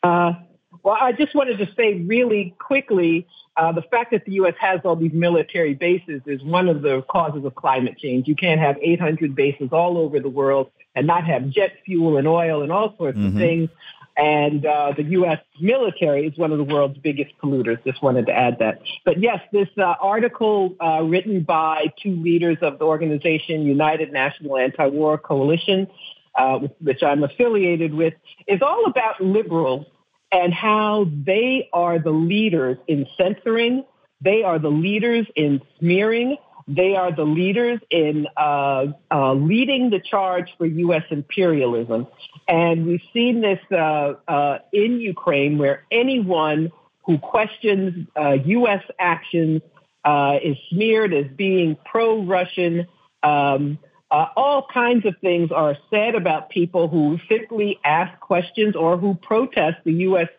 Uh, 0.02 0.34
well, 0.82 0.98
I 1.00 1.12
just 1.12 1.36
wanted 1.36 1.58
to 1.58 1.68
say 1.76 1.94
really 1.94 2.56
quickly 2.58 3.28
uh, 3.60 3.74
the 3.74 3.82
fact 3.82 4.12
that 4.12 4.24
the 4.24 4.32
U.S. 4.34 4.54
has 4.58 4.80
all 4.86 4.96
these 4.96 5.12
military 5.12 5.74
bases 5.74 6.22
is 6.26 6.42
one 6.42 6.70
of 6.70 6.82
the 6.82 7.02
causes 7.10 7.44
of 7.44 7.56
climate 7.56 7.98
change. 7.98 8.26
You 8.26 8.36
can't 8.36 8.62
have 8.62 8.78
800 8.82 9.36
bases 9.36 9.70
all 9.74 9.98
over 9.98 10.22
the 10.22 10.30
world 10.30 10.72
and 10.96 11.06
not 11.06 11.26
have 11.26 11.50
jet 11.50 11.74
fuel 11.86 12.16
and 12.16 12.26
oil 12.26 12.64
and 12.64 12.72
all 12.72 12.96
sorts 12.98 13.18
mm-hmm. 13.18 13.28
of 13.28 13.34
things. 13.34 13.70
And 14.16 14.66
uh, 14.66 14.94
the 14.96 15.04
U.S. 15.04 15.40
military 15.60 16.28
is 16.28 16.38
one 16.38 16.54
of 16.54 16.58
the 16.58 16.64
world's 16.64 16.98
biggest 17.00 17.32
polluters. 17.44 17.84
Just 17.84 18.02
wanted 18.02 18.28
to 18.28 18.34
add 18.34 18.60
that. 18.60 18.82
But 19.04 19.22
yes, 19.22 19.40
this 19.52 19.68
uh, 19.78 19.96
article 20.02 20.76
uh, 20.80 21.04
written 21.04 21.44
by 21.44 21.94
two 22.02 22.16
leaders 22.16 22.58
of 22.62 22.80
the 22.80 22.86
organization 22.86 23.64
United 23.64 24.14
National 24.14 24.58
Anti-War 24.58 25.18
Coalition, 25.18 25.88
uh, 26.34 26.60
which 26.80 27.04
I'm 27.04 27.24
affiliated 27.24 27.94
with, 27.94 28.14
is 28.48 28.62
all 28.62 28.86
about 28.86 29.20
liberals 29.20 29.86
and 30.32 30.54
how 30.54 31.08
they 31.26 31.70
are 31.74 32.00
the 32.00 32.12
leaders 32.12 32.78
in 32.88 33.08
censoring, 33.18 33.86
They 34.22 34.44
are 34.44 34.60
the 34.60 34.70
leaders 34.70 35.26
in 35.36 35.62
smearing. 35.80 36.38
They 36.68 36.96
are 36.96 37.12
the 37.12 37.24
leaders 37.24 37.80
in 37.90 38.28
uh, 38.38 38.88
uh, 39.10 39.34
leading 39.34 39.90
the 39.90 40.00
charge 40.00 40.50
for 40.58 40.68
U.S. 40.68 41.04
imperialism. 41.10 42.06
And 42.48 42.86
we've 42.86 43.02
seen 43.12 43.42
this 43.42 43.60
uh, 43.72 44.14
uh, 44.28 44.60
in 44.72 45.00
Ukraine, 45.00 45.58
where 45.58 45.86
anyone 45.90 46.72
who 47.06 47.18
questions 47.18 48.08
U.S. 48.16 48.84
Uh, 48.88 48.94
actions 49.00 49.62
uh, 50.06 50.38
is 50.44 50.58
smeared 50.70 51.14
as 51.14 51.26
being 51.36 51.76
pro 51.86 52.22
Russian. 52.24 52.88
Um, 53.24 53.80
all 54.12 54.66
kinds 54.74 55.06
of 55.06 55.16
things 55.22 55.52
are 55.52 55.78
said 55.90 56.16
about 56.16 56.50
people 56.50 56.88
who 56.88 57.20
simply 57.30 57.80
ask 57.84 58.20
questions 58.20 58.76
or 58.76 58.98
who 58.98 59.16
protest 59.16 59.78
the 59.86 59.94
U.S. 59.94 60.30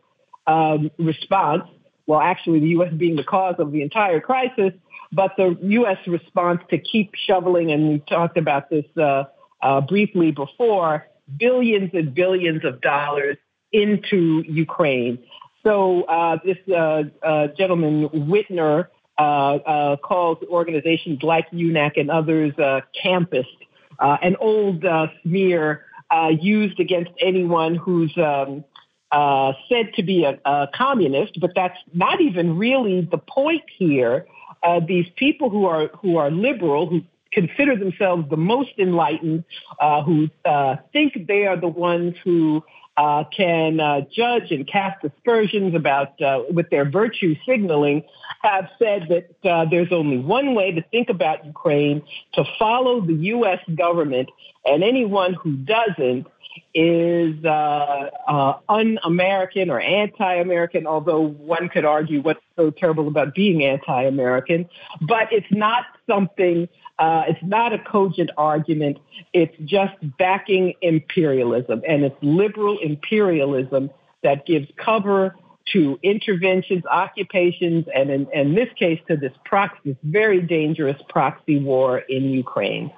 Um, 0.47 0.91
response 0.99 1.65
well, 2.11 2.21
actually, 2.21 2.59
the 2.59 2.71
U.S. 2.71 2.93
being 2.93 3.15
the 3.15 3.23
cause 3.23 3.55
of 3.61 3.71
the 3.71 3.83
entire 3.83 4.21
crisis, 4.21 4.73
but 5.13 5.31
the 5.37 5.57
U.S. 5.63 5.97
response 6.09 6.61
to 6.71 6.79
keep 6.79 7.15
shoveling, 7.15 7.71
and 7.71 7.89
we 7.89 7.99
talked 8.01 8.37
about 8.37 8.69
this 8.69 8.85
uh, 8.97 9.27
uh, 9.63 9.81
briefly 9.83 10.33
before, 10.33 11.07
billions 11.39 11.91
and 11.93 12.13
billions 12.13 12.65
of 12.65 12.81
dollars 12.81 13.37
into 13.71 14.43
Ukraine. 14.49 15.21
So 15.65 16.03
uh, 16.03 16.39
this 16.45 16.57
uh, 16.69 17.05
uh, 17.23 17.47
gentleman, 17.57 18.09
Wittner, 18.09 18.87
uh, 18.87 18.87
calls 20.03 20.39
organizations 20.49 21.23
like 21.23 21.51
UNAC 21.51 21.99
and 21.99 22.11
others 22.11 22.53
campist, 22.95 23.47
an 24.01 24.37
old 24.41 24.85
smear 25.23 25.85
used 26.41 26.81
against 26.81 27.11
anyone 27.21 27.75
who's 27.75 28.17
um, 28.17 28.65
uh, 29.13 29.53
said 29.69 29.93
to 29.95 30.03
be 30.03 30.25
a, 30.25 30.39
a, 30.45 30.69
communist, 30.75 31.41
but 31.41 31.51
that's 31.55 31.77
not 31.93 32.21
even 32.21 32.57
really 32.57 33.01
the 33.11 33.19
point 33.19 33.63
here. 33.77 34.27
Uh, 34.63 34.81
these 34.87 35.07
people 35.17 35.51
who 35.51 35.67
are 35.67 35.89
who 36.01 36.17
are 36.17 36.31
liberal, 36.31 36.87
who 36.87 37.03
consider 37.33 37.77
themselves 37.77 38.29
the 38.31 38.37
most 38.37 38.71
enlightened, 38.79 39.45
uh, 39.81 40.03
who 40.03 40.29
uh, 40.45 40.77
think 40.93 41.27
they 41.27 41.47
are 41.47 41.59
the 41.59 41.69
ones 41.69 42.15
who 42.23 42.63
uh, 43.01 43.25
can 43.35 43.81
uh, 43.81 44.03
judge 44.15 44.51
and 44.51 44.67
cast 44.67 45.03
aspersions 45.03 45.75
about 45.75 46.09
with 46.51 46.69
their 46.69 46.89
virtue 46.89 47.35
signaling, 47.47 48.05
have 48.43 48.69
said 48.79 49.09
that 49.09 49.69
there's 49.71 49.91
only 49.91 50.19
one 50.19 50.55
way 50.55 50.73
to 50.73 50.83
think 50.93 51.09
about 51.09 51.47
Ukraine: 51.47 52.03
to 52.35 52.45
follow 52.59 53.01
the 53.01 53.15
U.S. 53.35 53.61
government, 53.75 54.29
and 54.67 54.85
anyone 54.85 55.33
who 55.33 55.53
doesn't 55.53 56.27
is 56.75 57.45
uh, 57.45 58.11
uh, 58.29 58.59
un-American 58.69 59.71
or 59.71 59.81
anti-American, 59.81 60.87
although 60.87 61.21
one 61.21 61.69
could 61.69 61.85
argue 61.85 62.21
what's 62.23 62.43
so 62.57 62.71
terrible 62.71 63.09
about 63.09 63.35
being 63.35 63.65
anti-American. 63.65 64.69
But 65.01 65.33
it's 65.33 65.51
not 65.51 65.85
something, 66.11 66.69
uh, 66.99 67.25
it's 67.29 67.43
not 67.43 67.73
a 67.73 67.79
cogent 67.79 68.31
argument. 68.37 68.99
It's 69.33 69.55
just 69.65 69.95
backing 70.19 70.75
imperialism. 70.83 71.83
And 71.87 72.05
it's 72.05 72.17
liberal 72.23 72.79
imperialism 72.83 73.91
that 74.23 74.47
gives 74.47 74.67
cover 74.77 75.35
to 75.73 75.99
interventions, 76.03 76.85
occupations, 76.87 77.87
and 77.95 78.11
in, 78.11 78.27
in 78.33 78.55
this 78.55 78.69
case 78.79 79.01
to 79.09 79.17
this 79.17 79.33
proxy, 79.45 79.79
this 79.85 79.97
very 80.03 80.43
dangerous 80.43 81.01
proxy 81.09 81.59
war 81.59 81.99
in 81.99 82.25
Ukraine. 82.25 82.91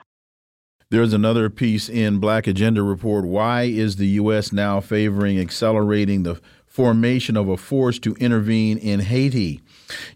There's 0.90 1.12
another 1.12 1.48
piece 1.48 1.88
in 1.88 2.18
Black 2.18 2.46
Agenda 2.46 2.82
Report. 2.82 3.24
Why 3.24 3.62
is 3.62 3.96
the 3.96 4.08
U.S. 4.08 4.52
now 4.52 4.80
favoring 4.80 5.38
accelerating 5.38 6.22
the 6.22 6.40
formation 6.66 7.36
of 7.36 7.48
a 7.48 7.56
force 7.56 7.98
to 8.00 8.14
intervene 8.16 8.78
in 8.78 9.00
Haiti? 9.00 9.62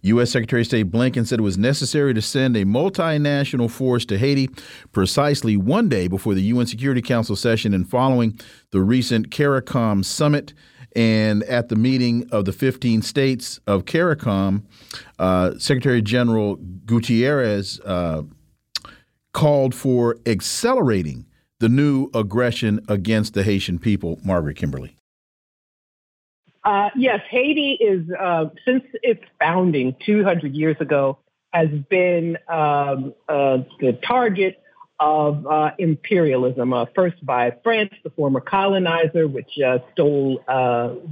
U.S. 0.03 0.31
Secretary 0.31 0.62
of 0.62 0.66
State 0.66 0.91
Blinken 0.91 1.27
said 1.27 1.39
it 1.39 1.43
was 1.43 1.59
necessary 1.59 2.14
to 2.14 2.22
send 2.22 2.57
a 2.57 2.64
multinational 2.64 3.70
force 3.70 4.05
to 4.07 4.18
Haiti 4.18 4.49
precisely 4.93 5.57
one 5.57 5.89
day 5.89 6.09
before 6.09 6.35
the 6.35 6.43
UN 6.43 6.66
Security 6.66 7.03
Council 7.03 7.37
session 7.37 7.74
and 7.74 7.89
following 7.89 8.39
the 8.70 8.81
recent 8.81 9.31
CARICOM 9.31 10.05
summit. 10.05 10.53
And 10.95 11.43
at 11.45 11.68
the 11.68 11.77
meeting 11.77 12.27
of 12.33 12.47
the 12.47 12.53
15 12.53 13.03
states 13.03 13.61
of 13.66 13.85
CARICOM, 13.85 14.62
uh, 15.18 15.59
Secretary 15.59 16.01
General 16.01 16.57
Guterres 16.57 17.81
uh, 17.85 18.22
called 19.33 19.74
for 19.74 20.16
accelerating 20.24 21.27
the 21.59 21.68
new 21.68 22.09
aggression 22.14 22.81
against 22.89 23.35
the 23.35 23.43
Haitian 23.43 23.79
people. 23.79 24.18
Margaret 24.24 24.57
Kimberley. 24.57 24.97
Uh, 26.67 26.91
yes, 26.97 27.21
Haiti 27.31 27.79
is, 27.81 28.11
uh, 28.21 28.47
since 28.64 28.83
its 28.95 29.23
founding 29.39 29.95
200 30.05 30.53
years 30.53 30.77
ago, 30.81 31.17
has 31.53 31.69
been 31.89 32.37
um, 32.49 33.14
uh, 33.29 33.59
the 33.79 33.97
target 34.05 34.61
of 34.99 35.47
uh, 35.47 35.71
imperialism, 35.79 36.73
uh, 36.73 36.87
first 36.93 37.25
by 37.25 37.53
France, 37.62 37.93
the 38.03 38.11
former 38.11 38.41
colonizer, 38.41 39.29
which 39.29 39.59
stole 39.93 40.43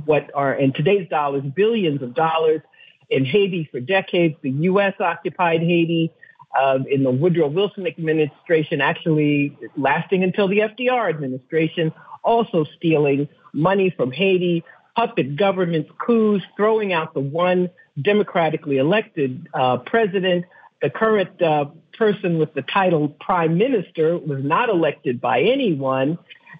what 0.05 0.29
are, 0.35 0.55
in 0.55 0.73
today's 0.73 1.09
dollars, 1.09 1.45
billions 1.55 2.03
of 2.03 2.15
dollars 2.15 2.61
in 3.09 3.25
Haiti 3.25 3.69
for 3.71 3.79
decades. 3.79 4.35
The 4.43 4.51
U.S. 4.51 4.95
occupied 4.99 5.61
Haiti 5.61 6.11
uh, 6.59 6.81
in 6.91 7.05
the 7.05 7.13
Woodrow 7.13 7.47
Wilson 7.47 7.87
administration, 7.87 8.81
actually 8.81 9.57
lasting 9.77 10.25
until 10.25 10.49
the 10.49 10.59
FDR 10.59 11.09
administration, 11.11 11.93
also 12.25 12.65
stealing 12.77 13.29
money 13.53 13.95
from 13.97 14.11
Haiti, 14.11 14.65
puppet 14.97 15.37
governments, 15.37 15.91
coups, 15.99 16.45
throwing 16.57 16.93
out 16.93 17.15
the 17.15 17.21
one 17.21 17.71
democratically 18.01 18.79
elected 18.79 19.49
uh, 19.55 19.79
president. 19.79 20.45
The 20.83 20.91
current 20.91 21.41
uh, 21.41 21.67
person 21.97 22.39
with 22.39 22.55
the 22.55 22.63
title 22.63 23.09
prime 23.09 23.57
minister 23.57 24.19
was 24.19 24.43
not 24.43 24.69
elected 24.69 25.21
by 25.21 25.41
anyone. 25.41 26.19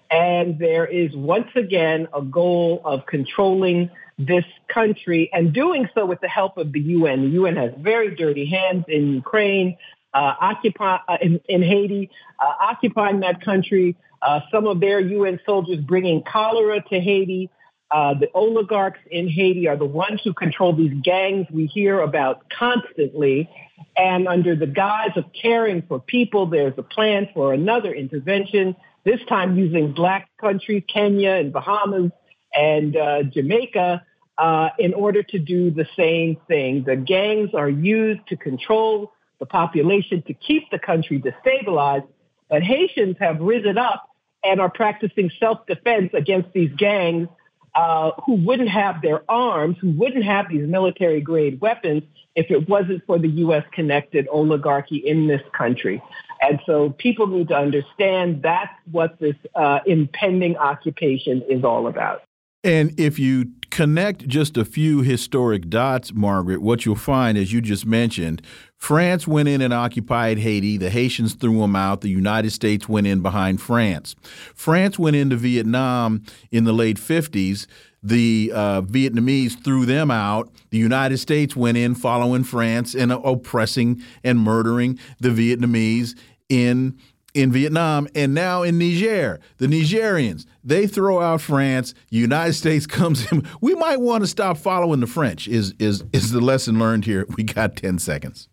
And 0.09 0.59
there 0.59 0.85
is 0.85 1.15
once 1.15 1.49
again 1.55 2.07
a 2.13 2.21
goal 2.21 2.81
of 2.85 3.05
controlling 3.05 3.89
this 4.17 4.45
country 4.73 5.29
and 5.33 5.53
doing 5.53 5.89
so 5.93 6.05
with 6.05 6.21
the 6.21 6.27
help 6.27 6.57
of 6.57 6.71
the 6.71 6.79
UN. 6.79 7.23
The 7.23 7.29
UN 7.29 7.55
has 7.57 7.71
very 7.77 8.15
dirty 8.15 8.45
hands 8.45 8.85
in 8.87 9.13
Ukraine, 9.13 9.77
uh, 10.13 10.33
occupy 10.39 10.99
uh, 11.07 11.17
in, 11.21 11.41
in, 11.49 11.61
Haiti, 11.61 12.09
uh, 12.39 12.53
occupying 12.61 13.19
that 13.21 13.41
country. 13.41 13.97
Uh, 14.21 14.39
some 14.51 14.67
of 14.67 14.79
their 14.79 14.99
UN 14.99 15.39
soldiers 15.45 15.79
bringing 15.79 16.23
cholera 16.23 16.81
to 16.89 16.99
Haiti. 16.99 17.49
Uh, 17.91 18.13
the 18.15 18.27
oligarchs 18.33 18.99
in 19.11 19.29
Haiti 19.29 19.67
are 19.67 19.77
the 19.77 19.85
ones 19.85 20.19
who 20.23 20.33
control 20.33 20.75
these 20.75 20.93
gangs 21.03 21.47
we 21.51 21.67
hear 21.67 22.01
about 22.01 22.49
constantly. 22.49 23.49
And 23.95 24.27
under 24.27 24.55
the 24.55 24.67
guise 24.67 25.11
of 25.15 25.25
caring 25.39 25.83
for 25.83 25.99
people, 25.99 26.47
there's 26.47 26.73
a 26.77 26.83
plan 26.83 27.29
for 27.33 27.53
another 27.53 27.93
intervention, 27.93 28.75
this 29.03 29.19
time 29.29 29.57
using 29.57 29.93
black 29.93 30.29
countries, 30.41 30.83
Kenya 30.91 31.31
and 31.31 31.53
Bahamas 31.53 32.11
and 32.53 32.97
uh, 32.97 33.23
Jamaica, 33.23 34.03
uh, 34.37 34.69
in 34.79 34.93
order 34.93 35.21
to 35.23 35.39
do 35.39 35.69
the 35.69 35.85
same 35.95 36.37
thing. 36.47 36.83
The 36.85 36.95
gangs 36.95 37.51
are 37.53 37.69
used 37.69 38.27
to 38.27 38.35
control 38.35 39.13
the 39.39 39.45
population 39.45 40.23
to 40.23 40.33
keep 40.33 40.69
the 40.71 40.79
country 40.79 41.21
destabilized. 41.21 42.07
But 42.49 42.63
Haitians 42.63 43.17
have 43.19 43.39
risen 43.39 43.77
up 43.77 44.09
and 44.43 44.59
are 44.59 44.69
practicing 44.69 45.31
self-defense 45.39 46.11
against 46.13 46.51
these 46.53 46.71
gangs 46.77 47.27
uh, 47.75 48.11
who 48.25 48.35
wouldn't 48.35 48.69
have 48.69 49.01
their 49.01 49.29
arms, 49.29 49.77
who 49.79 49.91
wouldn't 49.91 50.23
have 50.23 50.49
these 50.49 50.67
military 50.67 51.21
grade 51.21 51.59
weapons 51.61 52.03
if 52.35 52.49
it 52.49 52.67
wasn't 52.69 53.05
for 53.05 53.19
the 53.19 53.27
U.S. 53.27 53.63
connected 53.73 54.27
oligarchy 54.29 54.97
in 54.97 55.27
this 55.27 55.41
country. 55.57 56.01
And 56.41 56.59
so 56.65 56.91
people 56.91 57.27
need 57.27 57.47
to 57.49 57.55
understand 57.55 58.41
that's 58.41 58.73
what 58.91 59.19
this 59.19 59.35
uh, 59.55 59.79
impending 59.85 60.57
occupation 60.57 61.41
is 61.49 61.63
all 61.63 61.87
about. 61.87 62.23
And 62.63 62.99
if 62.99 63.19
you 63.19 63.51
connect 63.69 64.27
just 64.27 64.57
a 64.57 64.65
few 64.65 65.01
historic 65.01 65.69
dots, 65.69 66.13
Margaret, 66.13 66.61
what 66.61 66.85
you'll 66.85 66.95
find, 66.95 67.37
as 67.37 67.53
you 67.53 67.61
just 67.61 67.85
mentioned, 67.85 68.41
France 68.85 69.27
went 69.27 69.49
in 69.49 69.61
and 69.61 69.73
occupied 69.73 70.37
Haiti. 70.37 70.77
The 70.77 70.91
Haitians 70.91 71.33
threw 71.33 71.57
them 71.57 71.75
out. 71.75 72.01
The 72.01 72.07
United 72.07 72.51
States 72.51 72.87
went 72.87 73.07
in 73.07 73.21
behind 73.21 73.59
France. 73.59 74.15
France 74.53 74.99
went 74.99 75.15
into 75.15 75.37
Vietnam 75.37 76.21
in 76.51 76.65
the 76.65 76.71
late 76.71 76.97
50s. 76.97 77.65
The 78.03 78.51
uh, 78.53 78.81
Vietnamese 78.83 79.59
threw 79.63 79.87
them 79.87 80.11
out. 80.11 80.51
The 80.69 80.77
United 80.77 81.17
States 81.17 81.55
went 81.55 81.77
in 81.77 81.95
following 81.95 82.43
France 82.43 82.93
and 82.93 83.11
oppressing 83.11 84.03
and 84.23 84.37
murdering 84.37 84.99
the 85.19 85.29
Vietnamese 85.29 86.15
in 86.47 86.95
in 87.33 87.51
Vietnam 87.51 88.07
and 88.13 88.35
now 88.35 88.61
in 88.61 88.77
Niger. 88.77 89.39
The 89.57 89.65
Nigerians, 89.65 90.45
they 90.63 90.85
throw 90.85 91.21
out 91.21 91.41
France, 91.41 91.95
United 92.11 92.53
States 92.53 92.85
comes 92.99 93.31
in. 93.31 93.47
We 93.61 93.73
might 93.73 93.99
want 93.99 94.23
to 94.23 94.27
stop 94.27 94.57
following 94.59 94.99
the 94.99 95.07
French 95.07 95.47
is 95.47 95.73
is 95.79 96.03
is 96.13 96.31
the 96.31 96.39
lesson 96.39 96.77
learned 96.77 97.05
here. 97.05 97.25
We 97.35 97.45
got 97.45 97.75
10 97.77 97.97
seconds. 97.97 98.47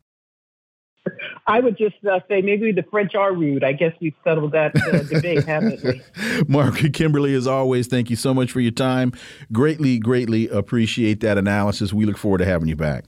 I 1.46 1.60
would 1.60 1.76
just 1.76 1.96
uh, 2.04 2.20
say 2.28 2.40
maybe 2.40 2.70
the 2.72 2.84
French 2.90 3.14
are 3.14 3.34
rude. 3.34 3.64
I 3.64 3.72
guess 3.72 3.92
we've 4.00 4.14
settled 4.22 4.52
that 4.52 4.76
uh, 4.76 5.02
debate, 5.14 5.44
haven't 5.44 5.82
we? 5.82 6.00
Mark 6.46 6.76
Kimberley, 6.92 7.34
as 7.34 7.46
always, 7.46 7.88
thank 7.88 8.10
you 8.10 8.16
so 8.16 8.32
much 8.32 8.52
for 8.52 8.60
your 8.60 8.72
time. 8.72 9.12
Greatly, 9.50 9.98
greatly 9.98 10.48
appreciate 10.48 11.20
that 11.20 11.38
analysis. 11.38 11.92
We 11.92 12.06
look 12.06 12.16
forward 12.16 12.38
to 12.38 12.44
having 12.44 12.68
you 12.68 12.76
back. 12.76 13.04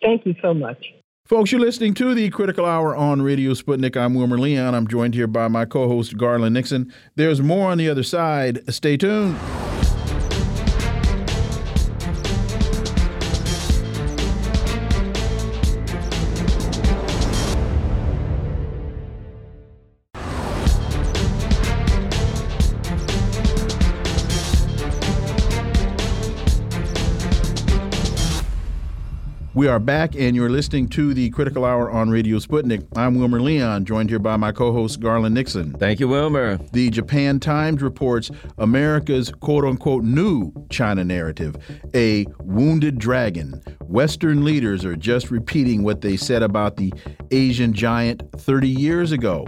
Thank 0.00 0.26
you 0.26 0.34
so 0.40 0.54
much. 0.54 0.78
Folks, 1.26 1.50
you're 1.50 1.60
listening 1.60 1.94
to 1.94 2.14
the 2.14 2.28
Critical 2.28 2.66
Hour 2.66 2.94
on 2.94 3.22
Radio 3.22 3.52
Sputnik. 3.52 3.96
I'm 3.96 4.14
Wilmer 4.14 4.38
Leon. 4.38 4.74
I'm 4.74 4.86
joined 4.86 5.14
here 5.14 5.26
by 5.26 5.48
my 5.48 5.64
co 5.64 5.88
host, 5.88 6.18
Garland 6.18 6.52
Nixon. 6.52 6.92
There's 7.16 7.40
more 7.40 7.70
on 7.70 7.78
the 7.78 7.88
other 7.88 8.02
side. 8.02 8.62
Stay 8.72 8.98
tuned. 8.98 9.34
We 29.64 29.70
are 29.70 29.80
back, 29.80 30.14
and 30.14 30.36
you're 30.36 30.50
listening 30.50 30.88
to 30.90 31.14
the 31.14 31.30
Critical 31.30 31.64
Hour 31.64 31.90
on 31.90 32.10
Radio 32.10 32.36
Sputnik. 32.36 32.86
I'm 32.98 33.14
Wilmer 33.14 33.40
Leon, 33.40 33.86
joined 33.86 34.10
here 34.10 34.18
by 34.18 34.36
my 34.36 34.52
co 34.52 34.74
host, 34.74 35.00
Garland 35.00 35.34
Nixon. 35.34 35.72
Thank 35.72 36.00
you, 36.00 36.08
Wilmer. 36.08 36.58
The 36.72 36.90
Japan 36.90 37.40
Times 37.40 37.80
reports 37.80 38.30
America's 38.58 39.30
quote 39.30 39.64
unquote 39.64 40.04
new 40.04 40.52
China 40.68 41.02
narrative, 41.02 41.56
a 41.94 42.26
wounded 42.40 42.98
dragon. 42.98 43.62
Western 43.80 44.44
leaders 44.44 44.84
are 44.84 44.96
just 44.96 45.30
repeating 45.30 45.82
what 45.82 46.02
they 46.02 46.18
said 46.18 46.42
about 46.42 46.76
the 46.76 46.92
Asian 47.30 47.72
giant 47.72 48.22
30 48.36 48.68
years 48.68 49.12
ago. 49.12 49.46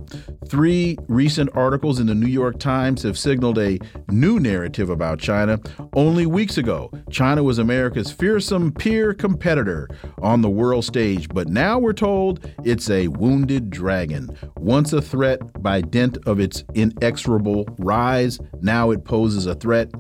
Three 0.49 0.97
recent 1.09 1.51
articles 1.55 1.99
in 1.99 2.07
the 2.07 2.15
New 2.15 2.29
York 2.29 2.59
Times 2.59 3.03
have 3.03 3.19
signaled 3.19 3.59
a 3.59 3.79
new 4.09 4.39
narrative 4.39 4.89
about 4.89 5.19
China. 5.19 5.59
Only 5.95 6.25
weeks 6.25 6.57
ago, 6.57 6.91
China 7.11 7.43
was 7.43 7.59
America's 7.59 8.13
fearsome 8.13 8.73
peer 8.73 9.13
competitor 9.13 9.89
on 10.23 10.43
the 10.43 10.49
world 10.49 10.85
stage, 10.85 11.29
but 11.29 11.49
now 11.49 11.79
we're 11.79 11.93
told 11.93 12.51
it's 12.65 12.91
a 12.91 13.09
wounded 13.09 13.71
dragon. 13.71 14.37
Once 14.57 14.93
a 14.93 15.03
threat 15.03 15.63
by 15.63 15.81
dint 15.81 16.19
of 16.27 16.41
its 16.41 16.65
inexorable 16.75 17.67
rise, 17.79 18.39
now 18.61 18.91
it 18.91 19.05
poses 19.05 19.47
a 19.47 19.55
threat 19.55 19.91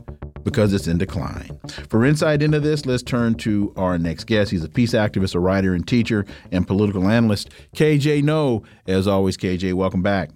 because 0.46 0.72
it's 0.72 0.86
in 0.86 0.96
decline. 0.96 1.58
For 1.88 2.04
insight 2.04 2.40
into 2.40 2.60
this, 2.60 2.86
let's 2.86 3.02
turn 3.02 3.34
to 3.36 3.72
our 3.76 3.98
next 3.98 4.24
guest. 4.24 4.52
He's 4.52 4.62
a 4.62 4.68
peace 4.68 4.92
activist, 4.92 5.34
a 5.34 5.40
writer 5.40 5.74
and 5.74 5.86
teacher, 5.86 6.24
and 6.52 6.64
political 6.64 7.08
analyst, 7.08 7.50
KJ 7.74 8.22
Noh. 8.22 8.62
As 8.86 9.08
always, 9.08 9.36
KJ, 9.36 9.74
welcome 9.74 10.02
back. 10.02 10.30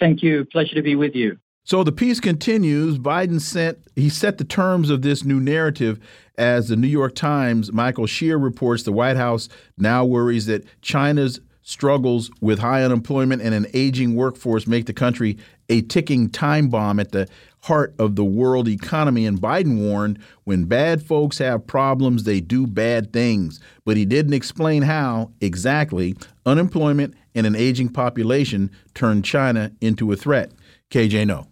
Thank 0.00 0.22
you. 0.22 0.46
Pleasure 0.46 0.74
to 0.74 0.82
be 0.82 0.96
with 0.96 1.14
you. 1.14 1.36
So 1.66 1.82
the 1.82 1.92
peace 1.92 2.20
continues. 2.20 2.98
Biden 2.98 3.40
sent 3.40 3.78
he 3.96 4.10
set 4.10 4.38
the 4.38 4.44
terms 4.44 4.90
of 4.90 5.02
this 5.02 5.24
new 5.24 5.40
narrative 5.40 5.98
as 6.36 6.68
the 6.68 6.76
New 6.76 6.88
York 6.88 7.14
Times 7.14 7.72
Michael 7.72 8.06
Shear 8.06 8.38
reports 8.38 8.82
the 8.82 8.92
White 8.92 9.16
House 9.16 9.48
now 9.78 10.04
worries 10.04 10.46
that 10.46 10.64
China's 10.82 11.40
struggles 11.62 12.30
with 12.40 12.58
high 12.58 12.84
unemployment 12.84 13.42
and 13.42 13.54
an 13.54 13.66
aging 13.72 14.14
workforce 14.14 14.66
make 14.66 14.86
the 14.86 14.92
country 14.92 15.38
a 15.68 15.80
ticking 15.82 16.28
time 16.28 16.68
bomb 16.68 17.00
at 17.00 17.12
the 17.12 17.26
heart 17.62 17.94
of 17.98 18.16
the 18.16 18.24
world 18.24 18.68
economy. 18.68 19.24
And 19.24 19.40
Biden 19.40 19.78
warned 19.78 20.18
when 20.44 20.66
bad 20.66 21.02
folks 21.02 21.38
have 21.38 21.66
problems, 21.66 22.24
they 22.24 22.40
do 22.40 22.66
bad 22.66 23.12
things. 23.12 23.60
But 23.84 23.96
he 23.96 24.04
didn't 24.04 24.34
explain 24.34 24.82
how 24.82 25.32
exactly 25.40 26.14
unemployment 26.44 27.14
and 27.34 27.46
an 27.46 27.56
aging 27.56 27.88
population 27.88 28.70
turn 28.92 29.22
China 29.22 29.72
into 29.80 30.12
a 30.12 30.16
threat. 30.16 30.52
KJ 30.90 31.26
Noh. 31.26 31.48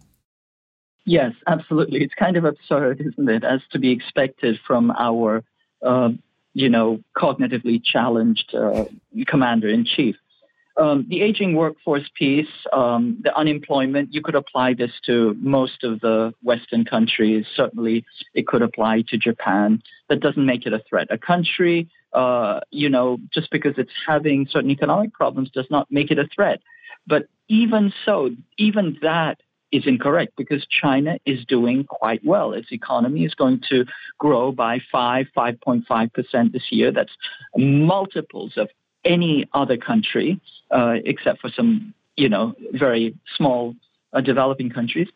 Yes, 1.05 1.33
absolutely. 1.47 2.01
It's 2.01 2.13
kind 2.13 2.37
of 2.37 2.45
absurd, 2.45 3.01
isn't 3.01 3.29
it, 3.29 3.43
as 3.43 3.61
to 3.71 3.79
be 3.79 3.91
expected 3.91 4.59
from 4.65 4.91
our, 4.91 5.43
uh, 5.81 6.09
you 6.53 6.69
know, 6.69 7.01
cognitively 7.17 7.83
challenged 7.83 8.55
uh, 8.55 8.85
commander 9.27 9.67
in 9.67 9.85
chief. 9.85 10.15
Um, 10.75 11.05
the 11.07 11.21
aging 11.21 11.55
workforce 11.55 12.09
piece, 12.17 12.47
um, 12.71 13.19
the 13.21 13.35
unemployment, 13.37 14.13
you 14.13 14.21
could 14.21 14.33
apply 14.33 14.73
this 14.73 14.91
to 15.05 15.35
most 15.39 15.83
of 15.83 15.99
the 15.99 16.33
Western 16.41 16.83
countries. 16.83 17.45
Certainly, 17.55 18.05
it 18.33 18.47
could 18.47 18.63
apply 18.63 19.03
to 19.09 19.17
Japan. 19.17 19.83
That 20.09 20.19
doesn't 20.19 20.45
make 20.45 20.65
it 20.65 20.73
a 20.73 20.81
threat. 20.89 21.07
A 21.11 21.17
country, 21.17 21.89
uh, 22.13 22.61
you 22.71 22.89
know, 22.89 23.19
just 23.31 23.51
because 23.51 23.75
it's 23.77 23.91
having 24.07 24.47
certain 24.49 24.71
economic 24.71 25.13
problems 25.13 25.51
does 25.51 25.67
not 25.69 25.91
make 25.91 26.09
it 26.09 26.17
a 26.17 26.27
threat. 26.33 26.61
But 27.05 27.27
even 27.49 27.93
so, 28.03 28.31
even 28.57 28.97
that 29.03 29.41
is 29.73 29.87
incorrect 29.87 30.33
because 30.37 30.65
China 30.67 31.17
is 31.25 31.43
doing 31.45 31.83
quite 31.83 32.23
well. 32.23 32.53
Its 32.53 32.71
economy 32.71 33.25
is 33.25 33.33
going 33.33 33.59
to 33.69 33.85
grow 34.19 34.51
by 34.51 34.79
5, 34.91 35.25
5.5% 35.35 36.51
this 36.53 36.67
year. 36.69 36.91
That's 36.91 37.11
multiples 37.57 38.53
of 38.55 38.69
any 39.03 39.49
other 39.53 39.75
country, 39.75 40.39
uh, 40.69 40.97
except 41.03 41.41
for 41.41 41.49
some, 41.49 41.93
you 42.15 42.29
know, 42.29 42.53
very 42.71 43.17
small 43.35 43.75
uh, 44.13 44.21
developing 44.21 44.69
countries. 44.69 45.07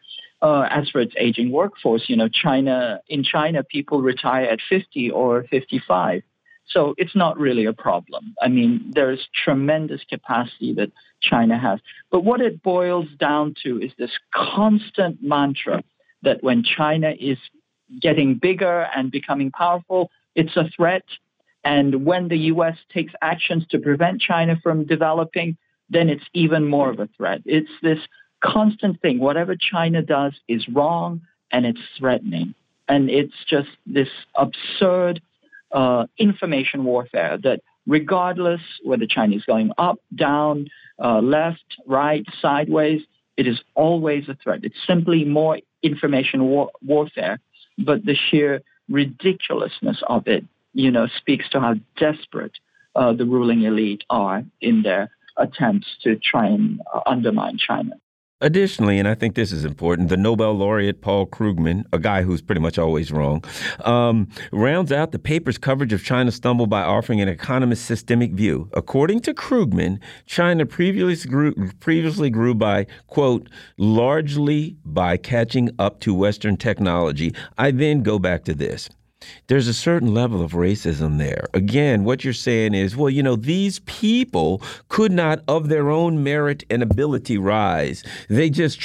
Uh, 0.41 0.67
as 0.69 0.89
for 0.89 1.01
its 1.01 1.13
aging 1.19 1.51
workforce, 1.51 2.05
you 2.07 2.15
know, 2.15 2.27
China 2.27 2.99
in 3.07 3.23
China, 3.23 3.63
people 3.63 4.01
retire 4.01 4.45
at 4.45 4.59
50 4.69 5.11
or 5.11 5.45
55. 5.49 6.23
So 6.69 6.93
it's 6.97 7.15
not 7.15 7.39
really 7.39 7.65
a 7.65 7.73
problem. 7.73 8.35
I 8.41 8.49
mean, 8.49 8.91
there's 8.93 9.27
tremendous 9.43 10.01
capacity 10.09 10.73
that 10.73 10.91
China 11.21 11.57
has. 11.57 11.79
But 12.11 12.23
what 12.23 12.41
it 12.41 12.61
boils 12.61 13.07
down 13.19 13.55
to 13.63 13.79
is 13.79 13.91
this 13.97 14.11
constant 14.33 15.21
mantra 15.21 15.83
that 16.23 16.43
when 16.43 16.63
China 16.63 17.13
is 17.17 17.37
getting 18.01 18.35
bigger 18.35 18.87
and 18.95 19.11
becoming 19.11 19.51
powerful, 19.51 20.11
it's 20.35 20.55
a 20.57 20.69
threat. 20.75 21.03
And 21.63 22.05
when 22.05 22.27
the 22.27 22.37
US 22.53 22.77
takes 22.93 23.13
actions 23.21 23.65
to 23.69 23.79
prevent 23.79 24.21
China 24.21 24.57
from 24.61 24.85
developing, 24.85 25.57
then 25.89 26.09
it's 26.09 26.25
even 26.33 26.65
more 26.65 26.89
of 26.89 26.99
a 26.99 27.09
threat. 27.17 27.41
It's 27.45 27.71
this 27.81 27.99
constant 28.41 29.01
thing. 29.01 29.19
Whatever 29.19 29.55
China 29.55 30.01
does 30.01 30.33
is 30.47 30.67
wrong 30.67 31.21
and 31.51 31.65
it's 31.65 31.79
threatening. 31.97 32.53
And 32.89 33.09
it's 33.09 33.33
just 33.49 33.69
this 33.85 34.09
absurd 34.35 35.21
uh, 35.71 36.05
information 36.17 36.83
warfare 36.83 37.37
that 37.43 37.61
regardless 37.85 38.61
whether 38.83 39.05
China 39.05 39.35
is 39.35 39.43
going 39.43 39.71
up, 39.77 39.99
down, 40.15 40.67
uh, 41.03 41.19
left, 41.19 41.77
right, 41.85 42.25
sideways, 42.41 43.01
it 43.37 43.47
is 43.47 43.61
always 43.75 44.27
a 44.27 44.35
threat. 44.35 44.61
It's 44.63 44.75
simply 44.85 45.23
more 45.23 45.59
information 45.83 46.45
war- 46.45 46.71
warfare, 46.85 47.39
but 47.77 48.05
the 48.05 48.15
sheer 48.15 48.61
ridiculousness 48.89 50.01
of 50.07 50.27
it, 50.27 50.43
you 50.73 50.91
know, 50.91 51.07
speaks 51.17 51.49
to 51.49 51.59
how 51.59 51.75
desperate 51.97 52.57
uh, 52.95 53.13
the 53.13 53.25
ruling 53.25 53.63
elite 53.63 54.03
are 54.09 54.43
in 54.61 54.81
their 54.81 55.11
attempts 55.37 55.87
to 56.01 56.15
try 56.15 56.47
and 56.47 56.81
uh, 56.93 57.01
undermine 57.05 57.57
China. 57.57 57.91
Additionally, 58.39 58.99
and 58.99 59.07
I 59.07 59.15
think 59.15 59.33
this 59.33 59.51
is 59.51 59.65
important, 59.65 60.09
the 60.09 60.17
Nobel 60.17 60.53
laureate 60.53 61.01
Paul 61.01 61.25
Krugman, 61.25 61.85
a 61.91 61.97
guy 61.97 62.21
who's 62.21 62.39
pretty 62.39 62.61
much 62.61 62.77
always 62.77 63.11
wrong, 63.11 63.43
um, 63.79 64.29
rounds 64.51 64.91
out 64.91 65.11
the 65.11 65.17
paper's 65.17 65.57
coverage 65.57 65.91
of 65.91 66.03
China's 66.03 66.35
stumble 66.35 66.67
by 66.67 66.83
offering 66.83 67.19
an 67.19 67.27
economist 67.27 67.85
systemic 67.85 68.33
view. 68.33 68.69
According 68.73 69.21
to 69.21 69.33
Krugman, 69.33 69.99
China 70.27 70.67
previously 70.67 71.27
grew, 71.27 71.55
previously 71.79 72.29
grew 72.29 72.53
by, 72.53 72.85
quote, 73.07 73.49
largely 73.79 74.77
by 74.85 75.17
catching 75.17 75.71
up 75.79 75.99
to 76.01 76.13
Western 76.13 76.57
technology. 76.57 77.33
I 77.57 77.71
then 77.71 78.03
go 78.03 78.19
back 78.19 78.43
to 78.43 78.53
this 78.53 78.87
there's 79.47 79.67
a 79.67 79.73
certain 79.73 80.13
level 80.13 80.43
of 80.43 80.51
racism 80.51 81.17
there. 81.17 81.47
Again, 81.53 82.03
what 82.03 82.23
you're 82.23 82.33
saying 82.33 82.73
is, 82.73 82.95
well, 82.95 83.09
you 83.09 83.23
know, 83.23 83.35
these 83.35 83.79
people 83.79 84.61
could 84.89 85.11
not, 85.11 85.39
of 85.47 85.69
their 85.69 85.89
own 85.89 86.23
merit 86.23 86.63
and 86.69 86.83
ability, 86.83 87.37
rise. 87.37 88.03
They 88.29 88.49
just, 88.49 88.81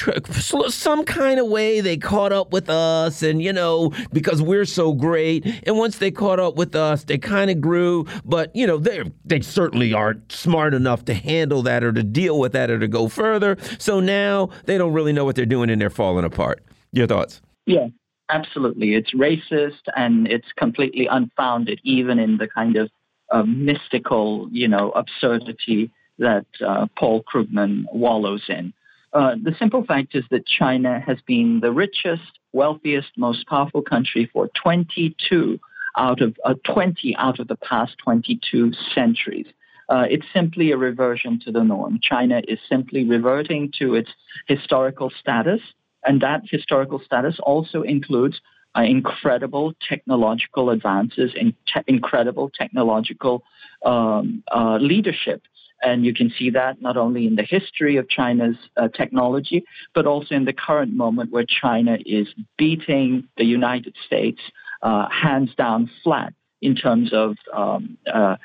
some 0.71 1.05
kind 1.05 1.39
of 1.39 1.49
way, 1.49 1.81
they 1.81 1.97
caught 1.97 2.33
up 2.33 2.53
with 2.53 2.71
us, 2.71 3.23
and, 3.23 3.43
you 3.43 3.53
know, 3.53 3.93
because 4.13 4.41
we're 4.41 4.65
so 4.65 4.93
great. 4.93 5.45
And 5.67 5.77
once 5.77 5.99
they 5.99 6.11
caught 6.11 6.41
up 6.41 6.57
with 6.57 6.75
us, 6.75 7.05
they 7.05 7.19
kind 7.19 7.51
of 7.51 7.61
grew, 7.61 8.07
but, 8.25 8.55
you 8.55 8.67
know, 8.67 8.79
they 8.79 9.03
they 9.25 9.41
certainly 9.41 9.93
aren't 9.93 10.31
smart 10.31 10.75
enough 10.75 11.05
to 11.07 11.15
handle 11.15 11.63
that 11.63 11.83
or 11.83 11.93
to 11.93 12.03
deal 12.03 12.39
with 12.39 12.53
that 12.53 12.71
or 12.71 12.79
to 12.79 12.89
go 12.89 13.09
further. 13.09 13.57
So 13.79 14.01
now 14.01 14.51
they 14.65 14.79
don't 14.79 14.93
really 14.93 15.13
know 15.13 15.25
what 15.25 15.37
they're 15.37 15.47
doing 15.47 15.71
and 15.71 15.81
they're 15.81 15.91
falling 15.91 16.25
apart. 16.25 16.65
Your 16.93 17.07
thoughts? 17.07 17.41
Yeah. 17.67 17.89
Absolutely. 18.33 18.95
It's 18.95 19.13
racist 19.13 19.83
and 19.95 20.27
it's 20.27 20.51
completely 20.57 21.07
unfounded, 21.07 21.81
even 21.85 22.19
in 22.19 22.39
the 22.39 22.49
kind 22.49 22.77
of 22.77 22.91
uh, 23.31 23.43
mystical, 23.43 24.49
you 24.51 24.69
know, 24.69 24.91
absurdity 24.93 25.91
that 26.19 26.47
uh, 26.67 26.87
Paul 26.99 27.23
Krugman 27.25 27.85
wallows 27.93 28.45
in. 28.49 28.73
Uh, 29.13 29.35
the 29.43 29.55
simple 29.59 29.85
fact 29.85 30.15
is 30.15 30.25
that 30.31 30.47
China 30.47 30.99
has 30.99 31.19
been 31.27 31.61
the 31.61 31.73
richest, 31.73 32.39
wealthiest, 32.53 33.11
most 33.19 33.47
powerful 33.47 33.83
country 33.83 34.31
for 34.33 34.49
22 34.63 35.61
out 35.99 36.23
of 36.23 36.35
uh, 36.47 36.55
20 36.65 37.15
out 37.17 37.39
of 37.39 37.49
the 37.49 37.57
past 37.57 37.99
22 37.99 38.73
centuries. 38.95 39.47
Uh, 39.91 40.07
it's 40.09 40.25
simply 40.33 40.71
a 40.71 40.77
reversion 40.79 41.39
to 41.45 41.53
the 41.53 41.63
norm. 41.63 41.99
China 42.03 42.41
is 42.49 42.59
simply 42.67 43.05
reverting 43.05 43.71
to 43.79 43.95
its 43.95 44.09
historical 44.49 45.11
status 45.21 45.61
and 46.05 46.21
that 46.21 46.43
historical 46.51 47.01
status 47.05 47.37
also 47.43 47.83
includes 47.83 48.41
uh, 48.77 48.83
incredible 48.83 49.75
technological 49.89 50.71
advances 50.71 51.33
and 51.39 51.55
te 51.67 51.81
incredible 51.87 52.51
technological 52.59 53.43
um, 53.85 54.43
uh, 54.55 54.79
leadership. 54.81 55.43
And 55.83 56.07
you 56.07 56.15
can 56.15 56.33
see 56.39 56.51
that 56.51 56.81
not 56.81 56.97
only 56.97 57.27
in 57.27 57.35
the 57.35 57.43
history 57.43 57.97
of 57.97 58.09
China's 58.09 58.57
uh, 58.77 58.89
technology, 58.89 59.65
but 59.95 60.07
also 60.07 60.35
in 60.35 60.45
the 60.45 60.53
current 60.53 60.95
moment 60.95 61.33
where 61.33 61.45
China 61.45 61.99
is 62.07 62.29
beating 62.57 63.29
the 63.37 63.45
United 63.45 63.97
States 64.07 64.41
uh, 64.83 65.09
hands 65.11 65.51
down 65.57 65.91
flat 66.05 66.33
in 66.61 66.77
terms 66.77 67.13
of 67.13 67.37
um, 67.53 67.99
uh, 68.13 68.37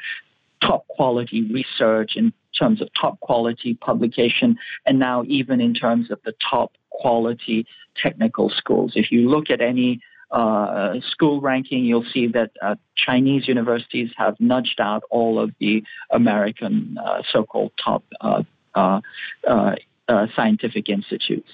top 0.61 0.87
quality 0.87 1.43
research, 1.53 2.13
in 2.15 2.33
terms 2.57 2.81
of 2.81 2.89
top 2.99 3.19
quality 3.19 3.75
publication, 3.75 4.57
and 4.87 4.97
now 4.97 5.23
even 5.27 5.61
in 5.61 5.75
terms 5.75 6.09
of 6.09 6.19
the 6.25 6.33
top 6.49 6.71
quality 7.01 7.65
technical 7.95 8.49
schools. 8.49 8.93
If 8.95 9.11
you 9.11 9.29
look 9.29 9.49
at 9.49 9.61
any 9.61 10.01
uh, 10.31 10.95
school 11.11 11.39
ranking, 11.41 11.85
you'll 11.85 12.05
see 12.13 12.27
that 12.27 12.51
uh, 12.61 12.75
Chinese 12.95 13.47
universities 13.47 14.09
have 14.17 14.35
nudged 14.39 14.79
out 14.79 15.03
all 15.09 15.39
of 15.39 15.51
the 15.59 15.83
American 16.11 16.97
uh, 16.97 17.21
so-called 17.31 17.71
top 17.83 18.03
uh, 18.21 18.43
uh, 18.75 19.01
uh, 19.47 20.27
scientific 20.35 20.89
institutes. 20.89 21.49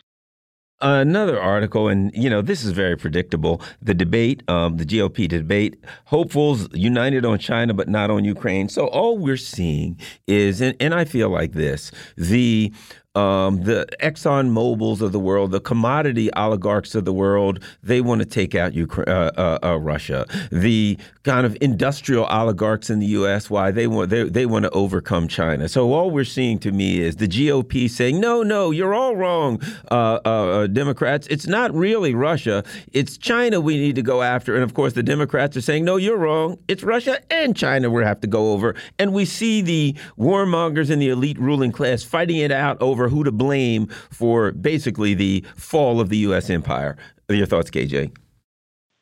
Another 0.82 1.40
article, 1.40 1.88
and 1.88 2.12
you 2.14 2.30
know, 2.30 2.42
this 2.42 2.66
is 2.66 2.72
very 2.72 2.98
predictable. 2.98 3.62
The 3.82 3.94
debate, 3.94 4.44
um, 4.50 4.76
the 4.76 4.86
GOP 4.86 5.30
debate, 5.30 5.82
hopefuls 6.06 6.68
united 6.74 7.26
on 7.26 7.40
China 7.40 7.74
but 7.74 7.88
not 7.88 8.12
on 8.12 8.26
Ukraine. 8.26 8.68
So 8.68 8.88
all 8.88 9.18
we're 9.18 9.38
seeing 9.38 9.98
is, 10.28 10.60
and, 10.60 10.76
and 10.82 10.94
I 10.94 11.06
feel 11.06 11.30
like 11.30 11.54
this: 11.54 11.92
the 12.18 12.74
um, 13.16 13.62
the 13.62 13.86
Exxon 14.02 14.50
Mobil's 14.50 15.02
of 15.02 15.12
the 15.12 15.20
world, 15.20 15.52
the 15.52 15.60
commodity 15.60 16.34
oligarchs 16.34 16.96
of 16.96 17.06
the 17.06 17.14
world, 17.14 17.60
they 17.84 18.02
want 18.02 18.22
to 18.22 18.26
take 18.26 18.56
out 18.56 18.74
Ukraine, 18.74 19.08
uh, 19.08 19.32
uh, 19.38 19.68
uh, 19.68 19.78
Russia. 19.78 20.26
The 20.52 20.98
kind 21.24 21.46
of 21.46 21.56
industrial 21.62 22.26
oligarchs 22.26 22.90
in 22.90 23.00
the 23.00 23.06
U.S., 23.08 23.52
why 23.52 23.70
they 23.70 23.86
want 23.86 24.10
they, 24.10 24.24
they 24.24 24.46
want 24.48 24.64
to 24.64 24.72
overcome 24.72 25.28
China. 25.28 25.70
So 25.70 25.94
all 25.94 26.10
we're 26.10 26.24
seeing 26.24 26.58
to 26.60 26.72
me 26.72 27.02
is 27.02 27.18
the 27.18 27.28
GOP 27.28 27.88
saying, 27.88 28.20
no, 28.20 28.42
no, 28.42 28.72
you're 28.72 28.96
all 28.96 29.16
wrong, 29.16 29.62
uh, 29.92 30.20
uh, 30.26 30.30
uh, 30.30 30.68
Democrats. 30.68 31.28
It's 31.28 31.46
not 31.46 31.74
really 31.74 32.16
Russia. 32.16 32.64
It's 32.94 33.18
China 33.18 33.62
we 33.62 33.78
need 33.78 33.96
to 33.96 34.02
go 34.02 34.24
after. 34.24 34.56
And 34.56 34.64
of 34.64 34.74
course, 34.74 34.94
the 34.94 35.04
Democrats 35.04 35.56
are 35.56 35.62
saying, 35.62 35.86
no, 35.86 35.98
you're 35.98 36.18
wrong. 36.18 36.58
It's 36.68 36.82
Russia 36.82 37.20
and 37.32 37.56
China 37.56 37.92
we 37.92 38.04
have 38.04 38.22
to 38.22 38.28
go 38.28 38.54
over. 38.54 38.76
And 38.98 39.14
we 39.14 39.26
see 39.26 39.62
the 39.62 39.96
warmongers 40.18 40.90
and 40.90 41.00
the 41.00 41.10
elite 41.10 41.38
ruling 41.38 41.72
class 41.72 42.02
fighting 42.02 42.38
it 42.38 42.52
out 42.52 42.82
over 42.82 43.03
over 43.04 43.10
who 43.10 43.24
to 43.24 43.32
blame 43.32 43.88
for 44.10 44.52
basically 44.52 45.14
the 45.14 45.44
fall 45.56 46.00
of 46.00 46.10
the 46.10 46.18
U.S. 46.30 46.50
empire. 46.50 46.98
Your 47.30 47.46
thoughts, 47.46 47.70
KJ? 47.70 48.16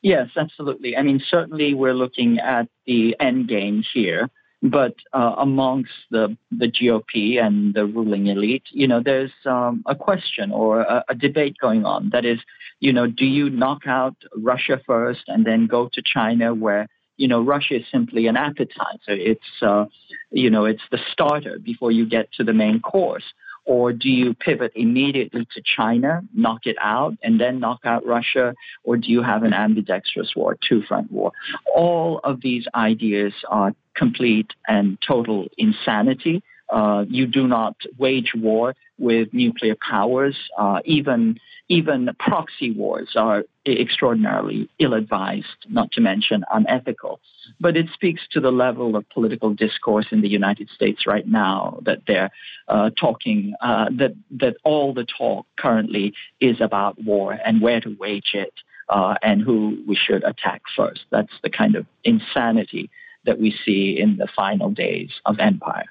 Yes, 0.02 0.30
absolutely. 0.36 0.98
I 0.98 1.04
mean, 1.04 1.22
certainly 1.30 1.74
we're 1.74 1.94
looking 1.94 2.40
at 2.40 2.68
the 2.88 3.16
end 3.20 3.48
game 3.48 3.84
here, 3.94 4.30
but 4.64 4.96
uh, 5.14 5.36
amongst 5.38 5.92
the, 6.10 6.36
the 6.50 6.68
GOP 6.68 7.40
and 7.40 7.74
the 7.76 7.86
ruling 7.86 8.28
elite, 8.28 8.64
you 8.72 8.88
know, 8.88 9.02
there's 9.04 9.32
um, 9.46 9.84
a 9.86 9.96
question 9.96 10.52
or 10.52 10.82
a, 10.82 11.04
a 11.10 11.16
debate 11.16 11.58
going 11.62 11.86
on. 11.86 12.10
That 12.12 12.26
is, 12.26 12.40
you 12.80 12.94
know, 12.94 13.06
do 13.06 13.26
you 13.26 13.50
knock 13.50 13.86
out 13.86 14.16
Russia 14.36 14.82
first 14.88 15.24
and 15.28 15.46
then 15.46 15.68
go 15.68 15.90
to 15.94 16.02
China 16.02 16.56
where 16.56 16.88
you 17.22 17.28
know, 17.28 17.40
Russia 17.40 17.76
is 17.76 17.86
simply 17.92 18.26
an 18.26 18.36
appetizer. 18.36 19.10
It's, 19.10 19.62
uh, 19.62 19.86
you 20.32 20.50
know, 20.50 20.66
it's 20.66 20.82
the 20.90 20.98
starter 21.12 21.60
before 21.60 21.92
you 21.92 22.10
get 22.10 22.32
to 22.34 22.44
the 22.44 22.54
main 22.54 22.80
course. 22.80 23.26
Or 23.72 23.94
do 23.94 24.10
you 24.10 24.34
pivot 24.34 24.74
immediately 24.76 25.48
to 25.56 25.62
China, 25.62 26.24
knock 26.34 26.66
it 26.66 26.76
out, 26.82 27.16
and 27.24 27.40
then 27.40 27.62
knock 27.62 27.80
out 27.86 28.06
Russia? 28.06 28.54
Or 28.84 28.98
do 28.98 29.10
you 29.10 29.22
have 29.24 29.44
an 29.44 29.54
ambidextrous 29.54 30.34
war, 30.36 30.58
two 30.68 30.82
front 30.82 31.10
war? 31.10 31.32
All 31.74 32.20
of 32.26 32.42
these 32.42 32.66
ideas 32.76 33.32
are 33.48 33.74
complete 33.96 34.52
and 34.68 34.98
total 35.08 35.48
insanity. 35.58 36.44
Uh, 36.72 37.06
you 37.10 37.28
do 37.28 37.48
not 37.48 37.76
wage 37.98 38.32
war 38.36 38.76
with 38.98 39.34
nuclear 39.34 39.76
powers. 39.76 40.38
Uh, 40.58 40.80
even 40.86 41.38
even 41.68 42.10
proxy 42.20 42.72
wars 42.72 43.12
are 43.16 43.46
extraordinarily 43.66 44.70
ill-advised, 44.80 45.46
not 45.70 45.90
to 45.94 46.02
mention 46.02 46.44
unethical. 46.52 47.22
But 47.62 47.78
it 47.78 47.86
speaks 47.94 48.22
to 48.32 48.42
the 48.42 48.52
level 48.52 48.98
of 48.98 49.10
political 49.10 49.54
discourse 49.54 50.08
in 50.12 50.20
the 50.20 50.28
United 50.28 50.70
States 50.70 51.08
right 51.08 51.26
now 51.26 51.80
that 51.84 52.00
they're 52.08 52.32
uh, 52.68 52.90
talking 53.00 53.54
uh, 53.62 53.86
that 53.98 54.14
that 54.32 54.58
all 54.64 54.94
the 54.94 55.06
talk 55.06 55.46
currently 55.58 56.14
is 56.42 56.60
about 56.60 57.02
war 57.02 57.38
and 57.46 57.62
where 57.62 57.80
to 57.80 57.96
wage 57.98 58.32
it 58.34 58.54
uh, 58.90 59.16
and 59.22 59.42
who 59.42 59.82
we 59.88 59.96
should 59.96 60.24
attack 60.24 60.62
first. 60.76 61.02
That's 61.10 61.34
the 61.42 61.50
kind 61.50 61.76
of 61.76 61.86
insanity 62.04 62.90
that 63.26 63.40
we 63.40 63.56
see 63.66 63.98
in 63.98 64.18
the 64.18 64.28
final 64.36 64.72
days 64.72 65.12
of 65.26 65.40
empire. 65.40 65.90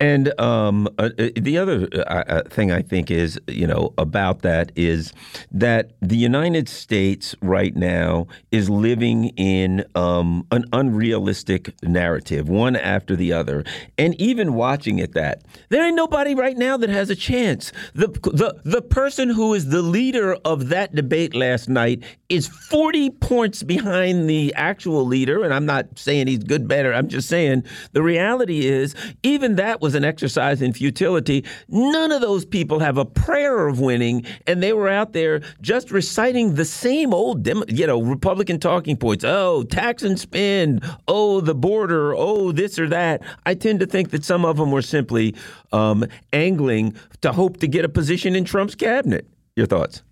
And 0.00 0.38
um, 0.40 0.88
uh, 0.98 1.10
uh, 1.18 1.28
the 1.36 1.58
other 1.58 1.86
uh, 1.92 1.98
uh, 1.98 2.42
thing 2.44 2.72
I 2.72 2.80
think 2.80 3.10
is, 3.10 3.38
you 3.46 3.66
know, 3.66 3.92
about 3.98 4.40
that 4.40 4.72
is 4.74 5.12
that 5.52 5.92
the 6.00 6.16
United 6.16 6.70
States 6.70 7.34
right 7.42 7.76
now 7.76 8.26
is 8.50 8.70
living 8.70 9.26
in 9.36 9.84
um, 9.94 10.46
an 10.52 10.64
unrealistic 10.72 11.74
narrative, 11.82 12.48
one 12.48 12.76
after 12.76 13.14
the 13.14 13.34
other. 13.34 13.62
And 13.98 14.14
even 14.18 14.54
watching 14.54 14.98
it, 14.98 15.12
that 15.12 15.42
there 15.68 15.84
ain't 15.84 15.96
nobody 15.96 16.34
right 16.34 16.56
now 16.56 16.78
that 16.78 16.88
has 16.88 17.10
a 17.10 17.16
chance. 17.16 17.70
The 17.94 18.08
the 18.08 18.58
the 18.64 18.80
person 18.82 19.28
who 19.28 19.52
is 19.52 19.68
the 19.68 19.82
leader 19.82 20.34
of 20.46 20.70
that 20.70 20.94
debate 20.94 21.34
last 21.34 21.68
night 21.68 22.02
is 22.30 22.46
40 22.46 23.10
points 23.10 23.62
behind 23.62 24.30
the 24.30 24.54
actual 24.54 25.04
leader. 25.04 25.44
And 25.44 25.52
I'm 25.52 25.66
not 25.66 25.98
saying 25.98 26.28
he's 26.28 26.44
good, 26.44 26.66
better. 26.66 26.94
I'm 26.94 27.08
just 27.08 27.28
saying 27.28 27.64
the 27.92 28.02
reality 28.02 28.66
is 28.66 28.94
even 29.22 29.56
that 29.56 29.82
was 29.82 29.89
was 29.90 29.96
an 29.96 30.04
exercise 30.04 30.62
in 30.62 30.72
futility. 30.72 31.44
None 31.68 32.12
of 32.12 32.20
those 32.20 32.44
people 32.44 32.78
have 32.78 32.96
a 32.96 33.04
prayer 33.04 33.66
of 33.66 33.80
winning, 33.80 34.24
and 34.46 34.62
they 34.62 34.72
were 34.72 34.88
out 34.88 35.14
there 35.14 35.40
just 35.60 35.90
reciting 35.90 36.54
the 36.54 36.64
same 36.64 37.12
old, 37.12 37.44
you 37.44 37.88
know, 37.88 38.00
Republican 38.00 38.60
talking 38.60 38.96
points. 38.96 39.24
Oh, 39.24 39.64
tax 39.64 40.04
and 40.04 40.16
spend. 40.16 40.84
Oh, 41.08 41.40
the 41.40 41.56
border. 41.56 42.14
Oh, 42.14 42.52
this 42.52 42.78
or 42.78 42.88
that. 42.88 43.22
I 43.46 43.54
tend 43.54 43.80
to 43.80 43.86
think 43.86 44.10
that 44.10 44.24
some 44.24 44.44
of 44.44 44.58
them 44.58 44.70
were 44.70 44.82
simply 44.82 45.34
um, 45.72 46.04
angling 46.32 46.94
to 47.22 47.32
hope 47.32 47.56
to 47.56 47.66
get 47.66 47.84
a 47.84 47.88
position 47.88 48.36
in 48.36 48.44
Trump's 48.44 48.76
cabinet. 48.76 49.26
Your 49.56 49.66
thoughts? 49.66 50.04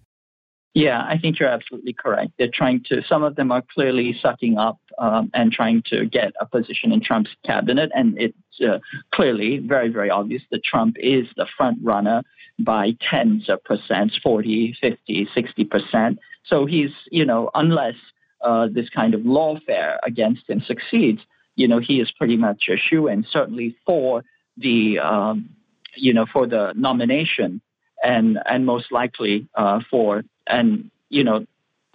Yeah, 0.75 1.01
I 1.01 1.19
think 1.19 1.39
you're 1.39 1.49
absolutely 1.49 1.93
correct. 1.93 2.33
They're 2.39 2.51
trying 2.53 2.85
to, 2.85 3.03
some 3.09 3.25
of 3.25 3.37
them 3.37 3.51
are 3.51 3.63
clearly 3.75 4.17
sucking 4.21 4.59
up 4.59 4.79
um, 4.99 5.31
and 5.35 5.51
trying 5.51 5.83
to 5.87 6.07
get 6.07 6.33
a 6.41 6.47
position 6.47 6.93
in 6.93 7.03
Trump's 7.03 7.31
cabinet. 7.45 7.91
And 7.95 8.19
it's 8.19 8.37
uh, 8.61 8.79
clearly 9.13 9.59
very, 9.59 9.89
very 9.89 10.11
obvious 10.11 10.43
that 10.51 10.63
Trump 10.63 10.97
is 11.01 11.27
the 11.37 11.47
front 11.57 11.79
runner 11.83 12.23
by 12.59 12.97
tens 13.01 13.49
of 13.49 13.61
percents 13.65 14.21
40, 14.23 14.77
50, 14.81 15.29
60 15.35 15.65
percent. 15.65 16.19
So 16.45 16.67
he's, 16.67 16.91
you 17.11 17.25
know, 17.25 17.51
unless 17.55 17.97
uh, 18.43 18.69
this 18.71 18.89
kind 18.91 19.15
of 19.15 19.23
lawfare 19.23 19.97
against 20.05 20.49
him 20.49 20.63
succeeds, 20.67 21.21
you 21.57 21.67
know, 21.67 21.79
he 21.81 22.01
is 22.01 22.11
pretty 22.13 22.37
much 22.37 22.69
a 22.69 22.77
shoe 22.77 23.09
in, 23.09 23.27
certainly 23.31 23.75
for 23.85 24.23
the, 24.57 24.99
um, 24.99 25.51
you 25.97 26.13
know, 26.13 26.27
for 26.33 26.47
the 26.47 26.73
nomination 26.77 27.61
and 28.03 28.39
and 28.47 28.65
most 28.67 28.93
likely 28.93 29.49
uh, 29.55 29.81
for 29.91 30.23
and 30.49 30.91
you 31.09 31.25
know 31.25 31.47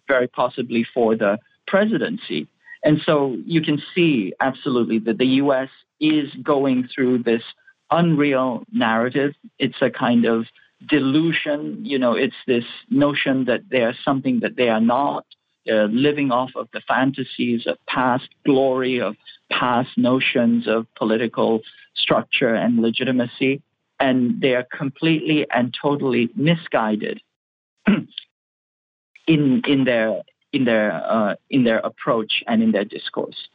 very 0.08 0.28
possibly 0.28 0.86
for 0.93 1.16
the 1.16 1.38
presidency. 1.68 2.47
And 2.84 2.99
so 3.06 3.38
you 3.45 3.62
can 3.62 3.82
see 3.95 4.34
absolutely 4.41 4.99
that 4.99 5.18
the 5.18 5.28
U.S. 5.43 5.70
is 6.01 6.30
going 6.43 6.89
through 6.93 7.24
this 7.24 7.43
unreal 7.89 8.66
narrative. 8.74 9.34
It's 9.60 9.82
a 9.82 9.89
kind 9.89 10.26
of 10.26 10.45
delusion. 10.86 11.86
You 11.86 11.99
know, 11.99 12.14
it's 12.14 12.36
this 12.45 12.66
notion 12.89 13.45
that 13.45 13.62
they 13.72 13.84
are 13.84 13.95
something 14.04 14.41
that 14.41 14.56
they 14.58 14.70
are 14.70 14.82
not. 14.82 15.26
Uh, 15.66 15.86
living 15.86 16.30
off 16.30 16.49
of 16.58 16.68
the 16.74 16.82
fantasies 16.86 17.66
of 17.68 17.78
past 17.88 18.28
glory, 18.45 18.99
of 18.99 19.16
past 19.49 19.88
notions 19.95 20.68
of 20.68 20.86
political 20.95 21.62
structure 21.95 22.54
and 22.54 22.82
legitimacy 22.82 23.62
and 24.04 24.41
they 24.41 24.54
are 24.54 24.68
completely 24.76 25.45
and 25.49 25.74
totally 25.82 26.30
misguided 26.36 27.22
in 29.28 29.61
in 29.67 29.84
their 29.86 30.21
in 30.51 30.65
their 30.65 30.91
uh, 30.93 31.36
in 31.49 31.63
their 31.63 31.80
approach 31.80 32.43
and 32.47 32.61
in 32.61 32.71
their 32.71 32.86
discourse. 32.86 33.49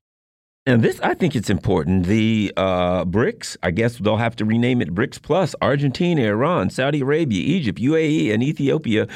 And 0.69 0.83
this, 0.83 1.01
I 1.01 1.15
think 1.15 1.35
it's 1.35 1.49
important. 1.49 2.05
The 2.05 2.53
uh, 2.55 3.07
BRICS, 3.07 3.57
I 3.63 3.71
guess 3.71 3.97
they'll 3.97 4.19
have 4.19 4.37
to 4.37 4.45
rename 4.45 4.83
it 4.83 4.95
BRICS 4.95 5.23
Plus. 5.23 5.55
Argentina, 5.63 6.25
Iran, 6.25 6.69
Saudi 6.69 7.01
Arabia, 7.01 7.41
Egypt, 7.41 7.79
UAE, 7.79 8.35
and 8.35 8.43
Ethiopia 8.43 9.09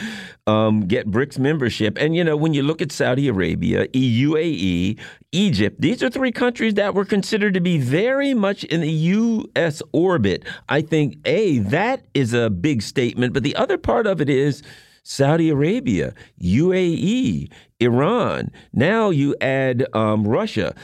um, 0.47 0.87
get 0.87 1.11
BRICS 1.11 1.39
membership. 1.39 1.99
And, 2.01 2.17
you 2.17 2.25
know, 2.25 2.39
when 2.39 2.55
you 2.55 2.63
look 2.63 2.81
at 2.81 2.91
Saudi 2.91 3.29
Arabia, 3.29 3.87
UAE, 3.89 4.99
Egypt, 5.33 5.79
these 5.79 6.03
are 6.03 6.09
three 6.09 6.33
countries 6.33 6.73
that 6.75 6.95
were 6.95 7.05
considered 7.05 7.53
to 7.53 7.61
be 7.61 7.77
very 7.77 8.33
much 8.33 8.65
in 8.65 8.81
the 8.81 8.91
U.S. 8.91 9.83
orbit. 9.93 10.45
I 10.71 10.81
think, 10.81 11.19
A, 11.27 11.59
that 11.59 12.03
is 12.15 12.33
a 12.33 12.49
big 12.49 12.81
statement. 12.81 13.35
But 13.35 13.43
the 13.43 13.57
other 13.57 13.77
part 13.77 14.07
of 14.07 14.23
it 14.23 14.31
is, 14.31 14.63
Saudi 15.03 15.51
Arabia, 15.51 16.15
UAE, 16.43 17.51
Iran. 17.81 18.51
Now 18.73 19.11
you 19.11 19.35
add 19.41 19.87
um, 19.95 20.27
Russia. 20.27 20.75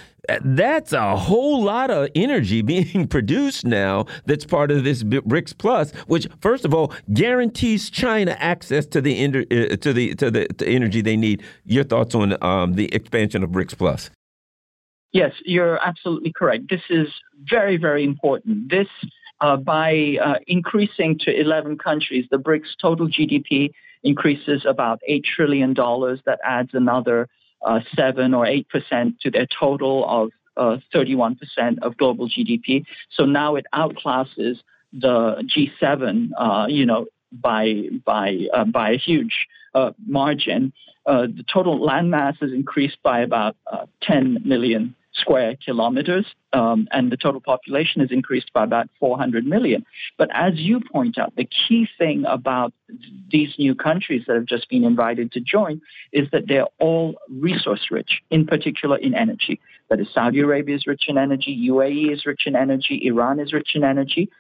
That's 0.45 0.93
a 0.93 1.17
whole 1.17 1.63
lot 1.63 1.91
of 1.91 2.09
energy 2.15 2.61
being 2.75 3.07
produced 3.09 3.65
now 3.65 4.07
that's 4.27 4.45
part 4.45 4.71
of 4.71 4.85
this 4.85 5.03
BRICS 5.03 5.57
Plus, 5.57 5.93
which, 6.07 6.29
first 6.41 6.65
of 6.65 6.75
all, 6.75 6.93
guarantees 7.13 7.91
China 7.91 8.37
access 8.39 8.85
to 8.87 9.01
the, 9.01 9.25
uh, 9.25 9.77
to 9.77 9.93
the, 9.93 10.15
to 10.17 10.31
the, 10.31 10.47
to 10.49 10.67
energy 10.67 11.01
they 11.01 11.17
need. 11.17 11.43
Your 11.65 11.85
thoughts 11.85 12.15
on 12.15 12.43
um, 12.43 12.75
the 12.75 12.93
expansion 12.95 13.43
of 13.43 13.51
BRICS 13.51 13.79
Plus? 13.79 14.11
Yes, 15.13 15.33
you're 15.47 15.79
absolutely 15.87 16.33
correct. 16.37 16.65
This 16.69 16.83
is 16.91 17.09
very, 17.51 17.79
very 17.79 18.05
important. 18.05 18.71
This, 18.71 18.89
uh, 19.41 19.57
by 19.57 20.19
uh, 20.23 20.35
increasing 20.47 21.19
to 21.21 21.41
11 21.41 21.79
countries, 21.79 22.27
the 22.31 22.37
BRICS 22.37 22.77
total 22.81 23.09
GDP 23.09 23.71
increases 24.03 24.65
about 24.67 25.01
$8 25.09 25.23
trillion. 25.25 25.75
That 25.75 26.39
adds 26.45 26.71
another 26.73 27.29
uh, 27.65 27.81
7 27.97 28.35
or 28.35 28.45
8% 28.45 29.19
to 29.21 29.31
their 29.31 29.47
total 29.47 30.05
of 30.07 30.31
uh, 30.57 30.79
31% 30.95 31.37
of 31.83 31.97
global 31.97 32.29
GDP. 32.29 32.85
So 33.11 33.25
now 33.25 33.57
it 33.57 33.67
outclasses 33.75 34.59
the 34.93 35.45
G7, 35.57 36.31
uh, 36.37 36.67
you 36.69 36.87
know, 36.87 37.07
by, 37.31 37.89
by, 38.05 38.49
uh, 38.53 38.65
by 38.65 38.91
a 38.93 38.97
huge 38.97 39.47
margin. 40.07 40.73
the 41.07 41.45
total 41.53 41.79
landmass 41.79 42.37
has 42.41 42.53
increased 42.53 42.99
by 43.03 43.21
about 43.21 43.57
10 44.03 44.39
million 44.45 44.97
square 45.21 45.57
kilometers, 45.65 46.27
um, 46.53 46.89
and 46.93 47.13
the 47.13 47.17
total 47.17 47.41
population 47.41 48.01
has 48.01 48.11
increased 48.11 48.53
by 48.53 48.65
about 48.65 48.89
400 49.01 49.45
million. 49.47 49.85
But 50.17 50.29
as 50.33 50.55
you 50.57 50.81
point 50.81 51.19
out, 51.19 51.35
the 51.37 51.45
key 51.47 51.89
thing 51.99 52.25
about 52.27 52.73
these 53.31 53.55
new 53.59 53.75
countries 53.75 54.25
that 54.27 54.37
have 54.37 54.47
just 54.47 54.69
been 54.69 54.85
invited 54.85 55.33
to 55.33 55.41
join 55.41 55.81
is 56.13 56.29
that 56.33 56.49
they're 56.49 56.69
all 56.79 57.17
resource 57.31 57.89
rich, 57.91 58.23
in 58.31 58.47
particular 58.47 58.97
in 58.97 59.15
energy. 59.15 59.61
That 59.91 60.01
is, 60.01 60.09
Saudi 60.13 60.41
Arabia 60.41 60.77
is 60.77 60.87
rich 60.87 61.05
in 61.09 61.19
energy, 61.19 61.69
UAE 61.69 62.13
is 62.13 62.27
rich 62.27 62.43
in 62.47 62.57
energy, 62.57 63.01
Iran 63.07 63.41
is 63.41 63.53
rich 63.53 63.71
in 63.75 63.85
energy. 63.85 64.31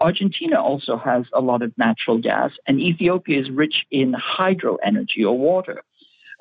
Argentina 0.00 0.62
also 0.62 0.96
has 0.96 1.24
a 1.32 1.40
lot 1.40 1.62
of 1.62 1.76
natural 1.76 2.18
gas, 2.18 2.52
and 2.66 2.80
Ethiopia 2.80 3.40
is 3.40 3.50
rich 3.50 3.84
in 3.90 4.14
hydro 4.14 4.76
energy 4.76 5.24
or 5.24 5.36
water. 5.36 5.82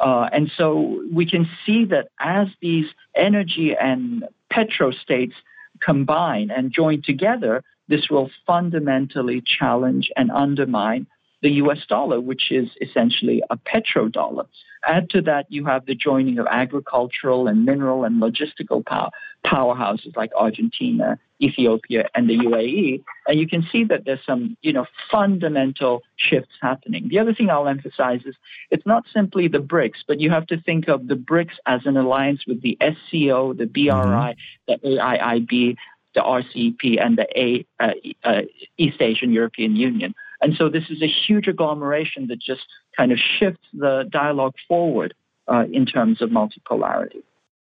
Uh, 0.03 0.27
and 0.33 0.51
so 0.57 1.01
we 1.13 1.25
can 1.25 1.47
see 1.65 1.85
that 1.85 2.09
as 2.19 2.47
these 2.61 2.87
energy 3.15 3.73
and 3.73 4.25
petro 4.51 4.91
states 4.91 5.33
combine 5.79 6.51
and 6.51 6.73
join 6.73 7.01
together, 7.01 7.63
this 7.87 8.09
will 8.09 8.29
fundamentally 8.45 9.41
challenge 9.41 10.11
and 10.17 10.29
undermine 10.29 11.07
the 11.41 11.51
US 11.51 11.85
dollar, 11.87 12.19
which 12.19 12.51
is 12.51 12.69
essentially 12.81 13.41
a 13.49 13.55
petrodollar. 13.55 14.45
Add 14.85 15.09
to 15.11 15.21
that, 15.21 15.45
you 15.49 15.65
have 15.65 15.85
the 15.85 15.95
joining 15.95 16.37
of 16.37 16.47
agricultural 16.49 17.47
and 17.47 17.63
mineral 17.63 18.03
and 18.03 18.21
logistical 18.21 18.85
power, 18.85 19.09
powerhouses 19.45 20.15
like 20.17 20.31
Argentina, 20.35 21.17
Ethiopia, 21.43 22.09
and 22.15 22.29
the 22.29 22.37
UAE, 22.37 23.03
and 23.27 23.39
you 23.39 23.47
can 23.47 23.63
see 23.71 23.83
that 23.85 24.05
there's 24.05 24.25
some, 24.25 24.57
you 24.61 24.73
know, 24.73 24.85
fundamental 25.11 26.01
shifts 26.15 26.55
happening. 26.61 27.09
The 27.09 27.19
other 27.19 27.33
thing 27.33 27.49
I'll 27.49 27.67
emphasize 27.67 28.21
is 28.25 28.35
it's 28.71 28.85
not 28.85 29.03
simply 29.13 29.47
the 29.47 29.59
BRICS, 29.59 29.99
but 30.07 30.19
you 30.19 30.29
have 30.29 30.47
to 30.47 30.61
think 30.61 30.87
of 30.87 31.07
the 31.07 31.15
BRICS 31.15 31.55
as 31.65 31.81
an 31.85 31.97
alliance 31.97 32.41
with 32.47 32.61
the 32.61 32.77
SCO, 32.81 33.53
the 33.53 33.65
BRI, 33.65 33.89
mm-hmm. 33.89 34.31
the 34.67 34.97
AIIB, 34.97 35.75
the 36.15 36.21
RCEP, 36.21 37.03
and 37.03 37.17
the 37.17 37.27
A, 37.39 37.65
uh, 37.79 37.93
uh, 38.23 38.41
East 38.77 39.01
Asian 39.01 39.31
European 39.31 39.75
Union. 39.75 40.13
And 40.41 40.55
so 40.55 40.69
this 40.69 40.89
is 40.89 41.01
a 41.01 41.07
huge 41.07 41.47
agglomeration 41.47 42.27
that 42.27 42.39
just 42.39 42.65
kind 42.97 43.11
of 43.11 43.17
shifts 43.39 43.65
the 43.73 44.07
dialogue 44.09 44.55
forward 44.67 45.13
uh, 45.47 45.65
in 45.71 45.85
terms 45.85 46.21
of 46.21 46.29
multipolarity. 46.29 47.23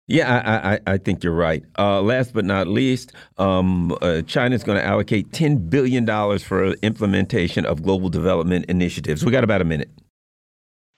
Yeah, 0.08 0.42
I, 0.46 0.74
I, 0.74 0.80
I 0.94 0.98
think 0.98 1.24
you're 1.24 1.34
right. 1.34 1.64
Uh, 1.80 2.02
last 2.02 2.34
but 2.34 2.46
not 2.46 2.68
least, 2.68 3.12
um, 3.38 3.98
uh, 4.02 4.22
China 4.22 4.54
is 4.54 4.64
going 4.64 4.78
to 4.78 4.86
allocate 4.86 5.32
$10 5.32 5.70
billion 5.70 6.06
for 6.40 6.74
implementation 6.84 7.66
of 7.66 7.82
global 7.82 8.10
development 8.10 8.66
initiatives. 8.66 9.26
We 9.26 9.32
got 9.32 9.44
about 9.44 9.62
a 9.62 9.66
minute. 9.66 9.90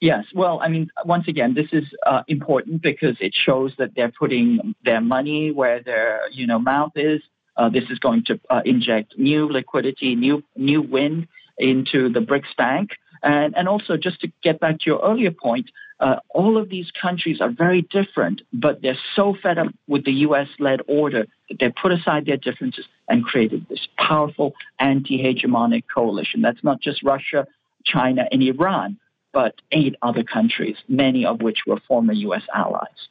Yes. 0.02 0.26
Well, 0.36 0.60
I 0.62 0.68
mean, 0.68 0.90
once 1.06 1.28
again, 1.28 1.54
this 1.54 1.68
is 1.72 1.86
uh, 2.06 2.24
important 2.28 2.82
because 2.82 3.16
it 3.20 3.34
shows 3.34 3.74
that 3.78 3.96
they're 3.96 4.12
putting 4.12 4.76
their 4.84 5.02
money 5.02 5.52
where 5.52 5.82
their 5.82 6.22
you 6.32 6.46
know 6.46 6.60
mouth 6.60 6.92
is. 6.96 7.22
Uh, 7.56 7.70
this 7.70 7.86
is 7.90 7.98
going 7.98 8.24
to 8.26 8.40
uh, 8.52 8.62
inject 8.64 9.18
new 9.18 9.52
liquidity, 9.52 10.14
new 10.14 10.44
new 10.56 10.84
wind 10.84 11.28
into 11.58 12.10
the 12.10 12.20
BRICS 12.20 12.56
Bank. 12.58 12.92
And, 13.24 13.56
and 13.58 13.68
also, 13.68 13.98
just 13.98 14.22
to 14.22 14.32
get 14.44 14.60
back 14.60 14.80
to 14.80 14.84
your 14.86 15.00
earlier 15.04 15.32
point, 15.32 15.72
uh, 16.00 16.18
all 16.30 16.58
of 16.58 16.70
these 16.70 16.92
countries 16.92 17.42
are 17.42 17.50
very 17.50 17.82
different, 17.82 18.42
but 18.54 18.82
they're 18.82 19.00
so 19.16 19.36
fed 19.42 19.58
up 19.58 19.68
with 19.88 20.06
the 20.06 20.12
US 20.12 20.48
led 20.60 20.82
order 20.88 21.26
that 21.50 21.60
they 21.60 21.70
put 21.70 21.92
aside 21.92 22.26
their 22.26 22.38
differences 22.38 22.86
and 23.08 23.24
created 23.24 23.66
this 23.70 23.88
powerful 23.98 24.54
anti 24.80 25.18
hegemonic 25.18 25.84
coalition. 25.94 26.42
That's 26.42 26.64
not 26.64 26.82
just 26.82 27.04
Russia, 27.04 27.48
China, 27.84 28.28
and 28.32 28.44
Iran, 28.44 28.98
but 29.34 29.56
eight 29.72 29.96
other 30.02 30.24
countries, 30.24 30.78
many 30.88 31.26
of 31.26 31.42
which 31.42 31.60
were 31.66 31.80
former 31.88 32.14
US 32.14 32.44
allies. 32.54 33.10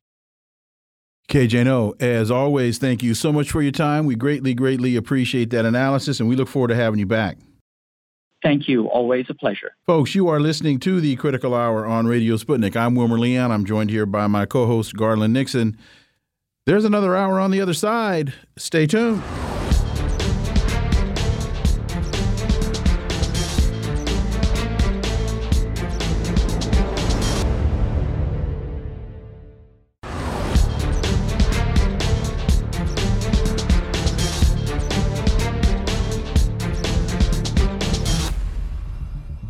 KJ 1.28 1.64
Noh, 1.64 1.95
as 1.99 2.30
always, 2.30 2.78
thank 2.78 3.03
you 3.03 3.12
so 3.12 3.32
much 3.32 3.51
for 3.51 3.61
your 3.61 3.72
time. 3.72 4.07
We 4.07 4.14
greatly, 4.14 4.55
greatly 4.55 4.95
appreciate 4.95 5.51
that 5.51 5.64
analysis, 5.64 6.20
and 6.20 6.28
we 6.28 6.37
look 6.37 6.49
forward 6.49 6.68
to 6.68 6.76
having 6.76 7.01
you 7.01 7.07
back. 7.07 7.39
Thank 8.43 8.68
you. 8.68 8.87
Always 8.89 9.26
a 9.28 9.34
pleasure. 9.34 9.72
Folks, 9.87 10.14
you 10.14 10.28
are 10.28 10.39
listening 10.39 10.78
to 10.80 11.01
the 11.01 11.16
Critical 11.16 11.55
Hour 11.55 11.87
on 11.87 12.07
Radio 12.07 12.37
Sputnik. 12.37 12.76
I'm 12.76 12.95
Wilmer 12.95 13.18
Leon. 13.18 13.51
I'm 13.51 13.64
joined 13.64 13.91
here 13.91 14.07
by 14.07 14.26
my 14.26 14.47
co 14.47 14.66
host, 14.66 14.97
Garland 14.97 15.32
Nixon. 15.32 15.76
There's 16.66 16.84
another 16.84 17.16
hour 17.16 17.41
on 17.41 17.51
the 17.51 17.61
other 17.61 17.74
side. 17.74 18.34
Stay 18.57 18.87
tuned. 18.87 19.22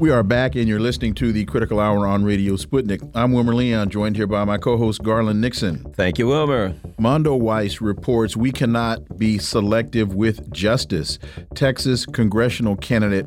We 0.07 0.13
are 0.13 0.23
back, 0.23 0.55
and 0.55 0.69
you're 0.69 0.79
listening 0.79 1.15
to 1.15 1.33
the 1.33 1.45
Critical 1.47 1.81
Hour 1.81 2.07
on 2.07 2.23
Radio 2.23 2.55
Sputnik. 2.55 3.11
I'm 3.13 3.33
Wilmer 3.33 3.53
Leon, 3.53 3.91
joined 3.91 4.15
here 4.15 4.29
by 4.29 4.45
my 4.45 4.57
co 4.57 4.77
host, 4.77 5.03
Garland 5.03 5.41
Nixon. 5.41 5.83
Thank 5.95 6.17
you, 6.17 6.29
Wilmer. 6.29 6.77
Mondoweiss 7.01 7.81
reports 7.81 8.37
we 8.37 8.53
cannot 8.53 9.19
be 9.19 9.37
selective 9.39 10.15
with 10.15 10.49
justice. 10.53 11.19
Texas 11.57 12.07
congressional 12.07 12.77
candidate 12.77 13.27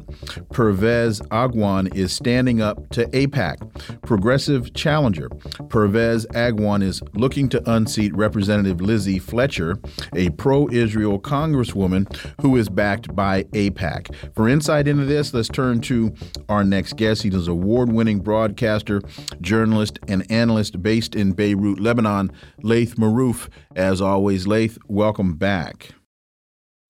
Pervez 0.52 1.20
Agwan 1.32 1.94
is 1.94 2.14
standing 2.14 2.62
up 2.62 2.90
to 2.92 3.06
AIPAC. 3.08 4.02
Progressive 4.04 4.74
challenger 4.74 5.28
Pervez 5.68 6.26
Agwan 6.28 6.82
is 6.82 7.04
looking 7.14 7.50
to 7.50 7.72
unseat 7.72 8.16
Representative 8.16 8.80
Lizzie 8.80 9.20
Fletcher, 9.20 9.78
a 10.16 10.30
pro 10.30 10.70
Israel 10.70 11.20
congresswoman 11.20 12.08
who 12.42 12.56
is 12.56 12.70
backed 12.70 13.14
by 13.14 13.44
AIPAC. 13.52 14.34
For 14.34 14.48
insight 14.48 14.88
into 14.88 15.04
this, 15.04 15.34
let's 15.34 15.50
turn 15.50 15.82
to 15.82 16.14
our 16.48 16.64
next 16.70 16.96
guest. 16.98 17.24
He 17.24 17.30
is 17.30 17.48
an 17.48 17.54
award 17.54 17.92
winning 17.92 18.20
broadcaster, 18.20 19.02
journalist, 19.42 20.00
and 20.08 20.30
analyst 20.32 20.82
based 20.82 21.16
in 21.16 21.34
Beirut, 21.34 21.80
Lebanon, 21.80 22.32
Laith 22.62 22.96
Marouf. 22.96 23.50
As 23.76 24.02
always, 24.02 24.48
Laith, 24.48 24.78
welcome 24.88 25.36
back. 25.36 25.90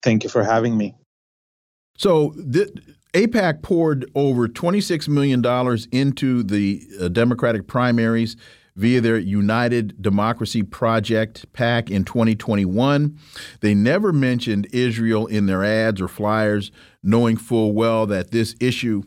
Thank 0.02 0.24
you 0.24 0.30
for 0.30 0.44
having 0.44 0.76
me. 0.76 0.94
So, 1.96 2.32
the, 2.36 2.70
AIPAC 3.12 3.62
poured 3.62 4.08
over 4.14 4.46
$26 4.46 5.08
million 5.08 5.44
into 5.90 6.42
the 6.44 6.82
uh, 7.00 7.08
Democratic 7.08 7.66
primaries 7.66 8.36
via 8.76 9.00
their 9.00 9.18
United 9.18 10.00
Democracy 10.00 10.62
Project 10.62 11.52
PAC 11.52 11.90
in 11.90 12.04
2021. 12.04 13.18
They 13.60 13.74
never 13.74 14.12
mentioned 14.12 14.68
Israel 14.72 15.26
in 15.26 15.46
their 15.46 15.64
ads 15.64 16.00
or 16.00 16.08
flyers, 16.08 16.70
knowing 17.02 17.36
full 17.36 17.72
well 17.72 18.06
that 18.06 18.30
this 18.30 18.54
issue 18.60 19.02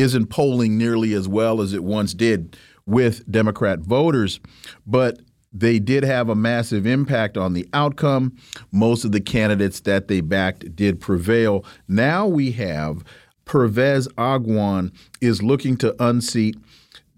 isn't 0.00 0.26
polling 0.26 0.78
nearly 0.78 1.12
as 1.12 1.28
well 1.28 1.60
as 1.60 1.72
it 1.72 1.84
once 1.84 2.14
did 2.14 2.56
with 2.86 3.30
Democrat 3.30 3.80
voters, 3.80 4.40
but 4.86 5.20
they 5.52 5.78
did 5.78 6.04
have 6.04 6.28
a 6.28 6.34
massive 6.34 6.86
impact 6.86 7.36
on 7.36 7.52
the 7.52 7.68
outcome. 7.72 8.36
Most 8.72 9.04
of 9.04 9.12
the 9.12 9.20
candidates 9.20 9.80
that 9.80 10.08
they 10.08 10.20
backed 10.20 10.74
did 10.74 11.00
prevail. 11.00 11.64
Now 11.88 12.26
we 12.26 12.52
have 12.52 13.04
Pervez 13.44 14.08
Agwan 14.16 14.92
is 15.20 15.42
looking 15.42 15.76
to 15.78 15.94
unseat 16.02 16.56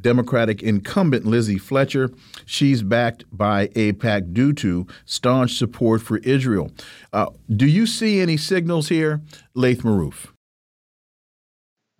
Democratic 0.00 0.62
incumbent 0.62 1.24
Lizzie 1.24 1.58
Fletcher. 1.58 2.10
She's 2.44 2.82
backed 2.82 3.24
by 3.30 3.68
AIPAC 3.68 4.32
due 4.32 4.52
to 4.54 4.86
staunch 5.04 5.56
support 5.56 6.02
for 6.02 6.18
Israel. 6.18 6.72
Uh, 7.12 7.26
do 7.54 7.66
you 7.66 7.86
see 7.86 8.20
any 8.20 8.36
signals 8.36 8.88
here, 8.88 9.20
Laith 9.54 9.82
Marouf? 9.82 10.31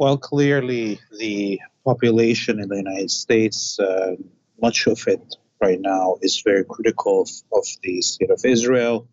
Well, 0.02 0.18
clearly 0.18 0.98
the 1.16 1.60
population 1.84 2.58
in 2.58 2.68
the 2.68 2.78
United 2.78 3.12
States, 3.12 3.78
uh, 3.78 4.16
much 4.60 4.88
of 4.88 5.00
it 5.06 5.36
right 5.60 5.80
now 5.80 6.16
is 6.22 6.42
very 6.44 6.64
critical 6.64 7.20
of, 7.20 7.30
of 7.52 7.64
the 7.84 8.02
state 8.02 8.32
of 8.32 8.40
Israel. 8.44 9.06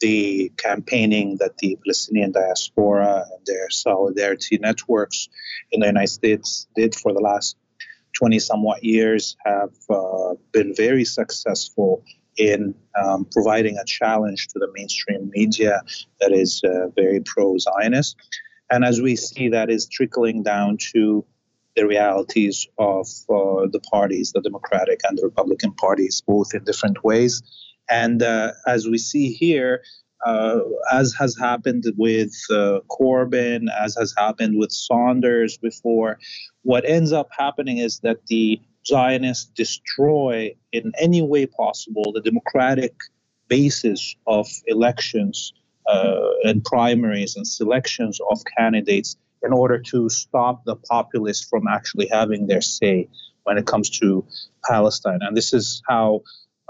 The 0.00 0.50
campaigning 0.56 1.36
that 1.38 1.58
the 1.58 1.78
Palestinian 1.84 2.32
diaspora 2.32 3.26
and 3.30 3.46
their 3.46 3.70
solidarity 3.70 4.58
networks 4.58 5.28
in 5.70 5.78
the 5.78 5.86
United 5.86 6.08
States 6.08 6.66
did 6.74 6.96
for 6.96 7.12
the 7.12 7.20
last 7.20 7.56
20 8.18 8.40
somewhat 8.40 8.82
years 8.82 9.36
have 9.44 9.70
uh, 9.88 10.34
been 10.50 10.74
very 10.74 11.04
successful 11.04 12.02
in 12.36 12.74
um, 13.00 13.24
providing 13.30 13.78
a 13.78 13.84
challenge 13.84 14.48
to 14.48 14.58
the 14.58 14.66
mainstream 14.74 15.30
media 15.32 15.80
that 16.20 16.32
is 16.32 16.60
uh, 16.64 16.88
very 16.96 17.20
pro 17.20 17.56
Zionist. 17.56 18.16
And 18.74 18.84
as 18.84 19.00
we 19.00 19.14
see, 19.14 19.50
that 19.50 19.70
is 19.70 19.86
trickling 19.86 20.42
down 20.42 20.78
to 20.92 21.24
the 21.76 21.86
realities 21.86 22.66
of 22.76 23.06
uh, 23.30 23.70
the 23.70 23.80
parties, 23.88 24.32
the 24.32 24.40
Democratic 24.40 24.98
and 25.04 25.16
the 25.16 25.22
Republican 25.22 25.72
parties, 25.74 26.24
both 26.26 26.52
in 26.52 26.64
different 26.64 27.04
ways. 27.04 27.40
And 27.88 28.20
uh, 28.20 28.50
as 28.66 28.88
we 28.88 28.98
see 28.98 29.32
here, 29.32 29.84
uh, 30.26 30.58
as 30.92 31.14
has 31.14 31.36
happened 31.38 31.84
with 31.96 32.34
uh, 32.50 32.80
Corbyn, 32.90 33.68
as 33.80 33.94
has 33.94 34.12
happened 34.18 34.58
with 34.58 34.72
Sanders 34.72 35.56
before, 35.56 36.18
what 36.62 36.84
ends 36.84 37.12
up 37.12 37.28
happening 37.38 37.78
is 37.78 38.00
that 38.00 38.26
the 38.26 38.60
Zionists 38.84 39.52
destroy 39.54 40.52
in 40.72 40.90
any 40.98 41.22
way 41.22 41.46
possible 41.46 42.10
the 42.12 42.20
democratic 42.20 42.94
basis 43.46 44.16
of 44.26 44.48
elections 44.66 45.52
and 45.86 46.64
primaries 46.64 47.36
and 47.36 47.46
selections 47.46 48.20
of 48.30 48.40
candidates 48.56 49.16
in 49.44 49.52
order 49.52 49.78
to 49.78 50.08
stop 50.08 50.64
the 50.64 50.76
populists 50.76 51.46
from 51.48 51.66
actually 51.68 52.08
having 52.10 52.46
their 52.46 52.62
say 52.62 53.08
when 53.44 53.58
it 53.58 53.66
comes 53.66 53.90
to 53.90 54.24
Palestine. 54.68 55.20
And 55.20 55.36
this 55.36 55.52
is 55.52 55.82
how 55.88 56.22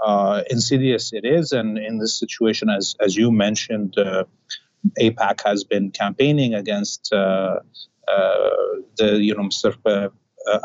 uh, 0.03 0.43
insidious 0.49 1.13
it 1.13 1.25
is. 1.25 1.51
And 1.51 1.77
in 1.77 1.97
this 1.99 2.19
situation, 2.19 2.69
as 2.69 2.95
as 2.99 3.15
you 3.15 3.31
mentioned, 3.31 3.97
uh, 3.97 4.25
AIPAC 4.99 5.41
has 5.45 5.63
been 5.63 5.91
campaigning 5.91 6.53
against 6.53 7.11
uh, 7.13 7.59
uh 8.07 8.49
the 8.97 9.17
you 9.19 9.33
know 9.35 9.43
Mr. 9.43 9.75
Uh, 9.85 10.09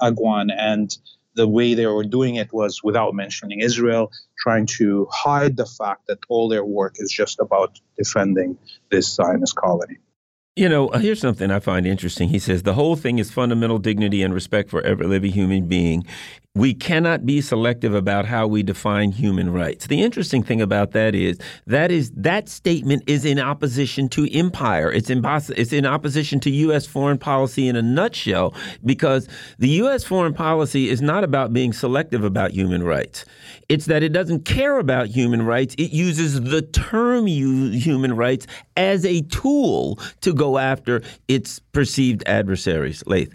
Agwan 0.02 0.50
and 0.54 0.94
the 1.34 1.48
way 1.48 1.74
they 1.74 1.86
were 1.86 2.04
doing 2.04 2.36
it 2.36 2.52
was 2.52 2.82
without 2.82 3.14
mentioning 3.14 3.60
Israel, 3.60 4.10
trying 4.38 4.66
to 4.66 5.06
hide 5.10 5.56
the 5.56 5.66
fact 5.66 6.06
that 6.08 6.18
all 6.28 6.48
their 6.48 6.64
work 6.64 6.96
is 6.98 7.10
just 7.10 7.40
about 7.40 7.80
defending 7.96 8.58
this 8.90 9.14
Zionist 9.14 9.56
colony. 9.56 9.98
You 10.60 10.68
know, 10.68 10.88
uh, 10.88 10.98
here's 10.98 11.22
something 11.22 11.50
I 11.50 11.58
find 11.58 11.86
interesting. 11.86 12.28
He 12.28 12.38
says 12.38 12.64
the 12.64 12.74
whole 12.74 12.94
thing 12.94 13.18
is 13.18 13.30
fundamental 13.30 13.78
dignity 13.78 14.22
and 14.22 14.34
respect 14.34 14.68
for 14.68 14.82
every 14.82 15.06
living 15.06 15.32
human 15.32 15.68
being. 15.68 16.04
We 16.54 16.74
cannot 16.74 17.24
be 17.24 17.40
selective 17.40 17.94
about 17.94 18.26
how 18.26 18.46
we 18.46 18.62
define 18.62 19.12
human 19.12 19.54
rights. 19.54 19.86
The 19.86 20.02
interesting 20.02 20.42
thing 20.42 20.60
about 20.60 20.90
that 20.90 21.14
is 21.14 21.38
that 21.66 21.90
is 21.90 22.10
that 22.10 22.50
statement 22.50 23.04
is 23.06 23.24
in 23.24 23.38
opposition 23.38 24.10
to 24.10 24.30
empire. 24.36 24.92
It's 24.92 25.08
in 25.08 25.22
it's 25.24 25.72
in 25.72 25.86
opposition 25.86 26.40
to 26.40 26.50
U.S. 26.50 26.84
foreign 26.84 27.16
policy 27.16 27.66
in 27.66 27.74
a 27.74 27.80
nutshell 27.80 28.52
because 28.84 29.28
the 29.58 29.68
U.S. 29.68 30.04
foreign 30.04 30.34
policy 30.34 30.90
is 30.90 31.00
not 31.00 31.24
about 31.24 31.54
being 31.54 31.72
selective 31.72 32.22
about 32.22 32.50
human 32.50 32.82
rights. 32.82 33.24
It's 33.70 33.86
that 33.86 34.02
it 34.02 34.12
doesn't 34.12 34.44
care 34.44 34.80
about 34.80 35.06
human 35.06 35.42
rights. 35.42 35.76
It 35.78 35.92
uses 35.92 36.42
the 36.42 36.60
term 36.60 37.28
human 37.28 38.16
rights 38.16 38.48
as 38.76 39.04
a 39.04 39.20
tool 39.22 40.00
to 40.22 40.34
go 40.34 40.58
after 40.58 41.02
its 41.28 41.60
perceived 41.70 42.24
adversaries. 42.26 43.04
Laith. 43.06 43.32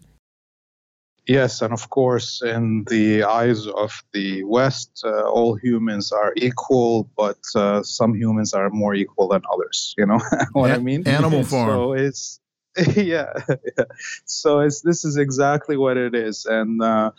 Yes, 1.26 1.62
and 1.62 1.72
of 1.72 1.90
course, 1.90 2.42
in 2.42 2.84
the 2.90 3.24
eyes 3.24 3.66
of 3.66 4.04
the 4.12 4.44
West, 4.44 5.04
uh, 5.06 5.24
all 5.24 5.56
humans 5.56 6.12
are 6.12 6.34
equal, 6.36 7.10
but 7.16 7.40
uh, 7.56 7.82
some 7.82 8.14
humans 8.14 8.54
are 8.54 8.70
more 8.70 8.94
equal 8.94 9.30
than 9.30 9.42
others. 9.54 9.96
You 9.98 10.06
know 10.06 10.20
what 10.52 10.70
I 10.70 10.80
mean? 10.80 11.08
Animal 11.08 11.46
farm. 11.46 11.70
So 11.76 11.94
it's 11.94 12.42
yeah, 12.98 13.32
yeah. 13.48 13.86
So 14.26 14.60
it's 14.60 14.82
this 14.82 15.06
is 15.06 15.16
exactly 15.16 15.78
what 15.78 15.96
it 15.96 16.14
is, 16.14 16.46
and 16.46 16.82
uh, 16.82 17.12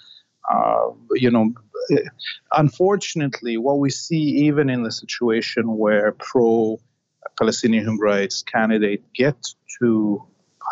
uh 0.50 0.90
you 1.14 1.30
know, 1.30 1.52
unfortunately, 2.52 3.56
what 3.56 3.78
we 3.78 3.90
see 3.90 4.22
even 4.46 4.68
in 4.70 4.82
the 4.82 4.92
situation 4.92 5.76
where 5.76 6.12
pro 6.12 6.78
Palestinian 7.38 7.84
human 7.84 7.98
rights 8.00 8.42
candidate 8.42 9.02
get 9.14 9.36
to 9.80 10.22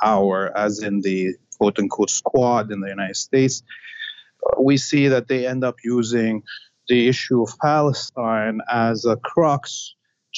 power, 0.03 0.57
as 0.57 0.81
in 0.83 1.01
the 1.01 1.35
quote 1.59 1.79
unquote 1.79 2.11
squad 2.11 2.71
in 2.71 2.81
the 2.81 2.89
United 2.89 3.17
States, 3.17 3.63
we 4.59 4.77
see 4.77 5.09
that 5.09 5.29
they 5.29 5.47
end 5.47 5.65
up 5.65 5.77
using 5.85 6.43
the 6.89 7.09
issue 7.09 7.43
of 7.43 7.51
Palestine 7.61 8.61
as 8.71 9.05
a 9.05 9.17
crux 9.17 9.95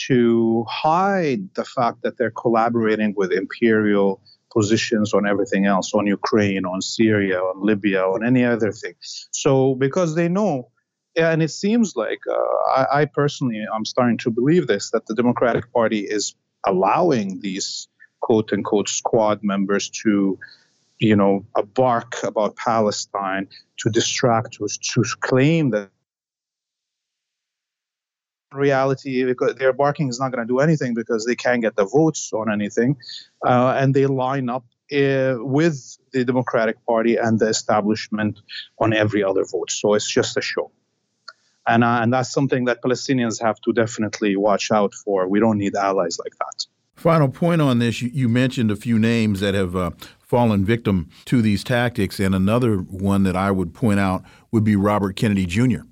to 0.06 0.64
hide 0.68 1.48
the 1.54 1.64
fact 1.64 2.02
that 2.02 2.18
they're 2.18 2.30
collaborating 2.30 3.14
with 3.16 3.32
imperial 3.32 4.20
positions 4.56 5.12
on 5.12 5.26
everything 5.26 5.66
else 5.66 5.92
on 5.94 6.06
Ukraine, 6.06 6.64
on 6.64 6.80
Syria, 6.80 7.38
on 7.40 7.56
Libya, 7.70 8.02
on 8.02 8.24
any 8.24 8.44
other 8.44 8.72
thing. 8.72 8.94
So, 9.30 9.74
because 9.74 10.14
they 10.14 10.28
know, 10.28 10.70
and 11.16 11.42
it 11.42 11.50
seems 11.50 11.96
like 11.96 12.20
uh, 12.30 12.80
I, 12.80 13.00
I 13.00 13.04
personally, 13.04 13.64
I'm 13.74 13.84
starting 13.84 14.18
to 14.18 14.30
believe 14.30 14.66
this 14.66 14.90
that 14.90 15.06
the 15.06 15.14
Democratic 15.14 15.72
Party 15.72 16.00
is 16.00 16.34
allowing 16.66 17.40
these 17.40 17.88
quote 18.20 18.52
unquote 18.52 18.88
squad 18.88 19.40
members 19.42 19.88
to 20.02 20.38
you 20.98 21.16
know, 21.16 21.44
bark 21.74 22.14
about 22.22 22.56
Palestine 22.56 23.48
to 23.78 23.90
distract, 23.90 24.54
to, 24.54 24.66
to 24.66 25.04
claim 25.20 25.70
that 25.70 25.90
reality 28.52 29.24
because 29.24 29.54
their 29.56 29.72
barking 29.72 30.08
is 30.08 30.20
not 30.20 30.32
going 30.32 30.46
to 30.46 30.50
do 30.50 30.60
anything 30.60 30.94
because 30.94 31.24
they 31.24 31.34
can't 31.34 31.62
get 31.62 31.76
the 31.76 31.84
votes 31.84 32.32
on 32.32 32.50
anything 32.50 32.96
uh, 33.44 33.74
and 33.76 33.94
they 33.94 34.06
line 34.06 34.48
up 34.48 34.64
uh, 34.92 35.34
with 35.38 35.98
the 36.12 36.24
democratic 36.24 36.84
party 36.86 37.16
and 37.16 37.38
the 37.40 37.48
establishment 37.48 38.38
on 38.78 38.92
every 38.92 39.22
other 39.22 39.44
vote 39.44 39.70
so 39.70 39.94
it's 39.94 40.08
just 40.08 40.36
a 40.36 40.40
show 40.40 40.70
and, 41.66 41.82
uh, 41.82 41.98
and 42.02 42.12
that's 42.12 42.30
something 42.30 42.66
that 42.66 42.82
palestinians 42.82 43.42
have 43.42 43.60
to 43.60 43.72
definitely 43.72 44.36
watch 44.36 44.70
out 44.70 44.94
for 44.94 45.26
we 45.28 45.40
don't 45.40 45.58
need 45.58 45.74
allies 45.74 46.18
like 46.18 46.32
that 46.38 46.66
Final 46.94 47.28
point 47.28 47.60
on 47.60 47.78
this 47.78 48.00
you, 48.00 48.08
you 48.08 48.26
mentioned 48.26 48.70
a 48.70 48.76
few 48.76 48.98
names 48.98 49.40
that 49.40 49.52
have 49.52 49.76
uh, 49.76 49.90
fallen 50.18 50.64
victim 50.64 51.08
to 51.26 51.40
these 51.40 51.62
tactics. 51.62 52.18
And 52.18 52.34
another 52.34 52.78
one 52.78 53.22
that 53.22 53.36
I 53.36 53.50
would 53.50 53.74
point 53.74 54.00
out 54.00 54.24
would 54.50 54.64
be 54.64 54.76
Robert 54.76 55.14
Kennedy 55.14 55.46
Jr. 55.46 55.82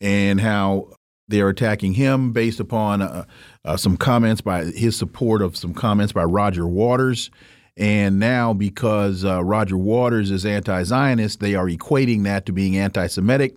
and 0.00 0.40
how 0.40 0.92
they 1.32 1.40
are 1.40 1.48
attacking 1.48 1.94
him 1.94 2.30
based 2.30 2.60
upon 2.60 3.00
uh, 3.00 3.24
uh, 3.64 3.76
some 3.76 3.96
comments 3.96 4.42
by 4.42 4.64
his 4.64 4.96
support 4.96 5.40
of 5.40 5.56
some 5.56 5.72
comments 5.72 6.12
by 6.12 6.22
Roger 6.22 6.68
Waters. 6.68 7.30
And 7.74 8.18
now, 8.18 8.52
because 8.52 9.24
uh, 9.24 9.42
Roger 9.42 9.78
Waters 9.78 10.30
is 10.30 10.44
anti-Zionist, 10.44 11.40
they 11.40 11.54
are 11.54 11.66
equating 11.66 12.24
that 12.24 12.44
to 12.46 12.52
being 12.52 12.76
anti-Semitic, 12.76 13.56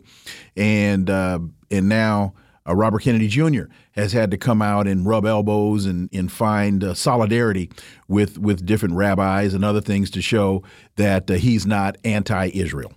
and 0.56 1.10
uh, 1.10 1.40
and 1.70 1.90
now 1.90 2.34
uh, 2.66 2.74
Robert 2.74 3.02
Kennedy 3.02 3.28
Jr. 3.28 3.64
has 3.92 4.14
had 4.14 4.32
to 4.32 4.38
come 4.38 4.62
out 4.62 4.88
and 4.88 5.06
rub 5.06 5.26
elbows 5.26 5.86
and, 5.86 6.10
and 6.14 6.32
find 6.32 6.82
uh, 6.82 6.94
solidarity 6.94 7.70
with, 8.08 8.38
with 8.38 8.66
different 8.66 8.96
rabbis 8.96 9.54
and 9.54 9.66
other 9.66 9.82
things 9.82 10.10
to 10.12 10.22
show 10.22 10.64
that 10.96 11.28
he's 11.28 11.66
not 11.66 11.98
anti 12.06 12.52
Israel. 12.54 12.94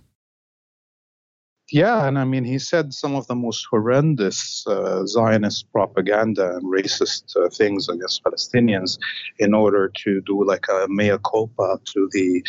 Yeah, 1.71 2.07
and 2.07 2.17
I 2.17 2.23
mean, 2.23 2.45
he 2.45 2.57
said 2.57 2.93
some 2.93 3.15
of 3.15 3.27
the 3.27 3.35
most 3.35 3.67
horrendous 3.69 4.65
uh, 4.65 5.05
Zionist 5.05 5.71
propaganda 5.71 6.55
and 6.55 6.65
racist 6.65 7.35
uh, 7.37 7.49
things 7.49 7.87
against 7.89 8.23
Palestinians 8.23 8.97
in 9.37 9.53
order 9.53 9.91
to 10.03 10.21
do 10.21 10.43
like 10.43 10.65
a 10.67 10.87
mea 10.89 11.17
culpa 11.23 11.79
to 11.93 12.09
the 12.11 12.43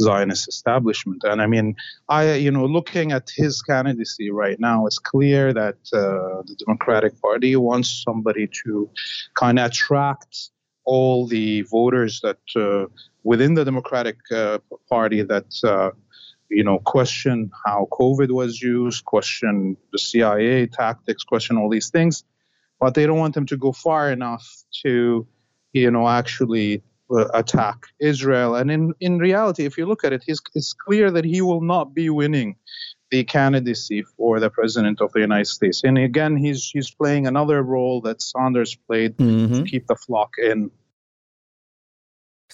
Zionist 0.00 0.48
establishment. 0.48 1.22
And 1.24 1.40
I 1.40 1.46
mean, 1.46 1.76
I, 2.08 2.34
you 2.34 2.50
know, 2.50 2.66
looking 2.66 3.12
at 3.12 3.30
his 3.34 3.62
candidacy 3.62 4.30
right 4.30 4.58
now, 4.58 4.86
it's 4.86 4.98
clear 4.98 5.52
that 5.52 5.78
uh, 5.92 6.42
the 6.42 6.56
Democratic 6.66 7.20
Party 7.20 7.54
wants 7.54 8.02
somebody 8.04 8.48
to 8.64 8.90
kind 9.34 9.60
of 9.60 9.66
attract 9.66 10.50
all 10.84 11.26
the 11.26 11.62
voters 11.62 12.20
that 12.22 12.38
uh, 12.56 12.86
within 13.22 13.54
the 13.54 13.64
Democratic 13.64 14.18
uh, 14.32 14.58
Party 14.88 15.22
that 15.22 15.46
uh, 15.64 15.90
you 16.50 16.64
know, 16.64 16.78
question 16.78 17.50
how 17.64 17.88
COVID 17.92 18.30
was 18.30 18.60
used, 18.60 19.04
question 19.04 19.76
the 19.92 19.98
CIA 19.98 20.66
tactics, 20.66 21.24
question 21.24 21.56
all 21.56 21.70
these 21.70 21.90
things, 21.90 22.24
but 22.80 22.94
they 22.94 23.06
don't 23.06 23.18
want 23.18 23.34
them 23.34 23.46
to 23.46 23.56
go 23.56 23.72
far 23.72 24.10
enough 24.10 24.46
to, 24.82 25.26
you 25.72 25.90
know, 25.90 26.08
actually 26.08 26.82
uh, 27.10 27.26
attack 27.34 27.86
Israel. 28.00 28.54
And 28.54 28.70
in, 28.70 28.94
in 29.00 29.18
reality, 29.18 29.64
if 29.64 29.78
you 29.78 29.86
look 29.86 30.04
at 30.04 30.12
it, 30.12 30.24
it's 30.26 30.72
clear 30.72 31.10
that 31.10 31.24
he 31.24 31.40
will 31.40 31.60
not 31.60 31.94
be 31.94 32.10
winning 32.10 32.56
the 33.10 33.24
candidacy 33.24 34.02
for 34.16 34.40
the 34.40 34.50
president 34.50 35.00
of 35.00 35.12
the 35.12 35.20
United 35.20 35.46
States. 35.46 35.82
And 35.84 35.98
again, 35.98 36.36
he's 36.36 36.70
he's 36.70 36.90
playing 36.90 37.26
another 37.26 37.62
role 37.62 38.00
that 38.02 38.20
Sanders 38.20 38.74
played 38.74 39.16
mm-hmm. 39.16 39.54
to 39.54 39.64
keep 39.64 39.86
the 39.86 39.94
flock 39.94 40.30
in 40.38 40.70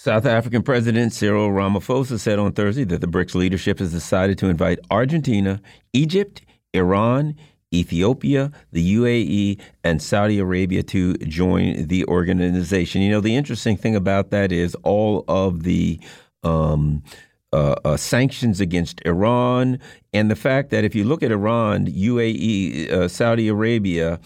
South 0.02 0.24
African 0.24 0.62
President 0.62 1.12
Cyril 1.12 1.50
Ramaphosa 1.50 2.18
said 2.18 2.38
on 2.38 2.52
Thursday 2.52 2.84
that 2.84 3.02
the 3.02 3.06
BRICS 3.06 3.34
leadership 3.34 3.80
has 3.80 3.92
decided 3.92 4.38
to 4.38 4.46
invite 4.46 4.78
Argentina, 4.90 5.60
Egypt, 5.92 6.40
Iran, 6.72 7.36
Ethiopia, 7.70 8.50
the 8.72 8.94
UAE, 8.94 9.60
and 9.84 10.00
Saudi 10.00 10.38
Arabia 10.38 10.82
to 10.84 11.12
join 11.18 11.86
the 11.88 12.06
organization. 12.06 13.02
You 13.02 13.10
know, 13.10 13.20
the 13.20 13.36
interesting 13.36 13.76
thing 13.76 13.94
about 13.94 14.30
that 14.30 14.52
is 14.52 14.74
all 14.84 15.22
of 15.28 15.64
the 15.64 16.00
um, 16.42 17.02
uh, 17.52 17.74
uh, 17.84 17.96
sanctions 17.98 18.58
against 18.58 19.02
Iran, 19.04 19.78
and 20.14 20.30
the 20.30 20.36
fact 20.36 20.70
that 20.70 20.82
if 20.82 20.94
you 20.94 21.04
look 21.04 21.22
at 21.22 21.30
Iran, 21.30 21.86
UAE, 21.86 22.90
uh, 22.90 23.06
Saudi 23.06 23.48
Arabia, 23.48 24.18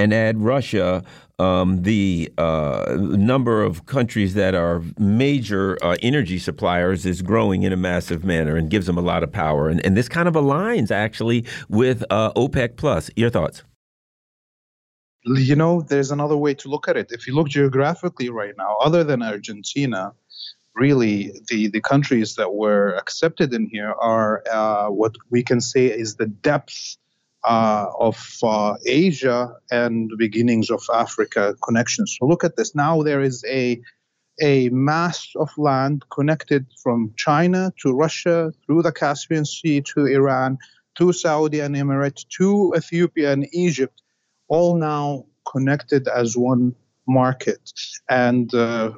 and 0.00 0.14
add 0.14 0.38
Russia, 0.38 1.02
um, 1.38 1.82
the 1.82 2.32
uh, 2.38 2.96
number 2.98 3.62
of 3.62 3.84
countries 3.84 4.32
that 4.34 4.54
are 4.54 4.82
major 4.98 5.76
uh, 5.82 5.96
energy 6.02 6.38
suppliers 6.38 7.04
is 7.04 7.20
growing 7.20 7.64
in 7.64 7.72
a 7.72 7.76
massive 7.76 8.24
manner 8.24 8.56
and 8.56 8.70
gives 8.70 8.86
them 8.86 8.96
a 8.96 9.02
lot 9.02 9.22
of 9.22 9.30
power. 9.30 9.68
And, 9.68 9.84
and 9.84 9.96
this 9.96 10.08
kind 10.08 10.26
of 10.26 10.34
aligns 10.34 10.90
actually 10.90 11.44
with 11.68 12.02
uh, 12.08 12.32
OPEC 12.32 12.76
Plus. 12.76 13.10
Your 13.14 13.28
thoughts? 13.28 13.62
You 15.26 15.54
know, 15.54 15.82
there's 15.82 16.10
another 16.10 16.36
way 16.36 16.54
to 16.54 16.68
look 16.68 16.88
at 16.88 16.96
it. 16.96 17.12
If 17.12 17.26
you 17.26 17.34
look 17.34 17.48
geographically 17.48 18.30
right 18.30 18.54
now, 18.56 18.76
other 18.80 19.04
than 19.04 19.22
Argentina, 19.22 20.14
really 20.74 21.30
the, 21.48 21.68
the 21.68 21.82
countries 21.82 22.36
that 22.36 22.54
were 22.54 22.94
accepted 22.96 23.52
in 23.52 23.66
here 23.66 23.92
are 24.00 24.42
uh, 24.50 24.86
what 24.86 25.14
we 25.28 25.42
can 25.42 25.60
say 25.60 25.86
is 25.86 26.16
the 26.16 26.26
depth 26.26 26.96
of 27.44 28.18
uh, 28.42 28.74
Asia 28.86 29.54
and 29.70 30.10
the 30.10 30.16
beginnings 30.16 30.70
of 30.70 30.82
Africa 30.92 31.54
connections. 31.62 32.16
So 32.18 32.26
look 32.26 32.44
at 32.44 32.56
this. 32.56 32.74
Now 32.74 33.02
there 33.02 33.20
is 33.20 33.44
a 33.48 33.80
a 34.42 34.70
mass 34.70 35.28
of 35.36 35.50
land 35.58 36.02
connected 36.10 36.66
from 36.82 37.12
China 37.16 37.72
to 37.82 37.92
Russia 37.92 38.52
through 38.64 38.82
the 38.82 38.92
Caspian 38.92 39.44
Sea 39.44 39.82
to 39.94 40.06
Iran 40.06 40.58
to 40.96 41.12
Saudi 41.12 41.60
and 41.60 41.74
Emirates 41.74 42.26
to 42.38 42.72
Ethiopia 42.76 43.32
and 43.32 43.46
Egypt, 43.52 44.02
all 44.48 44.76
now 44.76 45.26
connected 45.50 46.08
as 46.08 46.36
one 46.36 46.74
market, 47.06 47.72
and 48.08 48.52
uh, 48.54 48.92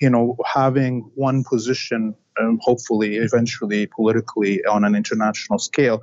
you 0.00 0.10
know 0.10 0.36
having 0.44 1.10
one 1.14 1.44
position, 1.44 2.14
um, 2.40 2.58
hopefully, 2.62 3.16
eventually, 3.16 3.86
politically 3.86 4.64
on 4.64 4.84
an 4.84 4.94
international 4.94 5.58
scale. 5.58 6.00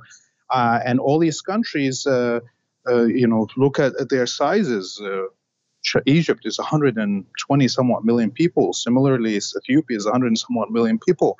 Uh, 0.52 0.80
and 0.84 1.00
all 1.00 1.18
these 1.18 1.40
countries, 1.40 2.06
uh, 2.06 2.40
uh, 2.86 3.04
you 3.04 3.26
know, 3.26 3.48
look 3.56 3.78
at, 3.78 3.98
at 3.98 4.10
their 4.10 4.26
sizes. 4.26 5.00
Egypt 6.06 6.42
is 6.44 6.58
120 6.58 7.68
somewhat 7.68 8.04
million 8.04 8.30
people. 8.30 8.72
Similarly, 8.72 9.34
Ethiopia 9.36 9.96
is 9.96 10.04
100 10.04 10.38
somewhat 10.38 10.70
million 10.70 10.98
people, 10.98 11.36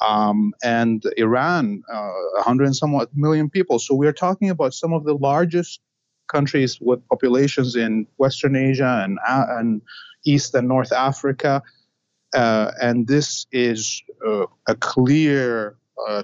um, 0.00 0.54
and 0.62 1.02
Iran, 1.18 1.82
uh, 1.92 2.10
100 2.36 2.74
somewhat 2.74 3.14
million 3.14 3.50
people. 3.50 3.78
So 3.78 3.94
we're 3.94 4.14
talking 4.14 4.48
about 4.48 4.72
some 4.72 4.94
of 4.94 5.04
the 5.04 5.14
largest 5.14 5.80
countries 6.28 6.80
with 6.80 7.06
populations 7.08 7.76
in 7.76 8.06
Western 8.16 8.56
Asia 8.56 9.02
and 9.04 9.18
uh, 9.28 9.44
and 9.58 9.82
East 10.24 10.54
and 10.54 10.68
North 10.68 10.92
Africa, 10.92 11.62
uh, 12.34 12.70
and 12.80 13.08
this 13.08 13.46
is 13.52 14.02
a 14.68 14.74
clear 14.76 15.76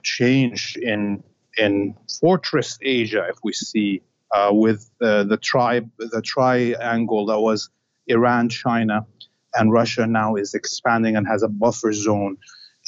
change 0.02 0.76
in 0.80 1.22
in 1.58 1.94
Fortress 2.20 2.78
Asia, 2.80 3.26
if 3.28 3.36
we 3.42 3.52
see 3.52 4.02
uh, 4.34 4.50
with 4.52 4.90
uh, 5.02 5.24
the 5.24 5.36
tribe, 5.36 5.90
the 5.98 6.22
triangle 6.22 7.26
that 7.26 7.40
was 7.40 7.70
Iran, 8.06 8.48
China, 8.48 9.06
and 9.54 9.72
Russia 9.72 10.06
now 10.06 10.36
is 10.36 10.54
expanding 10.54 11.16
and 11.16 11.26
has 11.26 11.42
a 11.42 11.48
buffer 11.48 11.92
zone 11.92 12.36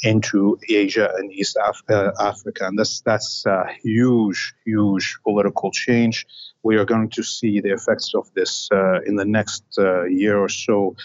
into 0.03 0.57
Asia 0.67 1.11
and 1.17 1.31
East 1.31 1.57
Af- 1.63 1.83
uh, 1.89 2.11
Africa, 2.19 2.65
and 2.67 2.77
that's 2.77 3.01
that's 3.01 3.45
a 3.45 3.65
huge, 3.83 4.53
huge 4.65 5.17
political 5.23 5.71
change. 5.71 6.25
We 6.63 6.77
are 6.77 6.85
going 6.85 7.09
to 7.09 7.23
see 7.23 7.59
the 7.59 7.73
effects 7.73 8.13
of 8.15 8.31
this 8.33 8.69
uh, 8.71 9.01
in 9.05 9.15
the 9.15 9.25
next 9.25 9.63
uh, 9.77 10.05
year 10.05 10.39
or 10.39 10.49
so, 10.49 10.95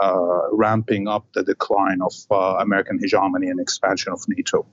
uh, 0.00 0.42
ramping 0.52 1.08
up 1.08 1.26
the 1.34 1.42
decline 1.42 2.00
of 2.02 2.12
American 2.60 2.98
hegemony 2.98 3.48
and 3.48 3.60
expansion 3.60 4.12
of 4.12 4.20
NATO. 4.28 4.66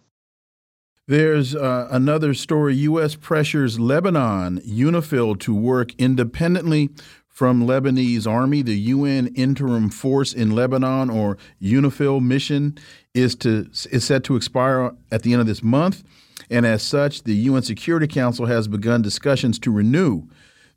There's 1.12 1.54
uh, 1.54 1.90
another 1.92 2.34
story. 2.34 2.74
U.S. 2.88 3.16
pressures 3.16 3.78
Lebanon, 3.82 4.62
UNIFIL, 4.62 5.42
to 5.42 5.54
work 5.54 5.94
independently 5.98 6.90
from 7.28 7.68
Lebanese 7.68 8.26
army. 8.26 8.62
The 8.62 8.80
UN 8.80 9.28
interim 9.36 9.90
force 9.90 10.32
in 10.32 10.52
Lebanon, 10.52 11.10
or 11.10 11.38
UNIFIL 11.62 12.22
mission, 12.22 12.78
is 13.14 13.36
to 13.40 13.70
is 13.92 14.06
set 14.06 14.24
to 14.24 14.38
expire 14.38 14.94
at 15.12 15.24
the 15.24 15.34
end 15.34 15.42
of 15.42 15.48
this 15.48 15.62
month, 15.62 16.02
and 16.50 16.66
as 16.66 16.82
such, 16.82 17.24
the 17.24 17.36
UN 17.36 17.64
Security 17.64 18.08
Council 18.08 18.46
has 18.46 18.70
begun 18.70 19.02
discussions 19.02 19.60
to 19.60 19.70
renew 19.70 20.30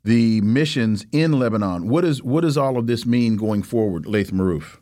the 0.03 0.41
missions 0.41 1.05
in 1.13 1.39
Lebanon. 1.39 1.87
What 1.87 2.03
is 2.03 2.21
what 2.21 2.41
does 2.41 2.57
all 2.57 2.77
of 2.77 2.87
this 2.87 3.05
mean 3.05 3.37
going 3.37 3.63
forward, 3.63 4.05
Laith 4.05 4.31
Marouf? 4.31 4.79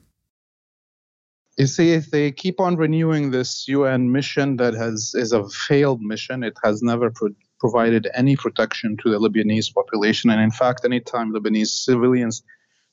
You 1.58 1.68
see, 1.68 1.94
if 1.94 2.10
they 2.10 2.32
keep 2.32 2.60
on 2.60 2.76
renewing 2.78 3.32
this 3.32 3.68
UN 3.68 4.12
mission 4.12 4.58
that 4.58 4.74
has 4.74 5.14
is 5.16 5.32
a 5.32 5.48
failed 5.50 6.02
mission, 6.02 6.44
it 6.44 6.58
has 6.64 6.82
never 6.82 7.12
pro- 7.12 7.36
provided 7.60 8.08
any 8.16 8.36
protection 8.36 8.98
to 8.98 9.12
the 9.12 9.20
Lebanese 9.20 9.74
population. 9.74 10.30
And 10.30 10.42
in 10.42 10.52
fact, 10.52 10.84
anytime 10.84 11.32
Lebanese 11.32 11.68
civilians 11.68 12.44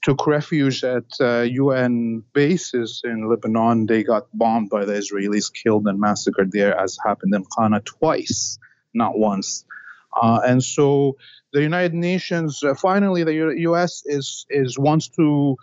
took 0.03 0.27
refuge 0.27 0.85
at 0.85 1.05
uh, 1.21 1.41
UN 1.41 2.23
bases 2.33 3.01
in 3.05 3.29
Lebanon, 3.29 3.87
they 3.87 4.03
got 4.03 4.27
bombed 4.35 4.71
by 4.71 4.85
the 4.85 4.93
Israelis, 4.93 5.53
killed 5.53 5.87
and 5.87 5.99
massacred 5.99 6.53
there, 6.53 6.79
as 6.79 6.99
happened 7.05 7.35
in 7.35 7.45
Qana 7.45 7.85
twice, 7.85 8.59
not 8.95 9.19
once. 9.19 9.65
Uh, 10.21 10.41
and 10.47 10.63
so 10.63 11.17
the 11.53 11.63
United 11.63 11.95
Nations, 11.95 12.63
uh, 12.63 12.75
finally, 12.75 13.25
the 13.25 13.35
U- 13.35 13.57
U.S. 13.71 14.03
is 14.07 14.47
is 14.51 14.79
wants 14.79 15.09
to 15.09 15.57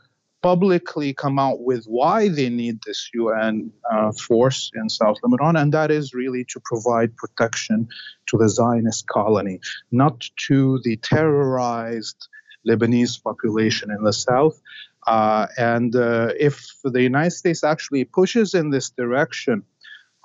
publicly 0.47 1.13
come 1.13 1.37
out 1.37 1.59
with 1.59 1.83
why 1.87 2.29
they 2.29 2.49
need 2.49 2.77
this 2.85 3.09
UN 3.13 3.69
uh, 3.91 4.13
force 4.13 4.71
in 4.75 4.87
South 4.87 5.17
Lebanon, 5.21 5.57
and 5.61 5.73
that 5.73 5.91
is 5.91 6.13
really 6.13 6.45
to 6.45 6.61
provide 6.63 7.17
protection 7.17 7.89
to 8.27 8.37
the 8.37 8.47
Zionist 8.47 9.07
colony, 9.07 9.59
not 9.91 10.25
to 10.47 10.79
the 10.85 10.95
terrorized 11.13 12.29
Lebanese 12.65 13.21
population 13.21 13.91
in 13.91 14.01
the 14.05 14.13
south. 14.13 14.57
Uh, 15.05 15.47
and 15.57 15.93
uh, 15.97 16.29
if 16.39 16.55
the 16.85 17.01
United 17.01 17.31
States 17.31 17.61
actually 17.65 18.05
pushes 18.05 18.53
in 18.53 18.69
this 18.69 18.89
direction, 18.89 19.63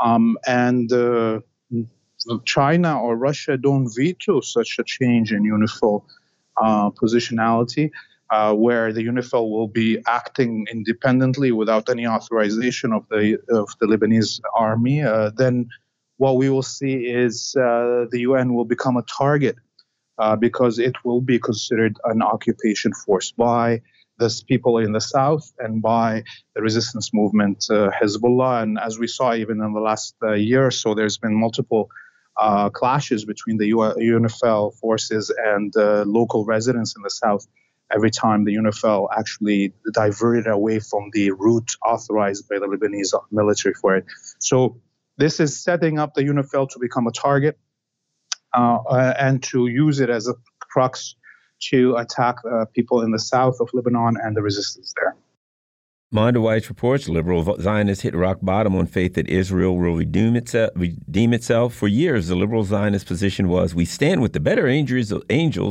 um, 0.05 0.39
and 0.47 0.93
uh, 0.93 1.41
China 2.45 3.01
or 3.01 3.17
Russia 3.17 3.57
don't 3.57 3.91
veto 3.97 4.41
such 4.41 4.77
a 4.79 4.85
change 4.85 5.33
in 5.33 5.43
UNIFIL 5.43 6.05
uh, 6.63 6.91
positionality, 6.91 7.91
uh, 8.33 8.55
where 8.55 8.95
the 8.95 9.05
UNIFIL 9.07 9.51
will 9.51 9.69
be 9.69 9.99
acting 10.07 10.67
independently 10.73 11.53
without 11.53 11.91
any 11.91 12.07
authorization 12.07 12.91
of 12.95 13.07
the 13.11 13.39
of 13.51 13.69
the 13.79 13.87
Lebanese 13.87 14.41
army, 14.57 15.03
uh, 15.03 15.31
then 15.37 15.69
what 16.17 16.37
we 16.37 16.49
will 16.49 16.63
see 16.63 16.95
is 17.25 17.55
uh, 17.57 18.07
the 18.11 18.21
UN 18.21 18.55
will 18.55 18.65
become 18.65 18.97
a 18.97 19.03
target 19.03 19.57
uh, 20.19 20.35
because 20.35 20.79
it 20.79 20.97
will 21.05 21.21
be 21.21 21.39
considered 21.39 21.99
an 22.05 22.23
occupation 22.23 22.93
force 23.05 23.33
by 23.33 23.83
the 24.19 24.43
people 24.49 24.79
in 24.79 24.93
the 24.93 25.01
south 25.01 25.53
and 25.59 25.83
by 25.83 26.23
the 26.55 26.63
resistance 26.63 27.13
movement 27.13 27.67
uh, 27.71 27.91
Hezbollah. 27.91 28.63
And 28.63 28.79
as 28.79 28.99
we 28.99 29.09
saw 29.09 29.35
even 29.35 29.61
in 29.61 29.75
the 29.75 29.81
last 29.81 30.15
uh, 30.23 30.33
year 30.33 30.67
or 30.67 30.71
so, 30.71 30.95
there's 30.95 31.19
been 31.19 31.35
multiple. 31.47 31.85
clashes 32.81 33.23
between 33.33 33.57
the 33.63 33.71
UNIFIL 34.15 34.63
forces 34.83 35.25
and 35.53 35.71
local 36.19 36.41
residents 36.55 36.91
in 36.97 37.03
the 37.07 37.15
south 37.25 37.45
every 37.95 38.11
time 38.11 38.45
the 38.45 38.55
UNIFIL 38.55 39.09
actually 39.17 39.73
diverted 39.93 40.47
away 40.47 40.79
from 40.79 41.11
the 41.13 41.31
route 41.33 41.71
authorized 41.85 42.49
by 42.49 42.59
the 42.59 42.67
Lebanese 42.67 43.13
military 43.31 43.75
for 43.75 43.97
it. 43.97 44.05
So 44.39 44.81
this 45.19 45.41
is 45.41 45.63
setting 45.63 45.99
up 45.99 46.15
the 46.15 46.23
UNIFIL 46.23 46.71
to 46.71 46.79
become 46.79 47.07
a 47.07 47.13
target 47.13 47.59
uh, 48.55 48.79
uh, 48.89 49.15
and 49.19 49.43
to 49.45 49.67
use 49.67 50.01
it 50.01 50.11
as 50.11 50.29
a 50.29 50.35
crux 50.61 51.17
to 51.71 51.95
attack 51.97 52.37
uh, 52.51 52.65
people 52.75 53.03
in 53.03 53.13
the 53.13 53.19
south 53.19 53.57
of 53.61 53.69
Lebanon 53.73 54.17
and 54.23 54.37
the 54.37 54.43
resistance 54.43 54.93
there. 54.97 55.15
Mondoweiss 56.13 56.69
reports 56.69 57.09
liberal 57.09 57.57
Zionists 57.59 58.03
hit 58.03 58.15
rock 58.15 58.37
bottom 58.43 58.77
on 58.77 58.87
faith 58.87 59.15
that 59.15 59.31
Israel 59.31 59.79
will 59.79 59.95
redeem 59.95 60.37
itself, 60.37 60.71
redeem 60.77 61.33
itself. 61.33 61.75
For 61.75 61.89
years, 61.89 62.29
the 62.29 62.35
liberal 62.35 62.65
Zionist 62.65 63.07
position 63.07 63.49
was 63.49 63.75
we 63.75 63.87
stand 63.87 64.21
with 64.21 64.35
the 64.35 64.41
better 64.41 64.69
angels, 64.69 65.11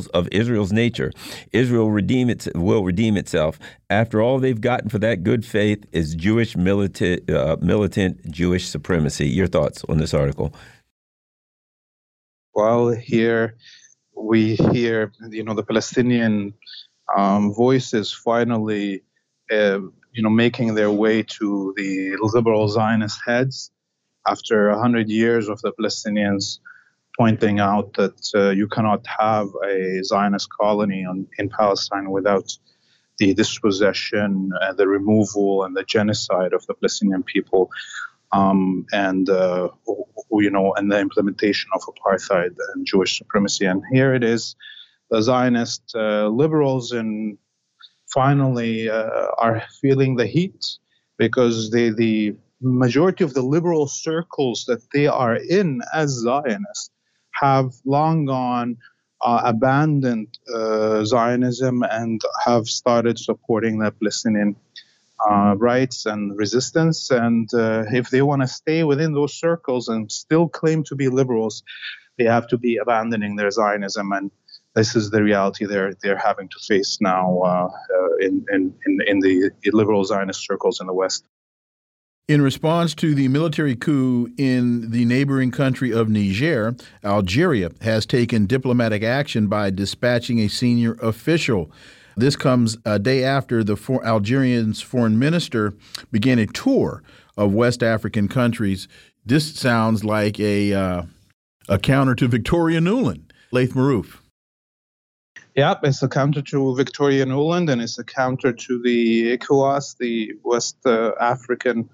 of 0.08 0.28
Israel's 0.32 0.72
nature. 0.72 1.12
Israel 1.54 1.92
redeem 1.92 2.28
it, 2.32 2.48
will 2.56 2.84
redeem 2.84 3.18
itself. 3.18 3.60
After 3.92 4.20
all 4.20 4.40
they've 4.40 4.60
gotten 4.60 4.90
for 4.90 4.98
that 4.98 5.24
good 5.24 5.46
faith 5.46 5.86
is 5.92 6.16
Jewish 6.16 6.58
militant, 6.58 7.30
uh, 7.30 7.58
militant 7.62 8.32
Jewish 8.32 8.68
supremacy. 8.68 9.30
Your 9.30 9.48
thoughts 9.48 9.86
on 9.90 10.00
this 10.00 10.14
article? 10.14 10.56
Well, 12.56 12.90
here 12.90 13.58
we 14.16 14.56
hear, 14.56 15.12
you 15.30 15.44
know, 15.44 15.54
the 15.54 15.64
Palestinian 15.64 16.56
um, 17.16 17.54
voices 17.54 18.12
finally 18.12 19.04
uh, 19.52 19.82
you 20.14 20.24
know, 20.24 20.30
making 20.30 20.76
their 20.76 20.92
way 20.92 21.24
to 21.24 21.74
the 21.78 22.18
liberal 22.22 22.68
Zionist 22.68 23.20
heads 23.26 23.72
after 24.28 24.72
hundred 24.78 25.10
years 25.10 25.50
of 25.50 25.62
the 25.62 25.72
Palestinians 25.74 26.60
pointing 27.18 27.60
out 27.60 27.94
that 27.94 28.20
uh, 28.36 28.50
you 28.50 28.68
cannot 28.68 29.06
have 29.06 29.48
a 29.68 30.02
Zionist 30.04 30.50
colony 30.50 31.06
on, 31.06 31.28
in 31.38 31.50
Palestine 31.50 32.10
without 32.10 32.58
the 33.18 33.34
dispossession, 33.34 34.52
and 34.62 34.78
the 34.78 34.88
removal, 34.88 35.64
and 35.64 35.76
the 35.76 35.84
genocide 35.84 36.54
of 36.54 36.66
the 36.66 36.74
Palestinian 36.74 37.22
people, 37.22 37.70
um, 38.32 38.86
and 38.92 39.30
uh, 39.30 39.70
you 40.32 40.50
know, 40.50 40.74
and 40.76 40.92
the 40.92 41.00
implementation 41.00 41.70
of 41.76 41.82
apartheid 41.84 42.56
and 42.74 42.86
Jewish 42.86 43.18
supremacy. 43.18 43.66
And 43.66 43.84
here 43.92 44.16
it 44.16 44.24
is, 44.24 44.56
the 45.12 45.22
Zionist 45.22 45.84
uh, 45.94 46.30
liberals 46.30 46.94
and 46.94 47.38
finally 48.14 48.90
uh, 48.90 49.28
are 49.38 49.64
feeling 49.82 50.16
the 50.16 50.28
heat 50.28 50.66
because 51.18 51.72
the 51.72 51.90
the 51.92 52.36
majority 52.62 53.24
of 53.24 53.34
the 53.34 53.42
liberal 53.42 53.88
circles 53.88 54.66
that 54.66 54.82
they 54.94 55.08
are 55.08 55.36
in 55.36 55.82
as 55.94 56.12
Zionists 56.12 56.92
have 57.32 57.72
long 57.86 58.26
gone 58.26 58.78
uh, 59.24 59.42
abandoned 59.46 60.38
uh, 60.54 61.04
Zionism 61.06 61.84
and 61.84 62.22
have 62.46 62.68
started 62.68 63.18
supporting 63.20 63.80
the 63.80 63.92
Palestinian 63.92 64.56
uh, 65.30 65.56
rights 65.58 66.06
and 66.06 66.38
resistance. 66.38 67.12
And 67.12 67.52
uh, 67.54 67.86
if 67.92 68.10
they 68.10 68.22
want 68.22 68.42
to 68.42 68.48
stay 68.48 68.84
within 68.84 69.14
those 69.14 69.34
circles 69.34 69.88
and 69.88 70.12
still 70.12 70.48
claim 70.48 70.84
to 70.86 70.96
be 70.96 71.10
liberals, 71.10 71.64
they 72.18 72.26
have 72.26 72.48
to 72.48 72.58
be 72.58 72.78
abandoning 72.78 73.36
their 73.36 73.52
Zionism. 73.52 74.12
And 74.12 74.32
this 74.76 74.96
is 74.96 75.10
the 75.10 75.22
reality 75.22 75.66
they're 75.66 75.94
they're 76.02 76.18
having 76.18 76.48
to 76.50 76.60
face 76.60 76.98
now 77.02 77.40
uh, 77.44 77.68
uh, 77.68 78.16
in, 78.20 78.46
in 78.52 78.74
in 79.08 79.20
the 79.20 79.52
liberal 79.74 80.04
Zionist 80.04 80.46
circles 80.46 80.80
in 80.80 80.88
the 80.88 80.94
West. 80.94 81.26
In 82.28 82.42
response 82.42 82.96
to 82.96 83.14
the 83.14 83.28
military 83.28 83.76
coup 83.76 84.30
in 84.38 84.92
the 84.92 85.04
neighboring 85.04 85.52
country 85.52 85.92
of 85.92 86.08
Niger, 86.08 86.76
Algeria 87.04 87.72
has 87.82 88.06
taken 88.06 88.46
diplomatic 88.46 89.04
action 89.04 89.48
by 89.48 89.70
dispatching 89.70 90.40
a 90.40 90.48
senior 90.48 90.94
official. 91.02 91.70
This 92.16 92.38
comes 92.38 92.78
a 92.86 93.00
day 93.00 93.24
after 93.26 93.64
the 93.64 93.76
for 93.76 94.06
Algerian's 94.06 94.82
foreign 94.82 95.20
minister 95.20 95.74
began 96.12 96.40
a 96.40 96.48
tour 96.48 97.04
of 97.36 97.54
West 97.54 97.84
African 97.84 98.30
countries. 98.30 98.88
This 99.26 99.54
sounds 99.54 100.06
like 100.06 100.40
a 100.40 100.74
uh, 100.74 101.04
a 101.68 101.80
counter 101.80 102.16
to 102.16 102.28
Victoria 102.28 102.80
Nuland. 102.80 103.32
Laith 103.52 103.74
Marouf. 103.74 104.21
Yep, 105.56 105.80
it's 105.84 106.02
a 106.02 106.08
counter 106.08 106.42
to 106.44 106.76
Victoria 106.76 107.26
Nuland 107.26 107.70
and 107.70 107.82
it's 107.82 108.00
a 108.00 108.06
counter 108.06 108.54
to 108.54 108.82
the 108.82 109.38
ECOWAS, 109.38 109.98
the 109.98 110.32
West 110.44 110.78
uh, 110.86 111.12
African 111.20 111.90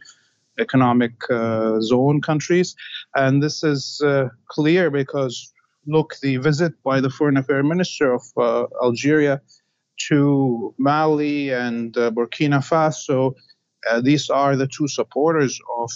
economic 0.60 1.14
uh, 1.32 1.82
zone 1.82 2.22
countries. 2.22 2.76
And 3.16 3.42
this 3.42 3.64
is 3.64 4.00
uh, 4.06 4.30
clear 4.48 4.92
because, 4.92 5.52
look, 5.88 6.18
the 6.22 6.38
visit 6.38 6.74
by 6.84 7.02
the 7.02 7.10
foreign 7.10 7.38
affairs 7.38 7.66
minister 7.66 8.14
of 8.14 8.24
uh, 8.38 8.68
Algeria 8.84 9.42
to 10.08 10.76
Mali 10.78 11.50
and 11.50 11.98
uh, 11.98 12.12
Burkina 12.12 12.60
Faso, 12.60 13.34
uh, 13.90 14.02
these 14.02 14.30
are 14.30 14.56
the 14.56 14.68
two 14.68 14.88
supporters 14.88 15.60
of 15.80 15.90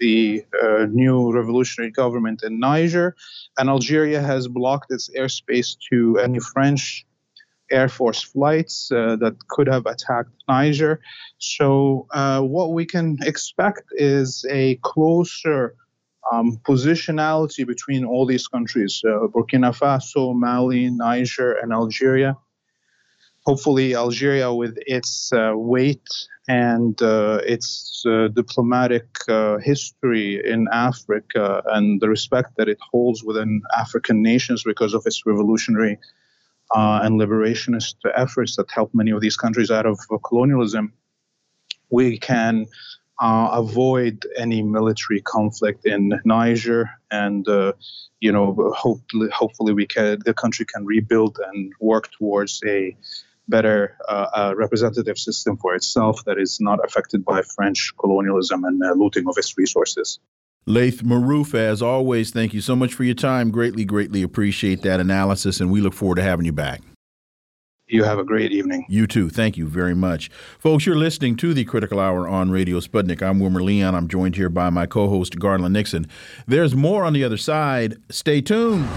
the 0.00 0.44
uh, 0.62 0.86
new 0.90 1.32
revolutionary 1.32 1.90
government 1.90 2.42
in 2.42 2.58
Niger. 2.60 3.16
And 3.58 3.68
Algeria 3.68 4.20
has 4.20 4.48
blocked 4.48 4.92
its 4.92 5.10
airspace 5.16 5.76
to 5.90 6.18
any 6.18 6.38
French 6.38 7.06
Air 7.70 7.88
Force 7.88 8.22
flights 8.22 8.90
uh, 8.92 9.16
that 9.16 9.34
could 9.48 9.66
have 9.66 9.86
attacked 9.86 10.30
Niger. 10.48 11.00
So, 11.38 12.06
uh, 12.12 12.40
what 12.42 12.72
we 12.72 12.86
can 12.86 13.18
expect 13.22 13.82
is 13.92 14.44
a 14.50 14.76
closer 14.82 15.74
um, 16.32 16.60
positionality 16.66 17.66
between 17.66 18.04
all 18.04 18.26
these 18.26 18.46
countries 18.48 19.02
uh, 19.04 19.26
Burkina 19.28 19.76
Faso, 19.76 20.34
Mali, 20.34 20.90
Niger, 20.90 21.52
and 21.54 21.72
Algeria. 21.72 22.36
Hopefully, 23.46 23.94
Algeria, 23.94 24.52
with 24.52 24.76
its 24.86 25.32
uh, 25.32 25.52
weight 25.54 26.08
and 26.48 27.00
uh, 27.00 27.40
its 27.46 28.02
uh, 28.04 28.28
diplomatic 28.28 29.06
history 29.62 30.42
in 30.44 30.66
Africa 30.72 31.62
and 31.66 32.00
the 32.00 32.08
respect 32.08 32.56
that 32.56 32.68
it 32.68 32.78
holds 32.80 33.22
within 33.22 33.62
African 33.78 34.20
nations 34.20 34.64
because 34.64 34.94
of 34.94 35.02
its 35.06 35.24
revolutionary 35.24 35.98
uh, 36.74 37.00
and 37.02 37.20
liberationist 37.20 37.94
efforts 38.16 38.56
that 38.56 38.70
helped 38.70 38.94
many 38.94 39.10
of 39.12 39.20
these 39.20 39.36
countries 39.36 39.70
out 39.70 39.86
of 39.86 39.98
colonialism, 40.24 40.92
we 41.90 42.18
can 42.18 42.66
uh, 43.20 43.48
avoid 43.52 44.26
any 44.36 44.62
military 44.62 45.20
conflict 45.22 45.86
in 45.86 46.20
Niger, 46.24 46.90
and 47.10 47.46
uh, 47.48 47.72
you 48.20 48.32
know, 48.32 48.74
hopefully, 48.76 49.28
hopefully, 49.30 49.72
we 49.72 49.86
can 49.86 50.18
the 50.24 50.34
country 50.34 50.66
can 50.66 50.84
rebuild 50.84 51.38
and 51.52 51.72
work 51.80 52.10
towards 52.18 52.60
a 52.66 52.96
better 53.48 53.96
uh, 54.08 54.54
representative 54.56 55.18
system 55.18 55.56
for 55.56 55.74
itself 55.74 56.24
that 56.24 56.38
is 56.38 56.58
not 56.60 56.78
affected 56.84 57.24
by 57.24 57.42
French 57.42 57.92
colonialism 57.98 58.64
and 58.64 58.82
uh, 58.82 58.92
looting 58.92 59.28
of 59.28 59.36
its 59.36 59.56
resources. 59.56 60.18
Laith 60.68 61.04
Marouf, 61.04 61.54
as 61.54 61.80
always, 61.80 62.32
thank 62.32 62.52
you 62.52 62.60
so 62.60 62.74
much 62.74 62.92
for 62.92 63.04
your 63.04 63.14
time. 63.14 63.52
Greatly, 63.52 63.84
greatly 63.84 64.22
appreciate 64.22 64.82
that 64.82 64.98
analysis, 64.98 65.60
and 65.60 65.70
we 65.70 65.80
look 65.80 65.94
forward 65.94 66.16
to 66.16 66.22
having 66.22 66.44
you 66.44 66.52
back. 66.52 66.80
You 67.88 68.02
have 68.02 68.18
a 68.18 68.24
great 68.24 68.50
evening. 68.50 68.84
You 68.88 69.06
too. 69.06 69.30
Thank 69.30 69.56
you 69.56 69.68
very 69.68 69.94
much. 69.94 70.28
Folks, 70.58 70.84
you're 70.84 70.96
listening 70.96 71.36
to 71.36 71.54
the 71.54 71.64
Critical 71.64 72.00
Hour 72.00 72.26
on 72.26 72.50
Radio 72.50 72.80
Sputnik. 72.80 73.22
I'm 73.22 73.38
Wilmer 73.38 73.62
Leon. 73.62 73.94
I'm 73.94 74.08
joined 74.08 74.34
here 74.34 74.48
by 74.48 74.70
my 74.70 74.86
co 74.86 75.08
host, 75.08 75.38
Garland 75.38 75.72
Nixon. 75.72 76.08
There's 76.48 76.74
more 76.74 77.04
on 77.04 77.12
the 77.12 77.22
other 77.22 77.36
side. 77.36 77.98
Stay 78.10 78.40
tuned. 78.40 78.88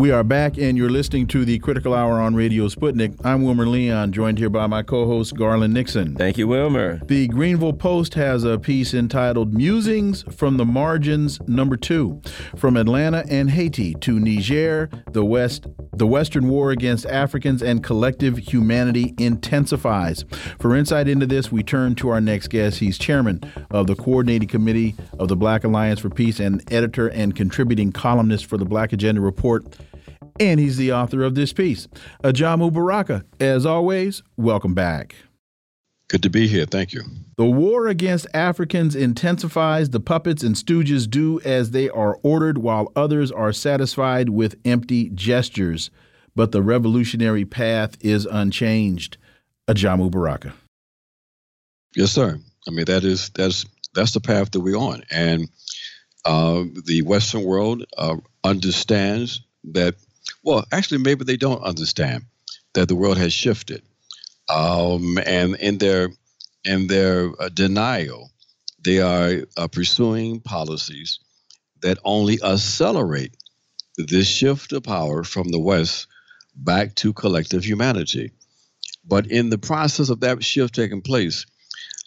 We 0.00 0.12
are 0.12 0.24
back, 0.24 0.56
and 0.56 0.78
you're 0.78 0.88
listening 0.88 1.26
to 1.26 1.44
the 1.44 1.58
Critical 1.58 1.92
Hour 1.92 2.22
on 2.22 2.34
Radio 2.34 2.68
Sputnik. 2.68 3.20
I'm 3.22 3.44
Wilmer 3.44 3.66
Leon, 3.66 4.12
joined 4.12 4.38
here 4.38 4.48
by 4.48 4.66
my 4.66 4.82
co 4.82 5.04
host, 5.04 5.36
Garland 5.36 5.74
Nixon. 5.74 6.16
Thank 6.16 6.38
you, 6.38 6.48
Wilmer. 6.48 7.02
The 7.04 7.28
Greanville 7.28 7.78
Post 7.78 8.14
has 8.14 8.42
a 8.42 8.58
piece 8.58 8.94
entitled 8.94 9.52
Musings 9.52 10.22
from 10.34 10.56
the 10.56 10.64
Margins, 10.64 11.38
number 11.46 11.76
two. 11.76 12.22
From 12.56 12.78
Atlanta 12.78 13.26
and 13.28 13.50
Haiti 13.50 13.92
to 13.96 14.18
Niger, 14.18 14.88
the 15.10 15.22
West, 15.22 15.66
the 15.92 16.06
Western 16.06 16.48
war 16.48 16.70
against 16.70 17.04
Africans 17.04 17.62
and 17.62 17.84
collective 17.84 18.38
humanity 18.38 19.14
intensifies. 19.18 20.24
For 20.60 20.74
insight 20.74 21.08
into 21.08 21.26
this, 21.26 21.52
we 21.52 21.62
turn 21.62 21.94
to 21.96 22.08
our 22.08 22.22
next 22.22 22.48
guest. 22.48 22.78
He's 22.78 22.96
chairman 22.96 23.42
of 23.70 23.86
the 23.86 23.96
Coordinating 23.96 24.48
Committee 24.48 24.94
of 25.18 25.28
the 25.28 25.36
Black 25.36 25.64
Alliance 25.64 26.00
for 26.00 26.08
Peace 26.08 26.40
and 26.40 26.62
editor 26.72 27.08
and 27.08 27.36
contributing 27.36 27.92
columnist 27.92 28.46
for 28.46 28.56
the 28.56 28.64
Black 28.64 28.94
Agenda 28.94 29.20
Report 29.20 29.66
and 30.38 30.60
he's 30.60 30.76
the 30.76 30.92
author 30.92 31.22
of 31.22 31.34
this 31.34 31.52
piece. 31.52 31.88
Ajamu 32.22 32.72
Baraka, 32.72 33.24
as 33.38 33.66
always, 33.66 34.22
welcome 34.36 34.74
back. 34.74 35.14
Good 36.08 36.22
to 36.24 36.30
be 36.30 36.48
here. 36.48 36.66
Thank 36.66 36.92
you. 36.92 37.02
The 37.36 37.44
war 37.44 37.86
against 37.86 38.26
Africans 38.34 38.96
intensifies. 38.96 39.90
The 39.90 40.00
puppets 40.00 40.42
and 40.42 40.56
stooges 40.56 41.08
do 41.08 41.40
as 41.40 41.70
they 41.70 41.88
are 41.88 42.18
ordered, 42.22 42.58
while 42.58 42.90
others 42.96 43.30
are 43.30 43.52
satisfied 43.52 44.28
with 44.28 44.56
empty 44.64 45.10
gestures. 45.10 45.90
But 46.34 46.52
the 46.52 46.62
revolutionary 46.62 47.44
path 47.44 47.96
is 48.00 48.26
unchanged. 48.26 49.18
Ajamu 49.68 50.10
Baraka. 50.10 50.52
Yes, 51.94 52.10
sir. 52.10 52.38
I 52.68 52.70
mean 52.70 52.86
that 52.86 53.04
is 53.04 53.30
that's 53.30 53.64
that's 53.94 54.12
the 54.12 54.20
path 54.20 54.50
that 54.50 54.60
we're 54.60 54.76
on, 54.76 55.02
and 55.10 55.48
uh, 56.24 56.64
the 56.84 57.02
Western 57.02 57.44
world 57.44 57.84
uh, 57.96 58.16
understands 58.44 59.42
that 59.72 59.94
well, 60.42 60.64
actually, 60.72 60.98
maybe 60.98 61.24
they 61.24 61.36
don't 61.36 61.62
understand 61.62 62.24
that 62.74 62.88
the 62.88 62.96
world 62.96 63.18
has 63.18 63.32
shifted, 63.32 63.82
um, 64.48 65.18
and 65.24 65.56
in 65.56 65.78
their 65.78 66.10
in 66.64 66.86
their 66.86 67.30
uh, 67.40 67.48
denial, 67.48 68.30
they 68.84 69.00
are 69.00 69.44
uh, 69.56 69.68
pursuing 69.68 70.40
policies 70.40 71.18
that 71.82 71.98
only 72.04 72.42
accelerate 72.42 73.36
this 73.96 74.26
shift 74.26 74.72
of 74.72 74.82
power 74.82 75.24
from 75.24 75.48
the 75.48 75.58
West 75.58 76.06
back 76.54 76.94
to 76.96 77.12
collective 77.12 77.64
humanity. 77.64 78.32
But 79.04 79.26
in 79.26 79.50
the 79.50 79.58
process 79.58 80.10
of 80.10 80.20
that 80.20 80.44
shift 80.44 80.74
taking 80.74 81.02
place, 81.02 81.46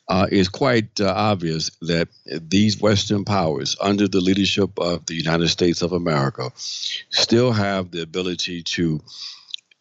uh, 0.07 0.27
it's 0.31 0.49
quite 0.49 0.99
uh, 0.99 1.13
obvious 1.15 1.71
that 1.81 2.09
these 2.25 2.79
Western 2.79 3.23
powers, 3.23 3.77
under 3.79 4.07
the 4.07 4.19
leadership 4.19 4.77
of 4.77 5.05
the 5.05 5.15
United 5.15 5.47
States 5.47 5.81
of 5.81 5.93
America, 5.93 6.51
still 6.55 7.51
have 7.51 7.91
the 7.91 8.01
ability 8.01 8.63
to 8.63 9.01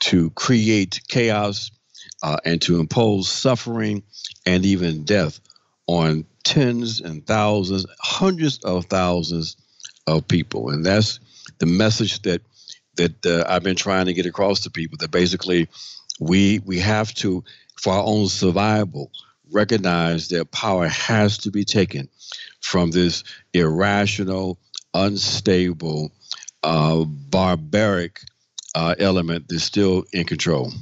to 0.00 0.30
create 0.30 1.00
chaos 1.08 1.70
uh, 2.22 2.36
and 2.44 2.60
to 2.62 2.80
impose 2.80 3.28
suffering 3.28 4.02
and 4.46 4.64
even 4.64 5.04
death 5.04 5.40
on 5.86 6.24
tens 6.44 7.00
and 7.00 7.24
thousands, 7.26 7.86
hundreds 8.00 8.58
of 8.64 8.86
thousands 8.86 9.56
of 10.06 10.26
people. 10.26 10.70
And 10.70 10.84
that's 10.84 11.20
the 11.58 11.66
message 11.66 12.22
that 12.22 12.42
that 12.96 13.26
uh, 13.26 13.44
I've 13.48 13.62
been 13.62 13.76
trying 13.76 14.06
to 14.06 14.12
get 14.12 14.26
across 14.26 14.60
to 14.60 14.70
people 14.70 14.98
that 15.00 15.10
basically 15.10 15.68
we 16.20 16.60
we 16.60 16.78
have 16.78 17.12
to 17.14 17.42
for 17.80 17.92
our 17.94 18.04
own 18.04 18.28
survival 18.28 19.10
recognize 19.52 20.28
that 20.28 20.50
power 20.50 20.88
has 20.88 21.38
to 21.38 21.50
be 21.50 21.64
taken 21.64 22.08
from 22.60 22.90
this 22.90 23.24
irrational, 23.52 24.58
unstable, 24.94 26.12
uh, 26.62 27.04
barbaric 27.04 28.20
uh, 28.74 28.94
element 28.98 29.46
that's 29.48 29.64
still 29.64 30.04
in 30.12 30.24
control. 30.24 30.72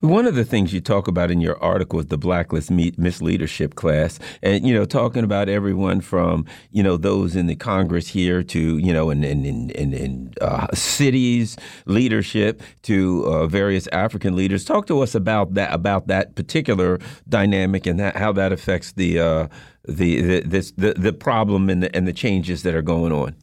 One 0.00 0.26
of 0.26 0.36
the 0.36 0.44
things 0.44 0.72
you 0.72 0.80
talk 0.80 1.08
about 1.08 1.32
in 1.32 1.40
your 1.40 1.60
article 1.60 1.98
is 1.98 2.06
the 2.06 2.16
blacklist 2.16 2.70
misleadership 2.70 3.74
class, 3.74 4.20
and 4.44 4.64
you 4.64 4.72
know, 4.72 4.84
talking 4.84 5.24
about 5.24 5.48
everyone 5.48 6.02
from 6.02 6.46
you 6.70 6.84
know 6.84 6.96
those 6.96 7.34
in 7.34 7.48
the 7.48 7.56
Congress 7.56 8.06
here 8.06 8.44
to 8.44 8.78
you 8.78 8.92
know 8.92 9.10
in 9.10 9.24
in 9.24 9.44
in, 9.44 9.92
in 9.92 10.34
uh, 10.40 10.68
cities 10.72 11.56
leadership 11.86 12.62
to 12.82 13.24
uh, 13.26 13.46
various 13.48 13.88
African 13.88 14.36
leaders. 14.36 14.64
Talk 14.64 14.86
to 14.86 15.00
us 15.00 15.16
about 15.16 15.54
that 15.54 15.74
about 15.74 16.06
that 16.06 16.36
particular 16.36 17.00
dynamic 17.28 17.84
and 17.84 17.98
that, 17.98 18.14
how 18.14 18.30
that 18.34 18.52
affects 18.52 18.92
the 18.92 19.18
uh, 19.18 19.48
the 19.82 20.22
the, 20.22 20.40
this, 20.42 20.70
the 20.76 20.94
the 20.94 21.12
problem 21.12 21.68
and 21.68 21.82
the 21.82 21.96
and 21.96 22.06
the 22.06 22.12
changes 22.12 22.62
that 22.62 22.76
are 22.76 22.82
going 22.82 23.10
on. 23.10 23.34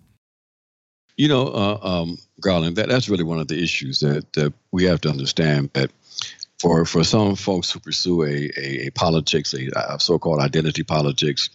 You 1.17 1.27
know, 1.27 1.47
uh, 1.47 1.79
um, 1.81 2.17
Garland, 2.39 2.77
that, 2.77 2.87
that's 2.87 3.09
really 3.09 3.23
one 3.23 3.39
of 3.39 3.47
the 3.47 3.61
issues 3.61 3.99
that, 3.99 4.31
that 4.33 4.53
we 4.71 4.83
have 4.83 4.99
to 5.01 5.09
understand 5.09 5.69
that 5.73 5.91
for 6.65 6.83
for 6.83 7.03
some 7.03 7.35
folks 7.35 7.71
who 7.71 7.79
pursue 7.79 8.23
a 8.23 8.49
a, 8.57 8.87
a 8.87 8.89
politics, 8.89 9.53
a, 9.53 9.69
a, 9.75 9.99
so-called 9.99 10.39
identity 10.39 10.81
politics, 10.81 11.51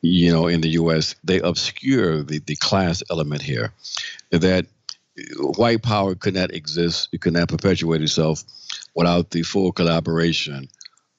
you 0.00 0.32
know, 0.32 0.46
in 0.46 0.62
the 0.62 0.70
U.S., 0.80 1.14
they 1.22 1.40
obscure 1.40 2.22
the 2.22 2.38
the 2.38 2.56
class 2.56 3.02
element 3.10 3.42
here. 3.42 3.74
That 4.30 4.64
white 5.36 5.82
power 5.82 6.14
could 6.14 6.32
not 6.32 6.54
exist, 6.54 7.10
it 7.12 7.20
could 7.20 7.34
not 7.34 7.48
perpetuate 7.48 8.00
itself 8.00 8.42
without 8.94 9.30
the 9.30 9.42
full 9.42 9.72
collaboration 9.72 10.68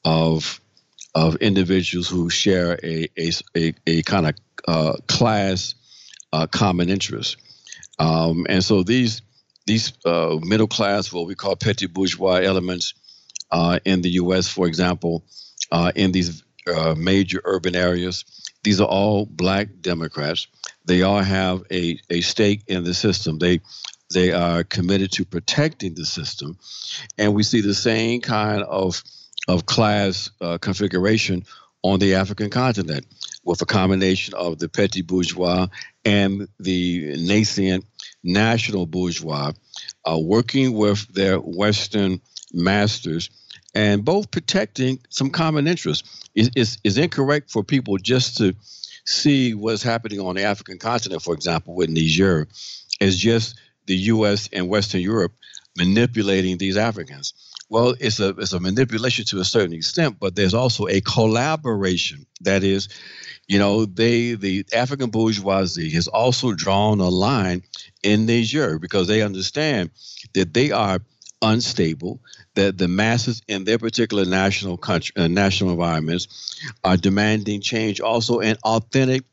of 0.03 0.59
of 1.13 1.35
individuals 1.35 2.09
who 2.09 2.31
share 2.31 2.79
a 2.83 3.07
a, 3.19 3.31
a, 3.55 3.73
a 3.85 4.01
kind 4.01 4.29
of 4.29 4.35
uh, 4.67 4.97
class 5.07 5.75
uh, 6.33 6.47
common 6.47 6.89
interest. 6.89 7.37
Um, 7.99 8.47
and 8.49 8.63
so 8.63 8.81
these 8.81 9.21
these 9.67 9.93
uh, 10.05 10.39
middle 10.41 10.67
class, 10.67 11.13
what 11.13 11.27
we 11.27 11.35
call 11.35 11.55
petty 11.55 11.85
bourgeois 11.85 12.41
elements, 12.41 12.95
in 13.85 14.01
the 14.01 14.09
U.S., 14.11 14.47
for 14.47 14.67
example, 14.67 15.23
uh, 15.71 15.91
in 15.95 16.11
these 16.11 16.43
uh, 16.67 16.95
major 16.97 17.41
urban 17.43 17.75
areas. 17.75 18.25
These 18.63 18.79
are 18.79 18.87
all 18.87 19.25
black 19.25 19.69
Democrats. 19.81 20.47
They 20.85 21.01
all 21.01 21.21
have 21.21 21.63
a, 21.71 21.99
a 22.09 22.21
stake 22.21 22.63
in 22.67 22.83
the 22.83 22.93
system. 22.93 23.39
They 23.39 23.61
they 24.13 24.33
are 24.33 24.65
committed 24.65 25.13
to 25.13 25.25
protecting 25.25 25.93
the 25.93 26.05
system, 26.05 26.57
and 27.17 27.33
we 27.33 27.43
see 27.43 27.61
the 27.61 27.73
same 27.73 28.21
kind 28.21 28.61
of 28.63 29.03
of 29.47 29.65
class 29.65 30.29
uh, 30.41 30.57
configuration 30.59 31.43
on 31.83 31.97
the 31.99 32.13
African 32.15 32.49
continent, 32.49 33.07
with 33.43 33.61
a 33.61 33.65
combination 33.65 34.35
of 34.35 34.59
the 34.59 34.69
petty 34.69 35.01
bourgeois 35.01 35.67
and 36.05 36.47
the 36.59 37.15
nascent 37.17 37.85
national 38.23 38.85
bourgeois, 38.85 39.51
uh, 40.05 40.19
working 40.19 40.73
with 40.73 41.07
their 41.07 41.37
Western 41.37 42.21
masters 42.53 43.29
and 43.73 44.03
both 44.03 44.31
protecting 44.31 44.99
some 45.09 45.29
common 45.29 45.67
interests. 45.67 46.29
Is 46.35 46.97
incorrect 46.97 47.51
for 47.51 47.63
people 47.63 47.97
just 47.97 48.37
to 48.37 48.55
see 49.05 49.53
what's 49.53 49.83
happening 49.83 50.19
on 50.19 50.35
the 50.35 50.43
African 50.43 50.77
continent, 50.77 51.21
for 51.21 51.33
example, 51.33 51.75
with 51.75 51.89
Niger, 51.89 52.47
as 52.99 53.17
just 53.17 53.59
the 53.87 53.95
U.S. 53.95 54.49
and 54.53 54.69
Western 54.69 55.01
Europe 55.01 55.33
manipulating 55.77 56.57
these 56.57 56.77
Africans. 56.77 57.33
Well, 57.69 57.95
it's 57.99 58.19
a 58.19 58.29
it's 58.29 58.53
a 58.53 58.59
manipulation 58.59 59.25
to 59.25 59.39
a 59.39 59.45
certain 59.45 59.73
extent, 59.73 60.17
but 60.19 60.35
there's 60.35 60.53
also 60.53 60.87
a 60.87 60.99
collaboration. 60.99 62.25
That 62.41 62.63
is, 62.63 62.89
you 63.47 63.59
know, 63.59 63.85
they 63.85 64.33
the 64.33 64.65
African 64.73 65.09
bourgeoisie 65.09 65.89
has 65.91 66.07
also 66.07 66.53
drawn 66.53 66.99
a 66.99 67.07
line 67.07 67.63
in 68.03 68.25
Niger 68.25 68.77
because 68.77 69.07
they 69.07 69.21
understand 69.21 69.91
that 70.33 70.53
they 70.53 70.71
are 70.71 70.99
unstable, 71.41 72.19
that 72.55 72.77
the 72.77 72.87
masses 72.87 73.41
in 73.47 73.63
their 73.63 73.77
particular 73.77 74.25
national 74.25 74.77
country, 74.77 75.13
uh, 75.17 75.27
national 75.27 75.71
environments 75.71 76.59
are 76.83 76.97
demanding 76.97 77.61
change, 77.61 77.99
also 78.01 78.39
an 78.39 78.57
authentic 78.63 79.23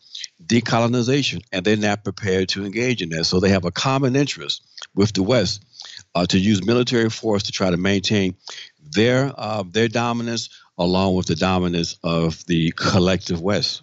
decolonization, 0.44 1.42
and 1.52 1.64
they're 1.64 1.76
not 1.76 2.04
prepared 2.04 2.48
to 2.50 2.64
engage 2.64 3.02
in 3.02 3.10
that. 3.10 3.24
So 3.24 3.40
they 3.40 3.50
have 3.50 3.64
a 3.64 3.70
common 3.70 4.16
interest 4.16 4.62
with 4.94 5.12
the 5.12 5.22
West 5.22 5.62
uh, 6.14 6.26
to 6.26 6.38
use 6.38 6.64
military 6.64 7.10
force 7.10 7.44
to 7.44 7.52
try 7.52 7.70
to 7.70 7.76
maintain 7.76 8.36
their 8.80 9.32
uh, 9.36 9.64
their 9.68 9.88
dominance 9.88 10.48
along 10.78 11.14
with 11.14 11.26
the 11.26 11.34
dominance 11.34 11.98
of 12.02 12.44
the 12.46 12.72
collective 12.76 13.40
West. 13.40 13.82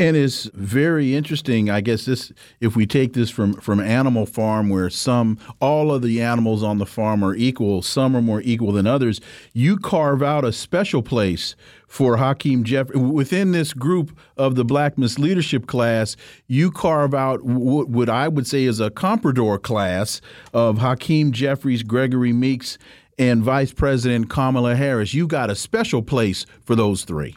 And 0.00 0.16
it's 0.16 0.44
very 0.54 1.14
interesting. 1.14 1.68
I 1.68 1.82
guess 1.82 2.06
this, 2.06 2.32
if 2.58 2.74
we 2.74 2.86
take 2.86 3.12
this 3.12 3.28
from 3.28 3.52
from 3.52 3.80
Animal 3.80 4.24
Farm, 4.24 4.70
where 4.70 4.88
some 4.88 5.38
all 5.60 5.92
of 5.92 6.00
the 6.00 6.22
animals 6.22 6.62
on 6.62 6.78
the 6.78 6.86
farm 6.86 7.22
are 7.22 7.34
equal, 7.34 7.82
some 7.82 8.16
are 8.16 8.22
more 8.22 8.40
equal 8.40 8.72
than 8.72 8.86
others. 8.86 9.20
You 9.52 9.76
carve 9.76 10.22
out 10.22 10.42
a 10.42 10.54
special 10.54 11.02
place 11.02 11.54
for 11.86 12.16
Hakeem 12.16 12.64
Jeffrey 12.64 12.98
within 12.98 13.52
this 13.52 13.74
group 13.74 14.18
of 14.38 14.54
the 14.54 14.64
Black 14.64 14.96
Misleadership 14.96 15.66
class. 15.66 16.16
You 16.46 16.70
carve 16.70 17.12
out 17.12 17.42
what 17.42 18.08
I 18.08 18.26
would 18.26 18.46
say 18.46 18.64
is 18.64 18.80
a 18.80 18.90
comprador 18.90 19.60
class 19.60 20.22
of 20.54 20.78
Hakeem 20.78 21.30
Jeffries, 21.32 21.82
Gregory 21.82 22.32
Meeks, 22.32 22.78
and 23.18 23.42
Vice 23.42 23.74
President 23.74 24.30
Kamala 24.30 24.76
Harris. 24.76 25.12
You 25.12 25.26
got 25.26 25.50
a 25.50 25.54
special 25.54 26.00
place 26.00 26.46
for 26.64 26.74
those 26.74 27.04
three. 27.04 27.36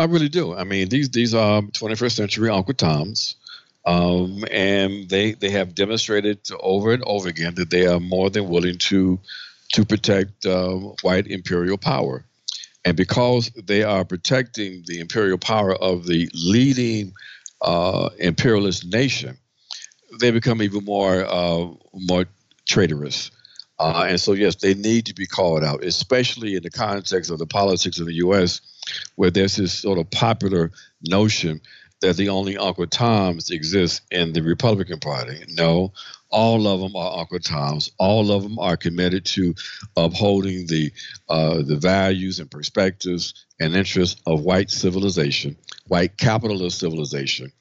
I 0.00 0.04
really 0.04 0.30
do. 0.30 0.54
I 0.54 0.64
mean, 0.64 0.88
these 0.88 1.10
these 1.10 1.34
are 1.34 1.60
21st 1.60 2.12
century 2.12 2.48
Uncle 2.48 2.72
Toms, 2.72 3.36
um, 3.84 4.46
and 4.50 5.06
they 5.10 5.32
they 5.32 5.50
have 5.50 5.74
demonstrated 5.74 6.38
over 6.58 6.94
and 6.94 7.04
over 7.06 7.28
again 7.28 7.54
that 7.56 7.68
they 7.68 7.86
are 7.86 8.00
more 8.00 8.30
than 8.30 8.48
willing 8.48 8.78
to 8.78 9.20
to 9.74 9.84
protect 9.84 10.46
uh, 10.46 10.72
white 11.02 11.26
imperial 11.26 11.76
power, 11.76 12.24
and 12.82 12.96
because 12.96 13.50
they 13.50 13.82
are 13.82 14.06
protecting 14.06 14.84
the 14.86 15.00
imperial 15.00 15.36
power 15.36 15.74
of 15.74 16.06
the 16.06 16.30
leading 16.32 17.12
uh, 17.60 18.08
imperialist 18.18 18.86
nation, 18.86 19.36
they 20.18 20.30
become 20.30 20.62
even 20.62 20.82
more 20.82 21.26
uh, 21.26 21.66
more 21.92 22.24
traitorous. 22.66 23.30
Uh, 23.78 24.06
and 24.08 24.20
so, 24.20 24.32
yes, 24.32 24.56
they 24.56 24.72
need 24.72 25.06
to 25.06 25.14
be 25.14 25.26
called 25.26 25.62
out, 25.62 25.84
especially 25.84 26.54
in 26.54 26.62
the 26.62 26.70
context 26.70 27.30
of 27.30 27.38
the 27.38 27.46
politics 27.46 27.98
of 27.98 28.06
the 28.06 28.14
U.S 28.14 28.62
where 29.16 29.30
there's 29.30 29.56
this 29.56 29.72
sort 29.72 29.98
of 29.98 30.10
popular 30.10 30.70
notion 31.02 31.60
that 32.00 32.16
the 32.16 32.30
only 32.30 32.56
Uncle 32.56 32.86
Toms 32.86 33.50
exist 33.50 34.02
in 34.10 34.32
the 34.32 34.42
Republican 34.42 35.00
Party. 35.00 35.44
No, 35.50 35.92
all 36.30 36.66
of 36.66 36.80
them 36.80 36.96
are 36.96 37.18
Uncle 37.18 37.40
Toms. 37.40 37.90
All 37.98 38.30
of 38.32 38.42
them 38.42 38.58
are 38.58 38.76
committed 38.76 39.24
to 39.26 39.54
upholding 39.96 40.66
the 40.66 40.92
uh, 41.28 41.62
the 41.62 41.76
values 41.76 42.40
and 42.40 42.50
perspectives 42.50 43.46
and 43.60 43.74
interests 43.74 44.20
of 44.26 44.40
white 44.40 44.70
civilization, 44.70 45.56
white 45.88 46.16
capitalist 46.16 46.78
civilization, 46.78 47.52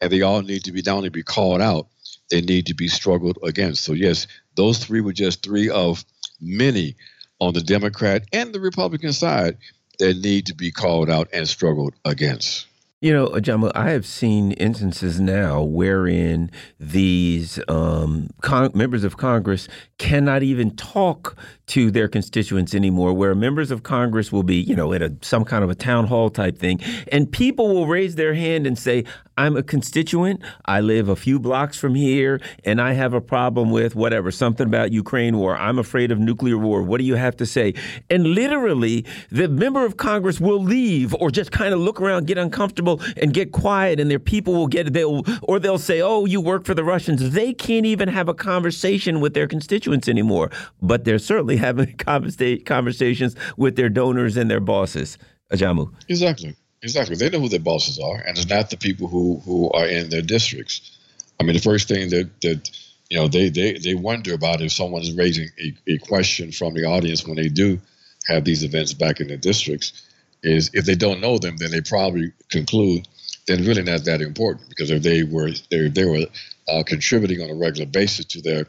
and 0.00 0.12
they 0.12 0.22
all 0.22 0.42
need 0.42 0.64
to 0.64 0.72
be 0.72 0.82
not 0.84 0.96
only 0.96 1.08
be 1.08 1.22
called 1.22 1.60
out, 1.60 1.88
they 2.30 2.40
need 2.40 2.66
to 2.66 2.74
be 2.74 2.88
struggled 2.88 3.38
against. 3.42 3.84
So 3.84 3.92
yes, 3.92 4.26
those 4.54 4.78
three 4.78 5.00
were 5.00 5.12
just 5.12 5.42
three 5.42 5.70
of 5.70 6.04
many 6.40 6.96
on 7.40 7.54
the 7.54 7.60
Democrat 7.60 8.24
and 8.32 8.52
the 8.52 8.60
Republican 8.60 9.12
side 9.12 9.56
that 9.98 10.18
need 10.18 10.46
to 10.46 10.54
be 10.54 10.70
called 10.72 11.10
out 11.10 11.28
and 11.32 11.48
struggled 11.48 11.94
against. 12.04 12.66
You 13.00 13.12
know, 13.12 13.38
Jamal, 13.38 13.70
I 13.76 13.90
have 13.90 14.04
seen 14.04 14.50
instances 14.52 15.20
now 15.20 15.62
wherein 15.62 16.50
these 16.80 17.60
um, 17.68 18.28
members 18.74 19.04
of 19.04 19.16
Congress 19.16 19.68
cannot 19.98 20.42
even 20.42 20.74
talk 20.74 21.36
to 21.68 21.92
their 21.92 22.08
constituents 22.08 22.74
anymore, 22.74 23.12
where 23.12 23.36
members 23.36 23.70
of 23.70 23.84
Congress 23.84 24.32
will 24.32 24.42
be, 24.42 24.56
you 24.56 24.74
know, 24.74 24.92
at 24.92 25.02
a, 25.02 25.14
some 25.20 25.44
kind 25.44 25.62
of 25.62 25.70
a 25.70 25.76
town 25.76 26.06
hall 26.06 26.28
type 26.28 26.58
thing, 26.58 26.80
and 27.12 27.30
people 27.30 27.72
will 27.72 27.86
raise 27.86 28.16
their 28.16 28.34
hand 28.34 28.66
and 28.66 28.76
say, 28.76 29.04
I'm 29.36 29.56
a 29.56 29.62
constituent. 29.62 30.42
I 30.64 30.80
live 30.80 31.08
a 31.08 31.14
few 31.14 31.38
blocks 31.38 31.78
from 31.78 31.94
here, 31.94 32.40
and 32.64 32.80
I 32.80 32.94
have 32.94 33.14
a 33.14 33.20
problem 33.20 33.70
with 33.70 33.94
whatever, 33.94 34.32
something 34.32 34.66
about 34.66 34.90
Ukraine 34.90 35.36
war. 35.36 35.56
I'm 35.56 35.78
afraid 35.78 36.10
of 36.10 36.18
nuclear 36.18 36.58
war. 36.58 36.82
What 36.82 36.98
do 36.98 37.04
you 37.04 37.14
have 37.14 37.36
to 37.36 37.46
say? 37.46 37.74
And 38.10 38.26
literally, 38.34 39.04
the 39.30 39.46
member 39.48 39.84
of 39.84 39.96
Congress 39.98 40.40
will 40.40 40.60
leave 40.60 41.14
or 41.14 41.30
just 41.30 41.52
kind 41.52 41.72
of 41.72 41.78
look 41.78 42.00
around, 42.00 42.26
get 42.26 42.38
uncomfortable 42.38 42.87
comfortable 42.96 43.22
and 43.22 43.32
get 43.32 43.52
quiet, 43.52 44.00
and 44.00 44.10
their 44.10 44.18
people 44.18 44.54
will 44.54 44.66
get 44.66 44.92
they'll 44.92 45.24
or 45.42 45.58
they'll 45.58 45.78
say, 45.78 46.00
"Oh, 46.00 46.24
you 46.24 46.40
work 46.40 46.64
for 46.64 46.74
the 46.74 46.84
Russians." 46.84 47.30
They 47.30 47.52
can't 47.52 47.86
even 47.86 48.08
have 48.08 48.28
a 48.28 48.34
conversation 48.34 49.20
with 49.20 49.34
their 49.34 49.46
constituents 49.46 50.08
anymore, 50.08 50.50
but 50.80 51.04
they're 51.04 51.18
certainly 51.18 51.56
having 51.68 51.96
conversations 51.96 53.36
with 53.56 53.76
their 53.76 53.88
donors 53.88 54.36
and 54.36 54.50
their 54.50 54.60
bosses. 54.60 55.18
Ajamu. 55.52 55.92
Exactly. 56.08 56.54
Exactly. 56.82 57.16
They 57.16 57.30
know 57.30 57.40
who 57.40 57.48
their 57.48 57.58
bosses 57.58 57.98
are, 57.98 58.16
and 58.18 58.36
it's 58.38 58.48
not 58.48 58.70
the 58.70 58.76
people 58.76 59.08
who, 59.08 59.40
who 59.44 59.68
are 59.72 59.86
in 59.86 60.10
their 60.10 60.22
districts. 60.22 60.96
I 61.40 61.42
mean, 61.42 61.54
the 61.54 61.60
first 61.60 61.88
thing 61.88 62.10
that, 62.10 62.40
that 62.42 62.70
you 63.10 63.18
know 63.18 63.26
they, 63.26 63.48
they, 63.48 63.72
they 63.72 63.94
wonder 63.94 64.34
about 64.34 64.60
if 64.60 64.70
someone 64.70 65.02
is 65.02 65.12
raising 65.12 65.48
a, 65.58 65.94
a 65.94 65.98
question 65.98 66.52
from 66.52 66.74
the 66.74 66.84
audience 66.84 67.26
when 67.26 67.36
they 67.36 67.48
do 67.48 67.80
have 68.28 68.44
these 68.44 68.62
events 68.62 68.92
back 68.92 69.20
in 69.20 69.26
their 69.26 69.38
districts 69.38 70.07
is 70.42 70.70
if 70.74 70.84
they 70.84 70.94
don't 70.94 71.20
know 71.20 71.38
them, 71.38 71.56
then 71.56 71.70
they 71.70 71.80
probably 71.80 72.32
conclude 72.50 73.06
then 73.48 73.64
really 73.64 73.82
not 73.82 74.04
that 74.04 74.20
important 74.20 74.68
because 74.68 74.90
if 74.90 75.02
they 75.02 75.24
were 75.24 75.50
they, 75.70 75.88
they 75.88 76.04
were 76.04 76.26
uh, 76.68 76.82
contributing 76.84 77.40
on 77.40 77.50
a 77.50 77.54
regular 77.54 77.86
basis 77.86 78.26
to 78.26 78.42
their 78.42 78.66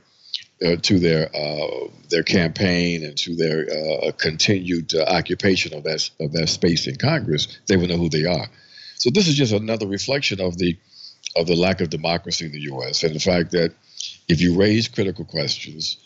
uh, 0.65 0.77
to 0.81 0.99
their 0.99 1.29
uh, 1.35 1.87
their 2.09 2.23
campaign 2.23 3.03
and 3.03 3.17
to 3.17 3.35
their 3.35 3.67
uh, 3.69 4.11
continued 4.13 4.93
uh, 4.95 5.03
occupation 5.03 5.73
of 5.73 5.83
that 5.83 6.09
of 6.19 6.31
that 6.31 6.47
space 6.47 6.87
in 6.87 6.95
Congress, 6.95 7.59
they 7.67 7.77
will 7.77 7.87
know 7.87 7.97
who 7.97 8.09
they 8.09 8.25
are. 8.25 8.47
So 8.95 9.09
this 9.09 9.27
is 9.27 9.35
just 9.35 9.53
another 9.53 9.87
reflection 9.87 10.41
of 10.41 10.57
the 10.57 10.77
of 11.35 11.45
the 11.45 11.55
lack 11.55 11.81
of 11.81 11.89
democracy 11.89 12.45
in 12.45 12.51
the 12.51 12.61
U.S. 12.61 13.03
and 13.03 13.13
the 13.13 13.19
fact 13.19 13.51
that 13.51 13.73
if 14.27 14.41
you 14.41 14.57
raise 14.57 14.87
critical 14.87 15.25
questions, 15.25 15.97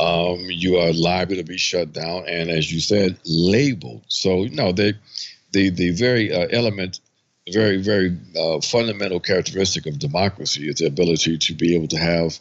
um, 0.00 0.46
you 0.48 0.78
are 0.78 0.92
liable 0.92 1.36
to 1.36 1.44
be 1.44 1.58
shut 1.58 1.92
down 1.92 2.24
and, 2.26 2.50
as 2.50 2.72
you 2.72 2.80
said, 2.80 3.18
labeled. 3.26 4.02
So 4.08 4.44
you 4.44 4.56
know 4.56 4.72
the 4.72 4.94
the 5.52 5.68
the 5.68 5.90
very 5.90 6.32
uh, 6.32 6.48
element, 6.50 7.00
very 7.52 7.82
very 7.82 8.16
uh, 8.38 8.60
fundamental 8.62 9.20
characteristic 9.20 9.84
of 9.86 9.98
democracy 9.98 10.68
is 10.68 10.76
the 10.76 10.86
ability 10.86 11.36
to 11.36 11.54
be 11.54 11.76
able 11.76 11.88
to 11.88 11.98
have 11.98 12.38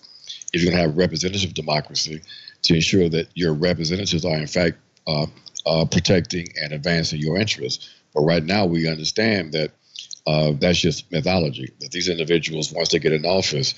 if 0.53 0.65
to 0.65 0.72
have 0.72 0.98
representative 0.98 1.53
democracy, 1.53 2.22
to 2.64 2.76
ensure 2.76 3.10
that 3.10 3.27
your 3.36 3.53
representatives 3.53 4.23
are 4.23 4.38
in 4.38 4.48
fact 4.48 4.77
uh, 5.06 5.26
uh, 5.65 5.86
protecting 5.86 6.48
and 6.61 6.72
advancing 6.72 7.19
your 7.19 7.38
interests. 7.38 7.90
But 8.14 8.22
right 8.22 8.44
now, 8.44 8.65
we 8.65 8.88
understand 8.88 9.52
that 9.52 9.72
uh, 10.26 10.53
that's 10.57 10.80
just 10.80 11.11
mythology. 11.11 11.73
That 11.81 11.91
these 11.91 12.07
individuals, 12.07 12.72
once 12.72 12.90
they 12.90 12.99
get 12.99 13.14
in 13.14 13.26
office, 13.26 13.76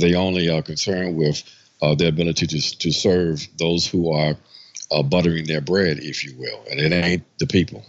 they 0.00 0.14
only 0.14 0.48
are 0.48 0.62
concerned 0.62 1.16
with 1.16 1.42
uh, 1.82 1.94
their 1.94 2.08
ability 2.08 2.46
to 2.46 2.78
to 2.78 2.92
serve 2.92 3.46
those 3.58 3.86
who 3.86 4.12
are 4.12 4.36
uh, 4.90 5.02
buttering 5.02 5.46
their 5.46 5.60
bread, 5.60 5.98
if 6.00 6.24
you 6.24 6.36
will, 6.38 6.64
and 6.70 6.80
it 6.80 6.92
ain't 6.92 7.24
the 7.38 7.46
people. 7.46 7.84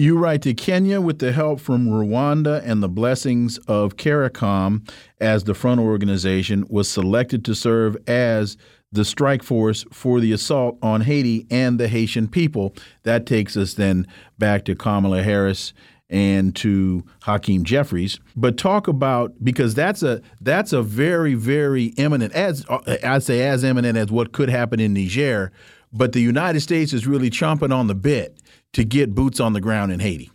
You 0.00 0.16
write 0.16 0.42
to 0.42 0.54
Kenya 0.54 1.00
with 1.00 1.18
the 1.18 1.32
help 1.32 1.58
from 1.58 1.88
Rwanda 1.88 2.62
and 2.64 2.80
the 2.80 2.88
blessings 2.88 3.58
of 3.66 3.96
CARICOM 3.96 4.88
as 5.20 5.42
the 5.42 5.54
front 5.54 5.80
organization 5.80 6.64
was 6.68 6.88
selected 6.88 7.44
to 7.46 7.54
serve 7.56 7.96
as 8.06 8.56
the 8.92 9.04
strike 9.04 9.42
force 9.42 9.84
for 9.92 10.20
the 10.20 10.30
assault 10.30 10.78
on 10.82 11.00
Haiti 11.00 11.48
and 11.50 11.80
the 11.80 11.88
Haitian 11.88 12.28
people. 12.28 12.74
That 13.02 13.26
takes 13.26 13.56
us 13.56 13.74
then 13.74 14.06
back 14.38 14.64
to 14.66 14.76
Kamala 14.76 15.24
Harris 15.24 15.72
and 16.10 16.56
to 16.56 17.04
Hakeem 17.22 17.64
Jeffries. 17.64 18.18
But 18.36 18.56
talk 18.56 18.88
about 18.88 19.32
because 19.42 19.74
that's 19.74 20.02
a 20.02 20.22
that's 20.40 20.72
a 20.72 20.82
very 20.82 21.34
very 21.34 21.86
imminent 21.96 22.32
as 22.32 22.64
I 22.68 23.18
say 23.18 23.46
as 23.46 23.64
imminent 23.64 23.98
as 23.98 24.10
what 24.10 24.32
could 24.32 24.48
happen 24.48 24.80
in 24.80 24.94
Niger. 24.94 25.52
But 25.92 26.12
the 26.12 26.20
United 26.20 26.60
States 26.60 26.92
is 26.92 27.06
really 27.06 27.30
chomping 27.30 27.74
on 27.74 27.86
the 27.86 27.94
bit 27.94 28.38
to 28.72 28.84
get 28.84 29.14
boots 29.14 29.40
on 29.40 29.52
the 29.52 29.60
ground 29.60 29.92
in 29.92 30.00
Haiti? 30.00 30.30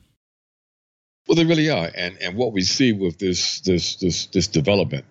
Well, 1.28 1.36
they 1.36 1.46
really 1.46 1.70
are, 1.70 1.90
and 1.96 2.18
and 2.20 2.36
what 2.36 2.52
we 2.52 2.62
see 2.62 2.92
with 2.92 3.18
this 3.18 3.62
this 3.62 3.96
this 3.96 4.26
this 4.28 4.48
development, 4.48 5.06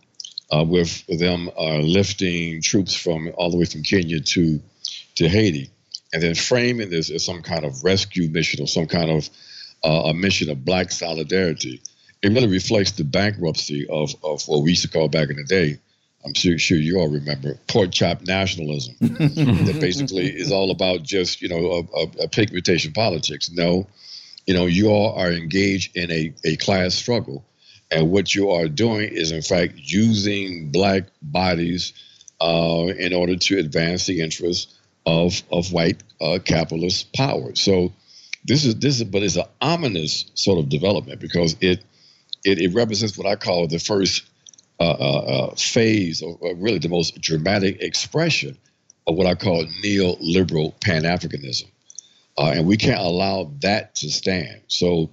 uh, 0.51 0.65
with 0.65 1.07
them 1.07 1.49
uh, 1.59 1.79
lifting 1.79 2.61
troops 2.61 2.95
from 2.95 3.33
all 3.37 3.51
the 3.51 3.57
way 3.57 3.65
from 3.65 3.83
Kenya 3.83 4.21
to 4.21 4.61
to 5.15 5.29
Haiti, 5.29 5.71
and 6.13 6.23
then 6.23 6.35
framing 6.35 6.91
this 6.91 7.11
as 7.11 7.25
some 7.25 7.43
kind 7.43 7.65
of 7.65 7.83
rescue 7.83 8.29
mission 8.29 8.63
or 8.63 8.67
some 8.67 8.87
kind 8.87 9.11
of 9.11 9.31
uh, 9.85 10.03
a 10.07 10.15
mission 10.15 10.51
of 10.51 10.65
black 10.65 10.91
solidarity, 10.91 11.81
it 12.23 12.29
really 12.29 12.49
reflects 12.49 12.93
the 12.93 13.05
bankruptcy 13.05 13.87
of 13.89 14.15
of 14.23 14.43
what 14.47 14.63
we 14.63 14.71
used 14.71 14.83
to 14.83 14.89
call 14.89 15.09
back 15.09 15.31
in 15.31 15.37
the 15.37 15.45
day 15.45 15.79
I'm 16.25 16.35
sure, 16.35 16.59
sure 16.59 16.79
you 16.79 17.01
all 17.01 17.09
remember 17.09 17.59
pork 17.67 17.91
chop 17.91 18.23
nationalism 18.23 18.95
that 19.01 19.79
basically 19.81 20.27
is 20.27 20.53
all 20.53 20.71
about 20.71 21.03
just 21.03 21.43
you 21.43 21.49
know 21.49 21.57
a, 21.57 22.01
a, 22.01 22.25
a 22.25 22.29
pigmentation 22.29 22.93
politics. 22.93 23.51
No, 23.51 23.87
you 24.47 24.55
know 24.55 24.67
you 24.67 24.89
all 24.89 25.15
are 25.15 25.33
engaged 25.33 25.97
in 25.97 26.11
a, 26.11 26.33
a 26.45 26.57
class 26.57 26.95
struggle, 26.95 27.45
and 27.91 28.11
what 28.11 28.35
you 28.35 28.51
are 28.51 28.69
doing 28.69 29.09
is 29.13 29.33
in 29.33 29.43
fact 29.43 29.75
using 29.77 30.71
black 30.71 31.05
bodies 31.21 31.93
uh, 32.41 32.87
in 32.99 33.13
order 33.15 33.37
to 33.37 33.59
advance 33.59 34.07
the 34.07 34.21
interests 34.21 34.79
of 35.05 35.43
of 35.51 35.73
white 35.73 36.03
uh, 36.21 36.39
capitalist 36.45 37.13
power. 37.13 37.57
So 37.57 37.93
this 38.45 38.65
is 38.65 38.77
this 38.77 39.01
is 39.01 39.05
but 39.05 39.23
it's 39.23 39.37
an 39.37 39.45
ominous 39.61 40.27
sort 40.35 40.59
of 40.59 40.69
development 40.69 41.21
because 41.21 41.57
it 41.61 41.85
it, 42.45 42.59
it 42.59 42.75
represents 42.75 43.17
what 43.17 43.27
I 43.27 43.37
call 43.37 43.67
the 43.67 43.79
first 43.79 44.25
uh, 44.83 44.85
uh, 44.85 45.19
uh, 45.19 45.55
phase, 45.55 46.23
or, 46.23 46.37
really 46.57 46.79
the 46.79 46.89
most 46.89 47.21
dramatic 47.21 47.81
expression 47.81 48.59
of 49.07 49.15
what 49.15 49.29
I 49.29 49.37
call 49.37 49.65
neoliberal 49.85 50.73
Pan 50.81 51.05
Africanism. 51.05 51.69
Uh, 52.37 52.53
and 52.57 52.67
we 52.67 52.77
can't 52.77 52.99
allow 52.99 53.53
that 53.61 53.95
to 53.97 54.11
stand. 54.11 54.63
So, 54.67 55.11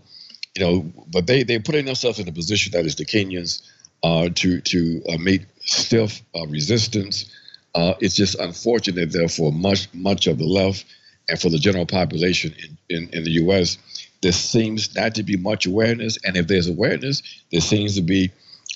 you 0.56 0.66
know, 0.66 0.92
but 1.12 1.28
they, 1.28 1.44
they're 1.44 1.60
putting 1.60 1.86
themselves 1.86 2.18
in 2.18 2.28
a 2.28 2.32
position 2.32 2.72
that 2.72 2.88
is 2.88 2.96
the 2.96 3.06
Kenyans 3.06 3.62
uh, 4.02 4.30
to, 4.36 4.62
to 4.62 5.04
uh, 5.08 5.18
meet 5.18 5.46
stiff 5.60 6.24
resistance. 6.48 7.32
it's 7.76 8.16
just 8.16 8.40
unfortunate, 8.40 9.12
therefore, 9.12 9.52
much, 9.52 9.88
much 9.94 10.26
of 10.26 10.40
the 10.40 10.48
left 10.48 10.86
and 11.30 11.40
for 11.40 11.50
the 11.50 11.58
general 11.58 11.86
population 11.86 12.54
in, 12.58 12.78
in, 12.98 13.10
in 13.10 13.24
the 13.24 13.32
U.S., 13.32 13.78
there 14.22 14.32
seems 14.32 14.94
not 14.96 15.16
to 15.16 15.24
be 15.24 15.38
much 15.38 15.66
awareness. 15.66 16.18
And 16.24 16.36
if 16.36 16.48
there's 16.48 16.68
awareness, 16.68 17.22
there 17.52 17.62
seems 17.62 17.96
to 17.96 18.02
be 18.02 18.32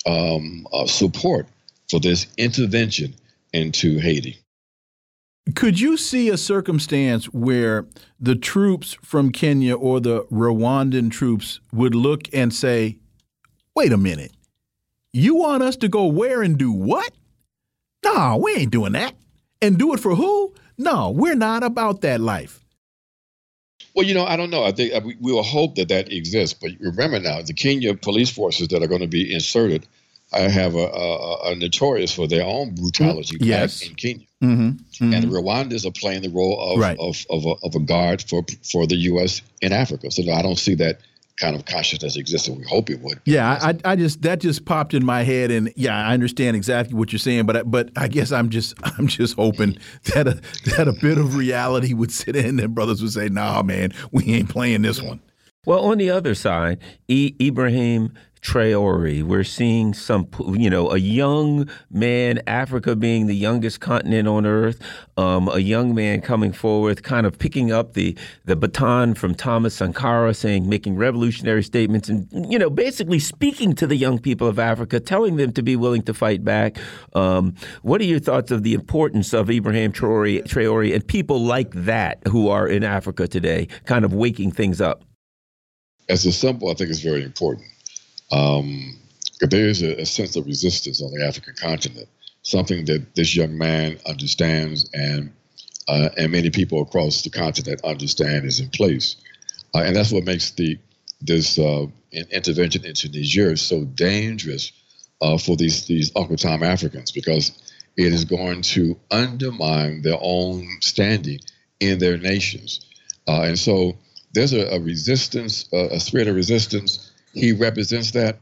um, 0.06 0.66
uh, 0.72 0.86
support 0.86 1.46
for 1.90 2.00
this 2.00 2.26
intervention 2.38 3.14
into 3.52 3.98
Haiti. 3.98 4.38
Could 5.54 5.78
you 5.78 5.98
see 5.98 6.30
a 6.30 6.38
circumstance 6.38 7.26
where 7.26 7.86
the 8.18 8.34
troops 8.34 8.96
from 9.02 9.30
Kenya 9.30 9.76
or 9.76 10.00
the 10.00 10.24
Rwandan 10.24 11.10
troops 11.10 11.60
would 11.72 11.94
look 11.94 12.22
and 12.32 12.52
say, 12.52 12.96
wait 13.76 13.92
a 13.92 13.98
minute, 13.98 14.32
you 15.12 15.36
want 15.36 15.62
us 15.62 15.76
to 15.76 15.88
go 15.88 16.06
where 16.06 16.42
and 16.42 16.56
do 16.56 16.72
what? 16.72 17.12
No, 18.04 18.40
we 18.42 18.54
ain't 18.54 18.72
doing 18.72 18.92
that. 18.92 19.14
And 19.60 19.78
do 19.78 19.92
it 19.92 20.00
for 20.00 20.14
who? 20.14 20.54
No, 20.76 21.10
we're 21.10 21.34
not 21.34 21.62
about 21.62 22.00
that 22.02 22.20
life. 22.20 22.60
Well, 23.94 24.06
you 24.06 24.14
know, 24.14 24.24
I 24.24 24.36
don't 24.36 24.50
know. 24.50 24.64
I 24.64 24.72
think 24.72 24.92
uh, 24.92 25.00
we, 25.04 25.16
we 25.20 25.32
will 25.32 25.42
hope 25.42 25.76
that 25.76 25.88
that 25.88 26.12
exists. 26.12 26.58
But 26.60 26.72
remember 26.80 27.20
now, 27.20 27.42
the 27.42 27.54
Kenya 27.54 27.94
police 27.94 28.30
forces 28.30 28.68
that 28.68 28.82
are 28.82 28.88
going 28.88 29.02
to 29.02 29.06
be 29.06 29.32
inserted 29.32 29.86
I 30.34 30.48
have 30.48 30.74
a, 30.74 30.86
a, 30.86 31.52
a, 31.52 31.54
notorious 31.54 32.12
for 32.12 32.26
their 32.26 32.44
own 32.44 32.74
brutality 32.74 33.36
yes. 33.40 33.82
in 33.82 33.94
Kenya. 33.94 34.26
Mm-hmm. 34.42 34.68
Mm-hmm. 34.68 35.14
And 35.14 35.22
the 35.22 35.28
Rwandans 35.28 35.86
are 35.86 35.92
playing 35.92 36.22
the 36.22 36.28
role 36.28 36.58
of, 36.60 36.80
right. 36.80 36.98
of, 36.98 37.24
of, 37.30 37.46
a, 37.46 37.54
of, 37.64 37.74
a, 37.74 37.78
guard 37.78 38.22
for, 38.22 38.44
for 38.62 38.86
the 38.86 38.96
U.S. 38.96 39.42
in 39.62 39.72
Africa. 39.72 40.10
So 40.10 40.22
no, 40.22 40.32
I 40.32 40.42
don't 40.42 40.58
see 40.58 40.74
that 40.76 41.00
kind 41.38 41.56
of 41.56 41.64
consciousness 41.64 42.16
existing. 42.16 42.58
We 42.58 42.64
hope 42.64 42.90
it 42.90 43.00
would. 43.00 43.20
Yeah, 43.24 43.58
I, 43.60 43.92
I 43.92 43.96
just 43.96 44.22
that 44.22 44.40
just 44.40 44.64
popped 44.64 44.94
in 44.94 45.04
my 45.04 45.22
head, 45.22 45.50
and 45.50 45.72
yeah, 45.76 45.96
I 45.96 46.14
understand 46.14 46.56
exactly 46.56 46.94
what 46.94 47.12
you're 47.12 47.18
saying, 47.18 47.46
but 47.46 47.70
but 47.70 47.90
I 47.96 48.08
guess 48.08 48.32
I'm 48.32 48.50
just 48.50 48.74
I'm 48.98 49.06
just 49.06 49.36
hoping 49.36 49.76
that 50.14 50.28
a 50.28 50.40
that 50.76 50.88
a 50.88 50.92
bit 50.92 51.18
of 51.18 51.36
reality 51.36 51.94
would 51.94 52.12
sit 52.12 52.36
in, 52.36 52.60
and 52.60 52.74
brothers 52.74 53.02
would 53.02 53.12
say, 53.12 53.28
"Nah, 53.28 53.62
man, 53.62 53.92
we 54.12 54.24
ain't 54.32 54.48
playing 54.48 54.82
this 54.82 55.02
one." 55.02 55.20
Well, 55.66 55.80
on 55.80 55.98
the 55.98 56.10
other 56.10 56.34
side, 56.34 56.78
e 57.08 57.34
Ibrahim 57.40 58.12
Traore. 58.44 59.22
We're 59.22 59.42
seeing 59.42 59.94
some, 59.94 60.28
you 60.52 60.68
know, 60.68 60.90
a 60.90 60.98
young 60.98 61.68
man, 61.90 62.42
Africa 62.46 62.94
being 62.94 63.26
the 63.26 63.34
youngest 63.34 63.80
continent 63.80 64.28
on 64.28 64.44
earth, 64.44 64.80
um, 65.16 65.48
a 65.48 65.60
young 65.60 65.94
man 65.94 66.20
coming 66.20 66.52
forward, 66.52 67.02
kind 67.02 67.26
of 67.26 67.38
picking 67.38 67.72
up 67.72 67.94
the 67.94 68.16
the 68.44 68.54
baton 68.54 69.14
from 69.14 69.34
Thomas 69.34 69.74
Sankara, 69.74 70.34
saying, 70.34 70.68
making 70.68 70.96
revolutionary 70.96 71.62
statements, 71.62 72.10
and 72.10 72.28
you 72.52 72.58
know, 72.58 72.68
basically 72.68 73.18
speaking 73.18 73.74
to 73.76 73.86
the 73.86 73.96
young 73.96 74.18
people 74.18 74.46
of 74.46 74.58
Africa, 74.58 75.00
telling 75.00 75.36
them 75.36 75.50
to 75.52 75.62
be 75.62 75.74
willing 75.74 76.02
to 76.02 76.12
fight 76.12 76.44
back. 76.44 76.76
Um, 77.14 77.54
what 77.80 78.00
are 78.02 78.04
your 78.04 78.20
thoughts 78.20 78.50
of 78.50 78.62
the 78.62 78.74
importance 78.74 79.32
of 79.32 79.48
Ibrahim 79.48 79.90
Traore, 79.90 80.44
Traore 80.44 80.94
and 80.94 81.06
people 81.06 81.40
like 81.40 81.72
that 81.72 82.18
who 82.28 82.48
are 82.48 82.68
in 82.68 82.84
Africa 82.84 83.26
today, 83.26 83.68
kind 83.86 84.04
of 84.04 84.12
waking 84.12 84.52
things 84.52 84.82
up? 84.82 85.02
As 86.10 86.26
a 86.26 86.32
symbol, 86.32 86.70
I 86.70 86.74
think 86.74 86.90
it's 86.90 87.00
very 87.00 87.24
important. 87.24 87.66
Um, 88.30 88.98
there 89.40 89.68
is 89.68 89.82
a, 89.82 90.00
a, 90.00 90.06
sense 90.06 90.36
of 90.36 90.46
resistance 90.46 91.02
on 91.02 91.12
the 91.12 91.24
African 91.26 91.54
continent, 91.54 92.08
something 92.42 92.84
that 92.86 93.14
this 93.14 93.36
young 93.36 93.58
man 93.58 93.98
understands 94.06 94.88
and 94.94 95.32
uh, 95.86 96.08
and 96.16 96.32
many 96.32 96.50
people 96.50 96.80
across 96.80 97.22
the 97.22 97.30
continent 97.30 97.80
understand 97.84 98.46
is 98.46 98.60
in 98.60 98.70
place. 98.70 99.16
Uh, 99.74 99.80
and 99.80 99.94
that's 99.94 100.12
what 100.12 100.24
makes 100.24 100.52
the 100.52 100.78
this 101.20 101.58
uh, 101.58 101.86
intervention 102.30 102.84
into 102.84 103.08
Niger 103.08 103.56
so 103.56 103.84
dangerous 103.84 104.72
uh, 105.20 105.38
for 105.38 105.56
these 105.56 105.86
these 105.86 106.10
Uncle 106.16 106.36
Tom 106.36 106.62
Africans 106.62 107.12
because 107.12 107.52
it 107.96 108.12
is 108.12 108.24
going 108.24 108.62
to 108.62 108.98
undermine 109.10 110.02
their 110.02 110.18
own 110.20 110.66
standing 110.80 111.40
in 111.80 111.98
their 111.98 112.16
nations, 112.16 112.80
uh, 113.28 113.42
and 113.42 113.58
so 113.58 113.96
there's 114.32 114.52
a, 114.52 114.74
a 114.74 114.80
resistance, 114.80 115.68
a 115.72 116.00
threat 116.00 116.26
of 116.26 116.34
resistance. 116.34 117.03
He 117.34 117.52
represents 117.52 118.12
that. 118.12 118.38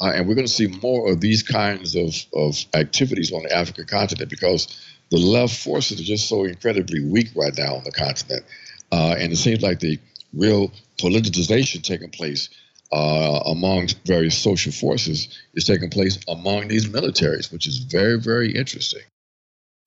Uh, 0.00 0.12
and 0.14 0.28
we're 0.28 0.34
going 0.34 0.46
to 0.46 0.52
see 0.52 0.66
more 0.82 1.10
of 1.10 1.20
these 1.20 1.42
kinds 1.42 1.94
of, 1.94 2.14
of 2.34 2.56
activities 2.74 3.32
on 3.32 3.42
the 3.42 3.56
African 3.56 3.86
continent 3.86 4.28
because 4.28 4.68
the 5.10 5.18
left 5.18 5.56
forces 5.56 6.00
are 6.00 6.04
just 6.04 6.28
so 6.28 6.44
incredibly 6.44 7.02
weak 7.02 7.28
right 7.34 7.56
now 7.56 7.76
on 7.76 7.84
the 7.84 7.92
continent. 7.92 8.44
Uh, 8.92 9.16
and 9.18 9.32
it 9.32 9.36
seems 9.36 9.62
like 9.62 9.80
the 9.80 9.98
real 10.34 10.70
politicization 10.98 11.82
taking 11.82 12.10
place 12.10 12.50
uh, 12.92 13.40
among 13.46 13.88
various 14.04 14.36
social 14.36 14.72
forces 14.72 15.28
is 15.54 15.64
taking 15.64 15.90
place 15.90 16.18
among 16.28 16.68
these 16.68 16.88
militaries, 16.88 17.52
which 17.52 17.66
is 17.66 17.78
very, 17.78 18.18
very 18.18 18.54
interesting. 18.54 19.02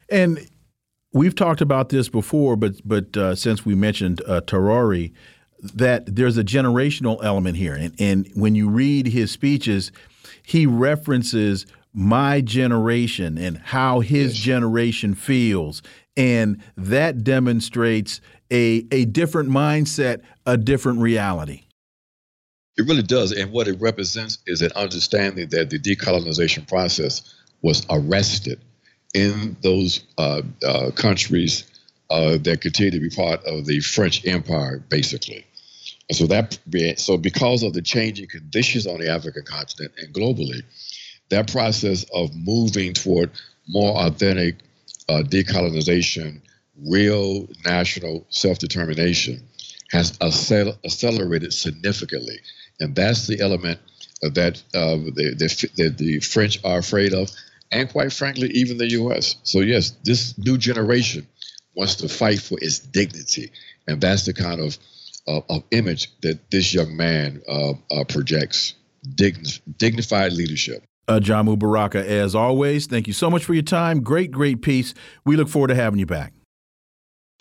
And 0.09 0.49
we've 1.13 1.35
talked 1.35 1.61
about 1.61 1.89
this 1.89 2.09
before, 2.09 2.55
but 2.55 2.75
but 2.87 3.15
uh, 3.15 3.35
since 3.35 3.65
we 3.65 3.75
mentioned 3.75 4.21
uh, 4.27 4.41
that 5.61 6.15
there's 6.15 6.37
a 6.37 6.43
generational 6.43 7.23
element 7.23 7.57
here, 7.57 7.73
and 7.73 7.93
and 7.99 8.29
when 8.33 8.55
you 8.55 8.69
read 8.69 9.07
his 9.07 9.31
speeches, 9.31 9.91
he 10.43 10.65
references 10.65 11.65
my 11.93 12.41
generation 12.41 13.37
and 13.37 13.57
how 13.57 13.99
his 13.99 14.35
yes. 14.35 14.43
generation 14.43 15.15
feels, 15.15 15.81
and 16.15 16.61
that 16.77 17.23
demonstrates 17.23 18.21
a 18.51 18.85
a 18.91 19.05
different 19.05 19.49
mindset, 19.49 20.21
a 20.45 20.57
different 20.57 20.99
reality. 20.99 21.63
It 22.77 22.87
really 22.87 23.03
does. 23.03 23.33
And 23.33 23.51
what 23.51 23.67
it 23.67 23.79
represents 23.81 24.37
is 24.47 24.61
an 24.61 24.71
understanding 24.73 25.49
that 25.49 25.69
the 25.69 25.77
decolonization 25.77 26.65
process 26.65 27.35
was 27.61 27.85
arrested 27.89 28.61
in 29.13 29.57
those 29.61 30.01
uh, 30.17 30.41
uh, 30.65 30.91
countries 30.91 31.65
uh, 32.09 32.37
that 32.43 32.61
continue 32.61 32.91
to 32.91 32.99
be 32.99 33.09
part 33.09 33.43
of 33.45 33.65
the 33.65 33.81
French 33.81 34.25
Empire, 34.25 34.81
basically. 34.89 35.45
So 36.11 36.25
that 36.27 36.57
so 36.97 37.17
because 37.17 37.63
of 37.63 37.73
the 37.73 37.81
changing 37.81 38.27
conditions 38.27 38.87
on 38.87 38.99
the 38.99 39.09
African 39.09 39.43
continent 39.43 39.93
and 39.97 40.13
globally, 40.13 40.63
that 41.29 41.51
process 41.51 42.05
of 42.13 42.35
moving 42.35 42.93
toward 42.93 43.31
more 43.67 43.95
authentic 43.97 44.55
uh, 45.07 45.21
decolonization, 45.23 46.41
real 46.83 47.47
national 47.65 48.25
self-determination, 48.29 49.47
has 49.91 50.17
accelerated 50.21 51.53
significantly. 51.53 52.39
And 52.79 52.95
that's 52.95 53.27
the 53.27 53.39
element 53.41 53.79
that 54.21 54.61
uh, 54.73 54.95
the, 54.95 55.69
the, 55.75 55.89
the 55.89 56.19
French 56.19 56.63
are 56.63 56.79
afraid 56.79 57.13
of, 57.13 57.29
and 57.71 57.89
quite 57.89 58.11
frankly, 58.13 58.49
even 58.49 58.77
the 58.77 58.89
U.S. 58.91 59.35
So, 59.43 59.59
yes, 59.59 59.91
this 60.03 60.37
new 60.37 60.57
generation 60.57 61.27
wants 61.75 61.95
to 61.95 62.09
fight 62.09 62.39
for 62.39 62.57
its 62.61 62.79
dignity. 62.79 63.51
And 63.87 64.01
that's 64.01 64.25
the 64.25 64.33
kind 64.33 64.59
of, 64.59 64.77
uh, 65.29 65.41
of 65.49 65.63
image 65.71 66.09
that 66.21 66.51
this 66.51 66.73
young 66.73 66.97
man 66.97 67.41
uh, 67.47 67.73
uh 67.91 68.03
projects 68.05 68.73
dign- 69.15 69.61
dignified 69.77 70.33
leadership. 70.33 70.83
Uh, 71.07 71.19
Jamu 71.19 71.57
Baraka, 71.57 72.07
as 72.07 72.35
always, 72.35 72.85
thank 72.85 73.07
you 73.07 73.13
so 73.13 73.29
much 73.29 73.43
for 73.43 73.53
your 73.53 73.63
time. 73.63 74.01
Great, 74.01 74.31
great 74.31 74.61
piece. 74.61 74.93
We 75.25 75.35
look 75.35 75.49
forward 75.49 75.69
to 75.69 75.75
having 75.75 75.99
you 75.99 76.05
back. 76.05 76.33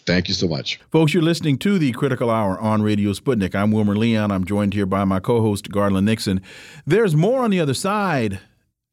Thank 0.06 0.28
you 0.28 0.35
so 0.35 0.48
much. 0.48 0.81
Folks, 0.90 1.12
you're 1.12 1.23
listening 1.23 1.59
to 1.59 1.78
the 1.78 1.93
Critical 1.93 2.31
Hour 2.31 2.59
on 2.59 2.81
Radio 2.81 3.12
Sputnik. 3.12 3.55
I'm 3.55 3.70
Wilmer 3.73 3.94
Leon. 3.94 4.31
I'm 4.31 4.44
joined 4.44 4.73
here 4.73 4.86
by 4.86 5.05
my 5.05 5.20
co 5.20 5.43
host, 5.43 5.70
Garland 5.70 6.06
Nixon. 6.06 6.40
There's 6.86 7.15
more 7.15 7.44
on 7.44 7.51
the 7.51 7.60
other 7.60 7.74
side. 7.74 8.40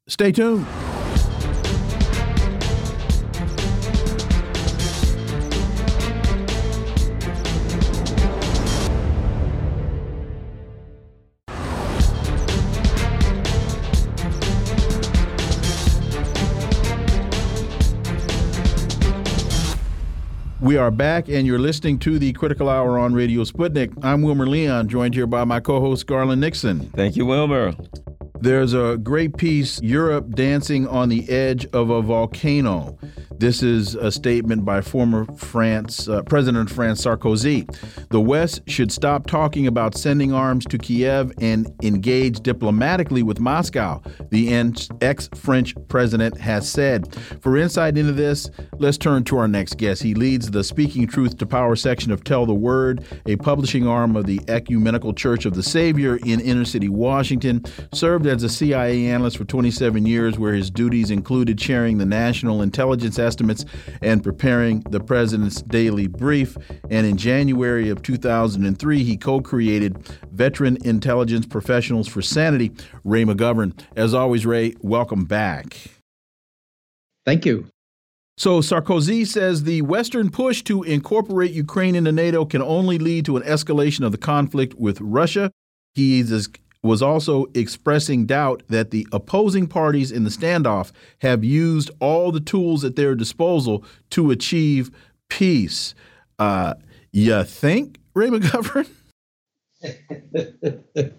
Stay 0.08 0.30
tuned. 0.30 0.66
We 20.66 20.76
are 20.78 20.90
back, 20.90 21.28
and 21.28 21.46
you're 21.46 21.60
listening 21.60 22.00
to 22.00 22.18
the 22.18 22.32
Critical 22.32 22.68
Hour 22.68 22.98
on 22.98 23.14
Radio 23.14 23.44
Sputnik. 23.44 23.96
I'm 24.02 24.22
Wilmer 24.22 24.48
Leon, 24.48 24.88
joined 24.88 25.14
here 25.14 25.28
by 25.28 25.44
my 25.44 25.60
co 25.60 25.78
host, 25.78 26.08
Garland 26.08 26.40
Nixon. 26.40 26.80
Thank 26.90 27.14
you, 27.14 27.24
Wilmer. 27.24 27.72
There's 28.40 28.74
a 28.74 28.96
great 29.00 29.36
piece, 29.36 29.80
Europe 29.80 30.30
Dancing 30.30 30.88
on 30.88 31.08
the 31.08 31.30
Edge 31.30 31.66
of 31.66 31.90
a 31.90 32.02
Volcano. 32.02 32.98
This 33.38 33.62
is 33.62 33.94
a 33.94 34.10
statement 34.10 34.64
by 34.64 34.80
former 34.80 35.26
France 35.36 36.08
uh, 36.08 36.22
President 36.22 36.70
France 36.70 37.04
Sarkozy. 37.04 37.66
The 38.08 38.20
West 38.20 38.62
should 38.66 38.90
stop 38.90 39.26
talking 39.26 39.66
about 39.66 39.94
sending 39.94 40.32
arms 40.32 40.64
to 40.66 40.78
Kiev 40.78 41.32
and 41.38 41.70
engage 41.82 42.40
diplomatically 42.40 43.22
with 43.22 43.38
Moscow, 43.38 44.00
the 44.30 44.56
ex 45.02 45.28
French 45.34 45.74
president 45.88 46.38
has 46.38 46.66
said. 46.66 47.14
For 47.42 47.58
insight 47.58 47.98
into 47.98 48.12
this, 48.12 48.50
let's 48.78 48.96
turn 48.96 49.22
to 49.24 49.36
our 49.36 49.48
next 49.48 49.76
guest. 49.76 50.02
He 50.02 50.14
leads 50.14 50.50
the 50.50 50.64
Speaking 50.64 51.06
Truth 51.06 51.36
to 51.36 51.46
Power 51.46 51.76
section 51.76 52.12
of 52.12 52.24
Tell 52.24 52.46
the 52.46 52.54
Word, 52.54 53.04
a 53.26 53.36
publishing 53.36 53.86
arm 53.86 54.16
of 54.16 54.24
the 54.24 54.40
Ecumenical 54.48 55.12
Church 55.12 55.44
of 55.44 55.54
the 55.54 55.62
Savior 55.62 56.16
in 56.24 56.40
inner 56.40 56.64
city 56.64 56.88
Washington. 56.88 57.62
Served 57.92 58.26
as 58.26 58.42
a 58.42 58.48
CIA 58.48 59.08
analyst 59.08 59.36
for 59.36 59.44
27 59.44 60.06
years, 60.06 60.38
where 60.38 60.54
his 60.54 60.70
duties 60.70 61.10
included 61.10 61.58
chairing 61.58 61.98
the 61.98 62.06
National 62.06 62.62
Intelligence 62.62 63.18
estimates 63.26 63.64
and 64.00 64.22
preparing 64.22 64.80
the 64.90 65.00
president's 65.00 65.62
daily 65.62 66.06
brief. 66.06 66.56
And 66.90 67.06
in 67.06 67.16
January 67.16 67.90
of 67.90 68.02
2003, 68.02 69.02
he 69.02 69.16
co 69.16 69.40
created 69.40 69.98
Veteran 70.30 70.78
Intelligence 70.84 71.46
Professionals 71.46 72.08
for 72.08 72.22
Sanity, 72.22 72.72
Ray 73.04 73.24
McGovern. 73.24 73.78
As 73.96 74.14
always, 74.14 74.46
Ray, 74.46 74.74
welcome 74.80 75.24
back. 75.24 75.76
Thank 77.24 77.44
you. 77.44 77.66
So 78.38 78.60
Sarkozy 78.60 79.26
says 79.26 79.62
the 79.62 79.80
Western 79.82 80.30
push 80.30 80.62
to 80.64 80.82
incorporate 80.82 81.52
Ukraine 81.52 81.96
into 81.96 82.12
NATO 82.12 82.44
can 82.44 82.60
only 82.60 82.98
lead 82.98 83.24
to 83.24 83.36
an 83.38 83.42
escalation 83.42 84.04
of 84.04 84.12
the 84.12 84.18
conflict 84.18 84.74
with 84.74 85.00
Russia. 85.00 85.50
He 85.94 86.20
is 86.20 86.48
was 86.86 87.02
also 87.02 87.46
expressing 87.54 88.26
doubt 88.26 88.62
that 88.68 88.90
the 88.90 89.06
opposing 89.12 89.66
parties 89.66 90.10
in 90.10 90.24
the 90.24 90.30
standoff 90.30 90.92
have 91.18 91.44
used 91.44 91.90
all 92.00 92.32
the 92.32 92.40
tools 92.40 92.84
at 92.84 92.96
their 92.96 93.14
disposal 93.14 93.84
to 94.10 94.30
achieve 94.30 94.90
peace. 95.28 95.94
Uh, 96.38 96.74
you 97.12 97.44
think, 97.44 97.98
Ray 98.14 98.28
McGovern? 98.28 98.88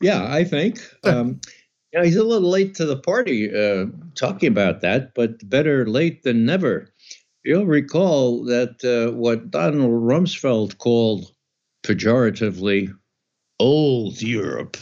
yeah, 0.00 0.32
I 0.32 0.44
think. 0.44 0.80
Um, 1.04 1.40
he's 2.02 2.16
a 2.16 2.24
little 2.24 2.50
late 2.50 2.74
to 2.76 2.86
the 2.86 2.96
party 2.96 3.54
uh, 3.54 3.86
talking 4.14 4.48
about 4.48 4.80
that, 4.80 5.14
but 5.14 5.48
better 5.48 5.86
late 5.86 6.22
than 6.22 6.44
never. 6.44 6.88
You'll 7.44 7.66
recall 7.66 8.44
that 8.44 8.82
uh, 8.84 9.12
what 9.14 9.50
Donald 9.50 9.90
Rumsfeld 9.90 10.78
called 10.78 11.30
pejoratively 11.84 12.94
old 13.58 14.20
Europe, 14.20 14.76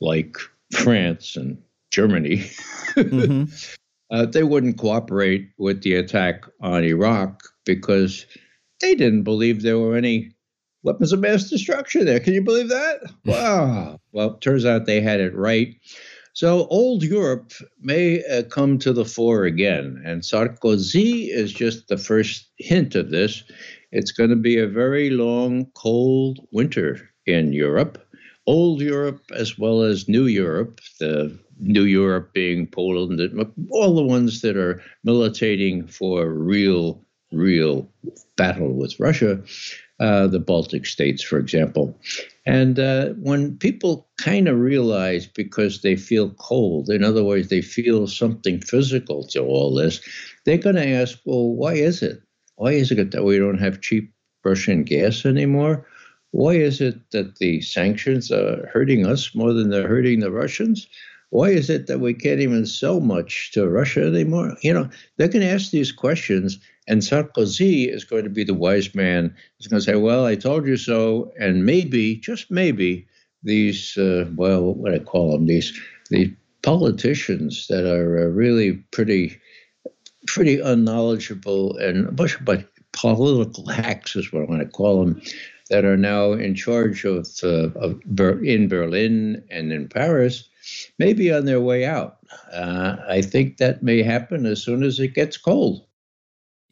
like 0.00 0.36
France 0.72 1.36
and 1.36 1.58
Germany, 1.90 2.38
mm-hmm. 2.94 3.44
uh, 4.10 4.26
they 4.26 4.42
wouldn't 4.42 4.78
cooperate 4.78 5.50
with 5.58 5.82
the 5.82 5.94
attack 5.94 6.44
on 6.60 6.84
Iraq 6.84 7.42
because 7.64 8.26
they 8.80 8.94
didn't 8.94 9.22
believe 9.22 9.62
there 9.62 9.78
were 9.78 9.96
any 9.96 10.32
weapons 10.82 11.12
of 11.12 11.20
mass 11.20 11.48
destruction 11.48 12.04
there. 12.04 12.20
Can 12.20 12.34
you 12.34 12.42
believe 12.42 12.68
that? 12.68 13.00
Wow. 13.24 13.98
Well, 14.12 14.34
turns 14.38 14.66
out 14.66 14.86
they 14.86 15.00
had 15.00 15.20
it 15.20 15.34
right. 15.34 15.74
So 16.34 16.66
old 16.68 17.02
Europe 17.02 17.52
may 17.80 18.24
uh, 18.24 18.42
come 18.44 18.78
to 18.78 18.92
the 18.92 19.04
fore 19.04 19.44
again, 19.44 20.02
and 20.04 20.22
Sarkozy 20.22 21.28
is 21.28 21.52
just 21.52 21.88
the 21.88 21.98
first 21.98 22.50
hint 22.56 22.94
of 22.94 23.10
this. 23.10 23.44
It's 23.90 24.12
going 24.12 24.30
to 24.30 24.36
be 24.36 24.58
a 24.58 24.66
very 24.66 25.10
long, 25.10 25.66
cold 25.74 26.40
winter 26.50 27.10
in 27.26 27.52
Europe, 27.52 28.01
old 28.46 28.80
Europe 28.80 29.22
as 29.34 29.58
well 29.58 29.82
as 29.82 30.08
New 30.08 30.26
Europe, 30.26 30.80
the 30.98 31.38
New 31.58 31.84
Europe 31.84 32.32
being 32.32 32.66
Poland, 32.66 33.20
all 33.70 33.94
the 33.94 34.02
ones 34.02 34.40
that 34.40 34.56
are 34.56 34.82
militating 35.04 35.86
for 35.86 36.28
real, 36.28 37.04
real 37.30 37.88
battle 38.36 38.72
with 38.72 38.98
Russia, 38.98 39.40
uh, 40.00 40.26
the 40.26 40.40
Baltic 40.40 40.86
states, 40.86 41.22
for 41.22 41.38
example. 41.38 41.96
And 42.44 42.80
uh, 42.80 43.10
when 43.10 43.56
people 43.58 44.08
kind 44.18 44.48
of 44.48 44.58
realize 44.58 45.26
because 45.26 45.82
they 45.82 45.94
feel 45.94 46.30
cold, 46.30 46.90
in 46.90 47.04
other 47.04 47.22
words, 47.22 47.48
they 47.48 47.62
feel 47.62 48.08
something 48.08 48.60
physical 48.60 49.24
to 49.28 49.40
all 49.44 49.72
this, 49.72 50.00
they're 50.44 50.58
going 50.58 50.76
to 50.76 50.88
ask, 50.88 51.18
well, 51.24 51.50
why 51.54 51.74
is 51.74 52.02
it? 52.02 52.20
Why 52.56 52.72
is 52.72 52.90
it 52.90 53.12
that 53.12 53.24
we 53.24 53.38
don't 53.38 53.58
have 53.58 53.80
cheap 53.80 54.12
Russian 54.44 54.82
gas 54.82 55.24
anymore? 55.24 55.86
Why 56.32 56.54
is 56.54 56.80
it 56.80 57.10
that 57.12 57.36
the 57.36 57.60
sanctions 57.60 58.32
are 58.32 58.68
hurting 58.72 59.06
us 59.06 59.34
more 59.34 59.52
than 59.52 59.70
they're 59.70 59.88
hurting 59.88 60.20
the 60.20 60.30
Russians? 60.30 60.88
Why 61.28 61.50
is 61.50 61.70
it 61.70 61.86
that 61.86 62.00
we 62.00 62.14
can't 62.14 62.40
even 62.40 62.66
sell 62.66 63.00
much 63.00 63.52
to 63.52 63.68
Russia 63.68 64.04
anymore? 64.04 64.56
You 64.62 64.74
know, 64.74 64.88
they're 65.16 65.28
going 65.28 65.46
to 65.46 65.52
ask 65.52 65.70
these 65.70 65.92
questions, 65.92 66.58
and 66.88 67.00
Sarkozy 67.00 67.88
is 67.88 68.04
going 68.04 68.24
to 68.24 68.30
be 68.30 68.44
the 68.44 68.54
wise 68.54 68.94
man. 68.94 69.34
He's 69.58 69.66
going 69.66 69.80
to 69.80 69.84
say, 69.84 69.96
Well, 69.96 70.26
I 70.26 70.34
told 70.34 70.66
you 70.66 70.76
so. 70.76 71.32
And 71.38 71.66
maybe, 71.66 72.16
just 72.16 72.50
maybe, 72.50 73.06
these, 73.42 73.96
uh, 73.98 74.26
well, 74.34 74.74
what 74.74 74.90
do 74.90 74.96
I 74.96 75.04
call 75.04 75.32
them? 75.32 75.46
These, 75.46 75.78
these 76.10 76.30
politicians 76.62 77.66
that 77.68 77.84
are 77.84 78.26
uh, 78.26 78.30
really 78.30 78.74
pretty, 78.90 79.38
pretty 80.26 80.60
unknowledgeable 80.60 81.76
and, 81.78 82.14
but, 82.14 82.36
but 82.42 82.64
political 82.92 83.66
hacks 83.66 84.16
is 84.16 84.32
what 84.32 84.42
I 84.42 84.46
want 84.46 84.62
to 84.62 84.68
call 84.68 85.04
them 85.04 85.20
that 85.70 85.84
are 85.84 85.96
now 85.96 86.32
in 86.32 86.54
charge 86.54 87.04
of, 87.04 87.26
uh, 87.42 87.70
of 87.78 88.00
Ber- 88.04 88.44
in 88.44 88.68
Berlin 88.68 89.42
and 89.50 89.72
in 89.72 89.88
Paris 89.88 90.48
may 90.98 91.12
be 91.12 91.32
on 91.32 91.44
their 91.44 91.60
way 91.60 91.84
out. 91.84 92.18
Uh, 92.52 92.96
I 93.08 93.22
think 93.22 93.58
that 93.58 93.82
may 93.82 94.02
happen 94.02 94.46
as 94.46 94.62
soon 94.62 94.82
as 94.82 94.98
it 95.00 95.14
gets 95.14 95.36
cold. 95.36 95.86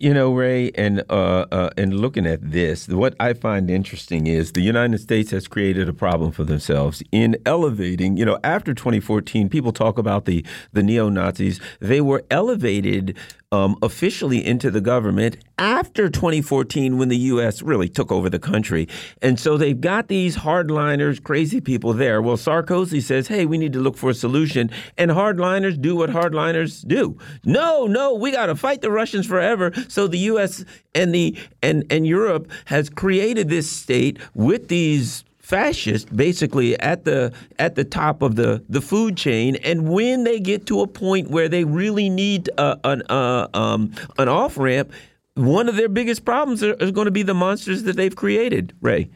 You 0.02 0.14
know, 0.14 0.32
Ray, 0.32 0.70
and 0.76 1.04
uh, 1.10 1.44
uh, 1.52 1.68
and 1.76 2.00
looking 2.00 2.26
at 2.26 2.52
this, 2.52 2.88
what 2.88 3.14
I 3.20 3.34
find 3.34 3.70
interesting 3.70 4.26
is 4.26 4.52
the 4.52 4.62
United 4.62 4.98
States 4.98 5.30
has 5.30 5.46
created 5.46 5.90
a 5.90 5.92
problem 5.92 6.32
for 6.32 6.42
themselves 6.42 7.02
in 7.12 7.36
elevating. 7.44 8.16
You 8.16 8.24
know, 8.24 8.38
after 8.42 8.72
2014, 8.72 9.50
people 9.50 9.72
talk 9.72 9.98
about 9.98 10.24
the 10.24 10.42
the 10.72 10.82
neo 10.82 11.10
Nazis. 11.10 11.60
They 11.80 12.00
were 12.00 12.24
elevated 12.30 13.14
um, 13.52 13.76
officially 13.82 14.44
into 14.44 14.70
the 14.70 14.80
government 14.80 15.36
after 15.58 16.08
2014 16.08 16.98
when 16.98 17.08
the 17.08 17.16
U.S. 17.16 17.62
really 17.62 17.88
took 17.88 18.12
over 18.12 18.30
the 18.30 18.38
country. 18.38 18.88
And 19.20 19.40
so 19.40 19.56
they've 19.56 19.80
got 19.80 20.06
these 20.06 20.36
hardliners, 20.36 21.22
crazy 21.22 21.60
people 21.60 21.92
there. 21.92 22.22
Well, 22.22 22.36
Sarkozy 22.36 23.02
says, 23.02 23.26
hey, 23.26 23.46
we 23.46 23.58
need 23.58 23.72
to 23.72 23.80
look 23.80 23.96
for 23.96 24.10
a 24.10 24.14
solution. 24.14 24.70
And 24.96 25.10
hardliners 25.10 25.80
do 25.80 25.96
what 25.96 26.10
hardliners 26.10 26.86
do. 26.86 27.18
No, 27.44 27.86
no, 27.86 28.14
we 28.14 28.30
got 28.30 28.46
to 28.46 28.54
fight 28.54 28.82
the 28.82 28.90
Russians 28.92 29.26
forever. 29.26 29.72
So 29.88 30.06
the 30.06 30.18
U.S. 30.18 30.64
and 30.94 31.14
the 31.14 31.36
and 31.62 31.84
and 31.90 32.06
Europe 32.06 32.50
has 32.66 32.88
created 32.88 33.48
this 33.48 33.68
state 33.68 34.18
with 34.34 34.68
these 34.68 35.24
fascist 35.50 36.14
basically 36.16 36.78
at 36.78 37.04
the 37.04 37.32
at 37.58 37.74
the 37.74 37.84
top 37.84 38.22
of 38.22 38.36
the 38.36 38.64
the 38.68 38.80
food 38.80 39.16
chain. 39.16 39.56
And 39.56 39.90
when 39.90 40.24
they 40.24 40.38
get 40.38 40.66
to 40.66 40.80
a 40.80 40.86
point 40.86 41.30
where 41.30 41.48
they 41.48 41.64
really 41.64 42.08
need 42.08 42.48
uh, 42.56 42.76
an 42.84 43.02
uh, 43.10 43.48
um, 43.52 43.92
an 44.16 44.28
off 44.28 44.56
ramp 44.56 44.92
one 45.34 45.68
of 45.68 45.76
their 45.76 45.88
biggest 45.88 46.24
problems 46.24 46.62
are, 46.62 46.74
is 46.74 46.90
going 46.90 47.06
to 47.06 47.10
be 47.10 47.22
the 47.22 47.34
monsters 47.34 47.84
that 47.84 47.96
they've 47.96 48.14
created 48.14 48.74
ray. 48.80 49.10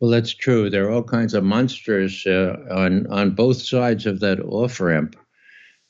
Well 0.00 0.10
that's 0.10 0.34
true. 0.34 0.68
There 0.68 0.86
are 0.86 0.90
all 0.90 1.04
kinds 1.04 1.32
of 1.32 1.44
monsters 1.44 2.26
uh, 2.26 2.56
on 2.70 3.06
on 3.06 3.30
both 3.30 3.62
sides 3.62 4.04
of 4.04 4.20
that 4.20 4.40
off 4.40 4.80
ramp. 4.80 5.16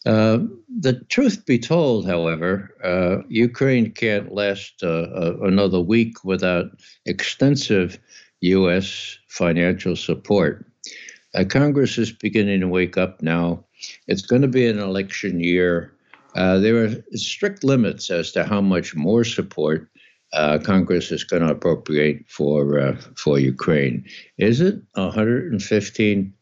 Uh, 0.05 0.39
the 0.81 0.95
truth 1.09 1.47
be 1.47 1.59
told, 1.59 2.07
however, 2.07 2.75
uh, 2.83 3.25
Ukraine 3.29 3.93
can't 3.93 4.35
last 4.35 4.83
uh, 4.83 5.37
another 5.43 5.81
week 5.81 6.25
without 6.25 6.67
extensive 7.07 7.99
U.S. 8.43 9.19
financial 9.29 9.97
support. 9.97 10.67
Uh, 11.35 11.45
Congress 11.45 11.97
is 11.99 12.13
beginning 12.13 12.61
to 12.61 12.69
wake 12.69 12.97
up 12.97 13.23
now. 13.23 13.65
It's 14.07 14.23
going 14.23 14.43
to 14.43 14.49
be 14.49 14.67
an 14.67 14.79
election 14.79 15.41
year. 15.41 15.95
Uh, 16.35 16.59
there 16.59 16.85
are 16.85 16.91
strict 17.15 17.65
limits 17.65 18.11
as 18.11 18.33
to 18.33 18.45
how 18.45 18.61
much 18.61 18.95
more 18.95 19.25
support 19.25 19.89
uh, 20.33 20.59
Congress 20.59 21.13
is 21.13 21.25
going 21.25 21.43
to 21.43 21.53
appropriate 21.53 22.25
for 22.29 22.79
uh, 22.79 22.97
for 23.17 23.39
Ukraine. 23.39 24.05
Is 24.39 24.61
it 24.61 24.77
115 24.95 26.33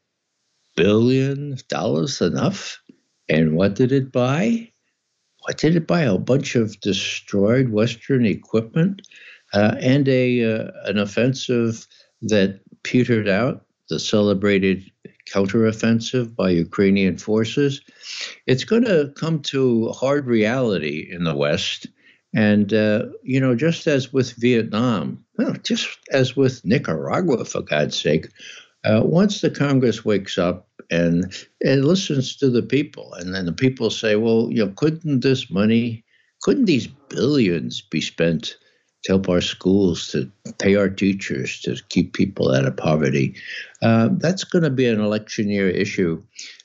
billion 0.77 1.57
dollars 1.69 2.21
enough? 2.21 2.81
And 3.29 3.57
what 3.57 3.75
did 3.75 3.93
it 3.93 4.13
buy? 4.13 4.71
What 5.41 5.59
did 5.59 5.75
it 5.77 5.87
buy? 5.87 6.03
A 6.03 6.19
bunch 6.19 6.55
of 6.55 6.79
destroyed 6.81 7.71
Western 7.71 8.27
equipment 8.27 9.03
uh, 9.53 9.77
and 9.81 10.09
a 10.09 10.45
uh, 10.45 10.71
an 10.85 10.99
offensive 10.99 11.87
that 12.23 12.61
petered 12.83 13.29
out, 13.29 13.65
the 13.89 13.99
celebrated 13.99 14.91
counteroffensive 15.33 16.35
by 16.35 16.51
Ukrainian 16.51 17.17
forces. 17.17 17.81
It's 18.47 18.65
going 18.65 18.85
to 18.85 19.13
come 19.17 19.41
to 19.43 19.89
hard 19.89 20.27
reality 20.27 21.09
in 21.11 21.25
the 21.25 21.37
West. 21.37 21.87
And, 22.35 22.73
uh, 22.73 23.07
you 23.23 23.41
know, 23.41 23.55
just 23.55 23.87
as 23.87 24.13
with 24.13 24.33
Vietnam, 24.35 25.25
well, 25.37 25.55
just 25.65 25.89
as 26.13 26.37
with 26.37 26.65
Nicaragua, 26.65 27.45
for 27.45 27.61
God's 27.61 28.01
sake, 28.01 28.29
uh, 28.85 29.03
once 29.05 29.41
the 29.41 29.51
Congress 29.51 30.05
wakes 30.05 30.39
up 30.39 30.69
and, 30.91 31.33
and 31.65 31.85
listens 31.85 32.37
to 32.37 32.49
the 32.49 32.63
people, 32.63 33.13
and 33.15 33.35
then 33.35 33.47
the 33.47 33.53
people 33.53 33.91
say, 33.91 34.17
well, 34.17 34.49
you 34.51 34.65
know, 34.65 34.73
couldn't 34.77 35.21
this 35.21 35.51
money, 35.51 36.05
couldn't 36.43 36.67
these 36.67 36.87
billions 36.87 37.81
be 37.81 38.01
spent 38.01 38.57
to 39.05 39.13
help 39.13 39.29
our 39.29 39.41
schools, 39.41 40.09
to 40.09 40.31
pay 40.59 40.77
our 40.77 40.89
teachers, 40.89 41.61
to 41.63 41.77
keep 41.89 42.13
people 42.13 42.53
out 42.53 42.67
of 42.67 42.77
poverty. 42.77 43.35
Uh, 43.83 44.09
that's 44.13 44.45
going 44.45 44.63
to 44.63 44.71
be 44.71 44.87
an 44.87 45.01
election 45.01 45.49
year 45.49 45.69
issue. 45.69 46.23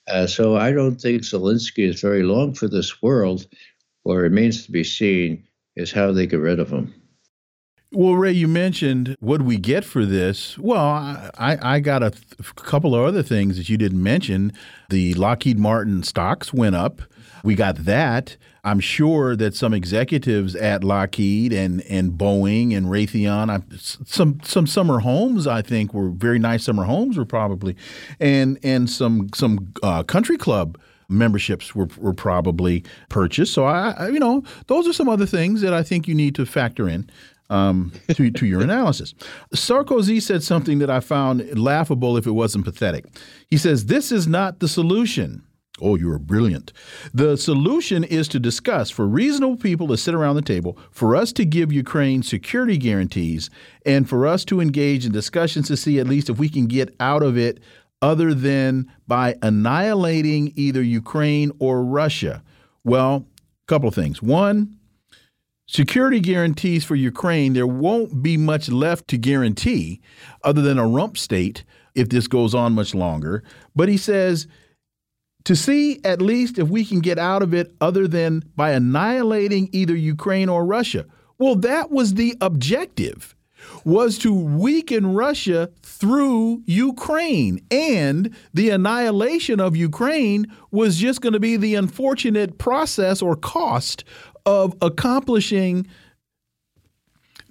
Uh, 0.08 0.28
so 0.28 0.56
I 0.56 0.72
don't 0.72 1.00
think 1.00 1.22
Zelensky 1.22 1.88
is 1.88 2.02
very 2.02 2.24
long 2.24 2.54
for 2.54 2.68
this 2.68 3.02
world. 3.02 3.48
What 4.04 4.16
remains 4.16 4.66
to 4.66 4.72
be 4.72 4.84
seen 4.84 5.44
is 5.76 5.92
how 5.92 6.12
they 6.12 6.28
get 6.28 6.40
rid 6.40 6.60
of 6.60 6.70
him. 6.70 6.94
Well, 7.92 8.16
Ray, 8.16 8.34
you 8.34 8.50
mentioned 8.50 9.16
what 9.22 9.44
we 9.44 9.58
get 9.58 9.86
for 9.86 10.06
this. 10.06 10.58
Well, 10.58 10.82
I, 10.82 11.58
I 11.62 11.80
got 11.80 12.04
a 12.04 12.12
couple 12.56 12.94
of 12.94 13.06
other 13.06 13.24
things 13.24 13.56
that 13.56 13.70
you 13.70 13.78
didn't 13.78 14.04
mention. 14.04 14.52
The 14.90 15.14
Lockheed 15.14 15.58
Martin 15.58 16.04
stocks 16.04 16.54
went 16.54 16.76
up. 16.76 17.02
We 17.44 17.56
got 17.56 17.78
that. 17.86 18.36
I'm 18.66 18.80
sure 18.80 19.36
that 19.36 19.56
some 19.56 19.74
executives 19.74 20.56
at 20.56 20.84
Lockheed 20.84 21.54
and 21.54 21.82
and 21.84 22.14
Boeing 22.14 22.76
and 22.76 22.88
Raytheon, 22.88 23.50
I, 23.50 23.62
some 23.78 24.40
some 24.44 24.66
summer 24.66 25.00
homes, 25.00 25.46
I 25.46 25.62
think 25.62 25.94
were 25.94 26.10
very 26.10 26.40
nice 26.40 26.64
summer 26.64 26.84
homes 26.84 27.16
were 27.16 27.26
probably, 27.26 27.76
and 28.20 28.60
and 28.64 28.90
some 28.90 29.30
some 29.34 29.72
uh, 29.84 30.02
country 30.04 30.38
club 30.38 30.80
memberships 31.08 31.76
were, 31.76 31.88
were 31.98 32.14
probably 32.14 32.84
purchased. 33.10 33.54
So 33.54 33.66
I, 33.66 34.10
you 34.10 34.20
know, 34.20 34.44
those 34.66 34.88
are 34.88 34.94
some 34.94 35.08
other 35.08 35.28
things 35.28 35.62
that 35.62 35.72
I 35.72 35.84
think 35.84 36.08
you 36.08 36.16
need 36.16 36.34
to 36.34 36.46
factor 36.48 36.90
in 36.90 37.08
um, 37.50 37.92
to, 38.10 38.32
to 38.32 38.46
your 38.46 38.62
analysis. 38.62 39.14
Sarkozy 39.54 40.22
said 40.22 40.44
something 40.44 40.80
that 40.80 40.90
I 40.90 41.00
found 41.00 41.60
laughable 41.60 42.18
if 42.18 42.26
it 42.26 42.32
wasn't 42.32 42.66
pathetic. 42.66 43.06
He 43.48 43.58
says, 43.58 43.86
This 43.86 44.12
is 44.12 44.28
not 44.28 44.60
the 44.60 44.68
solution. 44.68 45.44
Oh, 45.82 45.96
you 45.96 46.10
are 46.12 46.20
brilliant. 46.20 46.72
The 47.14 47.36
solution 47.36 48.06
is 48.06 48.30
to 48.30 48.40
discuss 48.40 48.90
for 48.90 49.06
reasonable 49.06 49.58
people 49.58 49.88
to 49.90 49.98
sit 49.98 50.14
around 50.14 50.36
the 50.36 50.42
table, 50.42 50.78
for 50.90 51.18
us 51.18 51.34
to 51.34 51.44
give 51.44 51.74
Ukraine 51.74 52.24
security 52.24 52.78
guarantees, 52.78 53.50
and 53.86 54.08
for 54.08 54.26
us 54.26 54.46
to 54.46 54.62
engage 54.62 55.06
in 55.06 55.12
discussions 55.12 55.68
to 55.68 55.76
see 55.76 56.00
at 56.00 56.08
least 56.08 56.30
if 56.30 56.38
we 56.38 56.48
can 56.48 56.68
get 56.68 56.96
out 57.02 57.24
of 57.24 57.38
it 57.38 57.60
other 58.02 58.34
than 58.34 58.90
by 59.08 59.36
annihilating 59.42 60.54
either 60.56 60.82
Ukraine 60.82 61.52
or 61.60 61.84
Russia. 61.84 62.42
Well, 62.86 63.26
a 63.64 63.68
couple 63.68 63.90
of 63.90 63.96
things. 63.96 64.22
One, 64.22 64.78
security 65.68 66.22
guarantees 66.22 66.86
for 66.86 66.96
Ukraine, 66.96 67.52
there 67.52 67.68
won't 67.68 68.24
be 68.24 68.38
much 68.38 68.70
left 68.70 69.10
to 69.10 69.18
guarantee 69.18 70.02
other 70.42 70.62
than 70.62 70.78
a 70.78 70.88
rump 70.88 71.18
state 71.18 71.66
if 71.96 72.10
this 72.10 72.28
goes 72.28 72.56
on 72.56 72.74
much 72.74 72.94
longer. 72.94 73.44
But 73.76 73.90
he 73.90 73.98
says, 73.98 74.48
to 75.46 75.56
see 75.56 76.00
at 76.04 76.22
least 76.22 76.60
if 76.60 76.68
we 76.68 76.84
can 76.84 77.00
get 77.00 77.18
out 77.18 77.42
of 77.42 77.54
it 77.54 77.74
other 77.80 78.08
than 78.08 78.44
by 78.56 78.72
annihilating 78.72 79.70
either 79.72 79.96
Ukraine 79.96 80.50
or 80.50 80.66
Russia. 80.66 81.06
Well, 81.38 81.56
that 81.56 81.92
was 81.92 82.16
the 82.16 82.36
objective 82.42 83.36
was 83.84 84.18
to 84.20 84.34
weaken 84.34 85.14
Russia 85.14 85.70
through 85.82 86.62
Ukraine 86.66 87.60
and 87.72 88.36
the 88.54 88.70
annihilation 88.70 89.60
of 89.60 89.76
Ukraine 89.76 90.46
was 90.72 90.98
just 90.98 91.22
going 91.22 91.34
to 91.34 91.40
be 91.40 91.58
the 91.58 91.76
unfortunate 91.76 92.58
process 92.58 93.22
or 93.22 93.36
cost 93.36 94.04
of 94.46 94.76
accomplishing 94.82 95.88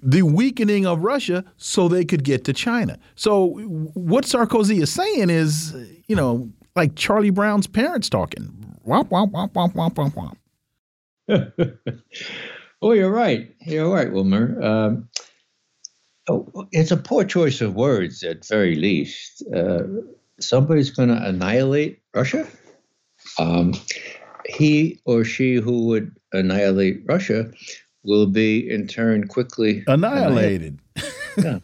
the 0.01 0.21
weakening 0.21 0.85
of 0.85 0.99
Russia 1.03 1.43
so 1.57 1.87
they 1.87 2.05
could 2.05 2.23
get 2.23 2.43
to 2.45 2.53
China. 2.53 2.97
So 3.15 3.47
what 3.93 4.25
Sarkozy 4.25 4.81
is 4.81 4.91
saying 4.91 5.29
is, 5.29 5.75
you 6.07 6.15
know, 6.15 6.49
like 6.75 6.95
Charlie 6.95 7.29
Brown's 7.29 7.67
parents 7.67 8.09
talking. 8.09 8.77
Womp, 8.85 9.09
womp, 9.09 9.31
womp, 9.31 9.53
womp, 9.53 9.73
womp, 9.73 9.93
womp, 9.93 10.37
womp. 11.27 11.77
oh, 12.81 12.91
you're 12.91 13.11
right. 13.11 13.53
You're 13.61 13.91
right, 13.91 14.11
Wilmer. 14.11 14.61
Um, 14.61 15.09
oh, 16.29 16.67
it's 16.71 16.91
a 16.91 16.97
poor 16.97 17.23
choice 17.23 17.61
of 17.61 17.75
words, 17.75 18.23
at 18.23 18.45
very 18.45 18.75
least. 18.75 19.43
Uh, 19.53 19.83
somebody's 20.39 20.91
going 20.91 21.09
to 21.09 21.27
annihilate 21.27 22.01
Russia. 22.13 22.47
Um, 23.39 23.73
he 24.45 24.99
or 25.05 25.23
she 25.23 25.55
who 25.55 25.87
would 25.87 26.15
annihilate 26.31 27.01
Russia 27.05 27.51
will 28.03 28.27
be 28.27 28.69
in 28.69 28.87
turn 28.87 29.27
quickly 29.27 29.83
annihilated. 29.87 30.79
yeah. 31.37 31.59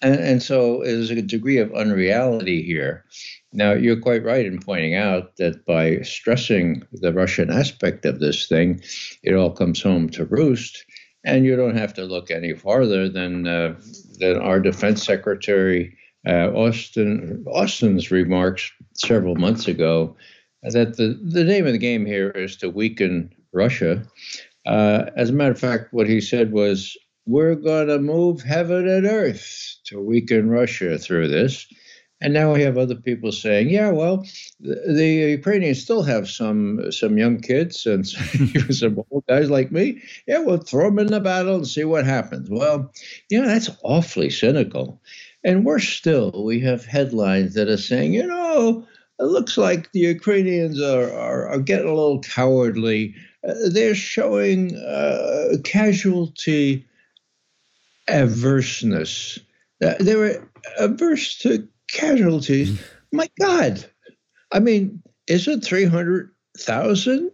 and, 0.00 0.16
and 0.16 0.42
so 0.42 0.82
there's 0.82 1.10
a 1.10 1.22
degree 1.22 1.58
of 1.58 1.72
unreality 1.72 2.62
here. 2.62 3.04
Now, 3.52 3.72
you're 3.72 4.00
quite 4.00 4.24
right 4.24 4.46
in 4.46 4.60
pointing 4.60 4.94
out 4.94 5.36
that 5.36 5.66
by 5.66 6.00
stressing 6.02 6.82
the 6.92 7.12
Russian 7.12 7.50
aspect 7.50 8.06
of 8.06 8.18
this 8.18 8.46
thing, 8.46 8.82
it 9.22 9.34
all 9.34 9.50
comes 9.50 9.82
home 9.82 10.08
to 10.10 10.24
roost. 10.24 10.84
And 11.24 11.44
you 11.44 11.54
don't 11.54 11.76
have 11.76 11.94
to 11.94 12.04
look 12.04 12.30
any 12.30 12.54
farther 12.54 13.08
than 13.08 13.46
uh, 13.46 13.74
than 14.18 14.38
our 14.38 14.58
defense 14.58 15.04
secretary 15.04 15.96
uh, 16.26 16.50
Austin 16.52 17.44
Austin's 17.46 18.10
remarks 18.10 18.72
several 18.94 19.36
months 19.36 19.68
ago 19.68 20.16
that 20.62 20.96
the, 20.96 21.18
the 21.22 21.44
name 21.44 21.66
of 21.66 21.72
the 21.72 21.78
game 21.78 22.06
here 22.06 22.30
is 22.30 22.56
to 22.56 22.70
weaken 22.70 23.30
Russia. 23.52 24.04
Uh, 24.64 25.06
as 25.16 25.30
a 25.30 25.32
matter 25.32 25.50
of 25.50 25.58
fact, 25.58 25.92
what 25.92 26.08
he 26.08 26.20
said 26.20 26.52
was, 26.52 26.96
"We're 27.26 27.56
going 27.56 27.88
to 27.88 27.98
move 27.98 28.42
heaven 28.42 28.88
and 28.88 29.06
earth 29.06 29.76
to 29.86 30.00
weaken 30.00 30.48
Russia 30.48 30.98
through 30.98 31.28
this." 31.28 31.66
And 32.22 32.32
now 32.32 32.54
we 32.54 32.62
have 32.62 32.78
other 32.78 32.94
people 32.94 33.32
saying, 33.32 33.70
"Yeah, 33.70 33.90
well, 33.90 34.24
the, 34.60 34.80
the 34.94 35.08
Ukrainians 35.38 35.82
still 35.82 36.02
have 36.04 36.30
some 36.30 36.92
some 36.92 37.18
young 37.18 37.40
kids 37.40 37.84
and 37.84 38.06
some 38.70 39.02
old 39.10 39.24
guys 39.28 39.50
like 39.50 39.72
me. 39.72 40.00
Yeah, 40.28 40.38
we'll 40.38 40.58
throw 40.58 40.84
them 40.88 41.00
in 41.00 41.08
the 41.08 41.18
battle 41.18 41.56
and 41.56 41.66
see 41.66 41.82
what 41.82 42.04
happens." 42.04 42.48
Well, 42.48 42.92
you 43.28 43.40
know 43.40 43.48
that's 43.48 43.70
awfully 43.82 44.30
cynical. 44.30 45.02
And 45.42 45.64
worse 45.64 45.88
still, 45.88 46.44
we 46.44 46.60
have 46.60 46.84
headlines 46.84 47.54
that 47.54 47.68
are 47.68 47.76
saying, 47.76 48.14
you 48.14 48.24
know, 48.24 48.86
it 49.18 49.24
looks 49.24 49.58
like 49.58 49.90
the 49.90 49.98
Ukrainians 49.98 50.80
are, 50.80 51.12
are, 51.12 51.48
are 51.48 51.58
getting 51.58 51.88
a 51.88 51.94
little 51.94 52.20
cowardly. 52.20 53.16
Uh, 53.46 53.54
they're 53.70 53.96
showing 53.96 54.76
uh, 54.76 55.56
casualty 55.64 56.86
averseness. 58.06 59.40
Uh, 59.84 59.94
they 59.98 60.14
were 60.14 60.48
averse 60.78 61.38
to 61.38 61.68
casualties. 61.92 62.70
Mm-hmm. 62.70 63.16
My 63.16 63.30
God. 63.40 63.84
I 64.50 64.58
mean, 64.58 65.02
isn't 65.28 65.64
300,000 65.64 67.30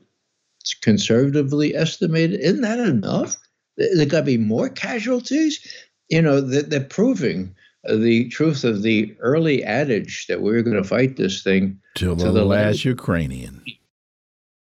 it's 0.60 0.74
conservatively 0.74 1.74
estimated? 1.74 2.40
Isn't 2.40 2.62
that 2.62 2.80
enough? 2.80 3.36
There 3.76 4.06
got 4.06 4.18
to 4.18 4.24
be 4.24 4.38
more 4.38 4.68
casualties. 4.68 5.66
You 6.10 6.22
know, 6.22 6.40
they're 6.40 6.80
proving 6.80 7.54
the 7.88 8.28
truth 8.28 8.64
of 8.64 8.82
the 8.82 9.16
early 9.20 9.62
adage 9.64 10.26
that 10.26 10.42
we 10.42 10.50
are 10.50 10.62
going 10.62 10.76
to 10.76 10.88
fight 10.88 11.16
this 11.16 11.42
thing 11.42 11.80
till 11.94 12.16
the, 12.16 12.32
the 12.32 12.44
last 12.44 12.84
Ukrainian. 12.84 13.62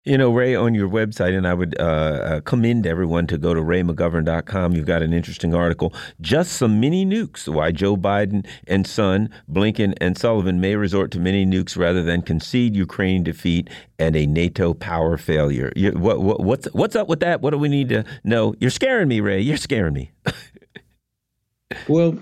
You 0.04 0.18
know, 0.18 0.32
Ray, 0.32 0.56
on 0.56 0.74
your 0.74 0.90
website, 0.90 1.38
and 1.38 1.48
I 1.48 1.54
would 1.54 1.80
uh, 1.80 1.84
uh, 1.84 2.42
commend 2.42 2.88
everyone 2.88 3.28
to 3.28 3.38
go 3.38 3.54
to 3.54 3.62
raymcgovern.com. 3.62 4.74
You've 4.74 4.88
got 4.88 5.04
an 5.04 5.14
interesting 5.14 5.54
article. 5.54 5.94
Just 6.20 6.54
some 6.54 6.80
mini 6.80 7.06
nukes. 7.06 7.48
Why 7.48 7.72
Joe 7.72 7.96
Biden 7.96 8.48
and 8.66 8.88
son, 8.88 9.30
Blinken 9.48 9.94
and 10.02 10.18
Sullivan 10.18 10.60
may 10.60 10.76
resort 10.76 11.12
to 11.12 11.20
mini 11.20 11.46
nukes 11.46 11.78
rather 11.78 12.02
than 12.02 12.24
concede 12.24 12.76
Ukraine 12.76 13.24
defeat 13.24 13.70
and 14.00 14.16
a 14.16 14.26
NATO 14.26 14.74
power 14.74 15.18
failure. 15.18 15.72
You, 15.76 15.92
what, 15.92 16.20
what, 16.20 16.40
what's, 16.40 16.66
what's 16.74 16.96
up 16.96 17.08
with 17.08 17.20
that? 17.20 17.42
What 17.42 17.52
do 17.52 17.60
we 17.60 17.70
need 17.70 17.90
to 17.90 18.04
know? 18.24 18.56
You're 18.60 18.72
scaring 18.72 19.08
me, 19.08 19.20
Ray. 19.20 19.42
You're 19.42 19.58
scaring 19.58 19.94
me. 19.94 20.12
well, 21.88 22.18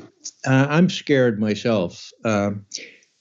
uh, 0.45 0.68
I'm 0.69 0.89
scared 0.89 1.39
myself. 1.39 2.11
Um, 2.26 2.65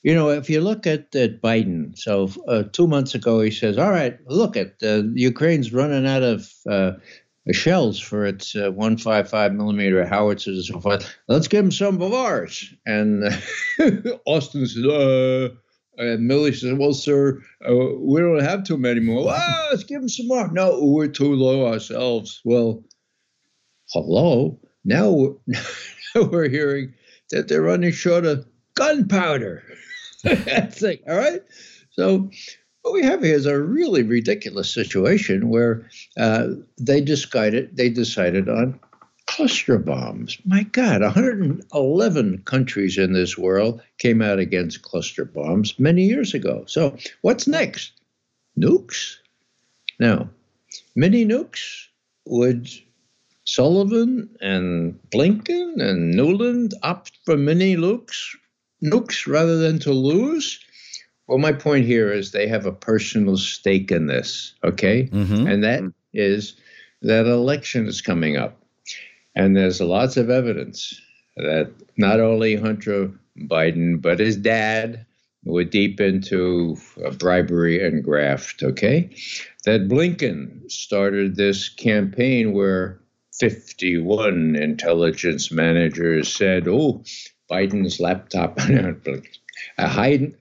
you 0.02 0.14
know, 0.14 0.30
if 0.30 0.48
you 0.48 0.60
look 0.60 0.86
at, 0.86 1.14
at 1.16 1.42
Biden, 1.42 1.98
so 1.98 2.30
uh, 2.46 2.64
two 2.72 2.86
months 2.86 3.14
ago 3.14 3.40
he 3.40 3.50
says, 3.50 3.78
"All 3.78 3.90
right, 3.90 4.18
look 4.26 4.56
at 4.56 4.74
uh, 4.82 5.02
Ukraine's 5.14 5.72
running 5.72 6.06
out 6.06 6.22
of 6.22 6.52
uh, 6.68 6.92
shells 7.52 7.98
for 7.98 8.24
its 8.24 8.54
uh, 8.54 8.70
155 8.70 9.52
millimeter 9.54 10.06
howitzers 10.06 10.56
and 10.56 10.64
so 10.64 10.80
forth. 10.80 11.16
Let's 11.26 11.48
give 11.48 11.64
them 11.64 11.72
some 11.72 12.00
of 12.00 12.12
ours." 12.12 12.72
And 12.86 13.24
Austin 14.26 14.66
says, 14.66 14.84
uh, 14.84 15.48
and 15.98 16.30
Milley 16.30 16.54
said, 16.54 16.78
"Well, 16.78 16.94
sir, 16.94 17.42
uh, 17.68 17.74
we 17.98 18.20
don't 18.20 18.42
have 18.42 18.62
too 18.62 18.78
many 18.78 19.00
more. 19.00 19.24
Well, 19.24 19.66
let's 19.70 19.84
give 19.84 20.00
them 20.00 20.08
some 20.08 20.28
more. 20.28 20.48
No, 20.52 20.84
we're 20.84 21.08
too 21.08 21.34
low 21.34 21.66
ourselves. 21.66 22.40
Well, 22.44 22.84
hello. 23.90 24.60
Now 24.84 25.36
now 26.14 26.22
we're 26.22 26.48
hearing 26.48 26.94
that 27.30 27.48
they're 27.48 27.62
running 27.62 27.90
short 27.90 28.24
of 28.24 28.46
gunpowder. 28.74 29.64
Like, 30.82 31.02
all 31.08 31.16
right. 31.16 31.42
So 31.90 32.30
what 32.82 32.94
we 32.94 33.02
have 33.02 33.22
here 33.22 33.34
is 33.34 33.46
a 33.46 33.60
really 33.60 34.02
ridiculous 34.02 34.72
situation 34.72 35.48
where 35.48 35.88
uh, 36.18 36.48
they 36.78 37.00
decided 37.00 37.76
they 37.76 37.88
decided 37.88 38.48
on 38.48 38.78
cluster 39.26 39.78
bombs. 39.78 40.38
My 40.44 40.62
God, 40.62 41.02
111 41.02 42.42
countries 42.44 42.96
in 42.96 43.12
this 43.12 43.36
world 43.36 43.82
came 43.98 44.22
out 44.22 44.38
against 44.38 44.82
cluster 44.82 45.24
bombs 45.24 45.78
many 45.78 46.04
years 46.04 46.34
ago. 46.34 46.64
So 46.66 46.96
what's 47.20 47.46
next? 47.46 47.92
Nukes. 48.58 49.16
Now, 50.00 50.30
mini 50.96 51.26
nukes 51.26 51.86
would 52.24 52.68
Sullivan 53.44 54.28
and 54.40 54.98
Blinken 55.10 55.80
and 55.80 56.14
Nuland 56.14 56.72
opt 56.82 57.18
for 57.24 57.36
mini 57.36 57.76
nukes, 57.76 58.36
nukes 58.82 59.26
rather 59.26 59.58
than 59.58 59.78
to 59.80 59.92
lose? 59.92 60.60
Well, 61.26 61.38
my 61.38 61.52
point 61.52 61.84
here 61.84 62.10
is 62.10 62.32
they 62.32 62.48
have 62.48 62.66
a 62.66 62.72
personal 62.72 63.36
stake 63.36 63.90
in 63.92 64.06
this, 64.06 64.54
okay? 64.64 65.08
Mm-hmm. 65.12 65.46
And 65.46 65.64
that 65.64 65.82
is 66.14 66.56
that 67.02 67.26
election 67.26 67.86
is 67.86 68.00
coming 68.00 68.36
up. 68.36 68.62
And 69.34 69.56
there's 69.56 69.80
lots 69.80 70.16
of 70.16 70.30
evidence 70.30 71.00
that 71.36 71.70
not 71.96 72.18
only 72.18 72.56
Hunter 72.56 73.12
Biden, 73.38 74.00
but 74.00 74.18
his 74.18 74.36
dad 74.36 75.06
were 75.44 75.64
deep 75.64 76.00
into 76.00 76.76
uh, 77.04 77.10
bribery 77.10 77.84
and 77.84 78.02
graft, 78.02 78.62
okay? 78.62 79.10
That 79.64 79.88
Blinken 79.88 80.70
started 80.70 81.36
this 81.36 81.68
campaign 81.68 82.52
where 82.52 83.00
51 83.38 84.56
intelligence 84.56 85.52
managers 85.52 86.34
said, 86.34 86.66
oh, 86.66 87.04
Biden's 87.50 88.00
laptop, 88.00 88.58
uh, 89.78 89.88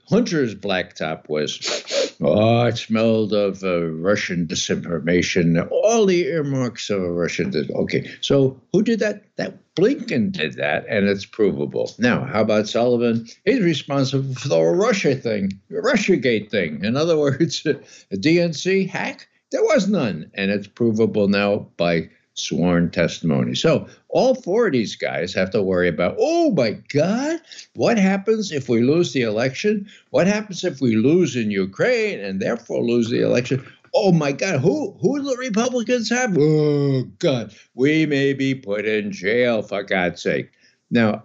Hunter's 0.09 0.55
blacktop 0.55 1.29
was, 1.29 2.15
oh, 2.21 2.65
it 2.65 2.77
smelled 2.77 3.33
of 3.33 3.63
uh, 3.63 3.85
Russian 3.85 4.47
disinformation, 4.47 5.67
all 5.71 6.05
the 6.05 6.25
earmarks 6.25 6.89
of 6.89 7.01
a 7.01 7.11
Russian. 7.11 7.51
Dis- 7.51 7.69
okay, 7.69 8.09
so 8.21 8.59
who 8.73 8.81
did 8.83 8.99
that? 8.99 9.23
That 9.37 9.57
Blinken 9.75 10.31
did 10.31 10.53
that, 10.53 10.85
and 10.89 11.07
it's 11.07 11.25
provable. 11.25 11.93
Now, 11.99 12.25
how 12.25 12.41
about 12.41 12.67
Sullivan? 12.67 13.27
He's 13.45 13.61
responsible 13.61 14.33
for 14.33 14.47
the 14.47 14.61
Russia 14.61 15.15
thing, 15.15 15.51
Russiagate 15.71 16.49
thing. 16.49 16.83
In 16.83 16.97
other 16.97 17.17
words, 17.25 17.65
a 17.65 17.75
DNC 18.15 18.89
hack. 18.89 19.27
There 19.51 19.63
was 19.63 19.87
none, 19.87 20.29
and 20.33 20.51
it's 20.51 20.67
provable 20.67 21.29
now 21.29 21.67
by 21.77 22.09
sworn 22.37 22.89
testimony. 22.91 23.55
So 23.55 23.87
all 24.09 24.35
four 24.35 24.67
of 24.67 24.73
these 24.73 24.95
guys 24.95 25.33
have 25.33 25.49
to 25.51 25.61
worry 25.61 25.87
about, 25.87 26.15
oh 26.19 26.51
my 26.51 26.71
God, 26.93 27.39
what 27.75 27.97
happens 27.97 28.51
if 28.51 28.69
we 28.69 28.81
lose 28.81 29.13
the 29.13 29.23
election? 29.23 29.87
What 30.11 30.27
happens 30.27 30.63
if 30.63 30.79
we 30.79 30.95
lose 30.95 31.35
in 31.35 31.51
Ukraine 31.51 32.19
and 32.19 32.39
therefore 32.39 32.83
lose 32.83 33.09
the 33.09 33.21
election? 33.21 33.65
Oh 33.95 34.11
my 34.11 34.31
God, 34.31 34.59
who 34.59 34.95
who 35.01 35.21
the 35.23 35.37
Republicans 35.37 36.09
have? 36.09 36.37
Oh 36.37 37.03
God, 37.19 37.53
we 37.73 38.05
may 38.05 38.33
be 38.33 38.53
put 38.53 38.85
in 38.85 39.11
jail 39.11 39.61
for 39.61 39.81
God's 39.81 40.21
sake. 40.21 40.51
Now, 40.91 41.23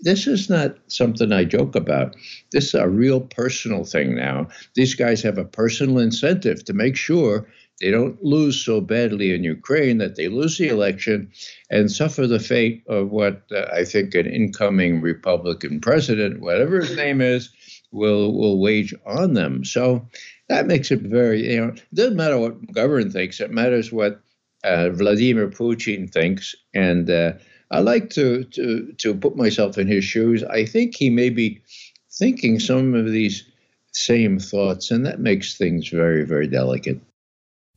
this 0.00 0.26
is 0.26 0.50
not 0.50 0.76
something 0.88 1.32
I 1.32 1.44
joke 1.44 1.74
about. 1.74 2.16
This 2.52 2.66
is 2.66 2.74
a 2.74 2.88
real 2.88 3.20
personal 3.20 3.84
thing 3.84 4.14
now. 4.14 4.48
These 4.74 4.94
guys 4.94 5.22
have 5.22 5.38
a 5.38 5.44
personal 5.44 5.98
incentive 5.98 6.64
to 6.64 6.72
make 6.72 6.96
sure 6.96 7.48
they 7.80 7.90
don't 7.90 8.22
lose 8.22 8.58
so 8.62 8.80
badly 8.80 9.34
in 9.34 9.44
Ukraine 9.44 9.98
that 9.98 10.16
they 10.16 10.28
lose 10.28 10.56
the 10.56 10.68
election 10.68 11.30
and 11.70 11.90
suffer 11.90 12.26
the 12.26 12.38
fate 12.38 12.82
of 12.88 13.10
what 13.10 13.42
uh, 13.52 13.66
I 13.72 13.84
think 13.84 14.14
an 14.14 14.26
incoming 14.26 15.00
Republican 15.00 15.80
president, 15.80 16.40
whatever 16.40 16.80
his 16.80 16.96
name 16.96 17.20
is, 17.20 17.50
will 17.92 18.32
will 18.32 18.58
wage 18.60 18.94
on 19.04 19.34
them. 19.34 19.64
So 19.64 20.08
that 20.48 20.66
makes 20.66 20.90
it 20.90 21.00
very 21.00 21.52
you 21.52 21.60
know 21.60 21.68
it 21.72 21.94
doesn't 21.94 22.16
matter 22.16 22.38
what 22.38 22.72
government 22.72 23.12
thinks. 23.12 23.40
It 23.40 23.50
matters 23.50 23.92
what 23.92 24.20
uh, 24.64 24.90
Vladimir 24.90 25.48
Putin 25.48 26.10
thinks. 26.10 26.54
And 26.74 27.10
uh, 27.10 27.32
I 27.70 27.80
like 27.80 28.10
to 28.10 28.44
to 28.44 28.92
to 28.98 29.14
put 29.14 29.36
myself 29.36 29.78
in 29.78 29.86
his 29.86 30.04
shoes. 30.04 30.42
I 30.44 30.64
think 30.64 30.94
he 30.94 31.10
may 31.10 31.30
be 31.30 31.62
thinking 32.10 32.58
some 32.58 32.94
of 32.94 33.10
these 33.10 33.44
same 33.92 34.38
thoughts, 34.38 34.90
and 34.90 35.06
that 35.06 35.20
makes 35.20 35.56
things 35.56 35.88
very 35.88 36.24
very 36.24 36.46
delicate. 36.46 37.00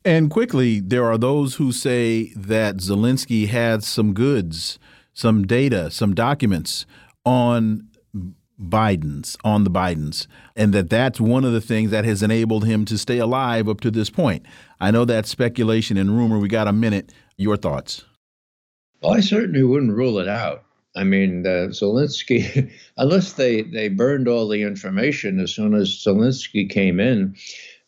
And 0.04 0.30
quickly, 0.30 0.80
there 0.80 1.04
are 1.04 1.18
those 1.18 1.56
who 1.56 1.72
say 1.72 2.32
that 2.34 2.76
Zelensky 2.76 3.48
had 3.48 3.84
some 3.84 4.14
goods, 4.14 4.78
some 5.12 5.46
data, 5.46 5.90
some 5.90 6.14
documents 6.14 6.86
on 7.26 7.88
Biden's, 8.58 9.36
on 9.44 9.64
the 9.64 9.70
Bidens, 9.70 10.26
and 10.56 10.72
that 10.72 10.90
that's 10.90 11.20
one 11.20 11.44
of 11.44 11.52
the 11.52 11.60
things 11.60 11.90
that 11.90 12.04
has 12.04 12.22
enabled 12.22 12.64
him 12.64 12.84
to 12.86 12.96
stay 12.96 13.18
alive 13.18 13.68
up 13.68 13.80
to 13.80 13.90
this 13.90 14.10
point. 14.10 14.44
I 14.80 14.90
know 14.90 15.04
that's 15.04 15.28
speculation 15.28 15.96
and 15.96 16.16
rumor. 16.16 16.38
We 16.38 16.48
got 16.48 16.68
a 16.68 16.72
minute. 16.72 17.12
Your 17.36 17.56
thoughts? 17.56 18.04
Well, 19.02 19.14
I 19.14 19.20
certainly 19.20 19.62
wouldn't 19.62 19.96
rule 19.96 20.18
it 20.18 20.28
out. 20.28 20.64
I 20.94 21.04
mean, 21.04 21.46
uh, 21.46 21.68
Zelensky, 21.70 22.70
unless 22.96 23.34
they, 23.34 23.62
they 23.62 23.88
burned 23.88 24.28
all 24.28 24.48
the 24.48 24.62
information 24.62 25.40
as 25.40 25.54
soon 25.54 25.74
as 25.74 25.88
Zelensky 25.88 26.68
came 26.68 27.00
in, 27.00 27.36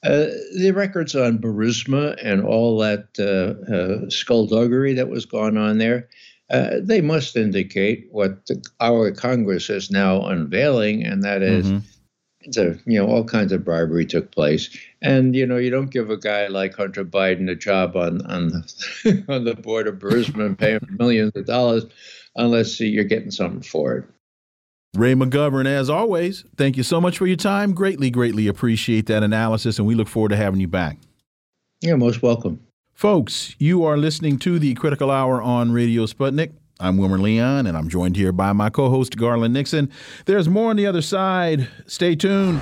uh, 0.02 0.26
the 0.58 0.72
records 0.74 1.14
on 1.14 1.38
Burisma 1.38 2.16
and 2.22 2.44
all 2.44 2.78
that 2.78 3.08
uh, 3.18 3.72
uh, 3.72 4.10
skullduggery 4.10 4.94
that 4.94 5.08
was 5.08 5.26
going 5.26 5.56
on 5.56 5.78
there, 5.78 6.08
uh, 6.50 6.76
they 6.80 7.00
must 7.00 7.36
indicate 7.36 8.08
what 8.10 8.44
the, 8.46 8.62
our 8.80 9.12
Congress 9.12 9.70
is 9.70 9.90
now 9.90 10.22
unveiling, 10.26 11.04
and 11.04 11.22
that 11.22 11.42
is 11.42 11.66
mm-hmm 11.66 11.78
you 12.44 12.98
know 12.98 13.06
all 13.06 13.24
kinds 13.24 13.52
of 13.52 13.64
bribery 13.64 14.06
took 14.06 14.32
place, 14.32 14.76
and 15.00 15.34
you 15.34 15.46
know 15.46 15.56
you 15.56 15.70
don't 15.70 15.90
give 15.90 16.10
a 16.10 16.16
guy 16.16 16.46
like 16.48 16.74
Hunter 16.74 17.04
Biden 17.04 17.50
a 17.50 17.54
job 17.54 17.96
on 17.96 18.24
on 18.26 18.48
the, 18.48 19.24
on 19.28 19.44
the 19.44 19.54
board 19.54 19.86
of 19.86 19.96
Burisma 19.96 20.46
and 20.46 20.58
pay 20.58 20.72
him 20.72 20.96
millions 20.98 21.32
of 21.34 21.46
dollars 21.46 21.84
unless 22.36 22.80
you're 22.80 23.04
getting 23.04 23.30
something 23.30 23.62
for 23.62 23.96
it. 23.96 24.04
Ray 24.94 25.14
McGovern, 25.14 25.64
as 25.64 25.88
always, 25.88 26.44
thank 26.58 26.76
you 26.76 26.82
so 26.82 27.00
much 27.00 27.16
for 27.16 27.26
your 27.26 27.36
time. 27.36 27.72
Greatly, 27.72 28.10
greatly 28.10 28.46
appreciate 28.46 29.06
that 29.06 29.22
analysis, 29.22 29.78
and 29.78 29.86
we 29.86 29.94
look 29.94 30.06
forward 30.06 30.28
to 30.28 30.36
having 30.36 30.60
you 30.60 30.68
back. 30.68 30.98
You're 31.80 31.96
most 31.96 32.20
welcome. 32.20 32.60
Folks, 32.92 33.56
you 33.58 33.86
are 33.86 33.96
listening 33.96 34.38
to 34.40 34.58
the 34.58 34.74
Critical 34.74 35.10
Hour 35.10 35.40
on 35.40 35.72
Radio 35.72 36.04
Sputnik. 36.04 36.52
I'm 36.78 36.98
Wilmer 36.98 37.16
Leon, 37.16 37.66
and 37.66 37.74
I'm 37.74 37.88
joined 37.88 38.16
here 38.16 38.32
by 38.32 38.52
my 38.52 38.68
co 38.68 38.90
host, 38.90 39.16
Garland 39.16 39.54
Nixon. 39.54 39.90
There's 40.26 40.46
more 40.46 40.68
on 40.68 40.76
the 40.76 40.86
other 40.86 41.00
side. 41.00 41.68
Stay 41.86 42.14
tuned. 42.14 42.60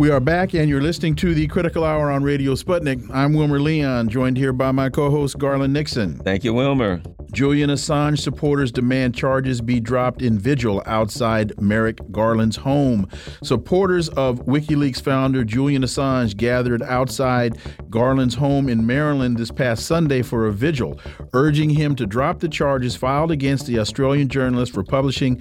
We 0.00 0.10
are 0.10 0.18
back, 0.18 0.54
and 0.54 0.66
you're 0.66 0.80
listening 0.80 1.14
to 1.16 1.34
the 1.34 1.46
Critical 1.46 1.84
Hour 1.84 2.10
on 2.10 2.22
Radio 2.22 2.54
Sputnik. 2.54 3.06
I'm 3.12 3.34
Wilmer 3.34 3.60
Leon, 3.60 4.08
joined 4.08 4.38
here 4.38 4.54
by 4.54 4.72
my 4.72 4.88
co 4.88 5.10
host, 5.10 5.36
Garland 5.36 5.74
Nixon. 5.74 6.18
Thank 6.20 6.42
you, 6.42 6.54
Wilmer. 6.54 7.02
Julian 7.32 7.70
Assange 7.70 8.18
supporters 8.18 8.72
demand 8.72 9.14
charges 9.14 9.60
be 9.60 9.78
dropped 9.78 10.20
in 10.20 10.38
vigil 10.38 10.82
outside 10.86 11.52
Merrick 11.60 12.00
Garland's 12.10 12.56
home. 12.56 13.06
Supporters 13.44 14.08
of 14.10 14.46
WikiLeaks 14.46 15.00
founder 15.00 15.44
Julian 15.44 15.82
Assange 15.82 16.36
gathered 16.36 16.82
outside 16.82 17.58
Garland's 17.88 18.34
home 18.34 18.68
in 18.68 18.84
Maryland 18.84 19.36
this 19.36 19.52
past 19.52 19.86
Sunday 19.86 20.22
for 20.22 20.46
a 20.46 20.52
vigil, 20.52 20.98
urging 21.32 21.70
him 21.70 21.94
to 21.94 22.06
drop 22.06 22.40
the 22.40 22.48
charges 22.48 22.96
filed 22.96 23.30
against 23.30 23.66
the 23.66 23.78
Australian 23.78 24.28
journalist 24.28 24.72
for 24.72 24.82
publishing 24.82 25.40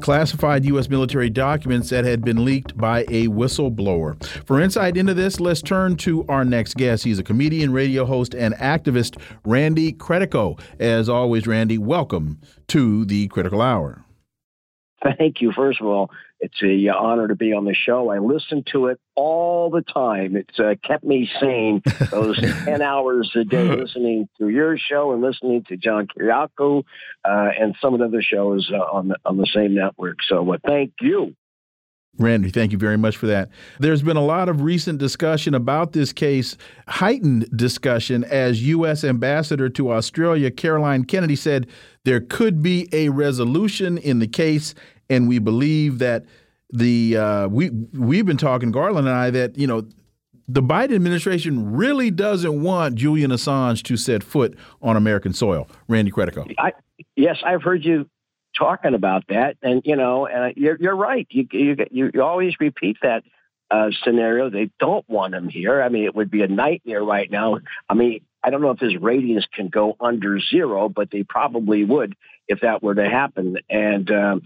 classified 0.00 0.64
U.S. 0.66 0.90
military 0.90 1.30
documents 1.30 1.88
that 1.90 2.04
had 2.04 2.22
been 2.22 2.44
leaked 2.44 2.76
by 2.76 3.02
a 3.02 3.28
whistleblower. 3.28 3.99
For 4.44 4.60
insight 4.60 4.96
into 4.96 5.14
this, 5.14 5.40
let's 5.40 5.62
turn 5.62 5.96
to 5.98 6.24
our 6.28 6.44
next 6.44 6.76
guest. 6.76 7.04
He's 7.04 7.18
a 7.18 7.22
comedian, 7.22 7.72
radio 7.72 8.04
host, 8.04 8.34
and 8.34 8.54
activist, 8.54 9.20
Randy 9.44 9.92
Credico. 9.92 10.60
As 10.78 11.08
always, 11.08 11.46
Randy, 11.46 11.78
welcome 11.78 12.40
to 12.68 13.04
the 13.04 13.28
Critical 13.28 13.60
Hour. 13.60 14.04
Thank 15.02 15.40
you. 15.40 15.52
First 15.52 15.80
of 15.80 15.86
all, 15.86 16.10
it's 16.40 16.62
a 16.62 16.88
honor 16.88 17.28
to 17.28 17.36
be 17.36 17.52
on 17.52 17.64
the 17.64 17.74
show. 17.74 18.08
I 18.08 18.18
listen 18.18 18.64
to 18.72 18.86
it 18.86 18.98
all 19.14 19.70
the 19.70 19.82
time. 19.82 20.36
It's 20.36 20.58
uh, 20.58 20.74
kept 20.82 21.04
me 21.04 21.28
sane 21.38 21.82
those 22.10 22.40
10 22.64 22.80
hours 22.80 23.30
a 23.34 23.44
day 23.44 23.68
listening 23.68 24.28
to 24.38 24.48
your 24.48 24.78
show 24.78 25.12
and 25.12 25.20
listening 25.20 25.64
to 25.68 25.76
John 25.76 26.06
Kiriakou 26.06 26.84
uh, 27.24 27.48
and 27.58 27.76
some 27.80 27.92
of 27.92 28.00
the 28.00 28.06
other 28.06 28.22
shows 28.22 28.70
uh, 28.72 28.78
on, 28.78 29.08
the, 29.08 29.16
on 29.24 29.36
the 29.36 29.46
same 29.54 29.74
network. 29.74 30.18
So 30.26 30.54
uh, 30.54 30.58
thank 30.66 30.94
you. 31.00 31.34
Randy, 32.20 32.50
thank 32.50 32.70
you 32.70 32.78
very 32.78 32.98
much 32.98 33.16
for 33.16 33.26
that. 33.28 33.48
There's 33.78 34.02
been 34.02 34.18
a 34.18 34.24
lot 34.24 34.48
of 34.50 34.60
recent 34.60 34.98
discussion 34.98 35.54
about 35.54 35.92
this 35.92 36.12
case, 36.12 36.56
heightened 36.86 37.48
discussion, 37.56 38.24
as 38.24 38.62
U.S. 38.62 39.04
Ambassador 39.04 39.70
to 39.70 39.92
Australia 39.92 40.50
Caroline 40.50 41.04
Kennedy 41.04 41.34
said 41.34 41.66
there 42.04 42.20
could 42.20 42.62
be 42.62 42.88
a 42.92 43.08
resolution 43.08 43.96
in 43.96 44.18
the 44.18 44.28
case, 44.28 44.74
and 45.08 45.28
we 45.28 45.38
believe 45.38 45.98
that 45.98 46.26
the 46.72 47.16
uh, 47.16 47.48
we 47.48 47.70
we've 47.70 48.26
been 48.26 48.36
talking 48.36 48.70
Garland 48.70 49.08
and 49.08 49.16
I 49.16 49.30
that 49.30 49.56
you 49.56 49.66
know 49.66 49.88
the 50.46 50.62
Biden 50.62 50.94
administration 50.94 51.72
really 51.72 52.10
doesn't 52.10 52.62
want 52.62 52.96
Julian 52.96 53.30
Assange 53.30 53.82
to 53.84 53.96
set 53.96 54.22
foot 54.22 54.56
on 54.82 54.96
American 54.96 55.32
soil. 55.32 55.68
Randy 55.88 56.10
Credico. 56.10 56.52
I, 56.58 56.72
yes, 57.16 57.38
I've 57.44 57.62
heard 57.62 57.84
you 57.84 58.08
talking 58.56 58.94
about 58.94 59.24
that, 59.28 59.56
and 59.62 59.82
you 59.84 59.96
know, 59.96 60.26
and 60.26 60.56
you're 60.56 60.76
you're 60.78 60.96
right. 60.96 61.26
You 61.30 61.46
you 61.50 62.10
you 62.12 62.22
always 62.22 62.54
repeat 62.60 62.98
that 63.02 63.24
uh, 63.70 63.90
scenario. 64.04 64.50
They 64.50 64.70
don't 64.78 65.08
want 65.08 65.34
him 65.34 65.48
here. 65.48 65.82
I 65.82 65.88
mean, 65.88 66.04
it 66.04 66.14
would 66.14 66.30
be 66.30 66.42
a 66.42 66.48
nightmare 66.48 67.04
right 67.04 67.30
now. 67.30 67.58
I 67.88 67.94
mean, 67.94 68.20
I 68.42 68.50
don't 68.50 68.62
know 68.62 68.70
if 68.70 68.80
his 68.80 68.96
ratings 68.96 69.46
can 69.52 69.68
go 69.68 69.96
under 70.00 70.40
zero, 70.40 70.88
but 70.88 71.10
they 71.10 71.22
probably 71.22 71.84
would 71.84 72.16
if 72.48 72.60
that 72.60 72.82
were 72.82 72.94
to 72.94 73.08
happen. 73.08 73.58
And 73.68 74.10
um, 74.10 74.42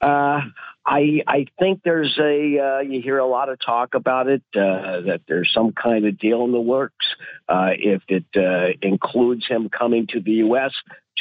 uh, 0.00 0.42
I 0.86 1.22
I 1.26 1.46
think 1.58 1.80
there's 1.82 2.18
a 2.18 2.58
uh, 2.58 2.80
you 2.80 3.00
hear 3.00 3.18
a 3.18 3.26
lot 3.26 3.48
of 3.48 3.58
talk 3.58 3.94
about 3.94 4.28
it 4.28 4.42
uh, 4.54 5.00
that 5.02 5.22
there's 5.26 5.50
some 5.52 5.72
kind 5.72 6.04
of 6.04 6.18
deal 6.18 6.44
in 6.44 6.52
the 6.52 6.60
works. 6.60 7.06
Uh, 7.48 7.70
if 7.72 8.02
it 8.08 8.26
uh, 8.36 8.76
includes 8.82 9.46
him 9.46 9.70
coming 9.70 10.06
to 10.08 10.20
the 10.20 10.32
U.S. 10.32 10.72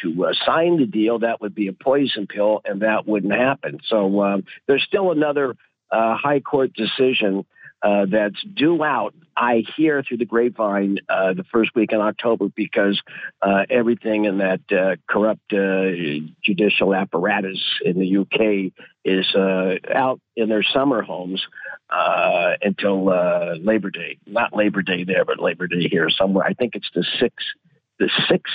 to 0.01 0.25
uh, 0.25 0.33
sign 0.45 0.77
the 0.77 0.85
deal, 0.85 1.19
that 1.19 1.41
would 1.41 1.55
be 1.55 1.67
a 1.67 1.73
poison 1.73 2.27
pill, 2.27 2.61
and 2.65 2.81
that 2.81 3.07
wouldn't 3.07 3.33
happen. 3.33 3.79
So 3.87 4.21
um, 4.21 4.43
there's 4.67 4.83
still 4.83 5.11
another 5.11 5.55
uh, 5.91 6.15
high 6.15 6.39
court 6.39 6.73
decision 6.73 7.45
uh, 7.83 8.05
that's 8.09 8.41
due 8.55 8.81
out, 8.81 9.13
I 9.35 9.63
hear 9.75 10.01
through 10.03 10.17
the 10.17 10.25
grapevine 10.25 10.99
uh, 11.09 11.33
the 11.33 11.43
first 11.51 11.75
week 11.75 11.91
in 11.91 11.99
October 11.99 12.47
because 12.55 13.01
uh, 13.41 13.65
everything 13.69 14.23
in 14.23 14.37
that 14.37 14.61
uh, 14.71 14.95
corrupt 15.05 15.51
uh, 15.51 15.91
judicial 16.41 16.95
apparatus 16.95 17.61
in 17.83 17.99
the 17.99 18.17
UK 18.19 18.71
is 19.03 19.25
uh, 19.35 19.75
out 19.93 20.21
in 20.37 20.47
their 20.47 20.63
summer 20.63 21.01
homes 21.01 21.45
until 22.61 23.05
Labor 23.61 23.89
Day. 23.89 24.17
Not 24.25 24.55
Labor 24.55 24.81
Day 24.81 25.03
there, 25.03 25.25
but 25.25 25.39
Labor 25.41 25.67
Day 25.67 25.89
here 25.89 26.09
somewhere. 26.09 26.45
I 26.45 26.53
think 26.53 26.75
it's 26.75 26.89
the 26.95 27.05
sixth. 27.19 27.45
The 27.99 28.09
sixth. 28.29 28.53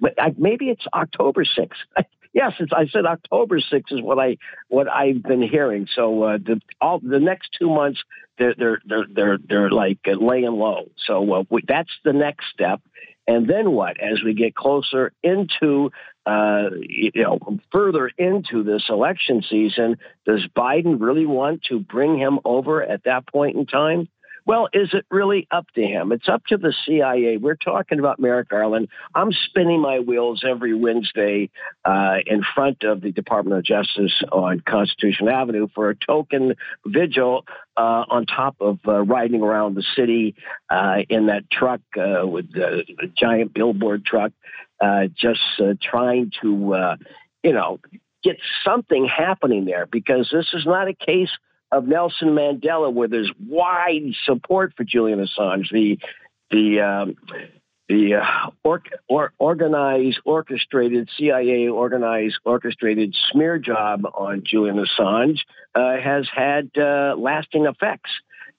But 0.00 0.14
maybe 0.38 0.70
it's 0.70 0.84
October 0.92 1.44
sixth. 1.44 1.80
Yes, 2.34 2.52
it's, 2.60 2.72
I 2.72 2.86
said 2.86 3.06
October 3.06 3.58
6th 3.58 3.90
is 3.90 4.02
what 4.02 4.18
I 4.18 4.36
what 4.68 4.86
I've 4.86 5.22
been 5.22 5.42
hearing. 5.42 5.88
So 5.94 6.22
uh, 6.24 6.38
the 6.38 6.60
all 6.80 7.00
the 7.02 7.18
next 7.18 7.56
two 7.58 7.68
months 7.68 8.00
they're 8.38 8.54
they're 8.56 8.80
they're 8.84 9.06
they're, 9.12 9.38
they're 9.38 9.70
like 9.70 10.00
uh, 10.06 10.12
laying 10.12 10.52
low. 10.52 10.90
So 11.06 11.32
uh, 11.32 11.42
we, 11.50 11.62
that's 11.66 11.90
the 12.04 12.12
next 12.12 12.46
step. 12.52 12.80
And 13.26 13.48
then 13.48 13.72
what? 13.72 14.00
As 14.00 14.22
we 14.24 14.32
get 14.32 14.54
closer 14.54 15.12
into, 15.22 15.90
uh, 16.24 16.70
you 16.80 17.10
know, 17.14 17.38
further 17.70 18.10
into 18.16 18.62
this 18.62 18.84
election 18.88 19.42
season, 19.48 19.96
does 20.24 20.46
Biden 20.56 20.98
really 20.98 21.26
want 21.26 21.64
to 21.64 21.78
bring 21.78 22.18
him 22.18 22.38
over 22.44 22.82
at 22.82 23.04
that 23.04 23.26
point 23.26 23.56
in 23.56 23.66
time? 23.66 24.08
Well, 24.48 24.70
is 24.72 24.88
it 24.94 25.04
really 25.10 25.46
up 25.50 25.66
to 25.74 25.82
him? 25.82 26.10
It's 26.10 26.26
up 26.26 26.42
to 26.46 26.56
the 26.56 26.72
CIA. 26.86 27.36
We're 27.36 27.54
talking 27.54 27.98
about 27.98 28.18
Merrick 28.18 28.48
Garland. 28.48 28.88
I'm 29.14 29.30
spinning 29.30 29.82
my 29.82 29.98
wheels 29.98 30.42
every 30.42 30.72
Wednesday 30.72 31.50
uh, 31.84 32.16
in 32.26 32.42
front 32.54 32.82
of 32.82 33.02
the 33.02 33.12
Department 33.12 33.58
of 33.58 33.64
Justice 33.64 34.22
on 34.32 34.60
Constitution 34.60 35.28
Avenue 35.28 35.68
for 35.74 35.90
a 35.90 35.94
token 35.94 36.54
vigil 36.86 37.44
uh, 37.76 38.06
on 38.08 38.24
top 38.24 38.56
of 38.58 38.78
uh, 38.88 39.02
riding 39.02 39.42
around 39.42 39.74
the 39.74 39.84
city 39.94 40.34
uh, 40.70 41.02
in 41.10 41.26
that 41.26 41.50
truck 41.50 41.82
uh, 41.98 42.26
with 42.26 42.50
the 42.50 42.84
giant 43.18 43.52
billboard 43.52 44.02
truck, 44.06 44.32
uh, 44.80 45.08
just 45.14 45.40
trying 45.82 46.32
to, 46.40 46.96
you 47.42 47.52
know, 47.52 47.80
get 48.24 48.38
something 48.64 49.06
happening 49.06 49.66
there 49.66 49.84
because 49.84 50.30
this 50.32 50.46
is 50.54 50.64
not 50.64 50.88
a 50.88 50.94
case 50.94 51.30
of 51.70 51.86
Nelson 51.86 52.28
Mandela, 52.28 52.92
where 52.92 53.08
there's 53.08 53.30
wide 53.38 54.14
support 54.24 54.72
for 54.76 54.84
Julian 54.84 55.24
Assange, 55.24 55.70
the 55.70 55.98
the 56.50 56.80
um, 56.80 57.16
the 57.88 58.16
uh, 58.16 58.50
or, 58.62 58.82
or, 59.08 59.32
organized, 59.38 60.20
orchestrated 60.24 61.08
CIA 61.16 61.68
organized, 61.68 62.38
orchestrated 62.44 63.16
smear 63.30 63.58
job 63.58 64.02
on 64.14 64.42
Julian 64.44 64.84
Assange 64.84 65.38
uh, 65.74 65.96
has 65.96 66.28
had 66.34 66.70
uh, 66.76 67.14
lasting 67.16 67.66
effects. 67.66 68.10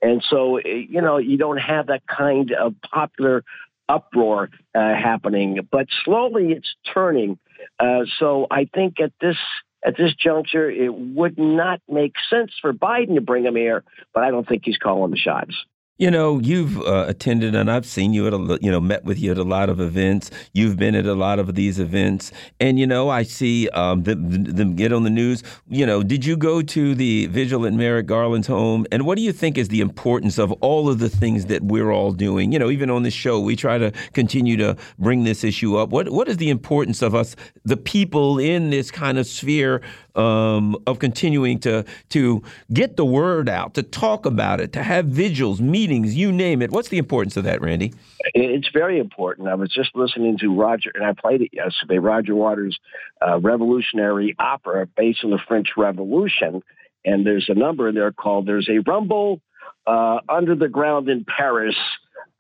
And 0.02 0.24
so, 0.28 0.58
eh, 0.58 0.86
you 0.90 1.02
know, 1.02 1.18
you 1.18 1.38
don't 1.38 1.58
have 1.58 1.88
that 1.88 2.08
kind 2.08 2.52
of 2.52 2.74
popular 2.82 3.44
uproar 3.88 4.50
uh, 4.74 4.80
happening, 4.80 5.68
but 5.72 5.88
slowly 6.06 6.52
it's 6.52 6.74
turning. 6.94 7.38
Uh, 7.80 8.06
so 8.20 8.48
I 8.50 8.66
think 8.74 9.00
at 9.00 9.12
this 9.22 9.38
at 9.86 9.98
this 9.98 10.14
juncture, 10.16 10.70
it 10.70 10.94
would 10.94 11.38
not 11.38 11.82
make 11.90 12.14
sense 12.30 12.52
for 12.62 12.74
Biden 12.74 13.16
to 13.16 13.22
bring 13.22 13.46
him 13.46 13.56
here, 13.56 13.84
but 14.14 14.24
I 14.24 14.32
don't 14.32 14.48
think 14.48 14.64
he's 14.66 14.78
calling 14.78 15.12
the 15.12 15.18
shots. 15.18 15.56
You 16.00 16.10
know, 16.10 16.40
you've 16.40 16.80
uh, 16.80 17.08
attended, 17.10 17.56
and 17.56 17.70
I've 17.70 17.86
seen 17.86 18.14
you 18.14 18.26
at 18.26 18.34
a, 18.34 18.58
you 18.62 18.72
know, 18.72 18.80
met 18.80 19.04
with 19.04 19.20
you 19.20 19.32
at 19.32 19.38
a 19.38 19.44
lot 19.44 19.70
of 19.70 19.82
events. 19.82 20.32
You've 20.54 20.78
been 20.78 20.96
at 20.96 21.06
a 21.06 21.14
lot 21.14 21.40
of 21.40 21.56
these 21.56 21.78
events, 21.78 22.32
and 22.58 22.80
you 22.80 22.88
know, 22.88 23.10
I 23.10 23.24
see 23.24 23.68
um, 23.72 24.04
them, 24.04 24.46
them 24.46 24.78
get 24.78 24.94
on 24.94 25.04
the 25.04 25.10
news. 25.10 25.44
You 25.68 25.86
know, 25.86 26.02
did 26.02 26.24
you 26.24 26.38
go 26.38 26.62
to 26.62 26.96
the 26.96 27.26
vigil 27.26 27.66
at 27.66 27.74
Merrick 27.74 28.06
Garland's 28.06 28.48
home? 28.48 28.86
And 28.94 29.06
what 29.06 29.18
do 29.18 29.22
you 29.22 29.34
think 29.34 29.58
is 29.58 29.68
the 29.68 29.82
importance 29.82 30.38
of 30.38 30.54
all 30.62 30.88
of 30.88 31.00
the 31.00 31.10
things 31.10 31.48
that 31.48 31.64
we're 31.64 31.92
all 31.92 32.14
doing? 32.14 32.54
You 32.54 32.60
know, 32.60 32.70
even 32.70 32.90
on 32.90 33.04
this 33.04 33.14
show, 33.14 33.42
we 33.42 33.58
try 33.58 33.78
to 33.78 33.92
continue 34.14 34.56
to 34.56 34.78
bring 35.00 35.26
this 35.26 35.44
issue 35.44 35.76
up. 35.76 35.90
What 35.90 36.08
what 36.12 36.30
is 36.30 36.38
the 36.38 36.50
importance 36.50 37.02
of 37.02 37.14
us, 37.14 37.36
the 37.66 37.76
people 37.76 38.40
in 38.40 38.70
this 38.70 38.90
kind 38.90 39.18
of 39.18 39.28
sphere 39.28 39.82
um, 40.16 40.76
of 40.88 41.00
continuing 41.00 41.60
to 41.60 41.84
to 42.10 42.42
get 42.72 42.98
the 42.98 43.06
word 43.06 43.50
out, 43.50 43.74
to 43.74 43.84
talk 43.84 44.26
about 44.26 44.62
it, 44.62 44.74
to 44.74 44.84
have 44.84 45.06
vigils, 45.06 45.62
meetings, 45.62 45.89
you 45.90 46.32
name 46.32 46.62
it. 46.62 46.72
What's 46.72 46.90
the 46.90 46.98
importance 46.98 47.38
of 47.38 47.44
that, 47.44 47.62
Randy? 47.62 47.94
It's 48.34 48.70
very 48.74 49.00
important. 49.00 49.48
I 49.48 49.56
was 49.56 49.72
just 49.72 49.96
listening 49.96 50.38
to 50.40 50.54
Roger, 50.54 50.92
and 50.94 51.04
I 51.04 51.14
played 51.14 51.42
it 51.42 51.50
yesterday. 51.54 51.98
Roger 51.98 52.36
Waters' 52.36 52.78
uh, 53.26 53.40
revolutionary 53.40 54.36
opera 54.38 54.86
based 54.86 55.24
on 55.24 55.32
the 55.32 55.40
French 55.48 55.70
Revolution, 55.78 56.62
and 57.06 57.26
there's 57.26 57.48
a 57.50 57.54
number 57.54 57.90
in 57.90 57.96
there 57.96 58.12
called 58.12 58.46
"There's 58.46 58.70
a 58.70 58.80
Rumble 58.80 59.42
uh, 59.88 60.20
Under 60.28 60.56
the 60.56 60.70
Ground 60.70 61.10
in 61.10 61.26
Paris." 61.26 61.76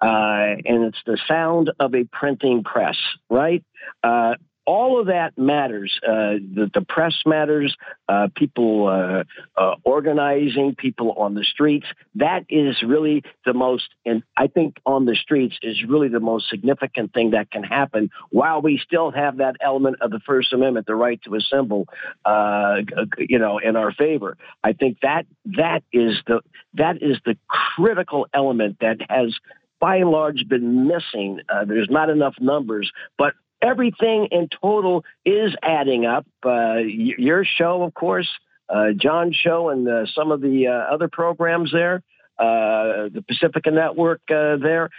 Uh, 0.02 0.56
and 0.66 0.86
it's 0.86 1.00
the 1.06 1.18
sound 1.28 1.72
of 1.80 1.94
a 1.94 2.06
printing 2.06 2.64
press, 2.64 2.96
right? 3.30 3.64
Uh, 4.02 4.36
all 4.70 5.00
of 5.00 5.08
that 5.08 5.36
matters. 5.36 6.00
Uh, 6.08 6.38
the, 6.54 6.70
the, 6.72 6.82
press 6.88 7.16
matters. 7.26 7.76
Uh, 8.08 8.28
people 8.36 8.86
uh, 8.88 9.24
uh, 9.60 9.76
organizing, 9.84 10.76
people 10.76 11.14
on 11.14 11.34
the 11.34 11.44
streets. 11.44 11.88
That 12.14 12.46
is 12.50 12.76
really 12.86 13.24
the 13.48 13.56
most, 13.56 13.86
and 14.06 14.22
I 14.38 14.46
think 14.46 14.78
on 14.86 15.06
the 15.06 15.16
streets 15.16 15.58
is 15.64 15.84
really 15.90 16.08
the 16.08 16.20
most 16.20 16.50
significant 16.52 17.14
thing 17.14 17.32
that 17.32 17.50
can 17.50 17.64
happen 17.64 18.12
while 18.30 18.62
we 18.62 18.78
still 18.78 19.10
have 19.10 19.38
that 19.38 19.56
element 19.60 19.98
of 20.02 20.12
the 20.12 20.20
First 20.20 20.54
Amendment, 20.54 20.86
the 20.86 20.94
right 20.94 21.20
to 21.24 21.34
assemble, 21.34 21.88
uh, 22.24 22.82
you 23.18 23.40
know, 23.40 23.58
in 23.58 23.76
our 23.76 23.92
favor. 23.92 24.38
I 24.64 24.74
think 24.74 25.00
that 25.02 25.26
that 25.46 25.82
is 25.92 26.16
the 26.28 26.42
that 26.76 27.02
is 27.02 27.18
the 27.26 27.36
critical 27.48 28.28
element 28.36 28.78
that 28.82 28.98
has 29.10 29.36
by 29.80 29.96
and 29.96 30.12
large 30.12 30.48
been 30.48 30.88
missing. 30.88 31.40
Uh, 31.50 31.66
there's 31.66 31.90
not 31.90 32.12
enough 32.12 32.36
numbers, 32.40 32.92
but 33.18 33.34
everything 33.62 34.28
in 34.32 34.50
total 34.62 35.06
is 35.26 35.54
adding 35.62 36.06
up. 36.06 36.26
Uh, 36.44 36.78
your 36.78 37.44
show, 37.46 37.84
of 37.84 37.94
course, 37.94 38.30
uh, 38.70 38.92
John's 38.96 39.36
show, 39.36 39.70
and 39.70 39.88
uh, 39.88 40.06
some 40.14 40.32
of 40.32 40.42
the 40.42 40.68
uh, 40.68 40.94
other 40.94 41.08
programs 41.08 41.72
there, 41.72 42.04
uh, 42.38 43.10
the 43.10 43.24
Pacifica 43.28 43.72
Network 43.72 44.22
uh, 44.30 44.58
there. 44.58 44.90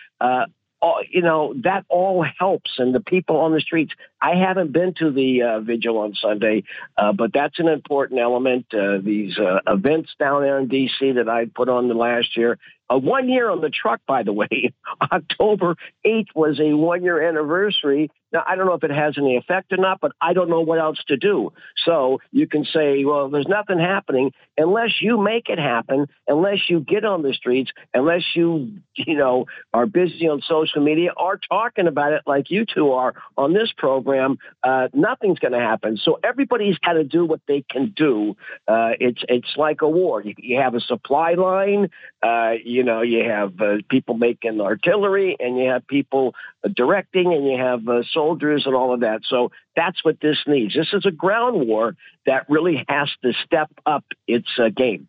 All, 0.82 1.02
you 1.10 1.20
know 1.20 1.52
that 1.64 1.84
all 1.90 2.24
helps, 2.38 2.78
and 2.78 2.94
the 2.94 3.00
people 3.00 3.36
on 3.36 3.52
the 3.52 3.60
streets. 3.60 3.92
I 4.18 4.36
haven't 4.36 4.72
been 4.72 4.94
to 4.94 5.10
the 5.10 5.62
vigil 5.62 5.98
on 5.98 6.14
Sunday, 6.14 6.64
but 6.96 7.34
that's 7.34 7.58
an 7.58 7.68
important 7.68 8.18
element. 8.18 8.64
these 9.04 9.36
events 9.66 10.14
down 10.18 10.40
there 10.40 10.58
in 10.58 10.68
D.C. 10.68 11.12
that 11.12 11.28
I 11.28 11.44
put 11.54 11.68
on 11.68 11.88
the 11.88 11.94
last 11.94 12.34
year 12.34 12.58
uh, 12.90 12.98
one 12.98 13.28
year 13.28 13.48
on 13.48 13.60
the 13.60 13.70
truck, 13.70 14.00
by 14.06 14.22
the 14.22 14.32
way. 14.32 14.72
October 15.12 15.76
8th 16.04 16.28
was 16.34 16.58
a 16.60 16.74
one 16.74 17.02
year 17.02 17.26
anniversary. 17.26 18.10
Now, 18.32 18.44
I 18.46 18.54
don't 18.54 18.66
know 18.66 18.74
if 18.74 18.84
it 18.84 18.90
has 18.90 19.16
any 19.18 19.36
effect 19.36 19.72
or 19.72 19.76
not, 19.76 20.00
but 20.00 20.12
I 20.20 20.34
don't 20.34 20.48
know 20.48 20.60
what 20.60 20.78
else 20.78 20.98
to 21.08 21.16
do. 21.16 21.52
So 21.84 22.20
you 22.30 22.46
can 22.46 22.64
say, 22.64 23.04
well, 23.04 23.28
there's 23.28 23.48
nothing 23.48 23.78
happening 23.78 24.32
unless 24.56 25.00
you 25.00 25.18
make 25.18 25.48
it 25.48 25.58
happen, 25.58 26.06
unless 26.28 26.68
you 26.68 26.80
get 26.80 27.04
on 27.04 27.22
the 27.22 27.32
streets, 27.32 27.72
unless 27.92 28.22
you, 28.34 28.78
you 28.94 29.16
know, 29.16 29.46
are 29.72 29.86
busy 29.86 30.28
on 30.28 30.42
social 30.42 30.82
media 30.82 31.10
or 31.16 31.40
talking 31.48 31.86
about 31.86 32.12
it 32.12 32.22
like 32.26 32.50
you 32.50 32.64
two 32.64 32.92
are 32.92 33.14
on 33.36 33.52
this 33.52 33.72
program. 33.76 34.38
Uh, 34.62 34.88
nothing's 34.92 35.38
going 35.38 35.52
to 35.52 35.58
happen. 35.58 35.96
So 35.96 36.18
everybody's 36.22 36.78
got 36.78 36.94
to 36.94 37.04
do 37.04 37.24
what 37.24 37.40
they 37.48 37.64
can 37.68 37.92
do. 37.96 38.36
Uh, 38.68 38.90
it's 39.00 39.22
it's 39.28 39.56
like 39.56 39.82
a 39.82 39.88
war. 39.88 40.22
You, 40.22 40.34
you 40.38 40.60
have 40.60 40.74
a 40.74 40.80
supply 40.80 41.34
line. 41.34 41.90
Uh, 42.22 42.52
you 42.80 42.86
know, 42.86 43.02
you 43.02 43.28
have 43.28 43.60
uh, 43.60 43.76
people 43.90 44.14
making 44.14 44.58
artillery, 44.58 45.36
and 45.38 45.58
you 45.58 45.68
have 45.68 45.86
people 45.86 46.34
uh, 46.64 46.70
directing, 46.74 47.34
and 47.34 47.44
you 47.44 47.58
have 47.58 47.86
uh, 47.86 48.02
soldiers, 48.10 48.62
and 48.64 48.74
all 48.74 48.94
of 48.94 49.00
that. 49.00 49.20
So 49.28 49.50
that's 49.76 50.02
what 50.02 50.16
this 50.22 50.38
needs. 50.46 50.74
This 50.74 50.88
is 50.94 51.04
a 51.04 51.10
ground 51.10 51.68
war 51.68 51.94
that 52.24 52.48
really 52.48 52.82
has 52.88 53.10
to 53.22 53.34
step 53.44 53.70
up 53.84 54.06
its 54.26 54.48
uh, 54.58 54.70
game. 54.74 55.08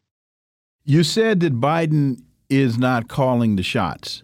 You 0.84 1.04
said 1.04 1.40
that 1.40 1.62
Biden 1.62 2.22
is 2.50 2.78
not 2.78 3.08
calling 3.08 3.56
the 3.56 3.64
shots. 3.64 4.24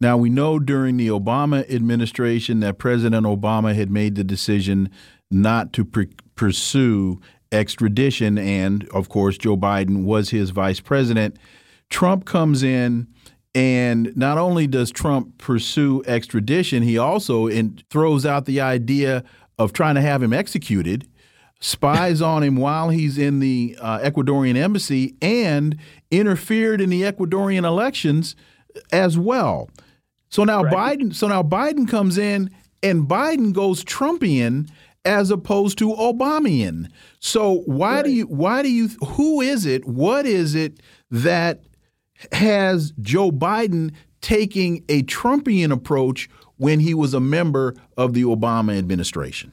Now, 0.00 0.16
we 0.16 0.30
know 0.30 0.58
during 0.58 0.96
the 0.96 1.08
Obama 1.08 1.70
administration 1.70 2.60
that 2.60 2.78
President 2.78 3.26
Obama 3.26 3.74
had 3.74 3.90
made 3.90 4.14
the 4.14 4.24
decision 4.24 4.88
not 5.30 5.74
to 5.74 5.84
pursue 6.34 7.20
extradition, 7.52 8.38
and 8.38 8.88
of 8.88 9.10
course, 9.10 9.36
Joe 9.36 9.58
Biden 9.58 10.04
was 10.04 10.30
his 10.30 10.48
vice 10.48 10.80
president. 10.80 11.36
Trump 11.90 12.24
comes 12.24 12.62
in, 12.62 13.06
and 13.54 14.14
not 14.16 14.38
only 14.38 14.66
does 14.66 14.90
Trump 14.90 15.38
pursue 15.38 16.02
extradition, 16.06 16.82
he 16.82 16.98
also 16.98 17.46
in, 17.46 17.80
throws 17.90 18.26
out 18.26 18.44
the 18.44 18.60
idea 18.60 19.24
of 19.58 19.72
trying 19.72 19.94
to 19.94 20.02
have 20.02 20.22
him 20.22 20.32
executed, 20.32 21.08
spies 21.60 22.20
on 22.20 22.42
him 22.42 22.56
while 22.56 22.90
he's 22.90 23.16
in 23.16 23.38
the 23.38 23.76
uh, 23.80 23.98
Ecuadorian 24.00 24.56
embassy, 24.56 25.16
and 25.22 25.78
interfered 26.10 26.80
in 26.80 26.90
the 26.90 27.02
Ecuadorian 27.02 27.64
elections 27.64 28.36
as 28.92 29.18
well. 29.18 29.70
So 30.28 30.44
now 30.44 30.62
right. 30.62 30.98
Biden, 30.98 31.14
so 31.14 31.28
now 31.28 31.42
Biden 31.42 31.88
comes 31.88 32.18
in, 32.18 32.50
and 32.82 33.08
Biden 33.08 33.52
goes 33.52 33.84
Trumpian 33.84 34.68
as 35.06 35.30
opposed 35.30 35.78
to 35.78 35.94
Obamian. 35.94 36.90
So 37.20 37.62
why 37.66 37.96
right. 37.96 38.04
do 38.04 38.10
you 38.10 38.24
why 38.26 38.62
do 38.62 38.70
you 38.70 38.88
who 39.06 39.40
is 39.40 39.64
it? 39.64 39.86
What 39.86 40.26
is 40.26 40.54
it 40.54 40.80
that 41.10 41.60
has 42.32 42.92
Joe 43.00 43.30
Biden 43.30 43.92
taking 44.20 44.84
a 44.88 45.02
Trumpian 45.04 45.72
approach 45.72 46.28
when 46.56 46.80
he 46.80 46.94
was 46.94 47.14
a 47.14 47.20
member 47.20 47.74
of 47.96 48.14
the 48.14 48.22
Obama 48.22 48.76
administration? 48.76 49.52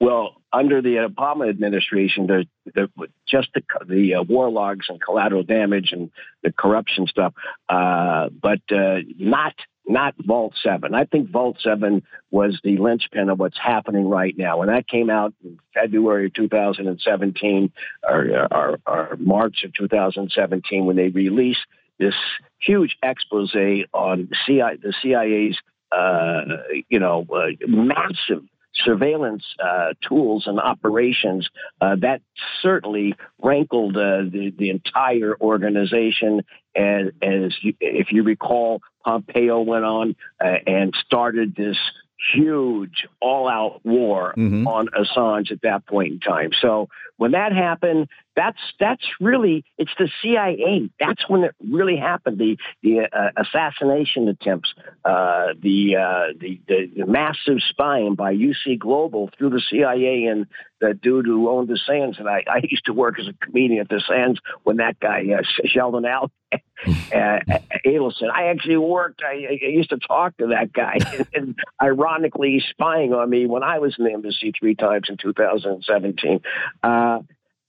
Well, 0.00 0.36
under 0.52 0.82
the 0.82 1.08
Obama 1.08 1.48
administration, 1.48 2.26
the, 2.26 2.46
the 2.74 2.88
just 3.26 3.48
the, 3.54 3.62
the 3.86 4.14
uh, 4.16 4.22
war 4.22 4.50
logs 4.50 4.86
and 4.88 5.00
collateral 5.00 5.42
damage 5.42 5.90
and 5.92 6.10
the 6.42 6.52
corruption 6.52 7.06
stuff, 7.06 7.32
uh, 7.68 8.28
but 8.28 8.60
uh, 8.70 8.98
not 9.18 9.54
not 9.86 10.14
Vault 10.18 10.54
Seven. 10.62 10.94
I 10.94 11.04
think 11.04 11.30
Vault 11.30 11.56
Seven 11.62 12.02
was 12.30 12.60
the 12.62 12.76
linchpin 12.76 13.28
of 13.28 13.38
what's 13.38 13.58
happening 13.58 14.08
right 14.08 14.34
now. 14.36 14.58
When 14.58 14.68
that 14.68 14.86
came 14.86 15.10
out 15.10 15.34
in 15.42 15.58
February 15.74 16.26
of 16.26 16.34
2017 16.34 17.72
or, 18.08 18.48
or, 18.52 18.78
or 18.86 19.16
March 19.18 19.64
of 19.64 19.72
2017, 19.74 20.84
when 20.84 20.96
they 20.96 21.08
released 21.08 21.66
this 22.02 22.14
huge 22.60 22.96
expose 23.02 23.54
on 23.92 24.28
CIA, 24.46 24.76
the 24.82 24.92
CIA's, 25.02 25.58
uh, 25.90 26.42
you 26.88 26.98
know, 26.98 27.26
uh, 27.32 27.66
massive 27.66 28.42
surveillance 28.74 29.44
uh, 29.62 29.92
tools 30.06 30.44
and 30.46 30.58
operations 30.58 31.48
uh, 31.80 31.96
that 32.00 32.22
certainly 32.62 33.14
rankled 33.42 33.96
uh, 33.96 34.22
the, 34.22 34.52
the 34.56 34.70
entire 34.70 35.36
organization. 35.40 36.42
And 36.74 37.12
as 37.22 37.52
you, 37.60 37.74
if 37.80 38.12
you 38.12 38.22
recall, 38.22 38.80
Pompeo 39.04 39.60
went 39.60 39.84
on 39.84 40.16
uh, 40.42 40.54
and 40.66 40.94
started 41.04 41.54
this 41.54 41.76
huge 42.34 43.06
all-out 43.20 43.84
war 43.84 44.32
mm-hmm. 44.36 44.66
on 44.66 44.88
Assange 44.88 45.50
at 45.50 45.62
that 45.62 45.86
point 45.86 46.12
in 46.12 46.20
time. 46.20 46.50
So 46.60 46.88
when 47.16 47.32
that 47.32 47.52
happened, 47.52 48.08
that's 48.34 48.58
that's 48.80 49.04
really 49.20 49.64
it's 49.78 49.90
the 49.98 50.08
CIA. 50.22 50.90
That's 50.98 51.28
when 51.28 51.44
it 51.44 51.54
really 51.62 51.96
happened. 51.96 52.38
The 52.38 52.56
the 52.82 53.08
uh, 53.12 53.30
assassination 53.36 54.28
attempts, 54.28 54.72
uh, 55.04 55.48
the, 55.60 55.96
uh, 55.96 56.32
the, 56.38 56.60
the 56.66 56.90
the 56.96 57.06
massive 57.06 57.58
spying 57.68 58.14
by 58.14 58.34
UC 58.34 58.78
Global 58.78 59.30
through 59.36 59.50
the 59.50 59.62
CIA 59.70 60.26
and 60.26 60.46
the 60.80 60.94
dude 60.94 61.26
who 61.26 61.48
owned 61.48 61.68
the 61.68 61.78
Sands. 61.86 62.18
And 62.18 62.28
I, 62.28 62.44
I 62.48 62.60
used 62.62 62.86
to 62.86 62.92
work 62.92 63.18
as 63.20 63.28
a 63.28 63.34
comedian 63.44 63.80
at 63.80 63.88
the 63.88 64.02
Sands 64.06 64.40
when 64.64 64.78
that 64.78 64.98
guy 64.98 65.24
uh, 65.38 65.42
Sheldon 65.66 66.04
Al 66.04 66.30
uh, 66.52 67.38
Adelson. 67.86 68.30
I 68.32 68.48
actually 68.48 68.76
worked. 68.76 69.22
I, 69.24 69.58
I 69.62 69.68
used 69.68 69.90
to 69.90 69.98
talk 69.98 70.36
to 70.38 70.48
that 70.48 70.72
guy, 70.72 70.98
and, 71.16 71.26
and 71.34 71.58
ironically, 71.80 72.62
spying 72.70 73.12
on 73.12 73.28
me 73.30 73.46
when 73.46 73.62
I 73.62 73.78
was 73.78 73.94
in 73.98 74.04
the 74.04 74.12
embassy 74.12 74.52
three 74.58 74.74
times 74.74 75.06
in 75.08 75.16
2017. 75.16 76.40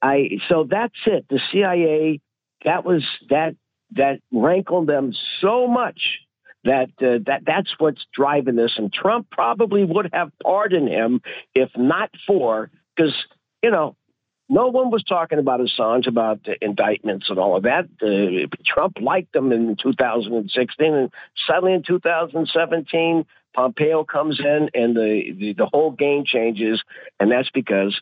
I 0.04 0.40
so 0.50 0.68
that's 0.70 1.00
it. 1.06 1.26
The 1.30 1.40
CIA 1.52 2.20
that 2.66 2.84
was 2.84 3.04
that 3.30 3.56
that 3.92 4.20
rankled 4.32 4.88
them 4.88 5.14
so 5.40 5.68
much 5.68 6.20
that 6.66 6.90
uh, 7.02 7.24
that 7.26 7.44
that's 7.46 7.74
what's 7.78 8.06
driving 8.14 8.58
this. 8.58 8.74
And 8.78 8.92
Trump 8.92 9.28
probably 9.32 9.86
would 9.86 10.10
have 10.12 10.32
pardoned 10.44 10.90
him 10.90 11.22
if 11.56 11.70
not 11.78 12.12
for 12.28 12.70
because 12.96 13.14
you 13.64 13.72
know 13.72 13.96
no 14.50 14.68
one 14.68 14.92
was 14.92 15.04
talking 15.04 15.40
about 15.40 15.62
Assange, 15.62 16.06
about 16.06 16.44
the 16.44 16.56
indictments 16.62 17.30
and 17.30 17.40
all 17.40 17.56
of 17.56 17.64
that. 17.64 17.86
Uh, 18.02 18.48
Trump 18.66 18.98
liked 19.00 19.32
them 19.32 19.54
in 19.54 19.78
2016, 19.82 20.94
and 20.94 21.12
suddenly 21.48 21.74
in 21.74 21.82
2017, 21.82 23.26
Pompeo 23.56 24.04
comes 24.04 24.40
in, 24.40 24.70
and 24.74 24.96
the, 24.96 25.34
the, 25.38 25.54
the 25.54 25.66
whole 25.66 25.92
game 25.92 26.26
changes, 26.26 26.84
and 27.22 27.32
that's 27.32 27.50
because 27.52 28.00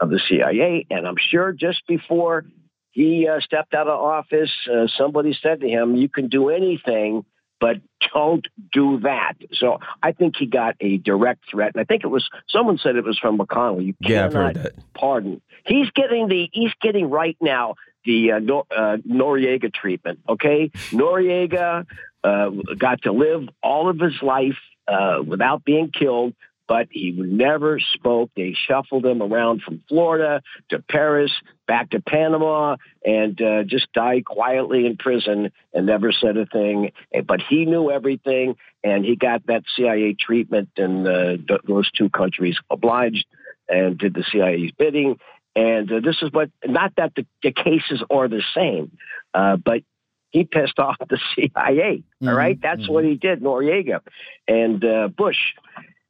of 0.00 0.10
the 0.10 0.20
CIA. 0.28 0.86
And 0.90 1.06
I'm 1.06 1.16
sure 1.30 1.52
just 1.52 1.86
before 1.86 2.44
he 2.92 3.28
uh, 3.28 3.40
stepped 3.40 3.74
out 3.74 3.88
of 3.88 4.00
office, 4.00 4.50
uh, 4.72 4.86
somebody 4.96 5.36
said 5.42 5.60
to 5.60 5.68
him, 5.68 5.96
"You 5.96 6.08
can 6.08 6.28
do 6.28 6.50
anything." 6.50 7.24
But 7.58 7.76
don't 8.12 8.46
do 8.70 9.00
that. 9.00 9.32
So 9.54 9.78
I 10.02 10.12
think 10.12 10.36
he 10.36 10.44
got 10.44 10.76
a 10.78 10.98
direct 10.98 11.48
threat, 11.50 11.72
and 11.74 11.80
I 11.80 11.84
think 11.84 12.04
it 12.04 12.08
was 12.08 12.28
someone 12.50 12.76
said 12.76 12.96
it 12.96 13.04
was 13.04 13.18
from 13.18 13.38
McConnell. 13.38 13.82
You 13.82 13.94
Yeah, 14.00 14.26
I've 14.26 14.32
cannot 14.32 14.56
heard 14.56 14.64
that. 14.64 14.72
pardon. 14.92 15.40
He's 15.64 15.88
getting 15.92 16.28
the 16.28 16.50
he's 16.52 16.72
getting 16.82 17.08
right 17.08 17.36
now 17.40 17.76
the 18.04 18.32
uh, 18.32 18.38
Nor- 18.40 18.66
uh, 18.70 18.98
Noriega 19.08 19.72
treatment. 19.72 20.18
Okay, 20.28 20.70
Noriega 20.92 21.86
uh, 22.22 22.50
got 22.76 23.02
to 23.02 23.12
live 23.12 23.48
all 23.62 23.88
of 23.88 23.98
his 24.00 24.20
life 24.22 24.58
uh, 24.86 25.22
without 25.26 25.64
being 25.64 25.90
killed, 25.90 26.34
but 26.68 26.88
he 26.90 27.12
never 27.12 27.78
spoke. 27.78 28.30
They 28.36 28.54
shuffled 28.54 29.06
him 29.06 29.22
around 29.22 29.62
from 29.62 29.82
Florida 29.88 30.42
to 30.70 30.80
Paris, 30.80 31.32
back 31.66 31.90
to 31.90 32.00
Panama, 32.00 32.76
and 33.04 33.40
uh, 33.40 33.62
just 33.64 33.92
died 33.92 34.24
quietly 34.24 34.86
in 34.86 34.96
prison 34.96 35.52
and 35.72 35.86
never 35.86 36.12
said 36.12 36.36
a 36.36 36.46
thing. 36.46 36.92
Eh, 37.12 37.20
But 37.20 37.40
he 37.48 37.64
knew 37.64 37.90
everything, 37.90 38.56
and 38.82 39.04
he 39.04 39.16
got 39.16 39.46
that 39.46 39.64
CIA 39.76 40.14
treatment, 40.18 40.70
and 40.76 41.06
uh, 41.06 41.36
those 41.66 41.90
two 41.92 42.08
countries 42.10 42.56
obliged 42.70 43.26
and 43.68 43.98
did 43.98 44.14
the 44.14 44.24
CIA's 44.30 44.72
bidding. 44.76 45.18
And 45.54 45.90
uh, 45.90 46.00
this 46.00 46.16
is 46.22 46.30
what, 46.32 46.50
not 46.64 46.92
that 46.96 47.14
the, 47.16 47.26
the 47.42 47.52
cases 47.52 48.02
are 48.10 48.28
the 48.28 48.42
same, 48.54 48.92
uh, 49.34 49.56
but 49.56 49.82
he 50.30 50.44
pissed 50.44 50.78
off 50.78 50.96
the 51.08 51.18
CIA. 51.34 52.02
All 52.22 52.34
right, 52.34 52.60
that's 52.60 52.88
what 52.88 53.04
he 53.04 53.14
did, 53.14 53.40
Noriega 53.40 54.00
and 54.46 54.84
uh, 54.84 55.08
Bush. 55.08 55.38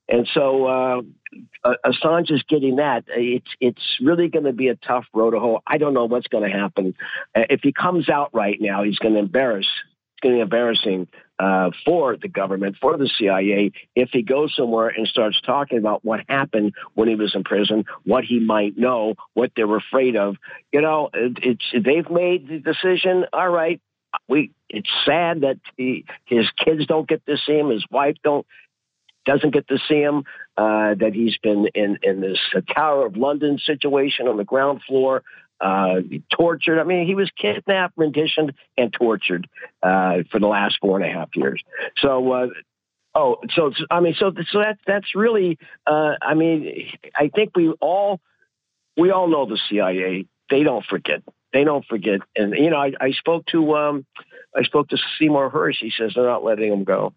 And 0.08 0.28
so 0.32 0.66
uh, 0.66 1.74
Assange 1.84 2.30
is 2.30 2.42
getting 2.48 2.76
that. 2.76 3.04
It's 3.08 3.50
it's 3.60 3.82
really 4.00 4.28
going 4.28 4.44
to 4.44 4.52
be 4.52 4.68
a 4.68 4.76
tough 4.76 5.04
road 5.12 5.32
to 5.32 5.40
hoe. 5.40 5.62
I 5.66 5.78
don't 5.78 5.94
know 5.94 6.04
what's 6.04 6.28
going 6.28 6.50
to 6.50 6.56
happen. 6.56 6.94
Uh, 7.34 7.42
if 7.50 7.60
he 7.62 7.72
comes 7.72 8.08
out 8.08 8.30
right 8.32 8.58
now, 8.60 8.84
he's 8.84 8.98
going 8.98 9.14
to 9.14 9.20
embarrass. 9.20 9.66
It's 9.66 10.20
going 10.22 10.34
to 10.34 10.38
be 10.38 10.42
embarrassing 10.42 11.08
uh, 11.38 11.70
for 11.84 12.16
the 12.16 12.28
government, 12.28 12.76
for 12.80 12.96
the 12.96 13.10
CIA, 13.18 13.72
if 13.94 14.10
he 14.12 14.22
goes 14.22 14.54
somewhere 14.56 14.88
and 14.88 15.06
starts 15.06 15.38
talking 15.42 15.78
about 15.78 16.04
what 16.04 16.20
happened 16.28 16.72
when 16.94 17.08
he 17.08 17.14
was 17.14 17.34
in 17.34 17.44
prison, 17.44 17.84
what 18.04 18.24
he 18.24 18.38
might 18.38 18.78
know, 18.78 19.14
what 19.34 19.52
they're 19.54 19.76
afraid 19.76 20.16
of. 20.16 20.36
You 20.72 20.80
know, 20.80 21.10
it, 21.12 21.38
it's 21.42 21.64
they've 21.84 22.08
made 22.10 22.48
the 22.48 22.58
decision. 22.58 23.26
All 23.32 23.48
right, 23.48 23.80
we. 24.28 24.52
It's 24.68 24.90
sad 25.04 25.42
that 25.42 25.58
he, 25.76 26.06
his 26.24 26.46
kids 26.56 26.86
don't 26.86 27.08
get 27.08 27.24
to 27.26 27.36
see 27.46 27.52
him. 27.52 27.70
His 27.70 27.84
wife 27.88 28.16
don't 28.24 28.44
doesn't 29.26 29.52
get 29.52 29.68
to 29.68 29.78
see 29.88 30.00
him. 30.00 30.24
Uh, 30.56 30.94
that 30.94 31.10
he's 31.12 31.36
been 31.38 31.68
in 31.74 31.98
in 32.02 32.20
this 32.20 32.38
uh, 32.54 32.60
Tower 32.72 33.06
of 33.06 33.16
London 33.16 33.58
situation 33.58 34.28
on 34.28 34.36
the 34.38 34.44
ground 34.44 34.80
floor, 34.86 35.22
uh, 35.60 35.96
tortured. 36.30 36.80
I 36.80 36.84
mean, 36.84 37.06
he 37.06 37.14
was 37.14 37.30
kidnapped, 37.36 37.94
renditioned, 37.96 38.52
and 38.78 38.92
tortured 38.92 39.46
uh, 39.82 40.18
for 40.30 40.40
the 40.40 40.46
last 40.46 40.78
four 40.80 40.98
and 40.98 41.10
a 41.10 41.12
half 41.12 41.30
years. 41.34 41.62
So. 41.98 42.32
Uh, 42.32 42.46
Oh, 43.18 43.38
so 43.54 43.72
I 43.90 44.00
mean, 44.00 44.14
so 44.18 44.30
so 44.52 44.58
that 44.58 44.76
that's 44.86 45.14
really. 45.14 45.58
Uh, 45.86 46.16
I 46.20 46.34
mean, 46.34 46.92
I 47.14 47.28
think 47.34 47.56
we 47.56 47.70
all 47.80 48.20
we 48.94 49.10
all 49.10 49.26
know 49.26 49.46
the 49.46 49.58
CIA. 49.70 50.26
They 50.50 50.62
don't 50.62 50.84
forget. 50.84 51.22
They 51.50 51.64
don't 51.64 51.84
forget. 51.86 52.20
And 52.36 52.54
you 52.54 52.68
know, 52.68 52.76
I, 52.76 52.92
I 53.00 53.12
spoke 53.12 53.46
to 53.46 53.74
um, 53.74 54.06
I 54.54 54.64
spoke 54.64 54.88
to 54.88 54.98
Seymour 55.18 55.50
Hersh. 55.50 55.76
He 55.80 55.90
says 55.96 56.12
they're 56.14 56.26
not 56.26 56.44
letting 56.44 56.70
him 56.70 56.84
go. 56.84 57.14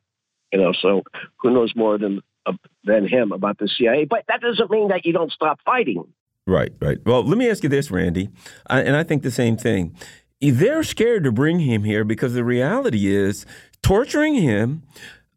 You 0.51 0.59
know, 0.59 0.73
so 0.73 1.03
who 1.38 1.51
knows 1.51 1.73
more 1.76 1.97
than 1.97 2.21
uh, 2.45 2.53
than 2.84 3.07
him 3.07 3.31
about 3.31 3.57
the 3.59 3.67
CIA? 3.67 4.05
But 4.05 4.26
that 4.27 4.41
doesn't 4.41 4.69
mean 4.71 4.88
that 4.89 5.05
you 5.05 5.13
don't 5.13 5.31
stop 5.31 5.59
fighting. 5.63 6.05
Right, 6.47 6.73
right. 6.81 6.97
Well, 7.05 7.23
let 7.23 7.38
me 7.38 7.49
ask 7.49 7.61
you 7.61 7.69
this, 7.69 7.91
Randy, 7.91 8.30
I, 8.67 8.81
and 8.81 8.95
I 8.95 9.03
think 9.03 9.21
the 9.21 9.31
same 9.31 9.55
thing. 9.55 9.95
They're 10.41 10.84
scared 10.84 11.23
to 11.26 11.31
bring 11.31 11.59
him 11.59 11.84
here 11.84 12.03
because 12.03 12.34
the 12.34 12.43
reality 12.43 13.07
is 13.07 13.45
torturing 13.84 14.35
him, 14.35 14.84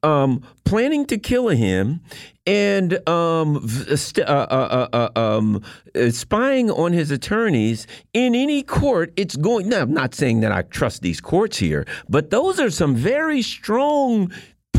um, 0.03 0.43
planning 0.65 1.05
to 1.07 1.19
kill 1.19 1.49
him, 1.49 2.01
and 2.47 3.07
um, 3.09 3.57
uh, 3.57 3.97
uh, 4.21 4.89
uh, 4.93 5.09
uh, 5.15 5.21
um, 5.21 5.63
uh, 5.95 6.11
spying 6.11 6.71
on 6.71 6.93
his 6.93 7.11
attorneys 7.11 7.87
in 8.15 8.35
any 8.35 8.63
court. 8.63 9.13
It's 9.17 9.37
going. 9.37 9.69
Now, 9.69 9.83
I'm 9.83 9.93
not 9.93 10.15
saying 10.15 10.41
that 10.41 10.53
I 10.53 10.63
trust 10.63 11.03
these 11.03 11.21
courts 11.21 11.59
here, 11.59 11.85
but 12.09 12.31
those 12.31 12.59
are 12.59 12.71
some 12.71 12.95
very 12.95 13.43
strong 13.43 14.33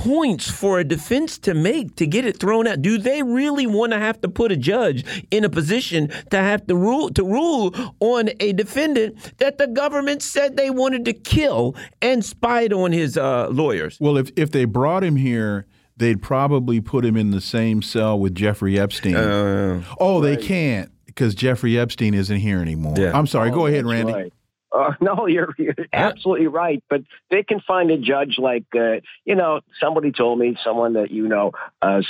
points 0.04 0.52
for 0.52 0.80
a 0.80 0.84
defense 0.84 1.38
to 1.40 1.54
make 1.54 1.96
to 1.96 2.06
get 2.06 2.26
it 2.26 2.38
thrown 2.38 2.68
out. 2.68 2.82
Do 2.82 2.98
they 2.98 3.24
really 3.24 3.66
want 3.66 3.94
to 3.94 4.00
have 4.00 4.20
to 4.22 4.28
put 4.30 4.52
a 4.52 4.58
judge 4.58 5.06
in 5.32 5.44
a 5.46 5.50
position 5.50 6.10
to 6.32 6.38
have 6.38 6.66
to 6.68 6.76
rule 6.76 7.10
to 7.12 7.24
rule 7.24 7.74
on 8.02 8.30
a 8.42 8.52
defendant 8.54 9.16
that 9.38 9.58
the 9.58 9.68
government 9.68 10.22
said 10.22 10.58
they 10.58 10.70
wanted 10.70 11.06
to 11.06 11.14
kill 11.14 11.76
and 12.02 12.24
spied 12.26 12.74
on 12.74 12.92
his 12.92 13.18
uh, 13.18 13.48
lawyers? 13.50 13.98
Well, 14.02 14.18
if 14.18 14.30
if 14.36 14.52
they 14.52 14.66
brought 14.66 15.04
him 15.04 15.16
here, 15.16 15.68
they'd 15.96 16.22
probably 16.22 16.82
put 16.82 17.06
him 17.06 17.16
in 17.16 17.32
the 17.32 17.42
same 17.42 17.82
cell 17.82 18.20
with 18.20 18.36
Jeffrey 18.36 18.78
Epstein. 18.78 19.16
Uh, 19.16 19.84
oh, 20.00 20.20
they 20.20 20.36
can't 20.36 20.92
because 21.06 21.34
Jeffrey 21.34 21.80
Epstein 21.80 22.14
isn't 22.14 22.38
here 22.38 22.60
anymore. 22.60 22.96
Yeah. 22.98 23.18
I'm 23.18 23.28
sorry. 23.28 23.52
Go 23.52 23.62
Oh, 23.62 23.66
ahead, 23.68 23.86
Randy. 23.86 24.12
right. 24.14 24.34
Uh, 24.74 24.94
no, 25.02 25.28
you're, 25.28 25.54
you're 25.58 25.76
absolutely 25.92 26.48
right. 26.48 26.84
But 26.90 27.02
they 27.30 27.44
can 27.44 27.60
find 27.62 27.92
a 27.92 27.98
judge 27.98 28.36
like, 28.38 28.66
uh, 28.76 29.02
you 29.26 29.36
know, 29.36 29.62
somebody 29.80 30.12
told 30.12 30.40
me, 30.40 30.58
someone 30.64 30.94
that 30.94 31.12
you 31.12 31.28
know, 31.28 31.52
uh, 31.82 32.02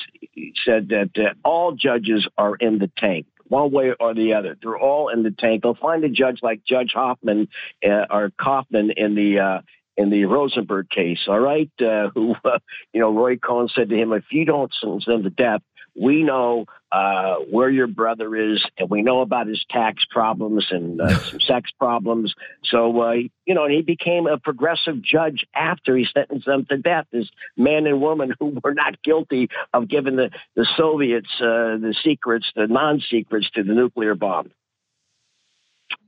said 0.66 0.90
that 0.90 1.12
uh, 1.18 1.34
all 1.44 1.74
judges 1.74 2.28
are 2.38 2.56
in 2.56 2.80
the 2.80 2.90
tank. 2.98 3.28
One 3.48 3.72
way 3.72 3.94
or 4.00 4.16
the 4.16 4.34
other, 4.34 4.58
they're 4.60 4.78
all 4.78 5.10
in 5.10 5.22
the 5.22 5.30
tank. 5.30 5.62
They'll 5.62 5.76
find 5.76 6.04
a 6.04 6.10
judge 6.10 6.40
like 6.42 6.64
Judge 6.66 6.92
Hoffman 6.94 7.50
uh, 7.86 8.06
or 8.10 8.32
Kaufman 8.42 8.92
in 8.96 9.14
the 9.16 9.40
uh, 9.40 9.62
in 9.96 10.10
the 10.10 10.26
Rosenberg 10.26 10.90
case. 10.90 11.20
All 11.28 11.40
right, 11.40 11.70
uh, 11.80 12.10
who 12.16 12.36
uh, 12.44 12.60
you 12.94 13.02
know, 13.02 13.14
Roy 13.14 13.36
Cohn 13.38 13.68
said 13.68 13.90
to 13.90 13.96
him, 13.96 14.14
"If 14.14 14.24
you 14.32 14.46
don't 14.46 14.74
sentence 14.74 15.06
them 15.06 15.24
to 15.24 15.30
death, 15.30 15.62
we 15.96 16.24
know 16.24 16.66
uh, 16.94 17.38
where 17.50 17.72
your 17.72 17.88
brother 17.88 18.36
is, 18.36 18.64
and 18.78 18.88
we 18.88 19.02
know 19.02 19.22
about 19.22 19.48
his 19.48 19.66
tax 19.68 20.06
problems 20.12 20.68
and 20.70 21.02
uh, 21.02 21.18
some 21.30 21.40
sex 21.40 21.72
problems. 21.80 22.36
So, 22.66 23.02
uh, 23.02 23.14
you 23.46 23.56
know, 23.56 23.66
and 23.66 23.74
he 23.74 23.82
became 23.82 24.28
a 24.28 24.38
progressive 24.38 25.02
judge 25.02 25.44
after 25.56 25.98
he 25.98 26.06
sentenced 26.14 26.46
them 26.46 26.68
to 26.70 26.78
death. 26.78 27.08
This 27.12 27.28
man 27.58 27.88
and 27.88 28.00
woman 28.00 28.36
who 28.40 28.60
were 28.64 28.76
not 28.76 29.02
guilty 29.02 29.50
of 29.74 29.88
giving 29.90 30.18
the, 30.18 30.30
the 30.56 30.68
Soviets 30.78 31.30
uh, 31.42 31.82
the 31.82 31.96
secrets, 32.04 32.46
the 32.56 32.68
non 32.68 33.02
secrets 33.10 33.50
to 33.56 33.64
the 33.64 33.74
nuclear 33.74 34.14
bomb. 34.14 34.52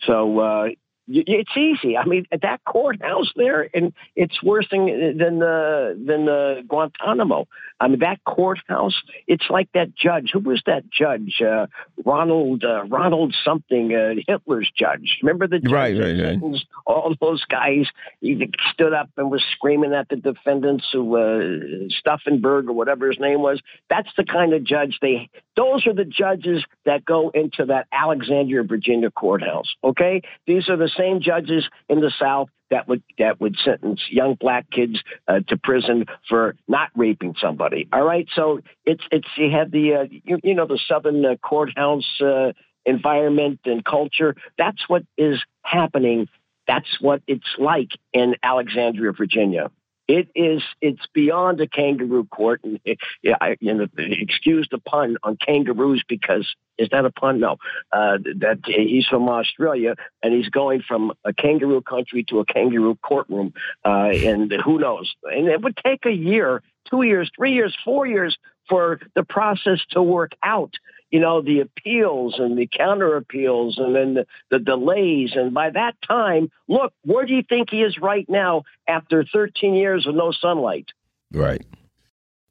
So, 0.04 0.40
uh, 0.40 0.68
it's 1.08 1.56
easy. 1.56 1.98
I 1.98 2.06
mean, 2.06 2.26
at 2.32 2.42
that 2.42 2.64
courthouse 2.66 3.32
there, 3.36 3.70
and 3.74 3.94
it's 4.16 4.42
worse 4.42 4.68
than 4.72 4.86
than 5.18 5.40
the 5.40 6.04
than 6.06 6.26
the 6.26 6.64
Guantanamo. 6.68 7.48
I 7.80 7.88
mean, 7.88 8.00
that 8.00 8.24
courthouse. 8.24 8.96
It's 9.28 9.46
like 9.50 9.70
that 9.74 9.96
judge. 9.96 10.32
Who 10.34 10.40
was 10.40 10.62
that 10.66 10.90
judge? 10.90 11.42
Uh, 11.42 11.68
Ronald 12.04 12.64
uh, 12.64 12.86
Ronald 12.86 13.36
something. 13.44 13.94
Uh, 13.94 14.16
Hitler's 14.28 14.72
judge. 14.76 15.20
Remember 15.22 15.48
the 15.48 15.60
judge 15.60 15.72
Right, 15.72 15.98
right, 15.98 16.42
right. 16.42 16.64
all 16.86 17.14
those 17.20 17.44
guys? 17.46 17.86
He 18.22 18.50
stood 18.74 18.94
up 18.94 19.10
and 19.18 19.30
was 19.30 19.44
screaming 19.52 19.94
at 19.94 20.10
the 20.10 20.16
defendants 20.16 20.86
who 20.92 21.16
uh, 21.18 21.88
Stauffenberg 22.02 22.68
or 22.68 22.74
whatever 22.74 23.08
his 23.10 23.20
name 23.20 23.42
was. 23.42 23.62
That's 23.90 24.10
the 24.18 24.24
kind 24.24 24.54
of 24.54 24.64
judge 24.64 24.98
they. 25.02 25.30
Those 25.56 25.86
are 25.88 25.94
the 25.94 26.06
judges 26.06 26.66
that 26.86 27.06
go 27.06 27.30
into 27.30 27.66
that 27.66 27.88
Alexandria, 27.92 28.64
Virginia 28.64 29.12
courthouse. 29.12 29.74
Okay, 29.84 30.22
these 30.48 30.68
are 30.70 30.78
the 30.78 30.90
same 30.98 31.22
judges 31.22 31.66
in 31.90 32.00
the 32.00 32.12
South 32.20 32.50
that 32.72 32.88
would 32.88 33.04
that 33.20 33.40
would 33.40 33.56
sentence 33.64 34.02
young 34.10 34.36
black 34.36 34.70
kids 34.72 35.00
uh, 35.28 35.40
to 35.48 35.58
prison 35.58 36.06
for 36.28 36.56
not 36.68 36.90
raping 36.96 37.36
somebody. 37.40 37.88
All 37.94 38.04
right, 38.04 38.28
so 38.34 38.62
it's 38.86 39.04
it's 39.12 39.28
you 39.38 39.52
have 39.52 39.72
the 39.72 39.94
uh, 39.94 40.04
you, 40.10 40.40
you 40.44 40.56
know 40.56 40.66
the 40.66 40.80
Southern 40.88 41.24
uh, 41.26 41.36
courthouse 41.38 42.22
uh, 42.22 42.54
environment 42.86 43.60
and 43.66 43.84
culture. 43.84 44.36
That's 44.58 44.82
what 44.88 45.04
is 45.18 45.40
happening. 45.62 46.28
That's 46.68 47.00
what 47.00 47.22
it's 47.28 47.56
like 47.60 47.90
in 48.14 48.36
Alexandria, 48.42 49.12
Virginia. 49.12 49.70
It 50.08 50.30
is. 50.36 50.62
It's 50.82 51.06
beyond 51.14 51.62
a 51.62 51.68
kangaroo 51.68 52.26
court. 52.26 52.62
And 52.66 52.80
it, 52.84 53.00
I, 53.42 53.58
you 53.60 53.74
know, 53.74 53.88
excuse 53.98 54.68
the 54.72 54.80
pun 54.80 55.18
on 55.24 55.38
kangaroos 55.38 56.04
because 56.08 56.56
is 56.78 56.90
that 56.92 57.06
a 57.06 57.12
pun? 57.12 57.40
No. 57.40 57.58
Uh, 57.92 58.18
that 58.38 58.60
he's 58.66 59.06
from 59.06 59.30
Australia 59.30 59.96
and 60.24 60.34
he's 60.34 60.50
going 60.50 60.82
from 60.88 61.14
a 61.24 61.34
kangaroo 61.34 61.82
country 61.82 62.24
to 62.26 62.40
a 62.40 62.46
kangaroo 62.46 62.96
courtroom, 63.02 63.54
uh, 63.86 64.10
and 64.14 64.52
who 64.64 64.80
knows? 64.80 65.14
And 65.24 65.48
it 65.48 65.62
would 65.62 65.78
take 65.78 66.06
a 66.06 66.12
year, 66.12 66.64
two 66.90 67.04
years, 67.04 67.30
three 67.36 67.54
years, 67.54 67.76
four 67.84 68.06
years 68.06 68.38
for 68.68 69.00
the 69.16 69.24
process 69.24 69.80
to 69.92 70.02
work 70.02 70.34
out. 70.44 70.74
You 71.12 71.20
know, 71.20 71.42
the 71.42 71.60
appeals 71.62 72.40
and 72.40 72.58
the 72.58 72.68
counter 72.68 73.16
appeals 73.16 73.78
and 73.78 73.96
then 73.96 74.14
the, 74.16 74.28
the 74.50 74.60
delays. 74.60 75.34
And 75.36 75.54
by 75.54 75.70
that 75.70 75.96
time, 76.06 76.52
look, 76.68 76.94
where 77.04 77.26
do 77.26 77.34
you 77.34 77.44
think 77.44 77.70
he 77.70 77.82
is 77.82 77.98
right 78.00 78.28
now 78.28 78.64
after 78.88 79.24
13 79.24 79.76
years 79.76 80.08
of 80.08 80.16
no 80.16 80.32
sunlight? 80.32 80.90
Right. 81.32 81.66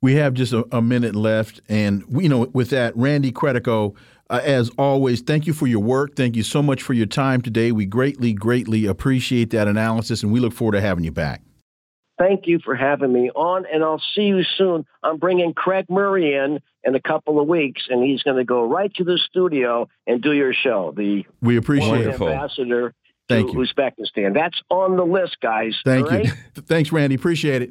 We 0.01 0.15
have 0.17 0.35
just 0.35 0.53
a, 0.53 0.67
a 0.71 0.83
minute 0.83 1.15
left. 1.15 1.61
And, 1.69 2.05
you 2.11 2.29
know, 2.29 2.51
with 2.53 2.71
that, 2.71 2.97
Randy 2.97 3.33
Credico, 3.33 3.97
uh, 4.31 4.41
as 4.43 4.71
always, 4.79 5.21
thank 5.21 5.47
you 5.47 5.53
for 5.53 5.67
your 5.67 5.81
work. 5.81 6.17
Thank 6.17 6.37
you 6.37 6.43
so 6.43 6.63
much 6.63 6.83
for 6.83 6.93
your 6.93 7.07
time 7.07 7.41
today. 7.41 7.73
We 7.73 7.87
greatly, 7.87 8.33
greatly 8.33 8.87
appreciate 8.87 9.51
that 9.51 9.69
analysis, 9.69 10.23
and 10.23 10.33
we 10.33 10.41
look 10.41 10.53
forward 10.53 10.73
to 10.73 10.81
having 10.81 11.05
you 11.05 11.13
back. 11.13 11.43
Thank 12.16 12.47
you 12.47 12.61
for 12.65 12.74
having 12.74 13.12
me 13.12 13.31
on, 13.31 13.66
and 13.73 13.82
I'll 13.82 14.03
see 14.15 14.23
you 14.23 14.43
soon. 14.57 14.86
I'm 15.03 15.19
bringing 15.19 15.53
Craig 15.53 15.86
Murray 15.89 16.35
in 16.35 16.61
in 16.85 16.95
a 16.95 17.01
couple 17.01 17.41
of 17.41 17.49
weeks, 17.49 17.82
and 17.89 18.05
he's 18.05 18.23
going 18.23 18.36
to 18.36 18.45
go 18.45 18.65
right 18.65 18.93
to 18.95 19.05
the 19.05 19.19
studio 19.19 19.89
and 20.07 20.23
do 20.23 20.32
your 20.32 20.53
show. 20.53 20.93
The 20.97 21.24
we 21.43 21.57
appreciate 21.57 22.07
it, 22.07 22.20
ambassador 22.20 22.95
Thank 23.28 23.53
to 23.53 23.59
you. 23.59 23.66
Uzbekistan. 23.66 24.35
That's 24.35 24.61
on 24.70 24.97
the 24.97 25.05
list, 25.05 25.39
guys. 25.41 25.74
Thank 25.85 26.12
All 26.12 26.20
you. 26.20 26.31
Thanks, 26.55 26.93
Randy. 26.93 27.15
Appreciate 27.15 27.62
it. 27.62 27.70